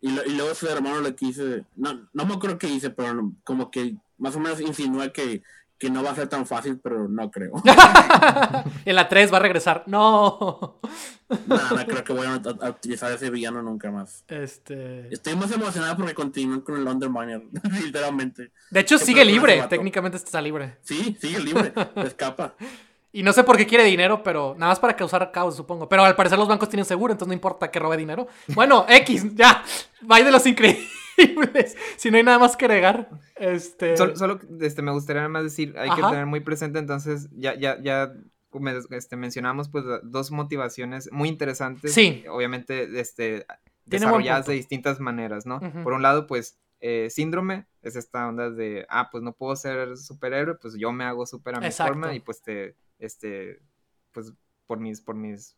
Y, 0.00 0.12
lo- 0.12 0.24
y 0.24 0.30
luego 0.36 0.54
su 0.54 0.68
hermano 0.68 1.00
le 1.00 1.14
quise, 1.16 1.64
no, 1.76 2.08
no 2.12 2.24
me 2.24 2.34
acuerdo 2.34 2.56
qué 2.56 2.68
hice, 2.68 2.90
pero 2.90 3.14
no- 3.14 3.34
como 3.44 3.68
que 3.70 3.96
más 4.20 4.36
o 4.36 4.40
menos 4.40 4.60
insinúa 4.60 5.12
que, 5.12 5.42
que 5.80 5.90
no 5.90 6.02
va 6.02 6.10
a 6.10 6.14
ser 6.14 6.28
tan 6.28 6.46
fácil, 6.46 6.78
pero 6.82 7.08
no 7.08 7.30
creo. 7.30 7.54
en 8.84 8.94
la 8.94 9.08
3 9.08 9.32
va 9.32 9.38
a 9.38 9.40
regresar. 9.40 9.82
No. 9.86 10.78
no, 11.46 11.70
no 11.70 11.86
creo 11.86 12.04
que 12.04 12.12
vayan 12.12 12.42
a, 12.46 12.66
a 12.66 12.70
utilizar 12.70 13.10
ese 13.10 13.30
villano 13.30 13.62
nunca 13.62 13.90
más. 13.90 14.22
Este. 14.28 15.12
Estoy 15.12 15.34
más 15.36 15.50
emocionado 15.50 15.96
porque 15.96 16.14
continúan 16.14 16.60
con 16.60 16.76
el 16.76 16.86
Underminer, 16.86 17.42
literalmente. 17.82 18.52
De 18.70 18.80
hecho, 18.80 18.98
¿Qué 18.98 19.04
sigue 19.06 19.24
libre. 19.24 19.64
Técnicamente 19.68 20.18
está 20.18 20.40
libre. 20.42 20.76
Sí, 20.82 21.16
sigue 21.18 21.40
libre, 21.40 21.72
escapa. 21.96 22.54
Y 23.12 23.22
no 23.22 23.32
sé 23.32 23.42
por 23.42 23.56
qué 23.56 23.66
quiere 23.66 23.84
dinero, 23.84 24.22
pero 24.22 24.54
nada 24.56 24.72
más 24.72 24.78
para 24.78 24.94
causar 24.94 25.32
caos, 25.32 25.56
supongo. 25.56 25.88
Pero 25.88 26.04
al 26.04 26.14
parecer 26.14 26.38
los 26.38 26.46
bancos 26.46 26.68
tienen 26.68 26.84
seguro, 26.84 27.12
entonces 27.12 27.28
no 27.28 27.34
importa 27.34 27.70
que 27.70 27.78
robe 27.78 27.96
dinero. 27.96 28.28
Bueno, 28.48 28.84
X, 28.88 29.34
ya. 29.34 29.64
Bye 30.02 30.24
de 30.24 30.30
los 30.30 30.46
increíbles. 30.46 30.86
Si 31.96 32.10
no 32.10 32.16
hay 32.16 32.22
nada 32.22 32.38
más 32.38 32.56
que 32.56 32.64
agregar. 32.64 33.10
Este. 33.36 33.96
Solo, 33.96 34.16
solo, 34.16 34.40
este, 34.60 34.82
me 34.82 34.92
gustaría 34.92 35.22
nada 35.22 35.28
más 35.30 35.44
decir, 35.44 35.74
hay 35.78 35.90
que 35.90 36.02
tener 36.02 36.26
muy 36.26 36.40
presente 36.40 36.78
entonces, 36.78 37.28
ya, 37.32 37.54
ya, 37.54 37.80
ya 37.80 38.12
este, 38.90 39.16
mencionamos 39.16 39.68
pues 39.68 39.84
dos 40.02 40.30
motivaciones 40.30 41.10
muy 41.12 41.28
interesantes. 41.28 41.92
Sí. 41.92 42.24
Obviamente, 42.28 43.00
este, 43.00 43.46
desarrolladas 43.84 44.46
de 44.46 44.54
distintas 44.54 45.00
maneras, 45.00 45.46
¿no? 45.46 45.60
Por 45.82 45.92
un 45.92 46.02
lado, 46.02 46.26
pues, 46.26 46.58
eh, 46.80 47.08
síndrome 47.10 47.66
es 47.82 47.96
esta 47.96 48.26
onda 48.26 48.50
de, 48.50 48.86
ah, 48.88 49.10
pues 49.10 49.22
no 49.22 49.32
puedo 49.32 49.54
ser 49.54 49.96
superhéroe, 49.98 50.54
pues 50.54 50.74
yo 50.78 50.92
me 50.92 51.04
hago 51.04 51.26
super 51.26 51.54
a 51.54 51.60
mi 51.60 51.66
Exacto. 51.66 51.92
forma 51.92 52.14
y 52.14 52.20
pues 52.20 52.40
te, 52.42 52.74
este, 52.98 53.60
pues 54.12 54.32
por 54.66 54.80
mis, 54.80 55.00
por 55.00 55.14
mis, 55.14 55.56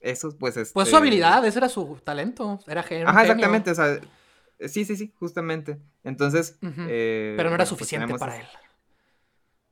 esos, 0.00 0.34
pues, 0.34 0.56
este... 0.56 0.74
Pues 0.74 0.88
su 0.88 0.96
habilidad, 0.96 1.44
ese 1.46 1.58
era 1.58 1.68
su 1.68 1.98
talento. 2.02 2.60
Era 2.66 2.82
genio. 2.82 3.08
Ajá, 3.08 3.22
exactamente, 3.22 3.70
o 3.70 3.74
sea, 3.74 3.98
sí, 4.60 4.84
sí, 4.84 4.96
sí, 4.96 5.12
justamente. 5.18 5.78
Entonces, 6.04 6.58
eh, 6.62 7.34
Pero 7.36 7.50
no 7.50 7.54
era 7.54 7.56
bueno, 7.56 7.56
pues 7.58 7.68
suficiente 7.68 8.14
para 8.18 8.40
él. 8.40 8.46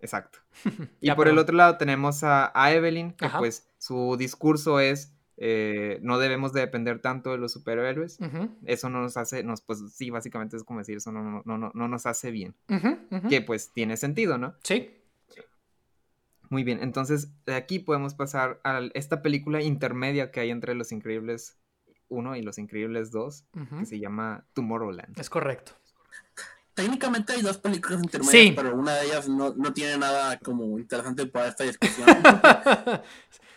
Exacto. 0.01 0.39
Y 1.01 1.07
Ya, 1.07 1.17
por 1.17 1.29
el 1.29 1.39
otro 1.39 1.57
lado 1.57 1.77
tenemos 1.79 2.25
a, 2.25 2.53
a 2.55 2.73
Evelyn, 2.73 3.13
que 3.13 3.27
Ajá. 3.27 3.39
pues 3.39 3.69
su 3.79 4.17
discurso 4.19 4.81
es 4.81 5.15
eh, 5.37 5.99
no 6.03 6.19
debemos 6.19 6.53
de 6.53 6.61
depender 6.61 7.01
tanto 7.01 7.33
de 7.33 7.39
los 7.39 7.53
superhéroes. 7.53 8.19
Eso 8.65 8.89
no 8.89 9.01
nos 9.01 9.17
hace, 9.17 9.43
nos, 9.43 9.63
pues 9.63 9.81
sí, 9.93 10.11
básicamente 10.11 10.57
es 10.57 10.63
como 10.65 10.79
decir, 10.81 10.99
eso 10.99 11.11
no, 11.11 11.23
no, 11.23 11.43
no, 11.45 11.59
no, 11.59 11.73
no 11.75 11.89
nos 11.89 12.07
hace 12.07 12.31
bien. 12.31 12.55
Que 13.29 13.41
pues 13.41 13.73
tiene 13.73 13.97
sentido, 13.97 14.39
¿no? 14.39 14.55
Sí. 14.63 15.01
Muy 16.51 16.63
bien, 16.63 16.81
entonces 16.83 17.31
de 17.47 17.55
aquí 17.55 17.79
podemos 17.81 18.15
pasar 18.15 18.61
a 18.65 18.81
esta 18.95 19.23
película 19.23 19.63
intermedia 19.63 20.31
que 20.31 20.41
hay 20.41 20.51
entre 20.51 20.75
Los 20.75 20.93
Increíbles 20.93 21.57
1 22.09 22.37
y 22.37 22.43
Los 22.43 22.59
Increíbles 22.59 23.11
2, 23.11 23.45
ujú. 23.57 23.79
que 23.79 23.87
se 23.87 23.99
llama 23.99 24.45
Tomorrowland. 24.55 25.19
Es 25.19 25.31
correcto. 25.31 25.73
Técnicamente 26.75 27.33
hay 27.35 27.43
dos 27.43 27.59
películas 27.59 28.03
intermedias, 28.03 28.43
Sí. 28.47 28.53
pero 28.57 28.75
una 28.75 28.95
de 28.97 29.07
ellas 29.07 29.29
no, 29.29 29.55
no 29.57 29.73
tiene 29.73 29.97
nada 29.97 30.39
como 30.41 30.79
interesante 30.79 31.25
para 31.27 31.49
esta 31.49 31.63
discusión. 31.65 32.07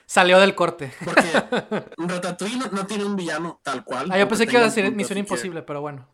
Salió 0.05 0.39
del 0.39 0.55
corte. 0.55 0.93
Porque 1.03 1.21
Ratatouille 1.97 2.57
no, 2.57 2.67
no 2.71 2.85
tiene 2.85 3.03
un 3.05 3.15
villano 3.15 3.59
tal 3.63 3.83
cual. 3.83 4.07
Ah, 4.11 4.17
yo 4.19 4.27
pensé 4.27 4.45
que 4.45 4.55
iba 4.55 4.65
a 4.65 4.69
punto, 4.71 4.91
Misión 4.91 5.17
Imposible, 5.17 5.63
pero 5.63 5.81
bueno. 5.81 6.07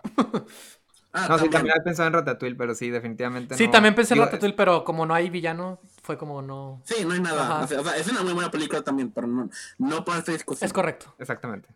Ah, 1.12 1.28
No, 1.30 1.38
sí, 1.38 1.48
también. 1.50 1.74
había 1.74 1.84
pensado 1.84 2.08
en 2.08 2.14
Ratatouille, 2.14 2.56
pero 2.56 2.74
sí, 2.74 2.90
definitivamente 2.90 3.56
Sí, 3.56 3.66
no. 3.68 3.72
también 3.72 3.94
pensé 3.94 4.16
en 4.16 4.22
Ratatouille, 4.22 4.56
pero 4.56 4.84
como 4.84 5.06
no 5.06 5.14
hay 5.14 5.30
villano, 5.30 5.80
fue 6.02 6.18
como 6.18 6.42
no. 6.42 6.82
Sí, 6.86 7.06
no 7.06 7.14
hay 7.14 7.20
nada. 7.20 7.44
Ajá. 7.44 7.64
O 7.66 7.68
sea, 7.68 7.82
o 7.82 7.84
sea, 7.84 7.98
es 7.98 8.08
una 8.08 8.24
muy 8.24 8.34
buena 8.34 8.50
película 8.50 8.82
también, 8.82 9.12
pero 9.12 9.28
no, 9.28 9.48
no 9.78 10.04
para 10.06 10.20
esta 10.20 10.32
discusión. 10.32 10.66
Es 10.66 10.74
correcto. 10.74 11.14
Exactamente. 11.20 11.70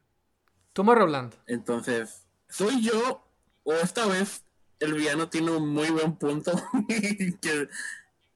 Tomorrowland. 0.77 1.33
Entonces, 1.47 2.27
¿soy 2.47 2.81
yo 2.83 3.27
o 3.63 3.73
esta 3.73 4.05
vez 4.05 4.43
el 4.79 4.93
villano 4.93 5.27
tiene 5.27 5.49
un 5.49 5.67
muy 5.73 5.89
buen 5.89 6.15
punto? 6.17 6.51
que, 7.41 7.67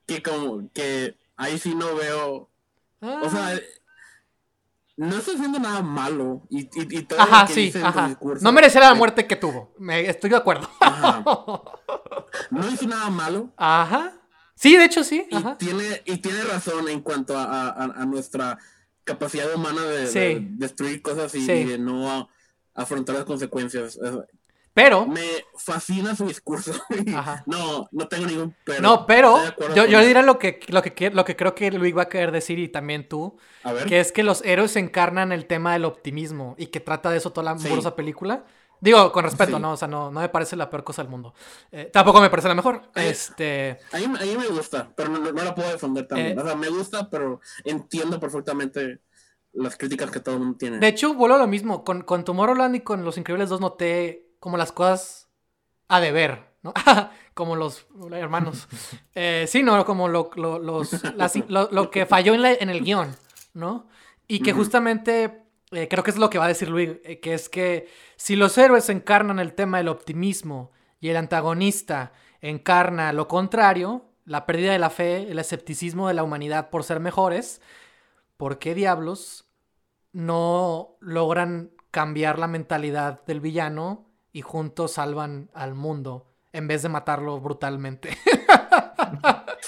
que 0.06 0.22
como 0.24 0.68
que 0.72 1.16
ahí 1.36 1.56
sí 1.58 1.72
no 1.76 1.94
veo... 1.94 2.50
O 3.00 3.30
sea, 3.30 3.54
Ah. 3.54 3.60
no 4.96 5.16
está 5.16 5.32
haciendo 5.32 5.58
nada 5.60 5.82
malo. 5.82 6.42
Y, 6.50 6.62
y, 6.62 6.98
y 6.98 7.02
todo 7.02 7.20
Ajá, 7.20 7.42
lo 7.42 7.46
que 7.48 7.54
sí, 7.54 7.60
dice 7.66 7.78
en 7.78 7.84
su 7.84 7.88
ajá. 7.98 8.08
discurso, 8.08 8.44
No 8.44 8.52
merecía 8.52 8.80
la 8.80 8.94
muerte 8.94 9.26
que 9.28 9.36
tuvo. 9.36 9.72
Me, 9.78 10.00
estoy 10.08 10.30
de 10.30 10.36
acuerdo. 10.36 10.68
Ajá. 10.80 11.22
No 12.50 12.66
hizo 12.68 12.86
nada 12.88 13.08
malo. 13.10 13.50
Ajá. 13.56 14.12
Sí, 14.54 14.76
de 14.76 14.84
hecho 14.84 15.04
sí. 15.04 15.26
Y 15.30 15.42
tiene, 15.58 16.02
y 16.06 16.16
tiene 16.18 16.42
razón 16.44 16.88
en 16.88 17.00
cuanto 17.02 17.36
a, 17.36 17.68
a- 17.70 17.84
a 17.84 18.06
nuestra 18.06 18.58
capacidad 19.04 19.52
humana 19.54 19.82
de, 19.84 20.06
Sí. 20.06 20.18
de 20.18 20.46
destruir 20.58 21.02
cosas 21.02 21.34
y, 21.34 21.44
Sí. 21.44 21.52
y 21.52 21.64
de 21.64 21.78
no 21.78 22.28
afrontar 22.74 23.16
las 23.16 23.24
consecuencias. 23.24 23.98
Pero, 24.74 25.06
Me 25.06 25.20
fascina 25.58 26.16
su 26.16 26.26
discurso. 26.26 26.72
Ajá. 27.14 27.42
No, 27.46 27.88
no 27.92 28.08
tengo 28.08 28.26
ningún 28.26 28.56
pero. 28.64 28.80
no, 28.80 29.06
pero 29.06 29.36
yo, 29.74 29.84
yo 29.84 30.00
diré 30.00 30.22
lo 30.22 30.38
que, 30.38 30.60
lo, 30.68 30.80
que, 30.80 31.10
lo 31.10 31.24
que 31.26 31.36
creo 31.36 31.54
que 31.54 31.70
Luis 31.70 31.94
va 31.94 32.02
a 32.02 32.08
querer 32.08 32.32
decir 32.32 32.58
y 32.58 32.68
también 32.68 33.06
tú, 33.06 33.36
A 33.64 33.74
ver. 33.74 33.86
que 33.86 34.00
es 34.00 34.12
que 34.12 34.22
los 34.22 34.42
héroes 34.46 34.76
encarnan 34.76 35.30
el 35.30 35.44
tema 35.46 35.74
del 35.74 35.84
optimismo 35.84 36.54
y 36.58 36.68
que 36.68 36.80
trata 36.80 37.10
de 37.10 37.18
eso 37.18 37.32
toda 37.32 37.52
la 37.52 37.58
Sí. 37.58 37.66
amorosa 37.66 37.94
película. 37.94 38.44
Digo, 38.82 39.10
con 39.12 39.24
respeto, 39.24 39.56
Sí. 39.56 39.62
¿no? 39.62 39.72
O 39.72 39.76
sea, 39.76 39.86
no, 39.88 40.10
no 40.10 40.20
me 40.20 40.28
parece 40.28 40.56
la 40.56 40.68
peor 40.68 40.82
cosa 40.84 41.02
del 41.02 41.10
mundo. 41.10 41.32
Eh, 41.70 41.88
tampoco 41.92 42.20
me 42.20 42.28
parece 42.28 42.48
la 42.48 42.54
mejor. 42.54 42.82
Eh, 42.96 43.08
Este. 43.10 43.78
A 43.92 43.96
mí, 43.98 44.04
a 44.04 44.08
mí 44.08 44.36
me 44.36 44.48
gusta, 44.48 44.90
pero 44.94 45.08
no, 45.08 45.18
no 45.20 45.42
la 45.44 45.54
puedo 45.54 45.70
defender 45.70 46.06
también. 46.06 46.36
Eh. 46.38 46.42
o 46.42 46.44
sea, 46.44 46.56
me 46.56 46.68
gusta, 46.68 47.08
pero 47.08 47.40
entiendo 47.64 48.18
perfectamente 48.20 49.00
las 49.52 49.76
críticas 49.76 50.10
que 50.10 50.18
todo 50.20 50.34
el 50.34 50.40
mundo 50.40 50.58
tiene. 50.58 50.78
De 50.78 50.88
hecho, 50.88 51.14
vuelvo 51.14 51.36
a 51.36 51.38
lo 51.38 51.46
mismo. 51.46 51.84
Con, 51.84 52.02
con 52.02 52.24
Tomorrowland 52.24 52.74
y 52.76 52.80
con 52.80 53.04
Los 53.04 53.16
Increíbles 53.18 53.48
2 53.50 53.60
noté 53.60 54.26
como 54.40 54.56
las 54.56 54.72
cosas 54.72 55.28
a 55.88 56.00
deber, 56.00 56.42
¿no? 56.62 56.74
como 57.34 57.54
los 57.54 57.86
hermanos. 58.12 58.66
Eh, 59.14 59.44
sí, 59.46 59.62
no, 59.62 59.84
como 59.84 60.08
lo, 60.08 60.30
lo- 60.36 60.58
los, 60.58 60.90
las- 61.14 61.36
lo, 61.48 61.68
lo 61.70 61.90
que 61.90 62.06
falló 62.06 62.34
en, 62.34 62.42
la- 62.42 62.52
en 62.54 62.70
el 62.70 62.82
guion, 62.82 63.14
¿no? 63.54 63.86
Y 64.26 64.40
que 64.40 64.52
justamente 64.54 65.41
eh, 65.72 65.88
creo 65.88 66.04
que 66.04 66.10
es 66.10 66.18
lo 66.18 66.30
que 66.30 66.38
va 66.38 66.44
a 66.44 66.48
decir 66.48 66.68
Luis, 66.68 66.90
eh, 67.04 67.20
que 67.20 67.34
es 67.34 67.48
que 67.48 67.88
si 68.16 68.36
los 68.36 68.56
héroes 68.58 68.88
encarnan 68.90 69.38
el 69.38 69.54
tema 69.54 69.78
del 69.78 69.88
optimismo 69.88 70.70
y 71.00 71.08
el 71.08 71.16
antagonista 71.16 72.12
encarna 72.40 73.12
lo 73.12 73.26
contrario, 73.26 74.04
la 74.24 74.46
pérdida 74.46 74.72
de 74.72 74.78
la 74.78 74.90
fe, 74.90 75.30
el 75.30 75.38
escepticismo 75.38 76.08
de 76.08 76.14
la 76.14 76.22
humanidad 76.22 76.70
por 76.70 76.84
ser 76.84 77.00
mejores, 77.00 77.60
¿por 78.36 78.58
qué 78.58 78.74
diablos 78.74 79.46
no 80.12 80.96
logran 81.00 81.72
cambiar 81.90 82.38
la 82.38 82.48
mentalidad 82.48 83.24
del 83.24 83.40
villano 83.40 84.06
y 84.32 84.42
juntos 84.42 84.92
salvan 84.92 85.50
al 85.54 85.74
mundo 85.74 86.26
en 86.52 86.68
vez 86.68 86.82
de 86.82 86.90
matarlo 86.90 87.40
brutalmente? 87.40 88.10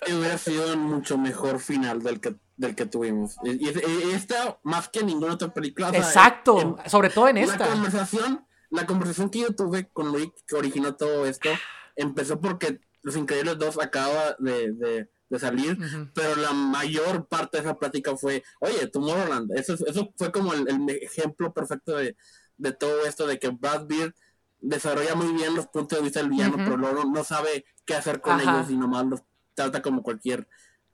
Hubiera 0.07 0.39
sido 0.39 0.73
un 0.75 0.81
mucho 0.81 1.17
mejor 1.19 1.61
final 1.61 2.03
del 2.03 2.21
que, 2.21 2.37
del 2.57 2.75
que 2.75 2.87
tuvimos. 2.87 3.37
Y, 3.45 3.69
y- 3.69 4.13
esta, 4.13 4.59
más 4.63 4.89
que 4.89 5.03
ninguna 5.03 5.35
otra 5.35 5.53
película. 5.53 5.89
o 5.89 5.91
sea, 5.93 6.01
Exacto, 6.01 6.61
en- 6.61 6.91
sobre 6.91 7.11
todo 7.11 7.29
en 7.29 7.37
La 7.37 7.43
esta. 7.43 7.69
conversación, 7.69 8.47
la 8.71 8.87
conversación 8.87 9.31
que 9.31 9.41
yo 9.41 9.55
tuve 9.55 9.89
con 9.93 10.09
Luis, 10.13 10.29
que 10.47 10.57
originó 10.57 10.95
todo 10.95 11.27
esto, 11.27 11.49
empezó 11.97 12.41
porque 12.41 12.81
Los 13.03 13.17
Increíbles 13.17 13.59
2 13.59 13.79
acaba 13.81 14.37
de, 14.39 14.73
de- 14.73 15.11
de 15.31 15.39
salir, 15.39 15.79
pero 16.15 16.37
la 16.37 16.53
mayor 16.53 17.27
parte 17.27 17.57
de 17.57 17.65
esa 17.65 17.77
plática 17.79 18.15
fue, 18.17 18.45
oye, 18.61 18.87
Tomorrowland, 18.87 19.51
eso, 19.59 19.75
eso 19.87 20.13
fue 20.17 20.31
como 20.31 20.53
el, 20.53 20.69
el 20.69 20.89
ejemplo 21.03 21.53
perfecto 21.53 21.97
de, 21.97 22.15
de 22.59 22.73
todo 22.73 23.05
esto, 23.07 23.27
de 23.27 23.39
que 23.39 23.49
Brad 23.49 23.87
Beard 23.87 24.15
desarrolla 24.61 25.15
muy 25.15 25.33
bien 25.33 25.55
los 25.55 25.67
puntos 25.67 25.99
de 25.99 26.05
vista 26.05 26.21
del 26.21 26.29
villano, 26.31 26.57
pero 26.57 26.77
luego 26.77 27.05
no 27.05 27.25
sabe 27.25 27.65
qué 27.85 27.95
hacer 27.95 28.21
con 28.21 28.35
Ajá. 28.41 28.59
ellos 28.59 28.71
y 28.71 28.77
nomás 28.77 29.07
los 29.07 29.23
trata 29.55 29.81
como 29.83 30.03
cualquier 30.03 30.47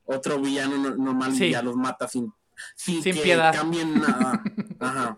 otro 0.05 0.39
villano 0.41 0.77
no- 0.79 0.97
normal 0.97 1.35
Sí. 1.35 1.47
y 1.47 1.51
ya 1.53 1.63
los 1.63 1.77
mata 1.77 2.07
sin, 2.09 2.33
sin, 2.75 3.03
Sin 3.03 3.15
que 3.15 3.23
piedad. 3.23 3.55
cambien 3.55 4.01
nada. 4.01 4.43
Ajá. 4.81 5.17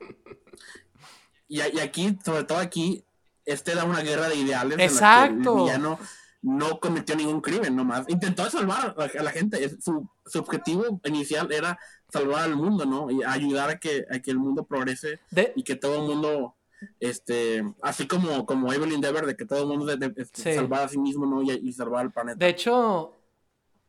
Y, 1.49 1.61
aquí, 1.61 2.19
sobre 2.25 2.45
todo 2.45 2.59
aquí, 2.59 3.05
este 3.45 3.73
era 3.73 3.85
una 3.85 4.01
guerra 4.01 4.29
de 4.29 4.37
ideales. 4.37 4.73
en 4.73 4.79
la 4.79 4.87
que 4.89 4.93
Exacto. 4.95 5.57
el 5.59 5.63
villano 5.65 5.99
no 6.41 6.81
cometió 6.81 7.15
ningún 7.15 7.41
crimen, 7.41 7.77
nomás. 7.77 8.09
Intentó 8.09 8.49
salvar 8.49 8.95
a, 8.99 9.23
la 9.23 9.31
gente. 9.31 9.69
Su, 9.81 10.09
su 10.25 10.39
objetivo 10.39 11.01
inicial 11.05 11.53
era 11.53 11.79
salvar 12.11 12.45
al 12.45 12.57
mundo, 12.57 12.85
¿no? 12.87 13.11
Y 13.11 13.23
ayudar 13.23 13.69
a 13.71 13.79
que, 13.79 14.05
a 14.11 14.19
que 14.21 14.31
el 14.31 14.39
mundo 14.39 14.65
progrese 14.65 15.21
De- 15.31 15.53
y 15.55 15.63
que 15.63 15.77
todo 15.77 15.97
el 16.03 16.09
mundo, 16.15 16.57
este, 17.01 17.63
así 17.83 18.07
como, 18.07 18.45
como 18.47 18.73
Evelyn 18.73 19.01
Dever, 19.01 19.27
de 19.27 19.37
que 19.37 19.45
todo 19.45 19.61
el 19.63 19.67
mundo 19.69 19.85
de, 19.87 19.97
de- 20.09 20.23
este, 20.23 20.43
Sí. 20.43 20.55
salvar 20.55 20.85
a 20.85 20.89
sí 20.89 20.99
mismo, 20.99 21.27
¿no? 21.27 21.43
Y, 21.43 21.51
y 21.53 21.73
salvar 21.73 22.01
al 22.03 22.13
planeta. 22.13 22.39
De 22.39 22.49
hecho, 22.51 23.13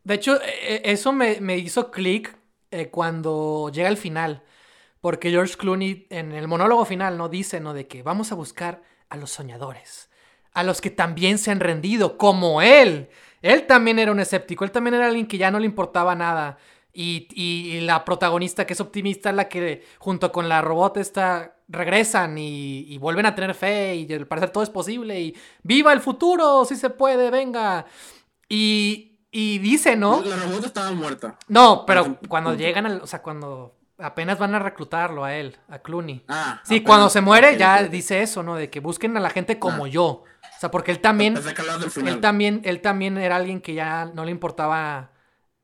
de 0.03 0.13
hecho, 0.15 0.41
e- 0.41 0.81
e- 0.85 0.91
eso 0.91 1.11
me, 1.13 1.39
me 1.41 1.57
hizo 1.57 1.91
clic 1.91 2.35
eh, 2.71 2.89
cuando 2.89 3.69
llega 3.73 3.89
el 3.89 3.97
final. 3.97 4.43
Porque 5.01 5.31
George 5.31 5.55
Clooney 5.57 6.07
en 6.09 6.31
el 6.33 6.47
monólogo 6.47 6.85
final 6.85 7.17
no 7.17 7.29
dice, 7.29 7.59
¿no? 7.59 7.73
De 7.73 7.87
que 7.87 8.03
vamos 8.03 8.31
a 8.31 8.35
buscar 8.35 8.83
a 9.09 9.17
los 9.17 9.31
soñadores. 9.31 10.09
A 10.53 10.63
los 10.63 10.81
que 10.81 10.89
también 10.91 11.37
se 11.37 11.51
han 11.51 11.59
rendido, 11.59 12.17
como 12.17 12.61
él. 12.61 13.09
Él 13.41 13.67
también 13.67 13.99
era 13.99 14.11
un 14.11 14.19
escéptico. 14.19 14.63
Él 14.65 14.71
también 14.71 14.95
era 14.95 15.07
alguien 15.07 15.27
que 15.27 15.37
ya 15.37 15.51
no 15.51 15.59
le 15.59 15.65
importaba 15.65 16.15
nada. 16.15 16.57
Y, 16.93 17.27
y- 17.33 17.81
la 17.81 18.05
protagonista 18.05 18.65
que 18.65 18.73
es 18.73 18.81
optimista 18.81 19.29
es 19.31 19.35
la 19.35 19.49
que 19.49 19.83
junto 19.99 20.31
con 20.31 20.47
la 20.49 20.61
robot 20.61 20.97
esta 20.97 21.57
regresan 21.67 22.37
y, 22.37 22.81
y 22.87 22.97
vuelven 22.99 23.25
a 23.25 23.35
tener 23.35 23.55
fe 23.55 23.95
y 23.95 24.13
al 24.13 24.27
parecer 24.27 24.51
todo 24.51 24.63
es 24.63 24.69
posible 24.69 25.19
y 25.19 25.35
viva 25.63 25.91
el 25.93 26.01
futuro, 26.01 26.65
si 26.65 26.75
se 26.75 26.89
puede, 26.91 27.31
venga. 27.31 27.85
Y, 28.49 29.12
y 29.35 29.57
dice, 29.57 29.95
¿no? 29.95 30.21
La 30.23 30.35
robot 30.37 30.63
estaba 30.65 30.91
muerta. 30.91 31.37
No, 31.47 31.85
pero 31.87 32.19
cuando 32.29 32.53
llegan, 32.53 32.85
al, 32.85 33.01
o 33.01 33.07
sea, 33.07 33.21
cuando 33.23 33.75
apenas 33.97 34.37
van 34.37 34.53
a 34.53 34.59
reclutarlo 34.59 35.23
a 35.23 35.35
él, 35.35 35.57
a 35.69 35.79
Clooney. 35.79 36.23
Ah, 36.27 36.61
Sí, 36.63 36.75
apenas. 36.75 36.87
cuando 36.87 37.09
se 37.09 37.21
muere 37.21 37.57
ya 37.57 37.81
dice 37.83 38.21
eso, 38.21 38.43
¿no? 38.43 38.55
De 38.55 38.69
que 38.69 38.79
busquen 38.79 39.17
a 39.17 39.19
la 39.19 39.29
gente 39.31 39.57
como 39.59 39.85
Ah. 39.85 39.89
yo. 39.89 40.05
O 40.05 40.59
sea, 40.59 40.69
porque 40.71 40.91
él 40.91 40.99
también, 40.99 41.35
él 42.05 42.21
también, 42.21 42.61
él 42.63 42.79
también 42.81 43.17
era 43.17 43.35
alguien 43.37 43.59
que 43.59 43.73
ya 43.73 44.05
no 44.13 44.23
le 44.23 44.31
importaba, 44.31 45.11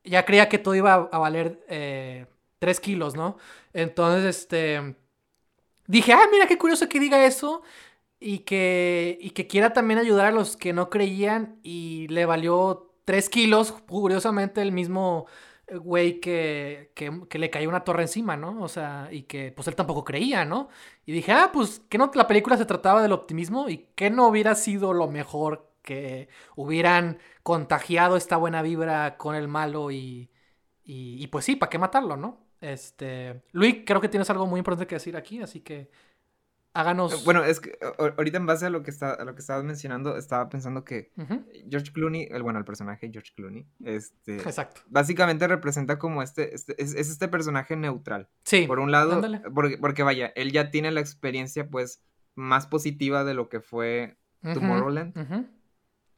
ya 0.03 0.25
creía 0.25 0.49
que 0.49 0.57
todo 0.57 0.73
iba 0.75 1.07
a 1.11 1.17
valer 1.19 1.63
eh, 1.69 2.25
tres 2.57 2.79
kilos, 2.79 3.15
¿no? 3.15 3.37
Entonces, 3.71 4.25
este, 4.25 4.95
dije, 5.87 6.11
ah, 6.13 6.25
mira 6.31 6.47
qué 6.47 6.57
curioso 6.57 6.89
que 6.89 6.99
diga 6.99 7.23
eso 7.25 7.61
y 8.19 8.39
que, 8.39 9.17
y 9.21 9.29
que 9.29 9.47
quiera 9.47 9.71
también 9.73 9.99
ayudar 9.99 10.25
a 10.27 10.31
los 10.31 10.57
que 10.57 10.73
no 10.73 10.89
creían 10.89 11.59
y 11.63 12.07
le 12.09 12.25
valió 12.25 12.88
tres 13.09 13.27
kilos, 13.27 13.71
curiosamente 13.87 14.61
el 14.61 14.71
mismo 14.71 15.25
güey 15.67 16.19
que, 16.19 16.91
que, 16.93 17.23
que 17.27 17.39
le 17.39 17.49
cayó 17.49 17.67
una 17.67 17.83
torre 17.83 18.03
encima, 18.03 18.37
¿no? 18.37 18.61
O 18.61 18.67
sea, 18.67 19.09
y 19.11 19.23
que 19.23 19.51
pues 19.51 19.67
él 19.67 19.75
tampoco 19.75 20.03
creía, 20.03 20.45
¿no? 20.45 20.69
Y 21.07 21.11
dije, 21.11 21.31
ah, 21.31 21.49
pues 21.51 21.79
que 21.89 21.97
no 21.97 22.11
la 22.13 22.27
película 22.27 22.55
se 22.55 22.65
trataba 22.65 23.01
del 23.01 23.11
optimismo 23.13 23.67
y 23.67 23.87
que 23.95 24.11
no 24.11 24.27
hubiera 24.27 24.53
sido 24.53 24.93
lo 24.93 25.07
mejor 25.07 25.71
que 25.81 26.29
hubieran 26.55 27.17
contagiado 27.41 28.15
esta 28.15 28.37
buena 28.37 28.61
vibra 28.61 29.17
con 29.17 29.33
el 29.35 29.47
malo 29.47 29.89
y, 29.89 30.29
y, 30.83 31.23
y 31.23 31.27
pues 31.29 31.45
sí, 31.45 31.55
¿para 31.55 31.71
qué 31.71 31.79
matarlo, 31.79 32.15
no? 32.15 32.45
Este, 32.61 33.41
Luis, 33.53 33.77
creo 33.87 34.01
que 34.01 34.09
tienes 34.09 34.29
algo 34.29 34.45
muy 34.45 34.59
importante 34.59 34.85
que 34.87 34.95
decir 34.97 35.17
aquí, 35.17 35.41
así 35.41 35.61
que 35.61 35.89
háganos. 36.79 37.23
Bueno, 37.25 37.43
es 37.43 37.59
que 37.59 37.77
ahorita 37.97 38.37
en 38.37 38.45
base 38.45 38.65
a 38.65 38.69
lo 38.69 38.81
que 38.83 38.91
está, 38.91 39.11
a 39.13 39.23
lo 39.25 39.35
que 39.35 39.41
estabas 39.41 39.63
mencionando, 39.63 40.15
estaba 40.17 40.49
pensando 40.49 40.83
que 40.83 41.11
George 41.69 41.91
Clooney, 41.91 42.27
el, 42.31 42.43
bueno, 42.43 42.59
el 42.59 42.65
personaje 42.65 43.09
George 43.11 43.31
Clooney, 43.35 43.67
este, 43.83 44.37
Exacto. 44.37 44.81
básicamente 44.87 45.47
representa 45.47 45.99
como 45.99 46.21
este, 46.23 46.55
este- 46.55 46.81
es, 46.81 46.93
es 46.95 47.09
este 47.09 47.27
personaje 47.27 47.75
neutral. 47.75 48.29
Sí. 48.43 48.65
Por 48.67 48.79
un 48.79 48.91
lado, 48.91 49.21
porque, 49.53 49.77
porque 49.77 50.03
vaya, 50.03 50.31
él 50.35 50.51
ya 50.51 50.71
tiene 50.71 50.91
la 50.91 50.99
experiencia 51.01 51.69
pues 51.69 52.03
más 52.35 52.67
positiva 52.67 53.23
de 53.23 53.33
lo 53.33 53.49
que 53.49 53.59
fue 53.59 54.17
Tomorrowland, 54.41 55.13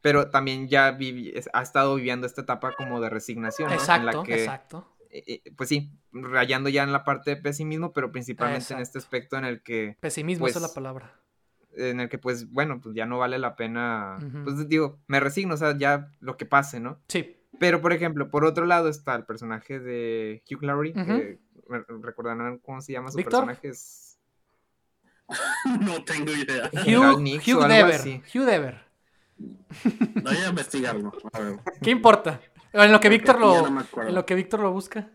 pero 0.00 0.30
también 0.30 0.68
ya 0.68 0.96
vivi- 0.98 1.32
ha 1.52 1.62
estado 1.62 1.94
viviendo 1.94 2.26
esta 2.26 2.40
etapa 2.42 2.72
como 2.76 3.00
de 3.00 3.08
resignación, 3.08 3.68
¿no? 3.68 3.74
En 3.74 3.80
Exacto, 3.80 4.06
la 4.18 4.22
que, 4.24 4.34
exacto. 4.34 4.91
Eh, 5.12 5.40
eh, 5.44 5.52
pues 5.56 5.68
sí, 5.68 5.92
rayando 6.12 6.68
ya 6.70 6.82
en 6.82 6.90
la 6.92 7.04
parte 7.04 7.30
de 7.30 7.36
pesimismo, 7.36 7.92
pero 7.92 8.10
principalmente 8.10 8.72
en 8.74 8.80
este 8.80 8.98
aspecto 8.98 9.36
en 9.36 9.44
el 9.44 9.62
que 9.62 9.96
Pesimismo, 10.00 10.46
esa 10.48 10.58
es 10.58 10.62
la 10.62 10.68
pues, 10.68 10.74
palabra. 10.74 11.14
en 11.76 12.00
el 12.00 12.08
que 12.08 12.18
pues 12.18 12.50
bueno, 12.50 12.80
pues 12.80 12.94
ya 12.94 13.06
no 13.06 13.18
vale 13.18 13.38
la 13.38 13.54
pena, 13.56 14.18
pues 14.44 14.68
digo, 14.68 14.98
me 15.06 15.20
resigno, 15.20 15.54
o 15.54 15.56
sea, 15.58 15.76
ya 15.78 16.08
lo 16.20 16.36
que 16.36 16.46
pase, 16.46 16.80
¿no? 16.80 16.98
Sí. 17.08 17.36
Pero 17.58 17.80
por 17.80 17.92
ejemplo, 17.92 18.30
por 18.30 18.44
otro 18.44 18.64
lado 18.66 18.88
está 18.88 19.14
el 19.14 19.24
personaje 19.24 19.78
de 19.78 20.42
Hugh 20.50 20.62
Laurie, 20.64 20.94
que 20.94 21.38
re- 21.68 21.84
recordarán 22.00 22.58
cómo 22.58 22.80
se 22.80 22.92
llama 22.94 23.10
su 23.10 23.18
¿Víctor? 23.18 23.44
personaje, 23.46 23.68
es 23.68 24.18
no 25.80 26.02
tengo 26.04 26.32
idea. 26.32 26.70
Hugh, 26.72 27.20
Hugh 27.46 27.66
Dever. 27.68 28.22
Hugh 28.34 28.44
Dever. 28.44 28.80
Voy 30.22 30.36
a 30.36 30.48
investigarlo. 30.48 31.12
A 31.32 31.40
ver. 31.40 31.58
¿Qué 31.82 31.90
importa? 31.90 32.40
En 32.72 32.92
lo 32.92 33.00
que 33.00 33.08
Víctor 33.08 33.38
lo, 33.38 33.68
no 33.70 33.86
en 34.08 34.14
lo 34.14 34.26
que 34.26 34.34
Víctor 34.34 34.60
lo 34.60 34.72
busca. 34.72 35.10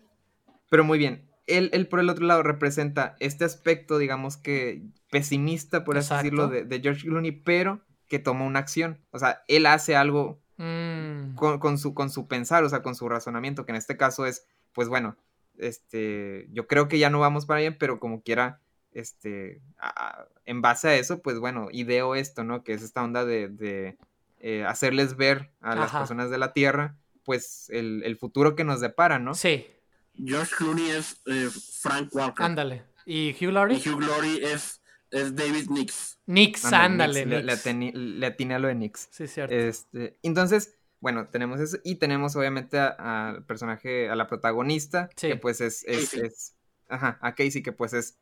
Pero 0.69 0.83
muy 0.83 0.97
bien. 0.97 1.29
Él, 1.47 1.69
él, 1.73 1.87
por 1.87 1.99
el 1.99 2.09
otro 2.09 2.25
lado 2.25 2.43
representa 2.43 3.15
este 3.19 3.45
aspecto, 3.45 3.97
digamos 3.97 4.35
que 4.37 4.83
pesimista, 5.09 5.83
por 5.85 5.97
así 5.97 6.13
decirlo, 6.13 6.47
de, 6.49 6.65
de 6.65 6.81
George 6.81 7.07
Clooney, 7.07 7.31
pero 7.31 7.81
que 8.07 8.19
toma 8.19 8.45
una 8.45 8.59
acción. 8.59 8.99
O 9.11 9.19
sea, 9.19 9.43
él 9.47 9.65
hace 9.65 9.95
algo 9.95 10.39
Mm, 10.59 11.35
con, 11.35 11.59
con 11.59 11.77
su, 11.77 11.93
con 11.93 12.09
su 12.09 12.27
pensar, 12.27 12.63
o 12.63 12.69
sea, 12.69 12.81
con 12.81 12.95
su 12.95 13.07
razonamiento, 13.07 13.63
que 13.63 13.71
en 13.73 13.75
este 13.75 13.95
caso 13.95 14.25
es, 14.25 14.47
pues 14.73 14.87
bueno, 14.89 15.15
este, 15.59 16.47
yo 16.51 16.65
creo 16.67 16.87
que 16.87 16.97
ya 16.99 17.09
no 17.11 17.19
vamos 17.19 17.45
para 17.45 17.59
bien, 17.59 17.77
pero 17.77 17.99
como 17.99 18.21
quiera, 18.23 18.59
este, 18.91 19.61
a- 19.77 20.21
a- 20.21 20.27
en 20.45 20.61
base 20.63 20.87
a 20.89 20.95
eso, 20.95 21.21
pues 21.21 21.37
bueno, 21.39 21.67
ideo 21.71 22.15
esto, 22.15 22.43
¿no? 22.43 22.63
Que 22.63 22.73
es 22.73 22.81
esta 22.81 23.03
onda 23.03 23.23
de, 23.23 23.49
de, 23.49 23.97
eh, 24.39 24.65
hacerles 24.65 25.15
ver 25.15 25.51
a 25.61 25.75
las 25.75 25.91
personas 25.99 26.29
de 26.31 26.37
la 26.39 26.53
Tierra, 26.53 26.95
pues 27.27 27.69
el, 27.71 28.03
el 28.05 28.15
futuro 28.15 28.55
que 28.55 28.63
nos 28.63 28.79
depara, 28.79 29.19
¿no? 29.19 29.35
Sí, 29.35 29.67
George 30.15 30.55
Clooney 30.57 30.89
es 30.91 31.21
eh, 31.25 31.49
Frank 31.81 32.09
Walker. 32.15 32.45
ándale. 32.45 32.83
¿Y 33.05 33.35
Hugh 33.39 33.51
Laurie? 33.51 33.77
Y 33.83 33.89
Hugh 33.89 33.97
Glory 33.99 34.39
es, 34.45 34.81
es 35.11 35.35
David 35.35 35.67
Nix. 35.69 36.17
Nix, 36.25 36.63
ándale. 36.65 37.25
Nix, 37.25 37.43
le, 37.65 37.91
le 37.93 38.25
atiné 38.25 38.55
a 38.55 38.59
lo 38.59 38.69
de 38.69 38.75
Nix. 38.75 39.09
Sí, 39.11 39.27
cierto. 39.27 39.53
Este, 39.53 40.17
entonces, 40.23 40.77
bueno, 41.01 41.27
tenemos 41.27 41.59
eso 41.59 41.77
y 41.83 41.95
tenemos 41.95 42.35
obviamente 42.37 42.79
a- 42.79 43.27
al 43.29 43.43
personaje, 43.45 44.09
a 44.09 44.15
la 44.15 44.27
protagonista, 44.27 45.09
Sí. 45.17 45.27
que 45.27 45.35
pues 45.35 45.59
es, 45.59 45.83
es, 45.85 46.09
Casey. 46.11 46.21
es- 46.27 46.55
ajá, 46.87 47.17
a 47.21 47.35
Casey, 47.35 47.61
que 47.61 47.73
pues 47.73 47.91
es, 47.93 48.17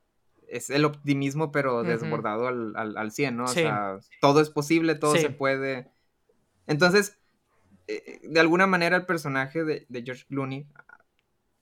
es 0.48 0.72
el 0.72 0.84
optimismo, 0.86 1.52
pero 1.52 1.84
desbordado 1.84 2.48
al, 2.48 2.76
al, 2.76 2.98
al 2.98 3.11
100, 3.11 3.38
¿no? 3.38 3.48
Sí. 3.48 3.60
O 3.60 3.64
sea, 3.64 3.99
todo 4.19 4.41
es 4.41 4.49
posible, 4.49 4.95
todo 4.95 5.15
Sí. 5.15 5.22
se 5.22 5.30
puede. 5.30 5.91
Entonces, 6.68 7.18
eh, 7.88 8.20
de 8.24 8.40
alguna 8.40 8.68
manera 8.68 8.95
el 8.98 9.06
personaje 9.06 9.64
de, 9.64 9.86
de 9.90 10.03
George 10.03 10.26
Clooney, 10.28 10.68
a- 10.76 10.86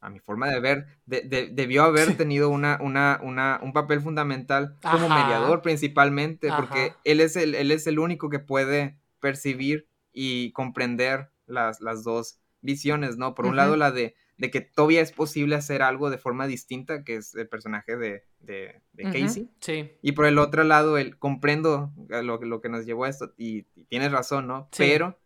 a 0.01 0.09
mi 0.09 0.19
forma 0.19 0.49
de 0.49 0.59
ver, 0.59 0.87
de- 1.05 1.21
de- 1.21 1.47
debió 1.47 1.83
haber 1.83 2.17
tenido 2.17 2.49
una, 2.49 2.77
una, 2.81 3.19
una, 3.23 3.59
un 3.63 3.71
papel 3.71 4.01
fundamental 4.01 4.75
como 4.81 5.05
Ajá. 5.07 5.23
mediador 5.23 5.61
principalmente, 5.61 6.49
porque 6.57 6.93
él 7.05 7.21
es, 7.21 7.35
el, 7.37 7.55
él 7.55 7.71
es 7.71 7.87
el 7.87 7.99
único 7.99 8.29
que 8.29 8.39
puede 8.39 8.97
percibir 9.21 9.87
y 10.11 10.51
comprender 10.51 11.29
las, 11.47 11.79
las 11.79 12.03
dos 12.03 12.39
visiones, 12.61 13.17
¿no? 13.17 13.33
Por 13.33 13.45
un 13.45 13.55
lado, 13.55 13.77
la 13.77 13.91
de, 13.91 14.15
de 14.37 14.51
que 14.51 14.61
todavía 14.61 15.01
es 15.01 15.11
posible 15.13 15.55
hacer 15.55 15.81
algo 15.81 16.09
de 16.09 16.17
forma 16.17 16.47
distinta, 16.47 17.03
que 17.05 17.15
es 17.15 17.33
el 17.35 17.47
personaje 17.47 17.95
de, 17.95 18.23
de, 18.39 18.81
Casey. 19.11 19.49
Sí, 19.61 19.91
Y 20.01 20.11
por 20.13 20.25
el 20.25 20.37
otro 20.37 20.63
lado, 20.65 20.97
el 20.97 21.17
comprendo 21.17 21.91
lo, 22.09 22.37
lo 22.41 22.61
que 22.61 22.69
nos 22.69 22.85
llevó 22.85 23.05
a 23.05 23.09
esto, 23.09 23.33
y, 23.37 23.67
y 23.75 23.85
tienes 23.85 24.11
razón, 24.11 24.47
¿no? 24.47 24.67
Sí. 24.71 24.83
Pero 24.83 25.17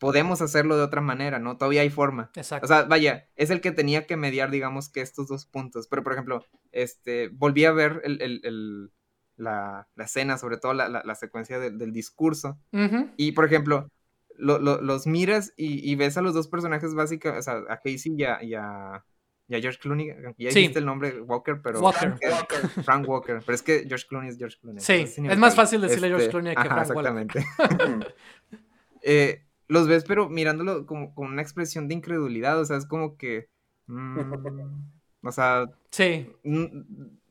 podemos 0.00 0.42
hacerlo 0.42 0.76
de 0.76 0.82
otra 0.82 1.00
manera, 1.00 1.38
¿no? 1.38 1.56
Todavía 1.56 1.82
hay 1.82 1.90
forma. 1.90 2.30
exacto. 2.34 2.64
O 2.64 2.68
sea, 2.68 2.82
vaya, 2.82 3.28
es 3.36 3.50
el 3.50 3.60
que 3.60 3.70
tenía 3.70 4.06
que 4.06 4.16
mediar, 4.16 4.50
digamos, 4.50 4.88
que 4.88 5.00
estos 5.02 5.28
dos 5.28 5.46
puntos. 5.46 5.86
Pero, 5.86 6.02
por 6.02 6.12
ejemplo, 6.14 6.44
este, 6.72 7.28
volví 7.28 7.64
a 7.66 7.72
ver 7.72 8.00
el, 8.04 8.20
el- 8.22 8.40
el- 8.42 8.90
la, 9.36 9.86
la 9.94 10.04
escena, 10.04 10.36
sobre 10.38 10.56
todo 10.56 10.74
la, 10.74 10.88
la- 10.88 11.02
la 11.04 11.14
secuencia 11.14 11.58
del- 11.60 11.78
del 11.78 11.92
discurso. 11.92 12.58
Ujú, 12.72 13.10
Y, 13.16 13.32
por 13.32 13.44
ejemplo, 13.44 13.88
lo- 14.36 14.58
lo- 14.58 14.80
los 14.80 15.06
miras 15.06 15.52
y, 15.56 15.88
y 15.90 15.94
ves 15.96 16.16
a 16.16 16.22
los 16.22 16.34
dos 16.34 16.48
personajes 16.48 16.94
básicos, 16.94 17.32
o 17.38 17.42
sea, 17.42 17.60
a 17.68 17.76
Casey 17.76 18.14
y 18.16 18.24
a, 18.24 18.42
y 18.42 18.54
a- 18.54 19.04
y 19.48 19.54
a 19.56 19.60
George 19.60 19.78
Clooney. 19.80 20.08
Ya 20.38 20.50
Sí. 20.50 20.60
dijiste 20.60 20.78
el 20.78 20.86
nombre, 20.86 21.20
Walker, 21.22 21.60
pero... 21.62 21.80
Walker. 21.80 22.16
Frank 22.16 22.22
Walker. 22.32 22.68
Frank 22.84 23.08
Walker. 23.08 23.42
Pero 23.44 23.54
es 23.54 23.62
que 23.62 23.84
George 23.88 24.06
Clooney 24.08 24.30
es 24.30 24.38
George 24.38 24.56
Clooney. 24.60 24.80
Sí, 24.82 25.06
sin 25.08 25.26
es 25.30 25.36
más 25.38 25.54
fácil 25.56 25.80
decirle 25.80 26.08
George 26.08 26.28
Clooney 26.30 26.54
que 26.54 26.60
ajá, 26.60 26.84
Frank 26.84 26.96
Walker. 26.96 27.26
exactamente. 27.26 28.06
Eh, 29.02 29.42
los 29.70 29.88
ves, 29.88 30.04
pero 30.06 30.28
mirándolo 30.28 30.84
como 30.86 31.14
con 31.14 31.28
una 31.28 31.42
expresión 31.42 31.88
de 31.88 31.94
incredulidad, 31.94 32.58
o 32.60 32.64
sea, 32.64 32.76
es 32.76 32.86
como 32.86 33.16
que... 33.16 33.48
mm, 33.86 34.18
o 35.22 35.32
sea, 35.32 35.70
Sí, 35.90 36.30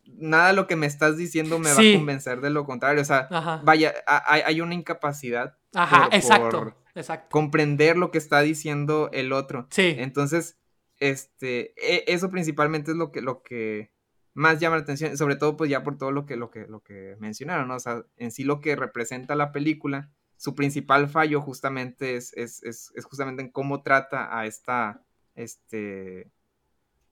nada 0.05 0.47
de 0.49 0.53
lo 0.53 0.67
que 0.67 0.75
me 0.75 0.85
estás 0.87 1.17
diciendo 1.17 1.59
me 1.59 1.71
va 1.71 1.79
a 1.79 1.97
convencer 1.97 2.41
de 2.41 2.49
lo 2.49 2.65
contrario, 2.65 3.01
o 3.01 3.05
sea, 3.05 3.27
ajá. 3.29 3.61
vaya, 3.63 3.93
hay, 4.07 4.41
hay 4.45 4.61
una 4.61 4.73
incapacidad 4.73 5.57
Ajá, 5.73 6.05
por- 6.05 6.15
exacto. 6.15 6.49
por 6.59 6.75
Exacto. 6.95 7.27
comprender 7.29 7.95
lo 7.97 8.11
que 8.11 8.17
está 8.17 8.41
diciendo 8.41 9.09
el 9.13 9.31
otro. 9.31 9.67
Sí, 9.69 9.95
Entonces, 9.97 10.57
este, 10.99 11.73
e- 11.77 12.03
eso 12.07 12.29
principalmente 12.29 12.91
es 12.91 12.97
lo 12.97 13.11
que, 13.11 13.21
lo 13.21 13.41
que 13.43 13.91
más 14.33 14.59
llama 14.59 14.77
la 14.77 14.81
atención, 14.83 15.15
sobre 15.17 15.35
todo 15.35 15.55
pues 15.55 15.69
ya 15.69 15.83
por 15.83 15.97
todo 15.97 16.11
lo 16.11 16.25
que, 16.25 16.35
lo 16.35 16.49
que, 16.49 16.65
lo 16.67 16.81
que 16.81 17.15
mencionaron, 17.19 17.67
¿no? 17.67 17.75
O 17.75 17.79
sea, 17.79 18.03
en 18.17 18.31
sí 18.31 18.43
lo 18.43 18.59
que 18.59 18.75
representa 18.75 19.35
la 19.35 19.51
película, 19.51 20.11
su 20.39 20.55
principal 20.55 21.09
fallo 21.09 21.41
justamente 21.41 22.15
es, 22.15 22.31
es, 22.37 22.63
es, 22.63 22.93
es 22.95 23.03
justamente 23.03 23.41
en 23.43 23.49
cómo 23.51 23.83
trata 23.83 24.37
a 24.39 24.45
esta, 24.45 25.01
este, 25.35 26.31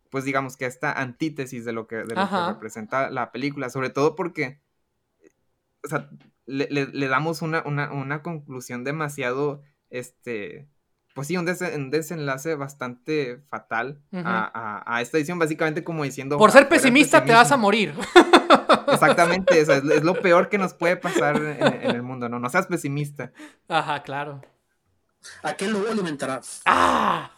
pues 0.09 0.23
digamos 0.23 0.55
que 0.55 0.63
a 0.63 0.69
esta 0.69 0.93
antítesis 0.93 1.65
de 1.65 1.73
lo 1.73 1.87
que, 1.87 1.97
de 1.97 2.03
lo 2.03 2.13
que 2.15 2.21
Ajá. 2.21 2.53
representa 2.53 3.09
la 3.09 3.33
película, 3.33 3.69
sobre 3.69 3.89
todo 3.89 4.15
porque, 4.15 4.61
o 5.83 5.89
sea, 5.89 6.09
le, 6.45 6.69
le- 6.71 6.87
le 6.87 7.07
damos 7.09 7.41
una, 7.41 7.63
una, 7.65 7.91
una 7.91 8.21
conclusión 8.23 8.85
demasiado, 8.85 9.61
este, 9.89 10.69
pues 11.13 11.27
sí, 11.27 11.35
un, 11.35 11.45
desen- 11.45 11.75
un 11.75 11.89
desenlace 11.91 12.55
bastante 12.55 13.41
fatal 13.49 14.01
a, 14.13 14.49
a- 14.53 14.95
a 14.95 15.01
esta 15.01 15.17
edición, 15.17 15.37
básicamente 15.37 15.83
como 15.83 16.05
diciendo... 16.05 16.37
por 16.37 16.51
ser 16.51 16.67
"Fuera 16.67 16.75
el 16.77 16.81
pesimista 16.81 17.25
te 17.25 17.33
vas 17.33 17.51
a 17.51 17.57
pesimismo". 17.57 17.61
morir. 17.61 17.93
Exactamente, 18.87 19.61
o 19.61 19.65
sea, 19.65 19.75
es, 19.77 19.83
es 19.83 20.03
lo 20.03 20.15
peor 20.21 20.49
que 20.49 20.57
nos 20.57 20.73
puede 20.73 20.97
pasar 20.97 21.35
en, 21.37 21.61
en 21.61 21.91
el 21.95 22.01
mundo, 22.03 22.29
¿no? 22.29 22.39
No 22.39 22.49
seas 22.49 22.67
pesimista. 22.67 23.31
Ajá, 23.67 24.01
claro. 24.03 24.41
¿A 25.43 25.53
qué 25.55 25.67
lobo 25.67 25.87
alimentarás? 25.91 26.61
¡Ah! 26.65 27.31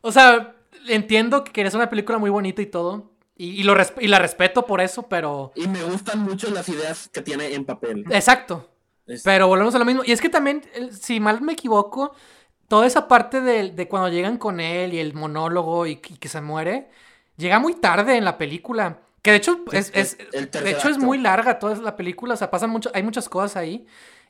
o 0.00 0.12
sea, 0.12 0.54
entiendo 0.86 1.44
que 1.44 1.52
querías 1.52 1.74
una 1.74 1.90
película 1.90 2.18
muy 2.18 2.30
bonita 2.30 2.62
y 2.62 2.66
todo. 2.66 3.12
Y, 3.36 3.60
y 3.60 3.62
lo 3.62 3.74
resp- 3.76 4.00
y 4.00 4.08
la 4.08 4.18
respeto 4.18 4.66
por 4.66 4.80
eso, 4.80 5.04
pero. 5.08 5.52
Y 5.54 5.68
me 5.68 5.82
gustan 5.84 6.20
mucho 6.20 6.50
las 6.50 6.68
ideas 6.68 7.08
que 7.08 7.22
tiene 7.22 7.54
en 7.54 7.64
papel. 7.64 8.04
Exacto. 8.10 8.68
Es- 9.06 9.22
Pero 9.22 9.46
volvemos 9.46 9.74
a 9.74 9.78
lo 9.78 9.84
mismo. 9.84 10.02
Y 10.04 10.12
es 10.12 10.20
que 10.20 10.28
también, 10.28 10.62
si 10.90 11.20
mal 11.20 11.40
me 11.40 11.52
equivoco, 11.52 12.14
toda 12.66 12.86
esa 12.86 13.06
parte 13.08 13.40
de, 13.40 13.70
de 13.70 13.88
cuando 13.88 14.08
llegan 14.08 14.38
con 14.38 14.58
él 14.60 14.92
y 14.94 14.98
el 14.98 15.14
monólogo 15.14 15.86
y, 15.86 15.92
y 15.92 15.98
que 15.98 16.28
se 16.28 16.40
muere, 16.40 16.90
llega 17.38 17.58
muy 17.58 17.74
tarde 17.74 18.16
en 18.16 18.24
la 18.26 18.36
película. 18.36 18.98
Que 19.22 19.30
de 19.32 19.38
hecho 19.38 19.60
es, 19.72 19.90
el- 19.94 20.00
es- 20.02 20.18
el 20.32 20.50
de 20.50 20.70
hecho 20.70 20.88
es 20.90 20.98
muy 20.98 21.18
larga 21.18 21.58
toda 21.58 21.74
la 21.76 21.96
película. 21.96 22.34
O 22.34 22.36
sea, 22.36 22.50
pasan 22.50 22.68
mucho, 22.70 22.90
hay 22.94 23.02
muchas 23.02 23.28
cosas 23.28 23.56
ahí. 23.56 23.86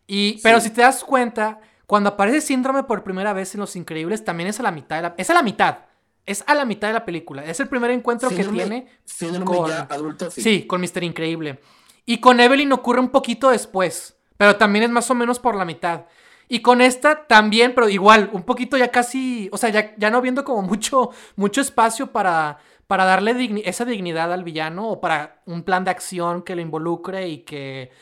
Y, 0.06 0.40
pero 0.42 0.60
si 0.60 0.70
te 0.70 0.80
das 0.82 1.02
cuenta, 1.04 1.60
cuando 1.86 2.10
aparece 2.10 2.40
Síndrome 2.40 2.84
por 2.84 3.02
primera 3.02 3.32
vez 3.32 3.54
en 3.54 3.60
Los 3.60 3.76
Increíbles, 3.76 4.24
también 4.24 4.48
es 4.48 4.60
a 4.60 4.62
la 4.62 4.70
mitad 4.70 4.96
de 4.96 5.02
la, 5.02 5.14
es 5.18 5.28
a 5.30 5.34
la 5.34 5.42
mitad. 5.42 5.78
Es 6.24 6.44
a 6.46 6.54
la 6.54 6.64
mitad 6.64 6.88
de 6.88 6.94
la 6.94 7.04
película. 7.04 7.44
Es 7.44 7.58
el 7.60 7.68
primer 7.68 7.90
encuentro 7.90 8.28
que 8.28 8.42
tiene 8.68 8.86
síndrome 9.04 9.46
con- 9.46 9.68
ya 9.70 9.86
adulto, 9.90 10.30
sí. 10.30 10.42
Sí, 10.42 10.66
con 10.66 10.80
Mr. 10.80 11.02
Increíble. 11.04 11.60
Y 12.06 12.18
con 12.20 12.40
Evelyn 12.40 12.72
ocurre 12.72 13.00
un 13.00 13.08
poquito 13.10 13.50
después, 13.50 14.16
pero 14.36 14.56
también 14.56 14.84
es 14.84 14.90
más 14.90 15.10
o 15.10 15.14
menos 15.14 15.38
por 15.38 15.54
la 15.54 15.64
mitad. 15.64 16.04
Y 16.48 16.60
con 16.60 16.80
esta 16.80 17.26
también, 17.26 17.74
pero 17.74 17.88
igual, 17.90 18.30
un 18.32 18.42
poquito 18.42 18.76
ya 18.78 18.88
casi, 18.90 19.48
o 19.52 19.58
sea, 19.58 19.68
ya, 19.68 19.94
ya 19.96 20.08
no 20.10 20.20
viendo 20.22 20.44
como 20.44 20.62
mucho, 20.68 21.10
mucho 21.36 21.60
espacio 21.60 22.10
para, 22.12 22.58
para 22.88 23.04
darle 23.04 23.62
esa 23.66 23.84
dignidad 23.84 24.32
al 24.32 24.44
villano 24.44 24.88
o 24.88 25.00
para 25.00 25.42
un 25.46 25.62
plan 25.62 25.84
de 25.84 25.92
acción 25.92 26.42
que 26.42 26.56
lo 26.56 26.62
involucre 26.62 27.28
y 27.28 27.38
que 27.44 27.92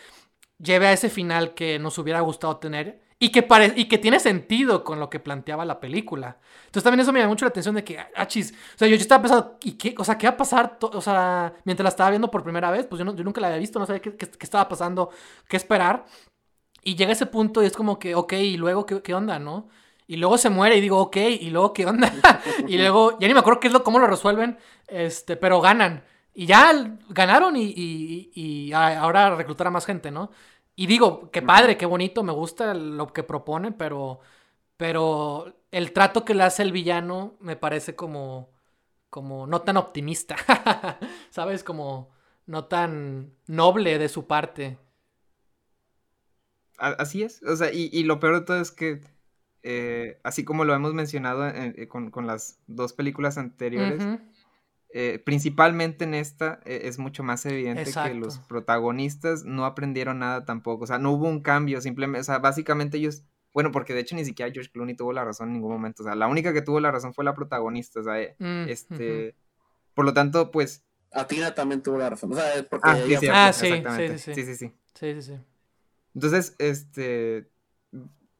lleve 0.58 0.86
a 0.86 0.92
ese 0.92 1.10
final 1.10 1.54
que 1.54 1.78
nos 1.78 1.98
hubiera 1.98 2.20
gustado 2.20 2.56
tener 2.58 3.02
y 3.18 3.30
que, 3.30 3.46
y 3.76 3.86
que 3.86 3.98
tiene 3.98 4.20
sentido 4.20 4.84
con 4.84 5.00
lo 5.00 5.10
que 5.10 5.20
planteaba 5.20 5.64
la 5.64 5.80
película. 5.80 6.38
Entonces 6.66 6.84
también 6.84 7.00
eso 7.00 7.12
me 7.12 7.18
llama 7.18 7.30
mucho 7.30 7.44
la 7.46 7.50
atención 7.50 7.74
de 7.74 7.82
que, 7.84 7.98
ah, 7.98 8.26
chis, 8.28 8.52
o 8.52 8.78
sea, 8.78 8.86
yo, 8.88 8.94
estaba 8.96 9.22
pensando, 9.22 9.58
¿y 9.62 9.72
qué, 9.72 9.94
o 9.98 10.04
sea, 10.04 10.16
qué 10.18 10.28
va 10.28 10.34
a 10.34 10.36
pasar? 10.36 10.78
O 10.80 11.00
sea, 11.00 11.54
mientras 11.64 11.84
la 11.84 11.88
estaba 11.88 12.10
viendo 12.10 12.30
por 12.30 12.44
primera 12.44 12.70
vez, 12.70 12.86
pues 12.86 13.02
yo, 13.02 13.14
yo 13.14 13.24
nunca 13.24 13.40
la 13.40 13.48
había 13.48 13.58
visto, 13.58 13.78
no 13.78 13.86
sabía 13.86 14.02
qué, 14.02 14.16
qué, 14.16 14.28
estaba 14.40 14.68
pasando, 14.68 15.10
qué 15.48 15.56
esperar. 15.56 16.04
Y 16.82 16.96
llega 16.96 17.12
ese 17.12 17.26
punto 17.26 17.62
y 17.62 17.66
es 17.66 17.72
como 17.76 17.98
que, 17.98 18.14
ok, 18.14 18.34
y 18.34 18.56
luego, 18.56 18.86
¿qué, 18.86 19.02
qué 19.02 19.14
onda, 19.14 19.38
no? 19.38 19.68
Y 20.06 20.16
luego 20.16 20.38
se 20.38 20.50
muere 20.50 20.76
y 20.76 20.80
digo, 20.80 20.98
ok, 20.98 21.16
y 21.16 21.50
luego, 21.50 21.72
¿qué 21.72 21.86
onda? 21.86 22.12
y 22.68 22.78
luego, 22.78 23.18
ya 23.18 23.26
ni 23.26 23.34
me 23.34 23.40
acuerdo 23.40 23.60
qué 23.60 23.66
es 23.66 23.72
lo, 23.72 23.82
cómo 23.82 23.98
lo 23.98 24.06
resuelven, 24.06 24.58
este, 24.86 25.36
pero 25.36 25.60
ganan. 25.60 26.04
Y 26.32 26.46
ya 26.46 26.72
ganaron 27.08 27.56
y, 27.56 27.72
y, 27.74 28.30
y 28.34 28.72
ahora 28.72 29.34
reclutar 29.34 29.66
a 29.66 29.70
más 29.70 29.86
gente, 29.86 30.10
¿no? 30.10 30.30
Y 30.76 30.86
digo, 30.86 31.30
qué 31.30 31.40
padre, 31.40 31.78
qué 31.78 31.86
bonito, 31.86 32.22
me 32.22 32.32
gusta 32.32 32.74
lo 32.74 33.12
que 33.12 33.22
propone, 33.22 33.72
pero, 33.72 34.20
pero 34.76 35.56
el 35.70 35.92
trato 35.92 36.24
que 36.24 36.34
le 36.34 36.42
hace 36.42 36.62
el 36.62 36.72
villano 36.72 37.36
me 37.40 37.56
parece 37.56 37.96
como, 37.96 38.50
como 39.08 39.46
no 39.46 39.62
tan 39.62 39.78
optimista, 39.78 40.36
¿sabes? 41.30 41.64
Como 41.64 42.10
no 42.44 42.66
tan 42.66 43.32
noble 43.46 43.98
de 43.98 44.10
su 44.10 44.26
parte. 44.26 44.78
Así 46.76 47.22
es, 47.22 47.42
o 47.42 47.56
sea, 47.56 47.72
y, 47.72 48.02
lo 48.04 48.20
peor 48.20 48.40
de 48.40 48.46
todo 48.46 48.60
es 48.60 48.70
que, 48.70 49.00
eh, 49.62 50.20
así 50.22 50.44
como 50.44 50.64
lo 50.64 50.74
hemos 50.74 50.94
mencionado 50.94 51.46
eh, 51.48 51.88
con, 51.88 52.26
las 52.26 52.58
dos 52.66 52.92
películas 52.92 53.38
anteriores, 53.38 54.02
eh, 54.98 55.18
principalmente 55.18 56.04
en 56.04 56.14
esta 56.14 56.60
eh, 56.64 56.82
es 56.84 56.98
mucho 56.98 57.22
más 57.22 57.44
evidente 57.44 57.90
que 57.92 58.14
los 58.14 58.38
protagonistas 58.38 59.44
no 59.44 59.66
aprendieron 59.66 60.20
nada 60.20 60.46
tampoco, 60.46 60.84
o 60.84 60.86
sea, 60.86 60.98
no 60.98 61.12
hubo 61.12 61.28
un 61.28 61.42
cambio, 61.42 61.82
simplemente, 61.82 62.20
o 62.20 62.24
sea, 62.24 62.38
básicamente 62.38 62.96
ellos, 62.96 63.24
bueno, 63.52 63.72
porque 63.72 63.92
de 63.92 64.00
hecho 64.00 64.16
ni 64.16 64.24
siquiera 64.24 64.50
George 64.50 64.70
Clooney 64.72 64.96
tuvo 64.96 65.12
la 65.12 65.22
razón 65.22 65.48
en 65.48 65.54
ningún 65.54 65.72
momento, 65.72 66.02
o 66.02 66.06
sea, 66.06 66.14
la 66.14 66.28
única 66.28 66.54
que 66.54 66.62
tuvo 66.62 66.80
la 66.80 66.92
razón 66.92 67.12
fue 67.12 67.24
la 67.24 67.34
protagonista, 67.34 68.00
o 68.00 68.04
sea, 68.04 68.22
eh, 68.22 68.36
mm, 68.38 68.68
este, 68.68 69.34
por 69.92 70.06
lo 70.06 70.14
tanto, 70.14 70.50
pues... 70.50 70.82
Atina 71.12 71.54
también 71.54 71.82
tuvo 71.82 71.98
la 71.98 72.08
razón, 72.08 72.32
o 72.32 72.36
sea, 72.36 72.44
porque... 72.70 72.88
Ah, 72.88 72.96
sí, 72.96 73.28
ah, 73.30 73.52
sí, 73.52 73.66
sí, 73.66 74.34
sí, 74.34 74.34
sí, 74.34 74.54
sí, 74.54 74.72
sí, 74.94 75.22
sí, 75.22 75.40
Entonces, 76.14 76.54
este, 76.58 77.50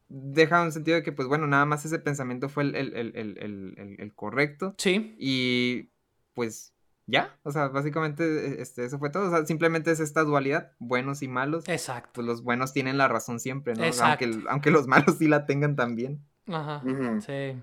deja 0.09 0.63
un 0.63 0.71
sentido 0.71 0.95
de 0.95 1.03
que, 1.03 1.11
pues 1.11 1.27
bueno, 1.27 1.47
nada 1.47 1.65
más 1.65 1.85
ese 1.85 1.99
pensamiento 1.99 2.49
fue 2.49 2.63
el, 2.63 2.75
el 2.75 4.13
correcto. 4.15 4.75
Sí. 4.77 5.15
Y 5.19 5.89
pues 6.33 6.73
ya, 7.09 7.39
o 7.43 7.51
sea, 7.51 7.69
básicamente 7.69 8.23
e, 8.23 8.61
este, 8.61 8.83
eso 8.83 8.99
fue 8.99 9.09
todo, 9.09 9.27
o 9.27 9.29
sea, 9.31 9.45
simplemente 9.45 9.91
es 9.91 10.01
esta 10.01 10.23
dualidad, 10.23 10.73
buenos 10.77 11.21
y 11.23 11.29
malos. 11.29 11.67
Exacto. 11.67 12.11
Pues 12.15 12.27
los 12.27 12.43
buenos 12.43 12.73
tienen 12.73 12.97
la 12.97 13.07
razón 13.07 13.39
siempre, 13.39 13.73
¿no? 13.75 13.83
Aunque, 14.01 14.43
aunque 14.49 14.71
los 14.71 14.87
malos 14.87 15.17
sí 15.17 15.27
la 15.27 15.45
tengan 15.45 15.77
también. 15.77 16.21
Ajá, 16.47 16.83
sí. 17.25 17.61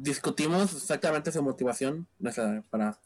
Discutimos 0.00 0.74
exactamente 0.74 1.32
su 1.32 1.42
motivación 1.42 2.06
para 2.70 2.98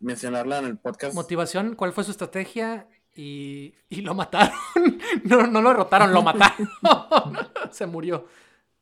mencionarla 0.00 0.58
en 0.58 0.66
el 0.66 0.76
podcast. 0.76 1.14
Motivación, 1.14 1.76
¿cuál 1.76 1.92
fue 1.92 2.04
su 2.04 2.10
estrategia? 2.10 2.88
Y, 3.14 3.74
y 3.88 4.00
lo 4.02 4.14
mataron. 4.14 4.54
no, 5.24 5.46
no 5.46 5.60
lo 5.60 5.70
derrotaron, 5.70 6.12
lo 6.12 6.22
mataron. 6.22 6.68
Se 7.70 7.86
murió. 7.86 8.26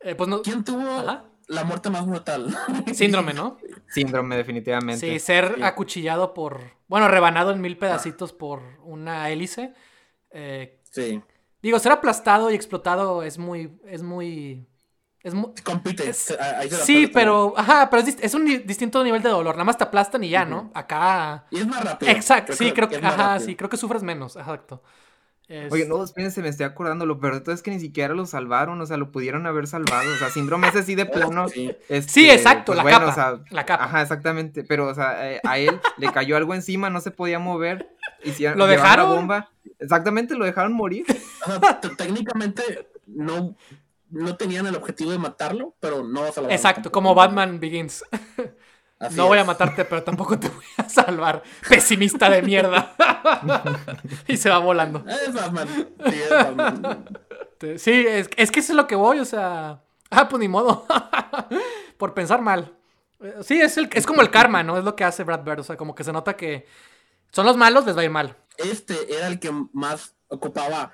Eh, 0.01 0.15
pues 0.15 0.29
no... 0.29 0.43
¿Quién 0.43 0.63
tuvo 0.63 1.03
la 1.49 1.65
muerte 1.65 1.91
más 1.91 2.07
brutal. 2.07 2.57
Síndrome, 2.93 3.33
¿no? 3.33 3.59
Síndrome, 3.89 4.37
definitivamente. 4.37 5.01
Sí, 5.01 5.19
ser 5.19 5.63
acuchillado 5.63 6.35
por. 6.35 6.61
Bueno, 6.89 7.09
rebanado 7.09 7.53
en 7.53 7.61
mil 7.61 7.77
pedacitos 7.77 8.33
por 8.33 8.63
una 8.83 9.31
hélice. 9.31 9.73
Eh, 10.31 10.81
sí. 10.91 11.23
Digo, 11.63 11.79
ser 11.79 11.93
aplastado 11.93 12.51
y 12.51 12.55
explotado 12.55 13.23
es 13.23 13.39
muy. 13.39 13.79
Es 13.87 14.03
muy. 14.03 14.67
Es 15.27 15.35
muy. 15.35 15.51
Compite. 15.65 16.13
sí, 16.85 17.09
pero. 17.09 17.53
Ajá, 17.57 17.91
pero 17.91 18.01
es, 18.07 18.33
un 18.35 18.45
distinto 18.65 19.03
nivel 19.03 19.21
de 19.23 19.29
dolor. 19.29 19.57
Nada 19.57 19.65
más 19.65 19.77
te 19.77 19.83
aplastan 19.83 20.23
y 20.23 20.29
ya, 20.29 20.45
¿no? 20.45 20.71
Acá. 20.73 21.47
Y 21.51 21.59
es 21.59 21.67
más 21.67 21.83
rápido. 21.83 22.13
Exacto, 22.13 22.53
sí, 22.53 22.71
creo 22.71 22.89
que. 22.89 22.99
Ajá, 22.99 23.41
sí, 23.41 23.57
creo 23.57 23.69
que 23.69 23.77
sufres 23.77 24.05
menos. 24.05 24.37
Exacto. 24.37 24.85
Oye, 25.71 25.85
no, 25.87 26.03
espérense, 26.05 26.43
me 26.43 26.49
estoy 26.49 26.67
acordando, 26.67 27.07
lo 27.07 27.19
peor 27.19 27.35
de 27.35 27.41
todo 27.41 27.55
es 27.55 27.63
que 27.63 27.71
ni 27.73 27.79
siquiera 27.79 28.15
lo 28.15 28.27
salvaron, 28.27 28.81
o 28.81 28.87
sea, 28.87 28.97
lo 28.97 29.13
pudieron 29.13 29.47
haber 29.47 29.69
salvado, 29.69 30.13
o 30.13 30.17
sea, 30.17 30.29
síndrome 30.29 30.69
ese 30.69 30.83
sí 30.83 30.97
de 30.97 31.07
plano. 31.07 31.49
Sí, 31.49 31.73
este, 31.89 32.33
exacto, 32.33 32.73
pues 32.73 32.85
la, 32.85 32.91
capa, 32.91 33.41
la 33.51 33.67
capa. 33.67 33.85
Ajá, 33.85 34.03
exactamente, 34.03 34.65
pero, 34.65 34.89
o 34.89 34.95
sea, 34.95 35.33
eh, 35.33 35.41
a 35.45 35.59
él 35.59 35.81
le 35.99 36.13
cayó 36.13 36.37
algo 36.37 36.53
encima, 36.53 36.91
no 36.91 37.01
se 37.01 37.13
podía 37.13 37.39
mover, 37.39 37.89
hicieron, 38.25 38.59
¿Lo 38.59 38.67
dejaron? 38.67 39.09
bomba. 39.09 39.51
Exactamente, 39.79 40.35
lo 40.35 40.45
dejaron 40.45 40.73
morir. 40.73 41.05
técnicamente 41.97 42.89
no, 43.07 43.55
no 44.11 44.37
tenían 44.37 44.67
el 44.67 44.77
objetivo 44.77 45.11
de 45.11 45.19
matarlo, 45.19 45.75
pero 45.81 46.05
no 46.05 46.21
salvaron. 46.33 46.51
Exacto, 46.51 46.93
como 46.93 47.15
Batman 47.15 47.61
Begins 47.61 48.05
no 49.11 49.27
voy 49.27 49.39
a 49.39 49.45
matarte, 49.45 49.85
pero 49.85 50.03
tampoco 50.03 50.39
te 50.39 50.49
voy 50.49 50.65
a 50.79 50.89
salvar. 50.89 51.43
Pesimista 51.69 52.31
de 52.31 52.43
mierda. 52.43 52.95
y 54.27 54.37
se 54.37 54.49
va 54.49 54.59
volando. 54.59 55.05
Es 55.07 55.35
Batman. 55.35 55.69
Sí, 56.09 56.23
es 56.23 56.31
Batman. 56.31 57.09
Sí, 57.77 58.07
es, 58.07 58.29
que 58.29 58.61
eso 58.61 58.73
es 58.73 58.77
lo 58.77 58.87
que 58.87 58.97
voy, 58.97 59.19
o 59.19 59.25
sea. 59.25 59.83
Ah, 60.11 60.29
pues 60.29 60.41
ni 60.41 60.49
modo. 60.49 60.87
Por 61.99 62.15
pensar 62.15 62.41
mal. 62.41 62.75
Sí, 63.43 63.61
es, 63.61 63.77
el, 63.77 63.91
es 63.93 64.07
como 64.07 64.23
el 64.23 64.31
karma, 64.31 64.63
¿no? 64.63 64.79
Es 64.79 64.85
lo 64.85 64.97
que 64.97 65.05
hace 65.05 65.25
Brad 65.25 65.43
Bird. 65.43 65.61
O 65.61 65.65
sea, 65.65 65.77
como 65.77 65.95
que 65.95 66.05
se 66.05 66.13
nota 66.13 66.37
que 66.37 66.67
son 67.33 67.45
los 67.45 67.57
malos, 67.57 67.85
les 67.85 67.97
va 67.97 68.01
a 68.01 68.05
ir 68.05 68.11
mal. 68.11 68.37
Este 68.57 69.15
era 69.15 69.27
el 69.27 69.39
que 69.39 69.53
más 69.73 70.15
ocupaba 70.29 70.93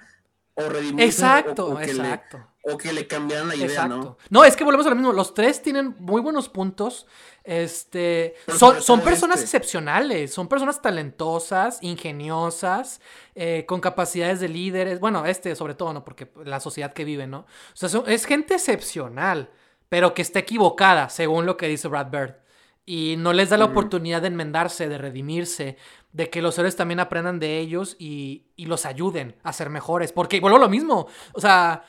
o. 0.54 0.62
Exacto, 0.98 1.80
exacto. 1.80 2.51
O 2.62 2.78
que 2.78 2.92
le 2.92 3.06
cambiaran 3.08 3.48
la 3.48 3.56
idea, 3.56 3.88
¿no? 3.88 4.16
No, 4.30 4.44
es 4.44 4.56
que 4.56 4.62
volvemos 4.62 4.86
a 4.86 4.90
lo 4.90 4.96
mismo. 4.96 5.12
Los 5.12 5.34
tres 5.34 5.60
tienen 5.60 5.96
muy 5.98 6.20
buenos 6.20 6.48
puntos. 6.48 7.06
Este, 7.42 8.36
son, 8.46 8.80
son 8.80 9.00
personas 9.00 9.42
este. 9.42 9.56
excepcionales, 9.56 10.32
son 10.32 10.46
personas 10.46 10.80
talentosas, 10.80 11.82
ingeniosas, 11.82 13.00
eh, 13.34 13.64
con 13.66 13.80
capacidades 13.80 14.38
de 14.38 14.48
líderes. 14.48 15.00
Bueno, 15.00 15.26
este 15.26 15.56
sobre 15.56 15.74
todo, 15.74 15.92
¿no? 15.92 16.04
Porque 16.04 16.30
la 16.44 16.60
sociedad 16.60 16.92
que 16.92 17.04
vive, 17.04 17.26
¿no? 17.26 17.38
O 17.40 17.46
sea, 17.74 17.88
es 18.06 18.26
gente 18.26 18.54
excepcional, 18.54 19.50
pero 19.88 20.14
que 20.14 20.22
está 20.22 20.38
equivocada, 20.38 21.08
según 21.08 21.46
lo 21.46 21.56
que 21.56 21.66
dice 21.66 21.88
Brad 21.88 22.10
Bird. 22.10 22.36
Y 22.86 23.16
no 23.18 23.32
les 23.32 23.50
da 23.50 23.56
la 23.56 23.64
oportunidad 23.64 24.22
de 24.22 24.28
enmendarse, 24.28 24.88
de 24.88 24.98
redimirse, 24.98 25.76
de 26.12 26.30
que 26.30 26.42
los 26.42 26.58
héroes 26.58 26.74
también 26.76 26.98
aprendan 27.00 27.38
de 27.38 27.58
ellos 27.58 27.96
y, 27.98 28.46
y 28.56 28.66
los 28.66 28.86
ayuden 28.86 29.36
a 29.42 29.52
ser 29.52 29.70
mejores. 29.70 30.12
Porque 30.12 30.40
vuelvo 30.40 30.58
a 30.58 30.60
lo 30.60 30.68
mismo. 30.68 31.06
O 31.32 31.40
sea, 31.40 31.84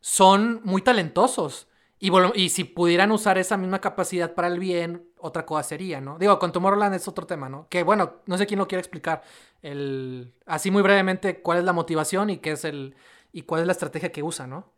son 0.00 0.60
muy 0.64 0.82
talentosos. 0.82 1.68
Y, 1.98 2.10
y, 2.34 2.48
si 2.48 2.64
pudieran 2.64 3.12
usar 3.12 3.36
esa 3.36 3.58
misma 3.58 3.80
capacidad 3.82 4.34
para 4.34 4.48
el 4.48 4.58
bien, 4.58 5.10
otra 5.18 5.44
cosa 5.44 5.62
sería, 5.62 6.00
¿no? 6.00 6.18
Digo, 6.18 6.38
con 6.38 6.50
Tomorrowland 6.50 6.94
es 6.94 7.06
otro 7.06 7.26
tema, 7.26 7.50
¿no? 7.50 7.68
Que 7.68 7.82
bueno, 7.82 8.22
no 8.24 8.38
sé 8.38 8.46
quién 8.46 8.58
lo 8.58 8.66
quiere 8.66 8.80
explicar. 8.80 9.22
El, 9.60 10.32
así 10.46 10.70
muy 10.70 10.80
brevemente, 10.80 11.42
cuál 11.42 11.58
es 11.58 11.64
la 11.64 11.74
motivación 11.74 12.30
y 12.30 12.38
qué 12.38 12.52
es 12.52 12.64
el. 12.64 12.96
y 13.32 13.42
cuál 13.42 13.60
es 13.60 13.66
la 13.66 13.72
estrategia 13.72 14.10
que 14.10 14.22
usa, 14.22 14.46
¿no? 14.46 14.72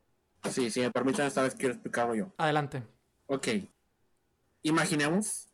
Sí, 0.51 0.71
sí, 0.71 0.81
me 0.81 0.91
permiten, 0.91 1.27
esta 1.27 1.43
vez 1.43 1.55
quiero 1.55 1.75
explicarlo 1.75 2.17
yo. 2.17 2.33
Adelante. 2.39 2.83
Ok. 3.27 3.49
Imaginemos. 4.63 5.47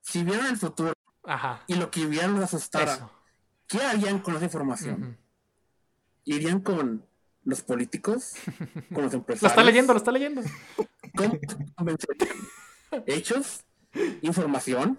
si 0.00 0.24
vieran 0.24 0.46
el 0.46 0.56
futuro 0.56 0.94
Ajá. 1.24 1.64
y 1.66 1.74
lo 1.74 1.90
que 1.90 2.06
vieran 2.06 2.34
los 2.34 2.44
asustara, 2.44 3.10
¿qué 3.66 3.82
harían 3.82 4.20
con 4.20 4.36
esa 4.36 4.46
información? 4.46 5.18
¿Irían 6.24 6.60
con 6.60 7.04
los 7.44 7.62
políticos, 7.62 8.34
con 8.94 9.04
los 9.04 9.14
empresarios. 9.14 9.42
lo 9.42 9.48
está 9.48 9.64
leyendo, 9.64 9.92
lo 9.92 9.98
está 9.98 10.12
leyendo. 10.12 10.42
¿Cómo 11.16 11.38
Hechos, 13.06 13.64
información, 14.20 14.98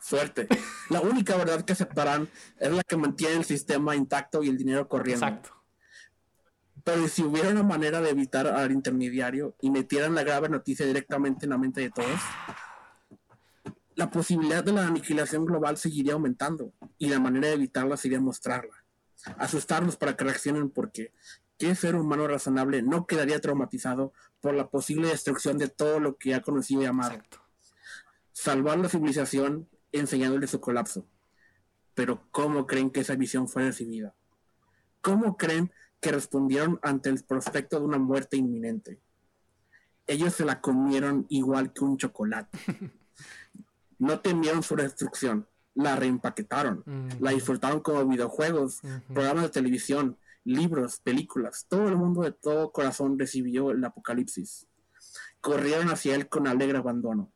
suerte. 0.00 0.48
La 0.88 1.00
única 1.00 1.36
verdad 1.36 1.64
que 1.64 1.72
aceptarán 1.72 2.28
es 2.58 2.72
la 2.72 2.82
que 2.82 2.96
mantiene 2.96 3.36
el 3.36 3.44
sistema 3.44 3.96
intacto 3.96 4.42
y 4.42 4.48
el 4.48 4.56
dinero 4.56 4.88
corriendo. 4.88 5.26
Exacto. 5.26 5.50
Pero 6.82 7.08
si 7.08 7.22
hubiera 7.22 7.50
una 7.50 7.62
manera 7.62 8.00
de 8.00 8.10
evitar 8.10 8.46
al 8.46 8.72
intermediario 8.72 9.54
y 9.60 9.70
metieran 9.70 10.14
la 10.14 10.22
grave 10.22 10.48
noticia 10.48 10.86
directamente 10.86 11.44
en 11.46 11.50
la 11.50 11.58
mente 11.58 11.82
de 11.82 11.90
todos, 11.90 12.20
la 13.94 14.10
posibilidad 14.10 14.64
de 14.64 14.72
la 14.72 14.86
aniquilación 14.86 15.44
global 15.44 15.76
seguiría 15.76 16.14
aumentando 16.14 16.72
y 16.96 17.08
la 17.08 17.20
manera 17.20 17.48
de 17.48 17.54
evitarla 17.54 17.96
sería 17.96 18.20
mostrarla. 18.20 18.74
Asustarlos 19.36 19.96
para 19.96 20.16
que 20.16 20.24
reaccionen 20.24 20.70
porque 20.70 21.12
¿qué 21.60 21.76
ser 21.76 21.94
humano 21.94 22.26
razonable 22.26 22.82
no 22.82 23.06
quedaría 23.06 23.40
traumatizado 23.40 24.12
por 24.40 24.54
la 24.54 24.68
posible 24.68 25.08
destrucción 25.08 25.58
de 25.58 25.68
todo 25.68 26.00
lo 26.00 26.16
que 26.16 26.34
ha 26.34 26.42
conocido 26.42 26.82
y 26.82 26.86
amado? 26.86 27.22
Salvar 28.32 28.78
la 28.78 28.88
civilización 28.88 29.68
enseñándole 29.92 30.48
su 30.48 30.60
colapso. 30.60 31.06
Pero 31.94 32.26
¿cómo 32.32 32.66
creen 32.66 32.90
que 32.90 33.00
esa 33.00 33.14
visión 33.14 33.46
fue 33.46 33.62
recibida? 33.64 34.14
¿Cómo 35.00 35.36
creen 35.36 35.70
que 36.00 36.12
respondieron 36.12 36.80
ante 36.82 37.10
el 37.10 37.22
prospecto 37.22 37.78
de 37.78 37.84
una 37.84 37.98
muerte 37.98 38.36
inminente. 38.36 38.98
Ellos 40.06 40.34
se 40.34 40.44
la 40.44 40.60
comieron 40.60 41.26
igual 41.28 41.72
que 41.72 41.84
un 41.84 41.96
chocolate. 41.96 42.58
No 43.98 44.20
temieron 44.20 44.62
su 44.62 44.76
destrucción, 44.76 45.46
la 45.74 45.94
reempaquetaron, 45.94 46.82
la 47.20 47.32
disfrutaron 47.32 47.80
como 47.80 48.06
videojuegos, 48.06 48.80
programas 49.12 49.42
de 49.42 49.50
televisión, 49.50 50.16
libros, 50.44 51.00
películas. 51.00 51.66
Todo 51.68 51.88
el 51.88 51.96
mundo 51.96 52.22
de 52.22 52.32
todo 52.32 52.72
corazón 52.72 53.18
recibió 53.18 53.70
el 53.70 53.84
apocalipsis. 53.84 54.66
Corrieron 55.40 55.88
hacia 55.88 56.14
él 56.14 56.28
con 56.28 56.46
alegre 56.46 56.78
abandono. 56.78 57.32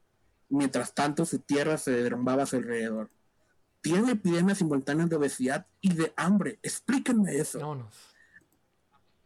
Mientras 0.48 0.94
tanto, 0.94 1.24
su 1.24 1.39
tierra 1.39 1.78
se 1.78 1.90
derrumbaba 1.90 2.44
a 2.44 2.47
su 2.47 2.56
alrededor. 2.56 3.10
Tiene 3.81 4.12
epidemias 4.12 4.59
simultáneas 4.59 5.10
de 5.10 5.16
obesidad 5.16 5.66
y 5.81 5.94
de 5.94 6.12
hambre. 6.16 6.59
Explíquenme 6.62 7.36
eso. 7.36 7.59
Vámonos. 7.59 8.14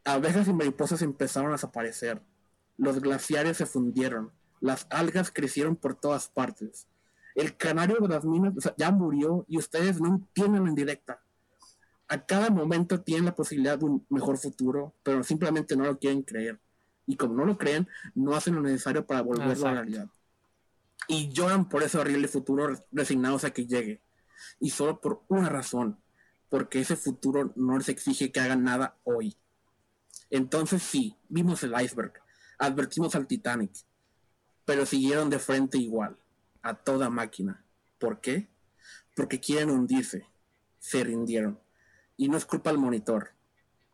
Abejas 0.04 0.48
y 0.48 0.52
mariposas 0.52 1.02
empezaron 1.02 1.50
a 1.50 1.54
desaparecer. 1.54 2.22
Los 2.76 3.00
glaciares 3.00 3.58
se 3.58 3.66
fundieron. 3.66 4.32
Las 4.60 4.86
algas 4.90 5.30
crecieron 5.30 5.76
por 5.76 5.94
todas 5.94 6.28
partes. 6.28 6.88
El 7.34 7.56
canario 7.56 7.98
de 8.00 8.08
las 8.08 8.24
minas 8.24 8.56
o 8.56 8.60
sea, 8.60 8.74
ya 8.76 8.90
murió 8.90 9.44
y 9.48 9.58
ustedes 9.58 10.00
no 10.00 10.08
entienden 10.08 10.66
en 10.66 10.74
directa. 10.74 11.20
A 12.08 12.24
cada 12.24 12.50
momento 12.50 13.00
tienen 13.02 13.26
la 13.26 13.34
posibilidad 13.34 13.78
de 13.78 13.84
un 13.84 14.06
mejor 14.08 14.38
futuro, 14.38 14.94
pero 15.02 15.22
simplemente 15.22 15.76
no 15.76 15.84
lo 15.84 15.98
quieren 15.98 16.22
creer. 16.22 16.58
Y 17.06 17.16
como 17.16 17.34
no 17.34 17.44
lo 17.44 17.58
creen, 17.58 17.88
no 18.14 18.34
hacen 18.34 18.54
lo 18.54 18.62
necesario 18.62 19.06
para 19.06 19.22
volverlo 19.22 19.52
a 19.52 19.54
Exacto. 19.54 19.74
realidad. 19.74 20.08
Y 21.06 21.30
lloran 21.30 21.68
por 21.68 21.82
ese 21.82 21.98
horrible 21.98 22.28
futuro 22.28 22.86
resignados 22.92 23.44
a 23.44 23.50
que 23.50 23.66
llegue. 23.66 24.02
Y 24.60 24.70
solo 24.70 25.00
por 25.00 25.22
una 25.28 25.48
razón, 25.48 25.98
porque 26.48 26.80
ese 26.80 26.96
futuro 26.96 27.52
no 27.56 27.78
les 27.78 27.88
exige 27.88 28.32
que 28.32 28.40
hagan 28.40 28.64
nada 28.64 28.96
hoy. 29.04 29.36
Entonces 30.30 30.82
sí, 30.82 31.16
vimos 31.28 31.62
el 31.62 31.74
iceberg, 31.80 32.12
advertimos 32.58 33.14
al 33.14 33.26
Titanic, 33.26 33.72
pero 34.64 34.84
siguieron 34.84 35.30
de 35.30 35.38
frente 35.38 35.78
igual, 35.78 36.16
a 36.62 36.74
toda 36.74 37.10
máquina. 37.10 37.64
¿Por 37.98 38.20
qué? 38.20 38.48
Porque 39.16 39.40
quieren 39.40 39.70
hundirse. 39.70 40.26
Se 40.78 41.02
rindieron. 41.02 41.58
Y 42.18 42.28
no 42.28 42.36
es 42.36 42.44
culpa 42.44 42.70
del 42.70 42.78
monitor, 42.78 43.30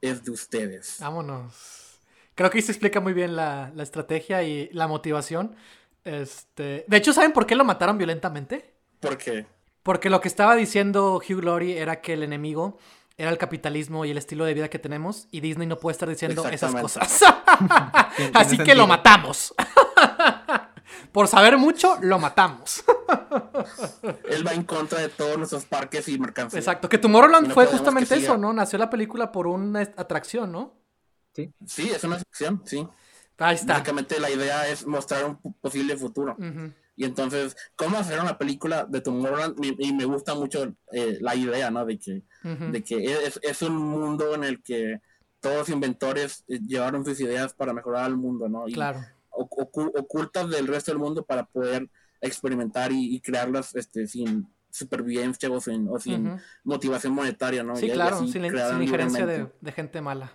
es 0.00 0.24
de 0.24 0.32
ustedes. 0.32 0.96
Vámonos. 0.98 2.00
Creo 2.34 2.50
que 2.50 2.58
ahí 2.58 2.62
se 2.62 2.72
explica 2.72 2.98
muy 2.98 3.12
bien 3.12 3.36
la, 3.36 3.70
la 3.76 3.84
estrategia 3.84 4.42
y 4.42 4.68
la 4.72 4.88
motivación. 4.88 5.54
Este, 6.02 6.84
de 6.88 6.96
hecho, 6.96 7.12
¿saben 7.12 7.32
por 7.32 7.46
qué 7.46 7.54
lo 7.54 7.64
mataron 7.64 7.96
violentamente? 7.96 8.74
Porque 8.98 9.46
Porque 9.84 10.10
lo 10.10 10.20
que 10.20 10.28
estaba 10.28 10.56
diciendo 10.56 11.16
Hugh 11.16 11.44
Laurie 11.44 11.78
era 11.78 12.00
que 12.00 12.14
el 12.14 12.22
enemigo 12.22 12.78
era 13.16 13.30
el 13.30 13.38
capitalismo 13.38 14.04
y 14.04 14.10
el 14.10 14.18
estilo 14.18 14.44
de 14.44 14.54
vida 14.54 14.68
que 14.68 14.78
tenemos 14.78 15.28
y 15.30 15.40
Disney 15.40 15.68
no 15.68 15.78
puede 15.78 15.92
estar 15.92 16.08
diciendo 16.08 16.48
esas 16.48 16.74
cosas. 16.74 17.20
Así 18.34 18.58
que 18.58 18.74
lo 18.74 18.86
matamos. 18.86 19.54
Por 21.12 21.28
saber 21.28 21.56
mucho, 21.56 21.98
lo 22.00 22.18
matamos. 22.18 22.84
él 24.28 24.46
va 24.46 24.52
en 24.52 24.64
contra 24.64 25.00
de 25.00 25.08
todos 25.08 25.36
nuestros 25.38 25.64
parques 25.64 26.08
y 26.08 26.18
mercancías. 26.18 26.62
Exacto. 26.62 26.88
Que 26.88 26.98
Tomorrowland 26.98 27.48
no 27.48 27.54
fue 27.54 27.66
justamente 27.66 28.14
eso, 28.16 28.36
¿no? 28.36 28.52
Nació 28.52 28.78
la 28.78 28.90
película 28.90 29.30
por 29.32 29.46
una 29.46 29.80
atracción, 29.80 30.52
¿no? 30.52 30.74
Sí, 31.66 31.90
es 31.90 32.04
una 32.04 32.18
sección, 32.18 32.62
sí. 32.64 32.86
Ahí 33.38 33.56
está. 33.56 33.74
Básicamente 33.74 34.20
la 34.20 34.30
idea 34.30 34.68
es 34.68 34.86
mostrar 34.86 35.24
un 35.24 35.54
posible 35.54 35.96
futuro. 35.96 36.36
Y 36.96 37.04
entonces, 37.04 37.56
¿cómo 37.74 37.98
hacer 37.98 38.20
una 38.20 38.38
película 38.38 38.84
de 38.84 39.00
Tomorrowland? 39.00 39.56
Y, 39.64 39.88
y 39.88 39.92
me 39.92 40.04
gusta 40.04 40.34
mucho 40.34 40.74
eh, 40.92 41.18
la 41.20 41.34
idea, 41.34 41.70
¿no? 41.70 41.84
De 41.84 41.98
que, 41.98 42.22
de 42.44 42.84
que 42.84 43.26
es, 43.26 43.40
es 43.42 43.62
un 43.62 43.76
mundo 43.76 44.34
en 44.34 44.44
el 44.44 44.62
que 44.62 45.00
todos 45.40 45.56
los 45.56 45.68
inventores 45.70 46.44
eh, 46.46 46.60
llevaron 46.64 47.04
sus 47.04 47.18
ideas 47.20 47.52
para 47.52 47.72
mejorar 47.72 48.06
el 48.06 48.16
mundo, 48.16 48.48
¿no? 48.48 48.68
Y 48.68 48.72
Claro. 48.74 49.04
Ocu- 49.36 49.70
ocu- 49.70 49.92
ocultas 49.98 50.48
del 50.50 50.66
resto 50.66 50.90
del 50.90 50.98
mundo 50.98 51.24
para 51.24 51.44
poder 51.46 51.88
experimentar 52.20 52.90
y, 52.92 53.14
y 53.14 53.20
crearlas 53.20 53.74
este, 53.74 54.06
sin 54.06 54.48
supervivencia 54.70 55.50
o 55.50 55.60
sin, 55.60 55.88
o 55.88 55.98
sin 56.00 56.40
motivación 56.64 57.12
monetaria, 57.12 57.62
¿no? 57.62 57.76
Sí, 57.76 57.86
Y- 57.86 57.90
claro, 57.92 58.16
así 58.16 58.24
sin, 58.32 58.42
sin 58.42 58.82
injerencia 58.82 59.26
de, 59.26 59.72
gente 59.72 60.00
mala. 60.00 60.32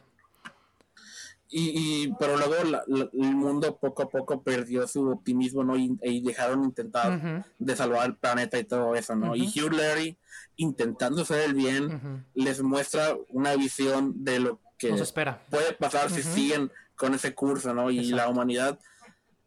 Y, 1.51 1.71
y- 2.05 2.13
pero 2.19 2.37
luego 2.37 2.53
la- 2.63 2.83
la- 2.85 3.09
el 3.11 3.35
mundo 3.35 3.75
poco 3.79 4.03
a 4.03 4.09
poco 4.09 4.43
perdió 4.43 4.87
su 4.87 5.09
optimismo, 5.09 5.63
¿no? 5.63 5.75
Y, 5.75 5.97
y 6.03 6.21
dejaron 6.21 6.61
de 6.61 6.67
intentar 6.67 7.43
de 7.57 7.75
salvar 7.75 8.05
el 8.05 8.15
planeta 8.17 8.59
y 8.59 8.65
todo 8.65 8.93
eso, 8.95 9.15
¿no? 9.15 9.35
Y. 9.35 9.47
Hugh 9.47 9.73
Larry, 9.73 10.15
intentando 10.57 11.23
hacer 11.23 11.41
el 11.41 11.55
bien, 11.55 12.23
les 12.35 12.61
muestra 12.61 13.15
una 13.29 13.55
visión 13.55 14.23
de 14.23 14.39
lo 14.41 14.61
que 14.77 14.91
Nos 14.91 15.01
espera. 15.01 15.43
puede 15.49 15.73
pasar 15.73 16.11
si 16.11 16.21
siguen 16.21 16.71
con 16.95 17.15
ese 17.15 17.33
curso, 17.33 17.73
¿no? 17.73 17.89
Y 17.89 17.97
Exacto. 17.97 18.15
la 18.17 18.29
humanidad, 18.29 18.79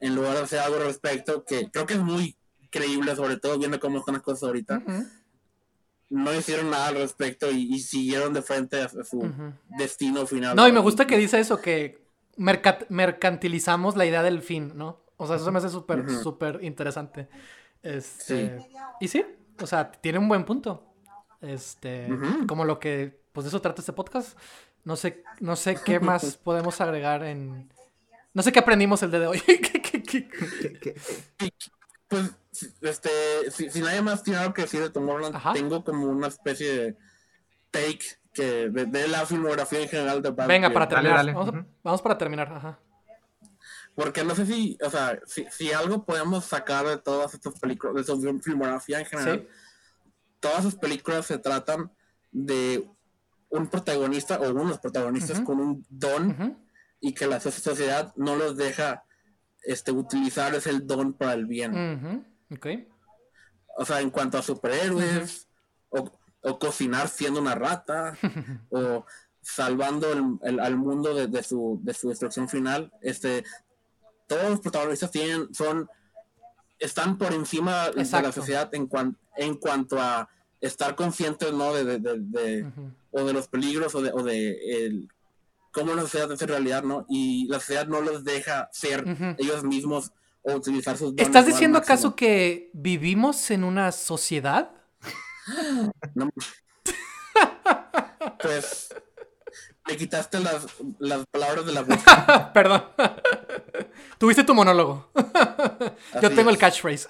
en 0.03 0.15
lugar 0.15 0.35
de 0.35 0.41
hacer 0.43 0.59
algo 0.59 0.77
al 0.77 0.85
respecto, 0.85 1.45
que 1.45 1.71
creo 1.71 1.87
que 1.87 1.95
es 1.95 2.01
muy 2.01 2.37
creíble, 2.71 3.17
sobre 3.17 3.39
todo 3.39 3.59
viendo 3.59 3.81
cómo 3.81 3.99
están 4.01 4.15
las 4.15 4.23
cosas 4.23 4.43
ahorita, 4.43 4.83
no 6.11 6.35
hicieron 6.35 6.71
nada 6.71 6.89
al 6.89 6.97
respecto 6.97 7.51
y, 7.51 7.73
y 7.75 7.79
siguieron 7.81 8.35
de 8.35 8.43
frente 8.43 8.81
a, 8.83 8.89
su 8.89 9.33
destino 9.79 10.27
final. 10.27 10.55
No, 10.57 10.69
y 10.69 10.73
me 10.73 10.81
gusta 10.81 11.07
que 11.07 11.17
dice 11.17 11.41
eso, 11.41 11.61
que 11.61 12.05
mercat- 12.37 12.87
mercantilizamos 12.91 13.97
la 13.97 14.05
idea 14.05 14.23
del 14.23 14.43
fin, 14.43 14.73
¿no? 14.75 15.01
O 15.17 15.27
sea, 15.27 15.37
eso 15.37 15.51
me 15.53 15.59
hace 15.59 15.69
súper, 15.71 16.11
súper 16.23 16.59
interesante. 16.63 17.29
Este, 17.83 18.59
Y 19.01 19.09
sí, 19.09 19.25
o 19.61 19.67
sea, 19.67 19.91
tiene 19.91 20.19
un 20.19 20.29
buen 20.29 20.45
punto. 20.45 20.89
Este, 21.41 22.09
como 22.47 22.65
lo 22.65 22.79
que, 22.79 23.21
pues 23.33 23.45
de 23.45 23.49
eso 23.49 23.61
trata 23.61 23.81
este 23.81 23.93
podcast. 23.93 24.37
No 24.85 24.97
sé, 24.97 25.23
no 25.41 25.55
sé 25.57 25.77
qué 25.85 26.01
más 26.01 26.37
podemos 26.45 26.81
agregar 26.81 27.23
en... 27.25 27.73
No 28.35 28.43
sé 28.43 28.51
qué 28.51 28.59
aprendimos 28.61 29.03
el 29.03 29.11
día 29.11 29.21
de 29.21 29.27
hoy. 29.29 29.43
¿Qué- 30.13 30.29
qué- 30.29 30.73
qué? 30.79 30.95
Que- 31.39 31.51
que- 31.51 31.71
Pues, 32.09 32.31
si- 32.51 32.71
este, 32.83 33.09
si, 33.51 33.71
si 33.71 33.81
nadie 33.81 34.03
más 34.03 34.23
tiene 34.23 34.39
algo 34.41 34.53
que 34.53 34.63
decir 34.63 34.81
de 34.81 34.91
Tomorrowland, 34.91 35.35
Ajá. 35.37 35.55
tengo 35.55 35.83
como 35.83 36.07
una 36.09 36.27
especie 36.27 36.73
de 36.75 36.97
take 37.71 38.01
que 38.35 38.69
de, 38.69 38.85
de 38.87 39.09
la 39.09 39.25
filmografía 39.25 39.81
en 39.81 39.89
general 39.89 40.21
de 40.23 40.31
Brad 40.31 40.49
Venga, 40.49 40.71
para 40.71 40.89
terminar. 40.89 41.17
dale. 41.17 41.33
Vamos, 41.33 41.55
a- 41.55 41.67
vamos 41.83 42.03
para 42.03 42.19
terminar. 42.19 42.53
Ajá. 42.53 42.79
Porque 43.95 44.25
no 44.25 44.35
sé 44.35 44.47
si, 44.47 44.79
o 44.85 44.91
sea, 44.91 45.19
si, 45.27 45.47
si 45.51 45.73
algo 45.73 46.05
podemos 46.05 46.45
sacar 46.47 46.87
de 46.87 46.97
todas 46.99 47.35
estas 47.35 47.59
películas, 47.59 47.95
de 47.97 48.05
su 48.05 48.21
film- 48.21 48.41
filmografía 48.43 49.01
en 49.01 49.07
general, 49.07 49.41
Sí. 49.41 49.49
todas 50.41 50.63
sus 50.63 50.75
películas 50.77 51.27
se 51.27 51.39
tratan 51.39 51.91
de 52.31 52.87
un 53.51 53.67
protagonista 53.69 54.39
o 54.41 54.51
unos 54.51 54.79
protagonistas 54.81 55.41
con 55.41 55.61
un 55.61 55.87
don 55.91 56.59
y 57.01 57.13
que 57.15 57.27
la 57.27 57.39
so- 57.41 57.51
sociedad 57.51 58.13
no 58.17 58.37
los 58.37 58.57
deja 58.57 59.05
este, 59.65 59.93
utilizar 59.93 60.55
ese 60.55 60.73
don 60.81 61.13
para 61.13 61.35
el 61.35 61.47
bien. 61.47 61.73
Ujú. 62.51 62.57
Ok. 62.57 62.67
O 63.79 63.85
sea, 63.85 64.01
en 64.01 64.11
cuanto 64.11 64.39
a 64.39 64.43
superhéroes, 64.43 65.49
o, 65.89 66.11
o 66.43 66.59
cocinar 66.59 67.09
siendo 67.09 67.41
una 67.41 67.55
rata, 67.55 68.17
o 68.71 69.05
salvando 69.41 70.13
el- 70.13 70.39
el- 70.43 70.61
al 70.61 70.77
mundo 70.77 71.15
de, 71.15 71.27
de 71.27 71.43
su, 71.43 71.81
de 71.83 71.95
su 71.95 72.09
destrucción 72.11 72.49
final, 72.49 72.93
este, 73.01 73.45
todos 74.27 74.51
los 74.51 74.61
protagonistas 74.61 75.11
tienen, 75.11 75.53
son, 75.55 75.89
están 76.79 77.19
por 77.19 77.33
encima 77.33 77.91
de 77.91 78.05
la 78.23 78.33
sociedad 78.33 78.75
en, 78.75 78.87
cuan- 78.87 79.17
en 79.37 79.55
cuanto 79.57 80.01
a 80.01 80.29
estar 80.61 80.95
conscientes, 80.95 81.53
¿no? 81.53 81.73
De, 81.75 81.99
de- 81.99 82.19
de- 82.21 82.73
o 83.11 83.25
de 83.25 83.33
los 83.33 83.49
peligros 83.49 83.95
o 83.95 84.01
de, 84.03 84.11
o 84.13 84.23
de 84.23 84.87
el, 84.87 85.09
cómo 85.73 85.95
la 85.95 86.03
sociedad 86.03 86.31
hace 86.31 86.47
realidad, 86.47 86.83
¿no? 86.83 87.07
Y 87.09 87.49
la 87.49 87.59
sociedad 87.59 87.87
no 87.87 88.01
los 88.01 88.25
deja 88.25 88.69
ser 88.73 89.05
ellos 89.39 89.65
mismos 89.65 90.13
o 90.43 90.55
utilizar 90.55 90.97
sus 90.97 91.11
dones. 91.11 91.27
¿Estás 91.27 91.47
diciendo 91.47 91.79
acaso 91.79 92.15
que 92.15 92.71
vivimos 92.75 93.51
en 93.51 93.65
una 93.65 93.91
sociedad? 93.93 94.71
No. 96.15 96.31
Pues 98.41 98.95
me 99.89 99.97
quitaste 99.97 100.39
las, 100.41 100.67
las 100.99 101.25
palabras 101.27 101.67
de 101.67 101.73
la 101.73 101.83
boca. 101.83 102.53
Perdón. 102.55 102.85
Tuviste 104.19 104.45
tu 104.45 104.55
monólogo. 104.55 105.11
Yo 106.21 106.31
tengo 106.31 106.51
el 106.51 106.59
catchphrase. 106.59 107.09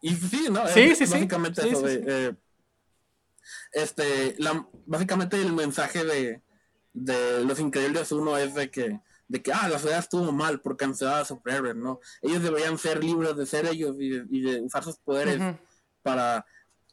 Y 0.00 0.14
sí, 0.14 0.48
¿no? 0.50 0.66
Sí, 0.68 0.80
Es 0.80 0.98
sí, 0.98 1.06
sí. 1.06 1.12
Básicamente 1.12 1.62
Sí, 1.62 1.68
eso 1.68 1.80
sí, 1.80 1.86
de, 1.86 1.94
sí. 1.98 2.04
eh, 2.08 2.34
este, 3.72 4.34
la, 4.38 4.66
básicamente 4.86 5.40
el 5.40 5.52
mensaje 5.52 6.04
de, 6.04 6.42
de 6.92 7.44
Los 7.44 7.60
Increíbles 7.60 8.10
uno 8.12 8.36
es 8.36 8.54
de 8.54 8.70
que, 8.70 9.00
de 9.28 9.42
que, 9.42 9.52
ah, 9.52 9.68
la 9.68 9.78
sociedad 9.78 10.00
estuvo 10.00 10.32
mal 10.32 10.60
por 10.60 10.76
cancelar 10.76 11.22
a 11.22 11.24
superhéroes, 11.24 11.76
¿no? 11.76 12.00
Ellos 12.22 12.42
deberían 12.42 12.78
ser 12.78 13.02
libres 13.02 13.36
de 13.36 13.46
ser 13.46 13.66
ellos 13.66 13.96
y 13.98 14.08
de, 14.10 14.26
y 14.30 14.40
de 14.42 14.60
usar 14.60 14.82
sus 14.82 14.96
poderes 14.96 15.40
para 16.02 16.44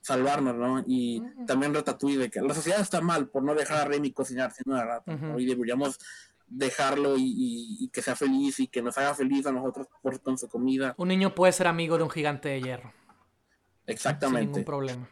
salvarnos, 0.02 0.56
¿no? 0.56 0.84
Y 0.88 1.22
también 1.45 1.74
Ratatouille 1.74 2.18
de 2.18 2.30
que 2.30 2.41
la 2.41 2.53
sociedad 2.53 2.80
está 2.80 3.02
mal 3.02 3.28
por 3.28 3.44
no 3.44 3.53
dejar 3.56 3.82
a 3.82 3.86
Remy 3.86 4.11
cocinar 4.14 4.52
siendo 4.52 4.74
una 4.76 4.86
rata. 4.86 5.18
Y 5.38 5.45
deberíamos 5.45 5.98
dejarlo 6.49 7.18
y, 7.18 7.24
y- 7.24 7.78
y 7.86 7.90
que 7.90 8.02
sea 8.02 8.15
feliz 8.15 8.60
y 8.61 8.68
que 8.68 8.82
nos 8.82 8.98
haga 8.98 9.14
feliz 9.15 9.45
a 9.48 9.52
nosotros 9.52 9.88
por, 10.02 10.22
con 10.22 10.38
su 10.38 10.48
comida. 10.48 10.94
Un 10.98 11.10
niño 11.10 11.36
puede 11.36 11.52
ser 11.52 11.68
amigo 11.68 11.98
de 11.98 12.03
un 12.03 12.10
gigante 12.10 12.48
de 12.48 12.61
hierro. 12.61 12.94
Sin 13.86 13.94
Exactamente. 13.94 14.45
ningún 14.45 14.64
problema. 14.64 15.10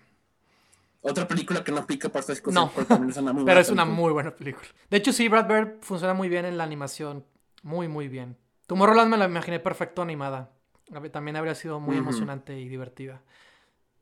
Otra 1.12 1.28
película 1.28 1.64
que 1.64 1.72
no 1.72 1.86
pica 1.86 2.10
para 2.10 2.22
esta 2.22 2.34
discusión. 2.34 2.66
No, 2.66 2.72
pero 2.74 2.88
también 2.88 3.10
es 3.12 3.18
una 3.18 3.34
muy 3.34 3.44
pero 3.46 3.56
buena 3.56 3.62
es 3.62 3.72
una 3.72 3.84
película. 3.84 3.86
muy 3.86 4.14
buena 4.14 4.36
película. 4.36 4.68
De 4.90 4.98
hecho, 4.98 5.14
sí, 5.14 5.28
Brad 5.28 5.48
Bird 5.48 5.82
funciona 5.82 6.14
muy 6.14 6.30
bien 6.30 6.46
en 6.46 6.58
la 6.58 6.64
animación. 6.64 7.26
Muy, 7.64 7.88
muy 7.88 8.08
bien. 8.08 8.38
Tomorrowland 8.68 9.12
me 9.12 9.18
la 9.18 9.26
imaginé 9.26 9.60
perfecto 9.60 10.02
animada. 10.02 10.52
También 11.12 11.36
habría 11.36 11.56
sido 11.56 11.80
muy 11.80 11.98
emocionante 11.98 12.60
y 12.60 12.68
divertida. 12.68 13.24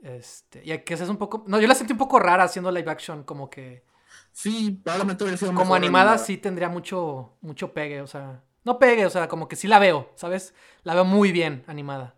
Este, 0.02 0.62
y 0.66 0.78
que 0.80 0.94
esa 0.94 1.06
es 1.06 1.10
un 1.10 1.18
poco... 1.18 1.44
No, 1.48 1.60
yo 1.60 1.68
la 1.68 1.76
sentí 1.76 1.94
un 1.94 2.00
poco 2.00 2.20
rara 2.20 2.44
haciendo 2.44 2.72
live 2.72 2.92
action, 2.92 3.24
como 3.24 3.50
que... 3.50 3.86
Sí, 4.32 4.82
probablemente 4.84 5.24
hubiera 5.24 5.38
sido 5.38 5.52
Como 5.52 5.62
mejor 5.62 5.78
animada 5.78 6.18
sí 6.18 6.38
tendría 6.38 6.70
mucho, 6.70 7.38
mucho 7.42 7.74
pegue, 7.74 8.02
o 8.02 8.08
sea... 8.08 8.44
No 8.66 8.80
pegue, 8.80 9.06
o 9.06 9.10
sea, 9.10 9.28
como 9.28 9.48
que 9.48 9.56
sí 9.56 9.68
la 9.68 9.80
veo, 9.80 10.12
¿sabes? 10.16 10.54
La 10.84 10.94
veo 10.94 11.06
muy 11.06 11.32
bien 11.32 11.64
animada. 11.68 12.16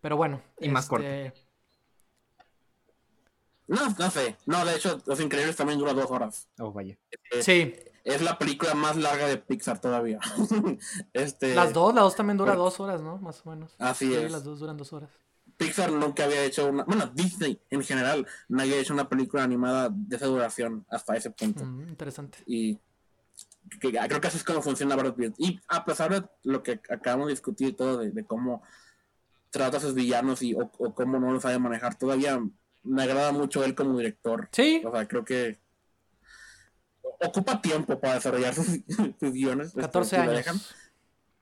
Pero 0.00 0.16
bueno. 0.16 0.40
Y 0.60 0.68
más 0.68 0.86
corta. 0.86 1.32
No, 3.70 3.88
no 3.98 4.10
sé. 4.10 4.36
No, 4.46 4.64
de 4.64 4.74
hecho, 4.76 5.00
Los 5.06 5.20
Increíbles 5.20 5.56
también 5.56 5.78
dura 5.78 5.92
dos 5.94 6.10
horas. 6.10 6.48
Oh, 6.58 6.72
vaya. 6.72 6.98
Eh, 7.32 7.42
Sí, 7.42 7.74
Es 8.04 8.20
la 8.22 8.36
película 8.38 8.74
más 8.74 8.96
larga 8.96 9.26
de 9.26 9.36
Pixar 9.38 9.80
todavía. 9.80 10.18
este, 11.12 11.54
las 11.54 11.72
dos, 11.72 11.94
las 11.94 12.04
dos 12.04 12.16
también 12.16 12.36
dura 12.36 12.52
bueno. 12.52 12.64
dos 12.64 12.80
horas, 12.80 13.00
¿no? 13.00 13.18
Más 13.18 13.42
o 13.46 13.50
menos. 13.50 13.74
Así 13.78 14.06
Sí, 14.08 14.14
es. 14.14 14.32
las 14.32 14.42
dos 14.44 14.58
duran 14.60 14.76
dos 14.76 14.92
horas. 14.92 15.10
Pixar 15.56 15.92
nunca 15.92 16.24
había 16.24 16.42
hecho 16.44 16.66
una. 16.68 16.84
Bueno, 16.84 17.06
Disney 17.14 17.60
en 17.70 17.82
general 17.82 18.26
no 18.48 18.62
había 18.62 18.76
hecho 18.78 18.94
una 18.94 19.08
película 19.08 19.42
animada 19.44 19.90
de 19.92 20.16
esa 20.16 20.26
duración 20.26 20.86
hasta 20.90 21.14
ese 21.16 21.30
punto. 21.30 21.64
Mm, 21.64 21.88
interesante. 21.90 22.38
Y 22.46 22.76
que- 23.78 23.92
que- 23.92 23.98
creo 24.08 24.20
que 24.20 24.28
así 24.28 24.38
es 24.38 24.44
como 24.44 24.62
funciona 24.62 24.96
Brad 24.96 25.14
Pitt. 25.14 25.34
Y 25.38 25.60
a 25.68 25.84
pesar 25.84 26.10
de 26.10 26.26
lo 26.44 26.62
que 26.62 26.80
acabamos 26.90 27.26
de 27.26 27.34
discutir 27.34 27.68
y 27.68 27.72
todo, 27.74 27.98
de, 27.98 28.10
de 28.10 28.24
cómo 28.24 28.62
trata 29.50 29.76
a 29.76 29.80
sus 29.80 29.94
villanos 29.94 30.40
y, 30.42 30.54
o, 30.54 30.70
o 30.78 30.94
cómo 30.94 31.18
no 31.20 31.30
los 31.32 31.42
sabe 31.42 31.58
manejar, 31.58 31.96
todavía 31.98 32.40
me 32.82 33.02
agrada 33.02 33.32
mucho 33.32 33.64
él 33.64 33.74
como 33.74 33.98
director. 33.98 34.48
Sí, 34.52 34.82
O 34.84 34.92
sea, 34.92 35.06
creo 35.06 35.24
que 35.24 35.58
ocupa 37.22 37.60
tiempo 37.60 38.00
para 38.00 38.14
desarrollar 38.14 38.54
sus, 38.54 38.66
sus 39.20 39.32
guiones. 39.32 39.68
este, 39.68 39.80
14 39.80 40.10
si 40.10 40.16
lo 40.16 40.22
años. 40.22 40.34
dejan. 40.36 40.60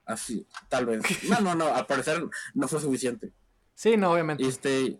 Así, 0.05 0.47
tal 0.69 0.85
vez. 0.87 1.03
No, 1.29 1.39
no, 1.41 1.55
no, 1.55 1.67
al 1.73 1.85
parecer 1.85 2.21
no 2.53 2.67
fue 2.67 2.81
suficiente. 2.81 3.31
Sí, 3.75 3.95
no, 3.95 4.11
obviamente. 4.11 4.43
Este, 4.45 4.99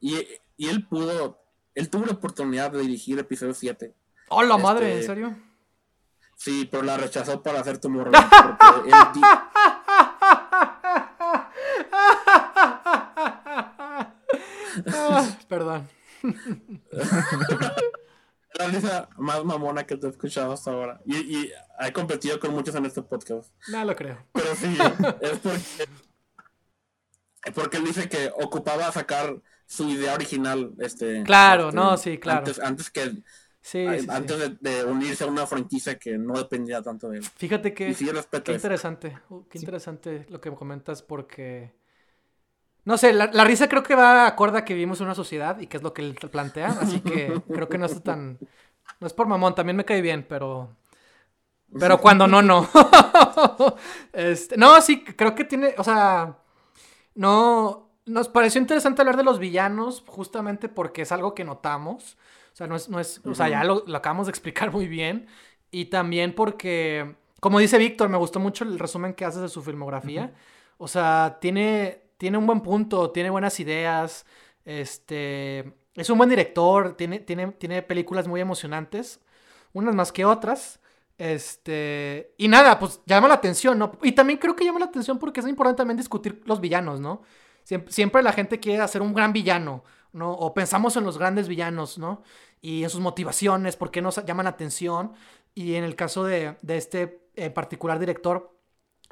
y, 0.00 0.18
y 0.56 0.68
él 0.68 0.86
pudo, 0.86 1.40
él 1.74 1.88
tuvo 1.88 2.04
la 2.06 2.12
oportunidad 2.12 2.70
de 2.70 2.80
dirigir 2.80 3.18
episodio 3.18 3.54
7. 3.54 3.94
¡Hola 4.28 4.58
madre! 4.58 4.86
¿En 4.92 4.98
este- 4.98 5.06
serio? 5.06 5.36
Sí, 6.36 6.68
pero 6.70 6.82
la 6.82 6.96
rechazó 6.96 7.42
para 7.42 7.60
hacer 7.60 7.78
Tomorrowland. 7.78 8.28
Porque 8.58 8.88
él 8.90 8.94
Ah, 14.86 15.38
Perdón. 15.48 15.88
la 18.58 18.68
risa 18.68 19.08
más 19.16 19.44
mamona 19.44 19.84
que 19.84 19.96
te 19.96 20.06
he 20.06 20.10
escuchado 20.10 20.52
hasta 20.52 20.70
ahora. 20.70 21.00
Y, 21.04 21.16
y 21.16 21.52
he 21.80 21.92
competido 21.92 22.38
con 22.38 22.52
muchos 22.52 22.74
en 22.74 22.86
este 22.86 23.02
podcast. 23.02 23.52
No 23.68 23.84
lo 23.84 23.96
creo. 23.96 24.24
Pero 24.32 24.54
sí, 24.54 24.76
es 25.20 25.38
porque, 25.38 25.88
es 27.44 27.52
porque 27.54 27.76
él 27.78 27.84
dice 27.84 28.08
que 28.08 28.30
ocupaba 28.40 28.90
sacar 28.92 29.40
su 29.66 29.88
idea 29.88 30.14
original. 30.14 30.72
Este, 30.78 31.22
Claro, 31.24 31.68
este, 31.68 31.76
no, 31.76 31.96
sí, 31.96 32.18
claro. 32.18 32.38
Antes, 32.40 32.60
antes 32.60 32.90
que 32.90 33.22
Sí, 33.64 33.86
sí, 33.88 34.00
sí. 34.00 34.06
antes 34.10 34.38
de, 34.38 34.48
de 34.60 34.84
unirse 34.84 35.24
a 35.24 35.26
una 35.26 35.46
franquicia 35.46 35.98
que 35.98 36.18
no 36.18 36.34
dependía 36.34 36.82
tanto 36.82 37.08
de 37.08 37.18
él. 37.18 37.24
Fíjate 37.24 37.72
que 37.72 37.94
sí, 37.94 38.06
qué 38.44 38.52
interesante, 38.52 39.18
uh, 39.30 39.42
qué 39.48 39.58
interesante 39.58 40.26
lo 40.28 40.38
que 40.38 40.50
me 40.50 40.56
comentas 40.56 41.00
porque 41.00 41.72
no 42.84 42.98
sé, 42.98 43.12
la, 43.12 43.30
la 43.32 43.44
risa 43.44 43.68
creo 43.68 43.82
que 43.82 43.94
va 43.94 44.26
acorde 44.26 44.58
a 44.58 44.64
que 44.64 44.74
vivimos 44.74 45.00
en 45.00 45.06
una 45.06 45.14
sociedad 45.14 45.58
y 45.60 45.66
que 45.66 45.76
es 45.76 45.82
lo 45.82 45.92
que 45.94 46.02
él 46.02 46.14
plantea, 46.30 46.68
así 46.80 47.00
que 47.00 47.40
creo 47.52 47.68
que 47.68 47.78
no 47.78 47.86
es 47.86 48.02
tan 48.02 48.38
no 49.00 49.06
es 49.06 49.12
por 49.12 49.26
mamón, 49.26 49.54
también 49.54 49.76
me 49.76 49.84
cae 49.84 50.02
bien, 50.02 50.24
pero 50.28 50.76
pero 51.78 52.00
cuando 52.00 52.26
no 52.26 52.42
no. 52.42 52.68
este, 54.12 54.56
no, 54.56 54.80
sí, 54.80 55.02
creo 55.02 55.34
que 55.34 55.44
tiene, 55.44 55.74
o 55.76 55.84
sea, 55.84 56.38
no 57.14 57.90
nos 58.06 58.28
pareció 58.28 58.60
interesante 58.60 59.02
hablar 59.02 59.16
de 59.16 59.24
los 59.24 59.38
villanos 59.38 60.04
justamente 60.06 60.68
porque 60.68 61.02
es 61.02 61.12
algo 61.12 61.34
que 61.34 61.44
notamos. 61.44 62.16
O 62.52 62.56
sea, 62.56 62.66
no 62.66 62.76
es, 62.76 62.88
no 62.88 63.00
es, 63.00 63.20
o 63.24 63.34
sea, 63.34 63.48
ya 63.48 63.64
lo, 63.64 63.82
lo 63.86 63.96
acabamos 63.96 64.26
de 64.26 64.30
explicar 64.30 64.72
muy 64.72 64.86
bien. 64.86 65.26
Y 65.70 65.86
también 65.86 66.34
porque, 66.34 67.16
como 67.40 67.58
dice 67.58 67.78
Víctor, 67.78 68.08
me 68.08 68.18
gustó 68.18 68.38
mucho 68.38 68.64
el 68.64 68.78
resumen 68.78 69.14
que 69.14 69.24
haces 69.24 69.42
de 69.42 69.48
su 69.48 69.62
filmografía. 69.62 70.32
O 70.78 70.86
sea, 70.86 71.38
tiene, 71.40 72.03
tiene 72.16 72.38
un 72.38 72.46
buen 72.46 72.60
punto, 72.60 73.10
tiene 73.10 73.30
buenas 73.30 73.58
ideas. 73.60 74.26
Este, 74.64 75.74
es 75.94 76.10
un 76.10 76.18
buen 76.18 76.30
director, 76.30 76.96
tiene, 76.96 77.20
tiene, 77.20 77.48
tiene 77.52 77.82
películas 77.82 78.26
muy 78.26 78.40
emocionantes, 78.40 79.20
unas 79.72 79.94
más 79.94 80.12
que 80.12 80.24
otras. 80.24 80.80
Este, 81.16 82.34
y 82.38 82.48
nada, 82.48 82.78
pues 82.78 83.00
llama 83.06 83.28
la 83.28 83.34
atención, 83.34 83.78
¿no? 83.78 83.92
Y 84.02 84.12
también 84.12 84.38
creo 84.38 84.56
que 84.56 84.64
llama 84.64 84.80
la 84.80 84.86
atención 84.86 85.18
porque 85.18 85.40
es 85.40 85.46
importante 85.46 85.78
también 85.78 85.96
discutir 85.96 86.42
los 86.46 86.60
villanos, 86.60 87.00
¿no? 87.00 87.22
Siempre, 87.62 88.22
la 88.22 88.32
gente 88.32 88.60
quiere 88.60 88.82
hacer 88.82 89.00
un 89.00 89.14
gran 89.14 89.32
villano, 89.32 89.84
¿no? 90.12 90.32
O 90.32 90.52
pensamos 90.52 90.96
en 90.96 91.04
los 91.04 91.18
grandes 91.18 91.48
villanos, 91.48 91.98
¿no? 91.98 92.22
Y 92.60 92.82
en 92.82 92.90
sus 92.90 93.00
motivaciones, 93.00 93.76
por 93.76 93.90
qué 93.90 94.02
nos 94.02 94.22
llaman 94.24 94.44
la 94.44 94.50
atención. 94.50 95.12
Y 95.54 95.74
en 95.74 95.84
el 95.84 95.96
caso 95.96 96.24
de, 96.24 96.56
de 96.62 96.76
este 96.76 97.24
en 97.36 97.52
particular 97.52 97.98
director, 97.98 98.53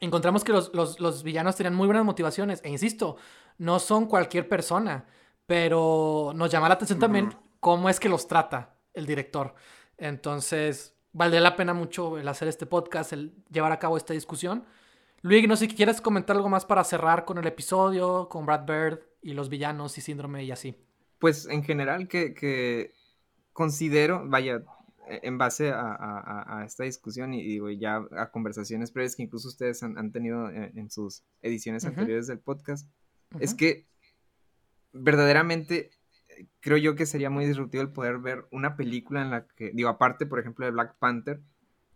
encontramos 0.03 0.45
que 0.45 0.53
los, 0.53 0.75
los- 0.75 1.01
los 1.01 1.23
villanos 1.23 1.57
tenían 1.57 1.75
muy 1.75 1.87
buenas 1.87 2.05
motivaciones. 2.05 2.61
E 2.65 2.69
insisto, 2.71 3.17
no 3.59 3.79
son 3.79 4.07
cualquier 4.07 4.49
persona, 4.49 5.07
pero 5.47 6.33
nos 6.35 6.51
llama 6.51 6.69
la 6.69 6.75
atención 6.75 6.99
también 6.99 7.31
cómo 7.61 7.89
es 7.89 7.99
que 8.01 8.09
los 8.09 8.27
trata 8.29 8.77
el 8.95 9.07
director. 9.07 9.55
Entonces, 9.99 10.95
valdría 11.13 11.41
la 11.41 11.57
pena 11.57 11.73
mucho 11.75 12.19
el 12.19 12.27
hacer 12.29 12.49
este 12.49 12.67
podcast, 12.67 13.13
el 13.13 13.33
llevar 13.51 13.73
a 13.73 13.79
cabo 13.79 13.97
esta 13.97 14.13
discusión. 14.15 14.65
Luis, 15.23 15.47
no 15.47 15.55
sé 15.57 15.67
si 15.69 15.75
quieres 15.77 16.01
comentar 16.01 16.35
algo 16.37 16.49
más 16.49 16.65
para 16.65 16.83
cerrar 16.85 17.25
con 17.25 17.39
el 17.39 17.47
episodio, 17.47 18.29
con 18.29 18.45
Brad 18.45 18.65
Bird 18.67 19.01
y 19.23 19.35
los 19.35 19.49
villanos 19.49 19.97
y 19.97 20.01
síndrome 20.01 20.43
y 20.43 20.51
así. 20.51 20.77
Pues 21.21 21.47
en 21.47 21.63
general 21.63 22.09
que, 22.09 22.35
que 22.35 22.93
considero, 23.53 24.23
vaya, 24.27 24.63
en 25.09 25.37
base 25.39 25.71
a, 25.71 25.81
a- 25.81 26.61
a- 26.61 26.65
esta 26.65 26.85
discusión 26.85 27.35
y 27.35 27.43
digo 27.43 27.71
ya 27.71 28.03
a 28.17 28.31
conversaciones 28.31 28.91
previas 28.93 29.17
que 29.17 29.23
incluso 29.25 29.49
ustedes 29.49 29.83
han, 29.83 29.99
han 29.99 30.13
tenido 30.13 30.49
en, 30.51 30.77
en 30.79 30.91
sus 30.91 31.25
ediciones 31.43 31.85
anteriores 31.85 32.27
del 32.29 32.39
podcast, 32.39 32.89
es 33.41 33.55
que 33.57 33.87
verdaderamente 34.93 35.91
eh, 36.29 36.47
creo 36.61 36.77
yo 36.77 36.95
que 36.95 37.07
sería 37.07 37.31
muy 37.31 37.47
disruptivo 37.47 37.83
el 37.83 37.93
poder 37.93 38.19
ver 38.19 38.47
una 38.51 38.77
película 38.77 39.23
en 39.23 39.31
la 39.31 39.47
que, 39.47 39.71
digo, 39.73 39.89
aparte, 39.89 40.27
por 40.27 40.39
ejemplo, 40.39 40.65
de 40.67 40.73
Black 40.73 40.97
Panther, 40.99 41.41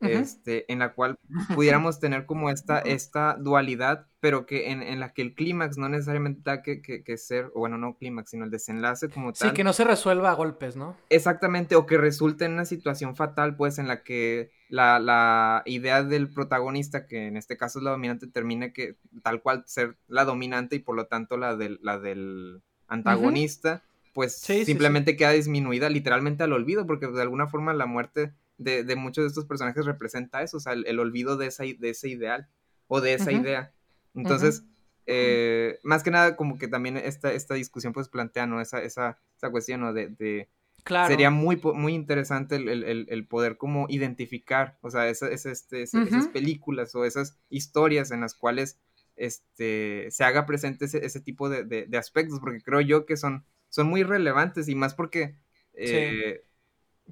Este, 0.01 0.70
en 0.73 0.78
la 0.81 0.93
cual 0.94 1.18
pudiéramos 1.55 1.98
tener 2.01 2.27
como 2.27 2.51
esta, 2.51 2.78
esta 2.81 3.36
dualidad, 3.40 4.06
pero 4.20 4.44
que 4.47 4.70
en, 4.70 4.82
en 4.82 5.01
la 5.01 5.12
que 5.12 5.23
el 5.23 5.35
clímax 5.35 5.78
no 5.78 5.89
necesariamente 5.89 6.43
tenga 6.43 6.62
que, 6.62 6.82
que- 6.82 7.02
que 7.02 7.16
ser, 7.16 7.51
o 7.55 7.60
bueno, 7.60 7.78
no 7.78 7.97
clímax, 7.97 8.31
sino 8.31 8.44
el 8.44 8.51
desenlace 8.51 9.09
como 9.09 9.35
Sí, 9.35 9.40
tal. 9.40 9.55
que 9.55 9.64
no 9.64 9.73
se 9.73 9.85
resuelva 9.85 10.31
a 10.31 10.35
golpes, 10.35 10.77
¿no? 10.77 10.97
Exactamente, 11.09 11.77
o 11.77 11.86
que 11.86 11.98
resulte 11.98 12.44
en 12.44 12.52
una 12.52 12.64
situación 12.66 13.16
fatal, 13.16 13.56
pues, 13.56 13.78
en 13.78 13.89
la 13.89 14.02
que 14.02 14.51
la, 14.68 14.98
la 14.98 15.62
idea 15.64 16.02
del 16.02 16.28
protagonista, 16.31 17.06
que 17.06 17.27
en 17.28 17.36
este 17.36 17.56
caso 17.56 17.78
es 17.78 17.85
la 17.85 17.93
dominante, 17.93 18.27
termine 18.27 18.73
que 18.73 18.97
tal 19.23 19.40
cual 19.40 19.64
ser 19.66 19.97
la 20.09 20.24
dominante 20.24 20.77
y 20.77 20.81
por 20.81 20.97
lo 20.97 21.06
tanto 21.06 21.36
la 21.36 21.56
del, 21.56 21.78
la 21.82 21.98
del 21.98 22.60
antagonista, 22.89 23.82
pues 24.12 24.36
Sí, 24.39 24.59
sí, 24.60 24.64
simplemente 24.64 25.16
queda 25.16 25.31
disminuida 25.31 25.89
literalmente 25.90 26.43
al 26.43 26.52
olvido, 26.52 26.86
porque 26.86 27.06
de 27.06 27.23
alguna 27.23 27.47
forma 27.48 27.74
la 27.74 27.86
muerte 27.86 28.32
de, 28.59 28.85
de 28.85 28.97
muchos 28.97 29.24
de 29.24 29.28
estos 29.28 29.47
personajes 29.47 29.85
representa 29.87 30.43
eso, 30.43 30.57
o 30.59 30.61
sea, 30.61 30.73
el, 30.73 30.87
el 30.87 30.99
olvido 30.99 31.37
de, 31.37 31.47
esa, 31.47 31.65
de 31.65 31.91
ese 31.91 32.09
ideal 32.09 32.49
o 32.89 33.01
de 33.01 33.15
esa 33.15 33.33
idea. 33.33 33.73
Entonces, 34.15 34.65
eh, 35.07 35.78
más 35.83 36.03
que 36.03 36.11
nada 36.11 36.37
como 36.37 36.59
que 36.59 36.69
también 36.69 36.97
esta, 36.97 37.33
esta 37.33 37.55
discusión 37.55 37.93
pues 37.93 38.09
plantea, 38.09 38.47
¿no? 38.47 38.61
Esa, 38.61 38.83
esa, 38.83 39.19
esa 39.37 39.51
cuestión, 39.51 39.81
¿no? 39.81 39.93
De, 39.93 40.09
de, 40.09 40.49
Claro. 40.85 41.09
Sería 41.09 41.31
muy, 41.31 41.57
muy 41.74 41.95
interesante 41.95 42.57
el, 42.57 42.69
el- 42.69 43.07
el- 43.09 43.27
poder 43.27 43.57
como 43.57 43.87
identificar, 43.89 44.78
o 44.83 44.91
sea, 44.91 45.09
este, 45.09 45.35
ese- 45.35 45.83
esas 45.83 46.27
Ujú. 46.27 46.33
películas 46.33 46.95
o 46.95 47.05
esas 47.05 47.37
historias 47.51 48.11
en 48.12 48.20
las 48.20 48.35
cuales 48.35 48.78
este, 49.16 50.09
se 50.11 50.24
haga 50.24 50.47
presente 50.47 50.85
ese, 50.87 51.05
ese 51.05 51.20
tipo 51.20 51.49
de, 51.49 51.65
de- 51.65 51.87
de 51.87 51.99
aspectos, 51.99 52.39
porque 52.41 52.61
creo 52.62 52.81
yo 52.81 53.05
que 53.07 53.16
son, 53.16 53.45
son 53.69 53.89
muy 53.89 54.03
relevantes 54.05 54.69
y 54.69 54.74
más 54.74 54.95
porque 54.95 55.37
eh, 55.74 56.45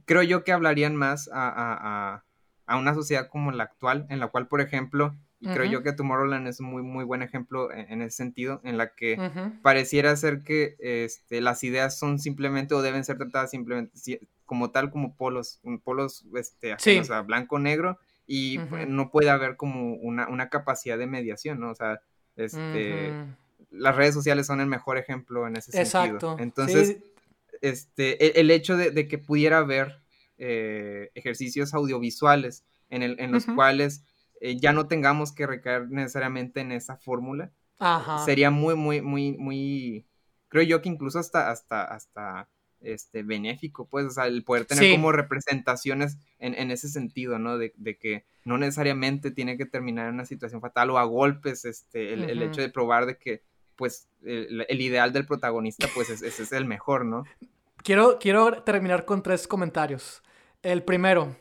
creo 0.04 0.22
yo 0.22 0.44
que 0.44 0.52
hablarían 0.52 0.96
más 0.96 1.28
a, 1.32 1.48
a- 1.48 2.14
a- 2.14 2.24
a 2.66 2.76
una 2.76 2.94
sociedad 2.94 3.28
como 3.28 3.52
la 3.52 3.64
actual, 3.64 4.06
en 4.08 4.20
la 4.20 4.28
cual, 4.28 4.48
por 4.48 4.60
ejemplo, 4.60 5.14
y 5.40 5.48
creo 5.48 5.64
yo 5.70 5.82
que 5.82 5.92
Tomorrowland 5.92 6.48
es 6.48 6.60
un 6.60 6.66
muy, 6.66 6.82
muy 6.82 7.04
buen 7.04 7.20
ejemplo 7.20 7.70
en, 7.70 7.92
en 7.92 8.00
ese 8.02 8.16
sentido, 8.16 8.62
en 8.64 8.78
la 8.78 8.94
que 8.94 9.18
pareciera 9.62 10.16
ser 10.16 10.42
que 10.42 10.74
este, 10.78 11.42
las 11.42 11.62
ideas 11.64 11.98
son 11.98 12.18
simplemente 12.18 12.74
o 12.74 12.80
deben 12.80 13.04
ser 13.04 13.18
tratadas 13.18 13.50
simplemente 13.50 13.94
si- 13.98 14.20
como 14.46 14.70
tal, 14.70 14.90
como 14.90 15.14
polos, 15.16 15.60
un- 15.62 15.80
polos 15.80 16.24
este, 16.36 16.74
Sí. 16.78 17.00
a 17.10 17.20
blanco-negro 17.20 17.98
y 18.26 18.58
pues, 18.60 18.88
no 18.88 19.10
puede 19.10 19.28
haber 19.28 19.56
como 19.56 19.94
una, 19.96 20.28
una 20.28 20.48
capacidad 20.48 20.96
de 20.96 21.06
mediación, 21.06 21.60
¿no? 21.60 21.70
O 21.72 21.74
sea, 21.74 22.00
este, 22.36 23.14
las 23.70 23.96
redes 23.96 24.14
sociales 24.14 24.46
son 24.46 24.60
el 24.60 24.66
mejor 24.66 24.96
ejemplo 24.96 25.46
en 25.46 25.56
ese 25.56 25.78
Exacto. 25.78 26.20
sentido. 26.20 26.36
Entonces, 26.38 26.88
Sí, 26.88 27.04
este, 27.64 28.24
e, 28.24 28.40
el, 28.40 28.50
hecho 28.50 28.76
de, 28.76 29.08
que 29.08 29.18
pudiera 29.18 29.58
haber 29.58 30.00
eh, 30.38 31.10
ejercicios 31.14 31.74
audiovisuales 31.74 32.64
en, 32.90 33.02
el, 33.02 33.16
en 33.18 33.32
los 33.32 33.46
cuales 33.46 34.04
eh, 34.40 34.56
ya 34.56 34.72
no 34.72 34.86
tengamos 34.86 35.32
que 35.32 35.46
recaer 35.46 35.88
necesariamente 35.90 36.60
en 36.60 36.72
esa 36.72 36.96
fórmula, 36.96 37.52
sería 38.24 38.50
muy, 38.50 38.74
muy, 38.74 39.02
muy, 39.02 39.32
muy, 39.36 40.06
creo 40.48 40.62
yo 40.62 40.82
que 40.82 40.88
incluso 40.88 41.18
hasta, 41.18 41.50
hasta, 41.50 41.84
hasta, 41.84 42.48
este, 42.84 43.22
benéfico, 43.22 43.88
pues, 43.88 44.06
o 44.06 44.10
sea, 44.10 44.26
el 44.26 44.44
poder 44.44 44.66
tener 44.66 44.92
como 44.92 45.12
representaciones 45.12 46.18
en, 46.38 46.70
ese 46.70 46.88
sentido, 46.88 47.38
¿no? 47.38 47.56
De, 47.58 47.72
que 47.98 48.26
no 48.44 48.58
necesariamente 48.58 49.30
tiene 49.30 49.56
que 49.56 49.64
terminar 49.64 50.08
en 50.08 50.14
una 50.14 50.26
situación 50.26 50.60
fatal 50.60 50.90
o 50.90 50.98
a 50.98 51.04
golpes, 51.04 51.64
este, 51.64 52.12
el, 52.12 52.42
hecho 52.42 52.60
de 52.60 52.68
probar 52.68 53.06
de 53.06 53.18
que, 53.18 53.42
pues, 53.76 54.08
el, 54.24 54.80
ideal 54.80 55.12
del 55.12 55.26
protagonista, 55.26 55.88
pues, 55.94 56.10
ese 56.10 56.42
es, 56.42 56.52
el 56.52 56.64
mejor, 56.64 57.04
¿no? 57.04 57.24
Quiero, 57.82 58.18
quiero 58.18 58.62
terminar 58.62 59.04
con 59.04 59.22
tres 59.22 59.46
comentarios. 59.46 60.22
El 60.62 60.82
primero, 60.82 61.36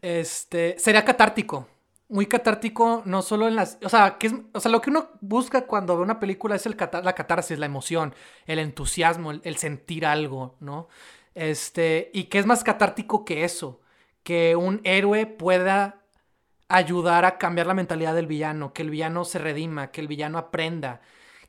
este, 0.00 0.76
sería 0.78 1.04
catártico 1.04 1.68
muy 2.12 2.26
catártico, 2.26 3.02
no 3.06 3.22
solo 3.22 3.48
en 3.48 3.56
las. 3.56 3.78
O 3.82 3.88
sea, 3.88 4.18
que 4.18 4.26
es, 4.26 4.34
o 4.52 4.60
sea, 4.60 4.70
lo 4.70 4.82
que 4.82 4.90
uno 4.90 5.08
busca 5.22 5.66
cuando 5.66 5.96
ve 5.96 6.02
una 6.02 6.20
película 6.20 6.54
es 6.54 6.66
el 6.66 6.76
la 7.02 7.14
catarsis, 7.14 7.58
la 7.58 7.64
emoción, 7.64 8.14
el 8.46 8.58
entusiasmo, 8.58 9.30
el, 9.30 9.56
sentir 9.56 10.04
algo, 10.04 10.56
¿no? 10.60 10.88
Este, 11.34 12.10
y 12.12 12.24
que 12.24 12.38
es 12.38 12.44
más 12.44 12.62
catártico 12.64 13.24
que 13.24 13.44
eso, 13.44 13.80
que 14.22 14.56
un 14.56 14.82
héroe 14.84 15.24
pueda 15.24 16.02
ayudar 16.68 17.24
a 17.24 17.38
cambiar 17.38 17.66
la 17.66 17.74
mentalidad 17.74 18.14
del 18.14 18.26
villano, 18.26 18.74
que 18.74 18.82
el 18.82 18.90
villano 18.90 19.24
se 19.24 19.38
redima, 19.38 19.90
que 19.90 20.02
el 20.02 20.08
villano 20.08 20.36
aprenda, 20.36 21.00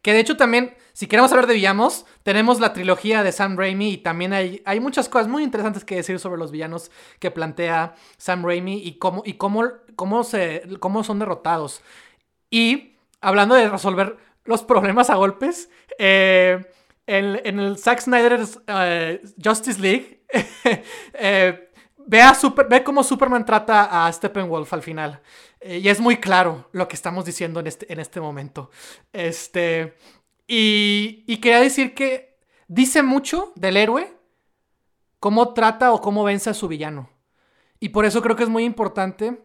que 0.03 0.13
de 0.13 0.19
hecho 0.19 0.37
también, 0.37 0.75
si 0.91 1.07
queremos 1.07 1.31
hablar 1.31 1.47
de 1.47 1.55
villanos, 1.55 2.05
tenemos 2.23 2.59
la 2.59 2.73
trilogía 2.73 3.23
de 3.23 3.31
Sam 3.31 3.57
Raimi 3.57 3.89
y 3.89 3.97
también 3.97 4.33
hay, 4.33 4.61
hay 4.65 4.81
muchas 4.81 5.07
cosas 5.07 5.29
muy 5.29 5.43
interesantes 5.43 5.85
que 5.85 5.95
decir 5.95 6.19
sobre 6.19 6.37
los 6.37 6.51
villanos 6.51 6.91
que 7.19 7.31
plantea 7.31 7.95
Sam 8.17 8.45
Raimi 8.45 8.85
y 8.85 8.99
cómo, 8.99 9.23
y 9.25 9.33
cómo, 9.35 9.63
cómo, 9.95 10.23
se, 10.25 10.63
cómo 10.79 11.05
son 11.05 11.19
derrotados. 11.19 11.81
Y 12.51 12.97
hablando 13.21 13.55
de 13.55 13.69
resolver 13.69 14.17
los 14.43 14.63
problemas 14.63 15.09
a 15.09 15.15
golpes, 15.15 15.69
eh, 15.97 16.59
en, 17.07 17.59
el 17.59 17.77
Zack 17.77 18.01
Snyder's 18.01 18.59
eh, 18.67 19.21
Justice 19.41 19.79
League, 19.79 20.25
eh, 21.13 21.69
ve, 22.07 22.21
a 22.21 22.33
Super, 22.33 22.67
ve 22.67 22.83
cómo 22.83 23.03
Superman 23.03 23.45
trata 23.45 24.05
a 24.05 24.11
Steppenwolf 24.11 24.71
al 24.73 24.81
final. 24.81 25.21
Eh, 25.59 25.79
y 25.79 25.89
es 25.89 25.99
muy 25.99 26.17
claro 26.17 26.69
lo 26.71 26.87
que 26.87 26.95
estamos 26.95 27.25
diciendo 27.25 27.59
en 27.59 27.67
este, 27.67 27.91
en 27.91 27.99
este 27.99 28.21
momento. 28.21 28.69
Este, 29.11 29.95
y, 30.47 31.23
y 31.27 31.37
quería 31.37 31.59
decir 31.59 31.93
que 31.93 32.37
dice 32.67 33.03
mucho 33.03 33.53
del 33.55 33.77
héroe, 33.77 34.13
cómo 35.19 35.53
trata 35.53 35.93
o 35.93 36.01
cómo 36.01 36.23
vence 36.23 36.49
a 36.49 36.53
su 36.53 36.67
villano. 36.67 37.09
Y 37.79 37.89
por 37.89 38.05
eso 38.05 38.21
creo 38.21 38.35
que 38.35 38.43
es 38.43 38.49
muy 38.49 38.63
importante 38.63 39.41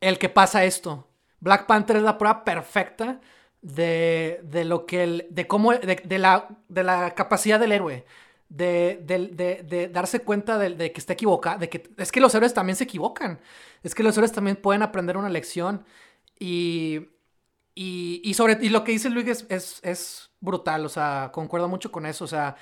el 0.00 0.18
que 0.18 0.28
pasa 0.28 0.64
esto. 0.64 1.08
Black 1.40 1.66
Panther 1.66 1.96
es 1.96 2.02
la 2.02 2.18
prueba 2.18 2.44
perfecta 2.44 3.20
de, 3.62 4.40
de 4.42 4.64
lo 4.64 4.86
que 4.86 5.04
el, 5.04 5.26
de 5.30 5.46
cómo 5.46 5.72
de, 5.72 6.18
la, 6.18 6.48
de 6.68 6.82
la 6.82 7.14
capacidad 7.14 7.58
del 7.58 7.72
héroe 7.72 8.04
de, 8.52 9.90
darse 9.92 10.20
cuenta 10.20 10.58
de, 10.58 10.92
que 10.92 11.00
está 11.00 11.14
equivocado, 11.14 11.58
de 11.58 11.68
que 11.68 11.90
es 11.96 12.12
que 12.12 12.20
los 12.20 12.34
héroes 12.34 12.54
también 12.54 12.76
se 12.76 12.84
equivocan, 12.84 13.40
es 13.82 13.94
que 13.94 14.02
los 14.02 14.16
héroes 14.16 14.32
también 14.32 14.56
pueden 14.56 14.82
aprender 14.82 15.16
una 15.16 15.30
lección 15.30 15.84
y, 16.38 17.08
y, 17.74 18.34
sobre, 18.34 18.58
y 18.60 18.68
lo 18.68 18.84
que 18.84 18.92
dice 18.92 19.10
Luis 19.10 19.46
es, 19.48 19.80
es, 19.82 20.30
brutal, 20.40 20.84
o 20.84 20.88
sea, 20.88 21.30
concuerdo 21.32 21.68
mucho 21.68 21.92
con 21.92 22.04
eso, 22.04 22.24
o 22.24 22.28
sea, 22.28 22.56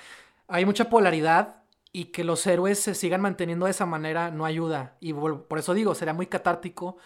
hay 0.48 0.64
mucha 0.66 0.90
polaridad 0.90 1.62
y 1.92 2.06
que 2.06 2.24
los 2.24 2.46
héroes 2.46 2.78
se 2.78 2.94
sigan 2.94 3.22
manteniendo 3.22 3.64
de 3.64 3.72
esa 3.72 3.86
manera 3.86 4.30
no 4.30 4.44
ayuda 4.44 4.96
y 5.00 5.12
por 5.14 5.58
eso 5.58 5.74
digo, 5.74 5.94
sería 5.94 6.14
muy 6.14 6.26
catártico 6.26 6.98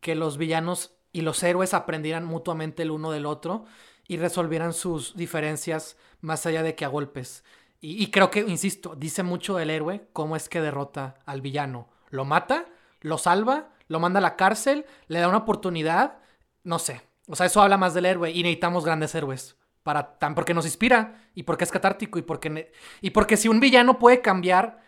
que 0.00 0.14
los 0.14 0.38
villanos 0.38 0.94
y 1.12 1.22
los 1.22 1.42
héroes 1.42 1.74
aprendieran 1.74 2.24
mutuamente 2.24 2.82
el 2.82 2.92
uno 2.92 3.10
del 3.10 3.26
otro 3.26 3.66
y 4.08 4.16
resolvieran 4.16 4.72
sus 4.72 5.16
diferencias 5.16 5.96
más 6.20 6.46
allá 6.46 6.62
de 6.62 6.74
que 6.74 6.84
a 6.84 6.88
golpes. 6.88 7.44
Y, 7.84 8.12
creo 8.12 8.30
que, 8.30 8.38
insisto, 8.38 8.94
dice 8.94 9.24
mucho 9.24 9.56
del 9.56 9.68
héroe 9.68 10.06
cómo 10.12 10.36
es 10.36 10.48
que 10.48 10.60
derrota 10.60 11.16
al 11.26 11.40
villano. 11.40 11.88
Lo 12.10 12.24
mata, 12.24 12.66
lo 13.00 13.18
salva, 13.18 13.70
lo 13.88 13.98
manda 13.98 14.18
a 14.18 14.22
la 14.22 14.36
cárcel, 14.36 14.86
le 15.08 15.18
da 15.18 15.26
una 15.26 15.38
oportunidad, 15.38 16.18
no 16.62 16.78
sé. 16.78 17.02
O 17.26 17.34
sea, 17.34 17.46
eso 17.46 17.60
habla 17.60 17.76
más 17.76 17.92
del 17.92 18.06
héroe 18.06 18.30
y 18.30 18.44
necesitamos 18.44 18.84
grandes 18.84 19.12
héroes. 19.16 19.56
Para, 19.82 20.16
tan, 20.16 20.36
porque 20.36 20.54
nos 20.54 20.64
inspira 20.64 21.28
y 21.34 21.42
porque 21.42 21.64
es 21.64 21.72
catártico 21.72 22.20
y 22.20 22.22
porque, 22.22 22.70
y 23.00 23.10
porque 23.10 23.36
si 23.36 23.48
un 23.48 23.58
villano 23.58 23.98
puede 23.98 24.20
cambiar, 24.20 24.80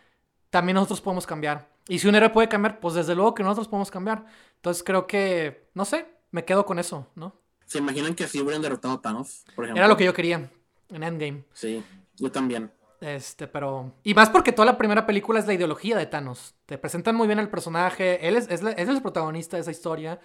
también 0.50 0.74
nosotros 0.76 1.00
podemos 1.00 1.26
cambiar. 1.26 1.68
Y 1.88 1.98
si 1.98 2.06
un 2.06 2.14
héroe 2.14 2.30
puede 2.30 2.48
cambiar, 2.48 2.78
pues 2.78 2.94
desde 2.94 3.16
luego 3.16 3.34
que 3.34 3.42
nosotros 3.42 3.66
podemos 3.66 3.90
cambiar. 3.90 4.24
Entonces 4.54 4.84
creo 4.84 5.08
que, 5.08 5.66
no 5.74 5.84
sé, 5.84 6.06
me 6.30 6.44
quedo 6.44 6.64
con 6.64 6.78
eso, 6.78 7.08
¿no? 7.16 7.34
¿Se 7.66 7.78
imaginan 7.78 8.14
que 8.14 8.28
si 8.28 8.40
hubieran 8.40 8.62
derrotado 8.62 8.94
a 8.94 9.00
Thanos, 9.00 9.44
por 9.56 9.64
ejemplo? 9.64 9.80
Era 9.80 9.88
lo 9.88 9.96
que 9.96 10.04
yo 10.04 10.14
quería 10.14 10.48
en 10.90 11.02
Endgame. 11.02 11.42
Sí, 11.54 11.82
yo 12.14 12.30
también. 12.30 12.70
Este, 13.04 13.46
pero. 13.46 13.92
Y 14.02 14.14
más 14.14 14.30
porque 14.30 14.52
toda 14.52 14.64
la 14.64 14.78
primera 14.78 15.04
película 15.04 15.38
es 15.38 15.46
la 15.46 15.52
ideología 15.52 15.98
de 15.98 16.06
Thanos. 16.06 16.54
Te 16.64 16.78
presentan 16.78 17.14
muy 17.14 17.26
bien 17.26 17.38
el 17.38 17.50
personaje. 17.50 18.26
Él 18.26 18.34
es, 18.34 18.48
es, 18.48 18.62
el 18.62 19.02
protagonista 19.02 19.58
de 19.58 19.60
esa 19.60 19.70
historia. 19.70 20.20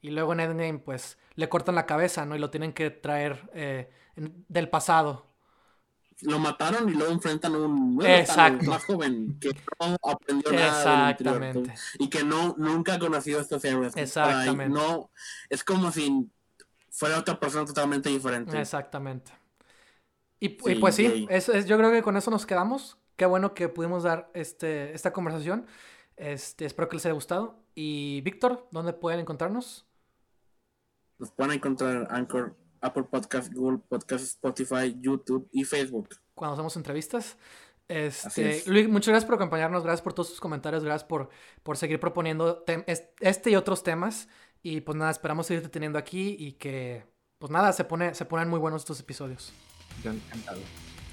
Y 0.00 0.10
luego 0.10 0.32
en 0.32 0.40
Endgame, 0.40 0.78
pues, 0.78 1.18
le 1.34 1.48
cortan 1.48 1.74
la 1.74 1.86
cabeza, 1.86 2.24
¿no? 2.24 2.36
Y 2.36 2.38
lo 2.38 2.48
tienen 2.48 2.72
que 2.72 2.90
traer 2.90 3.50
eh, 3.52 3.90
del 4.14 4.68
pasado. 4.68 5.26
Lo 6.22 6.38
mataron 6.38 6.88
y 6.88 6.92
luego 6.92 7.12
enfrentan 7.12 7.54
a 7.54 7.58
un 7.58 7.96
más 7.96 8.84
joven 8.84 9.38
que 9.40 9.50
no 9.80 9.96
aprendió 10.02 10.52
nada 10.52 11.10
Exactamente. 11.10 11.74
y 11.98 12.08
que 12.08 12.22
no, 12.22 12.54
nunca 12.58 12.94
ha 12.94 12.98
conocido 12.98 13.40
a 13.40 13.42
estos 13.42 13.64
héroes. 13.64 13.96
Exactamente. 13.96 14.68
no, 14.68 15.10
es 15.48 15.64
como 15.64 15.90
si 15.90 16.30
fuera 16.90 17.18
otra 17.18 17.40
persona 17.40 17.64
totalmente 17.64 18.10
diferente. 18.10 18.60
Exactamente. 18.60 19.32
Y, 20.40 20.48
pues 20.48 20.94
sí, 20.94 21.28
yo 21.66 21.76
creo 21.76 21.92
que 21.92 22.02
con 22.02 22.16
eso 22.16 22.30
nos 22.30 22.46
quedamos. 22.46 22.96
Qué 23.16 23.26
bueno 23.26 23.52
que 23.52 23.68
pudimos 23.68 24.04
dar 24.04 24.30
este, 24.32 24.94
esta 24.94 25.12
conversación. 25.12 25.66
Este, 26.16 26.64
espero 26.64 26.88
que 26.88 26.96
les 26.96 27.04
haya 27.04 27.12
gustado. 27.12 27.62
Y 27.74 28.22
Víctor, 28.22 28.66
¿dónde 28.70 28.94
pueden 28.94 29.20
encontrarnos? 29.20 29.86
Nos 31.18 31.30
pueden 31.30 31.52
encontrar 31.52 32.08
Anchor, 32.10 32.56
Apple 32.80 33.02
Podcast, 33.04 33.52
Google 33.52 33.80
Podcast, 33.86 34.24
Spotify, 34.24 34.96
YouTube 34.98 35.46
y 35.52 35.64
Facebook. 35.64 36.08
Cuando 36.34 36.54
hacemos 36.54 36.74
entrevistas. 36.76 37.36
Este, 37.86 38.62
Luis, 38.66 38.88
muchas 38.88 39.08
gracias 39.08 39.26
por 39.26 39.34
acompañarnos, 39.34 39.82
gracias 39.82 40.00
por 40.00 40.12
todos 40.14 40.28
sus 40.28 40.40
comentarios, 40.40 40.84
gracias 40.84 41.06
por, 41.06 41.28
por 41.62 41.76
seguir 41.76 41.98
proponiendo 41.98 42.64
este 43.18 43.50
y 43.50 43.56
otros 43.56 43.82
temas. 43.82 44.28
Y 44.62 44.80
pues 44.80 44.96
nada, 44.96 45.10
esperamos 45.10 45.46
seguirte 45.46 45.68
teniendo 45.68 45.98
aquí 45.98 46.36
y 46.38 46.52
que, 46.52 47.04
pues 47.38 47.50
nada, 47.50 47.72
se, 47.72 47.84
pone, 47.84 48.14
se 48.14 48.24
ponen 48.24 48.48
muy 48.48 48.58
buenos 48.58 48.82
estos 48.82 49.00
episodios. 49.00 49.52
Yo 50.02 50.10
encantado. 50.12 50.60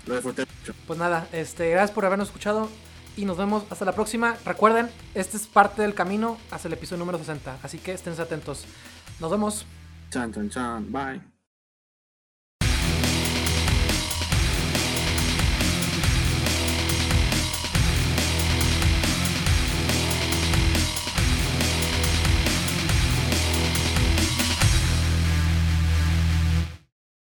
Lo 0.06 0.16
disfruté 0.16 0.46
mucho. 0.60 0.74
Pues 0.86 0.98
nada, 1.00 1.28
este, 1.32 1.70
gracias 1.70 1.92
por 1.92 2.06
habernos 2.06 2.30
escuchado 2.30 2.70
y 3.18 3.26
nos 3.26 3.38
vemos 3.38 3.64
hasta 3.70 3.84
la 3.84 3.94
próxima. 3.94 4.38
Recuerden, 4.46 4.90
este 5.16 5.38
es 5.38 5.48
parte 5.48 5.82
del 5.82 5.94
camino 5.94 6.38
hacia 6.52 6.68
el 6.68 6.74
episodio 6.74 7.00
número 7.00 7.18
60, 7.18 7.60
así 7.64 7.80
que 7.80 7.94
estén 7.94 8.14
atentos. 8.20 8.66
Nos 9.20 9.32
vemos. 9.32 9.66
Chan, 10.12 10.34
chan, 10.34 10.50
chan. 10.50 10.92
Bye. 10.92 11.37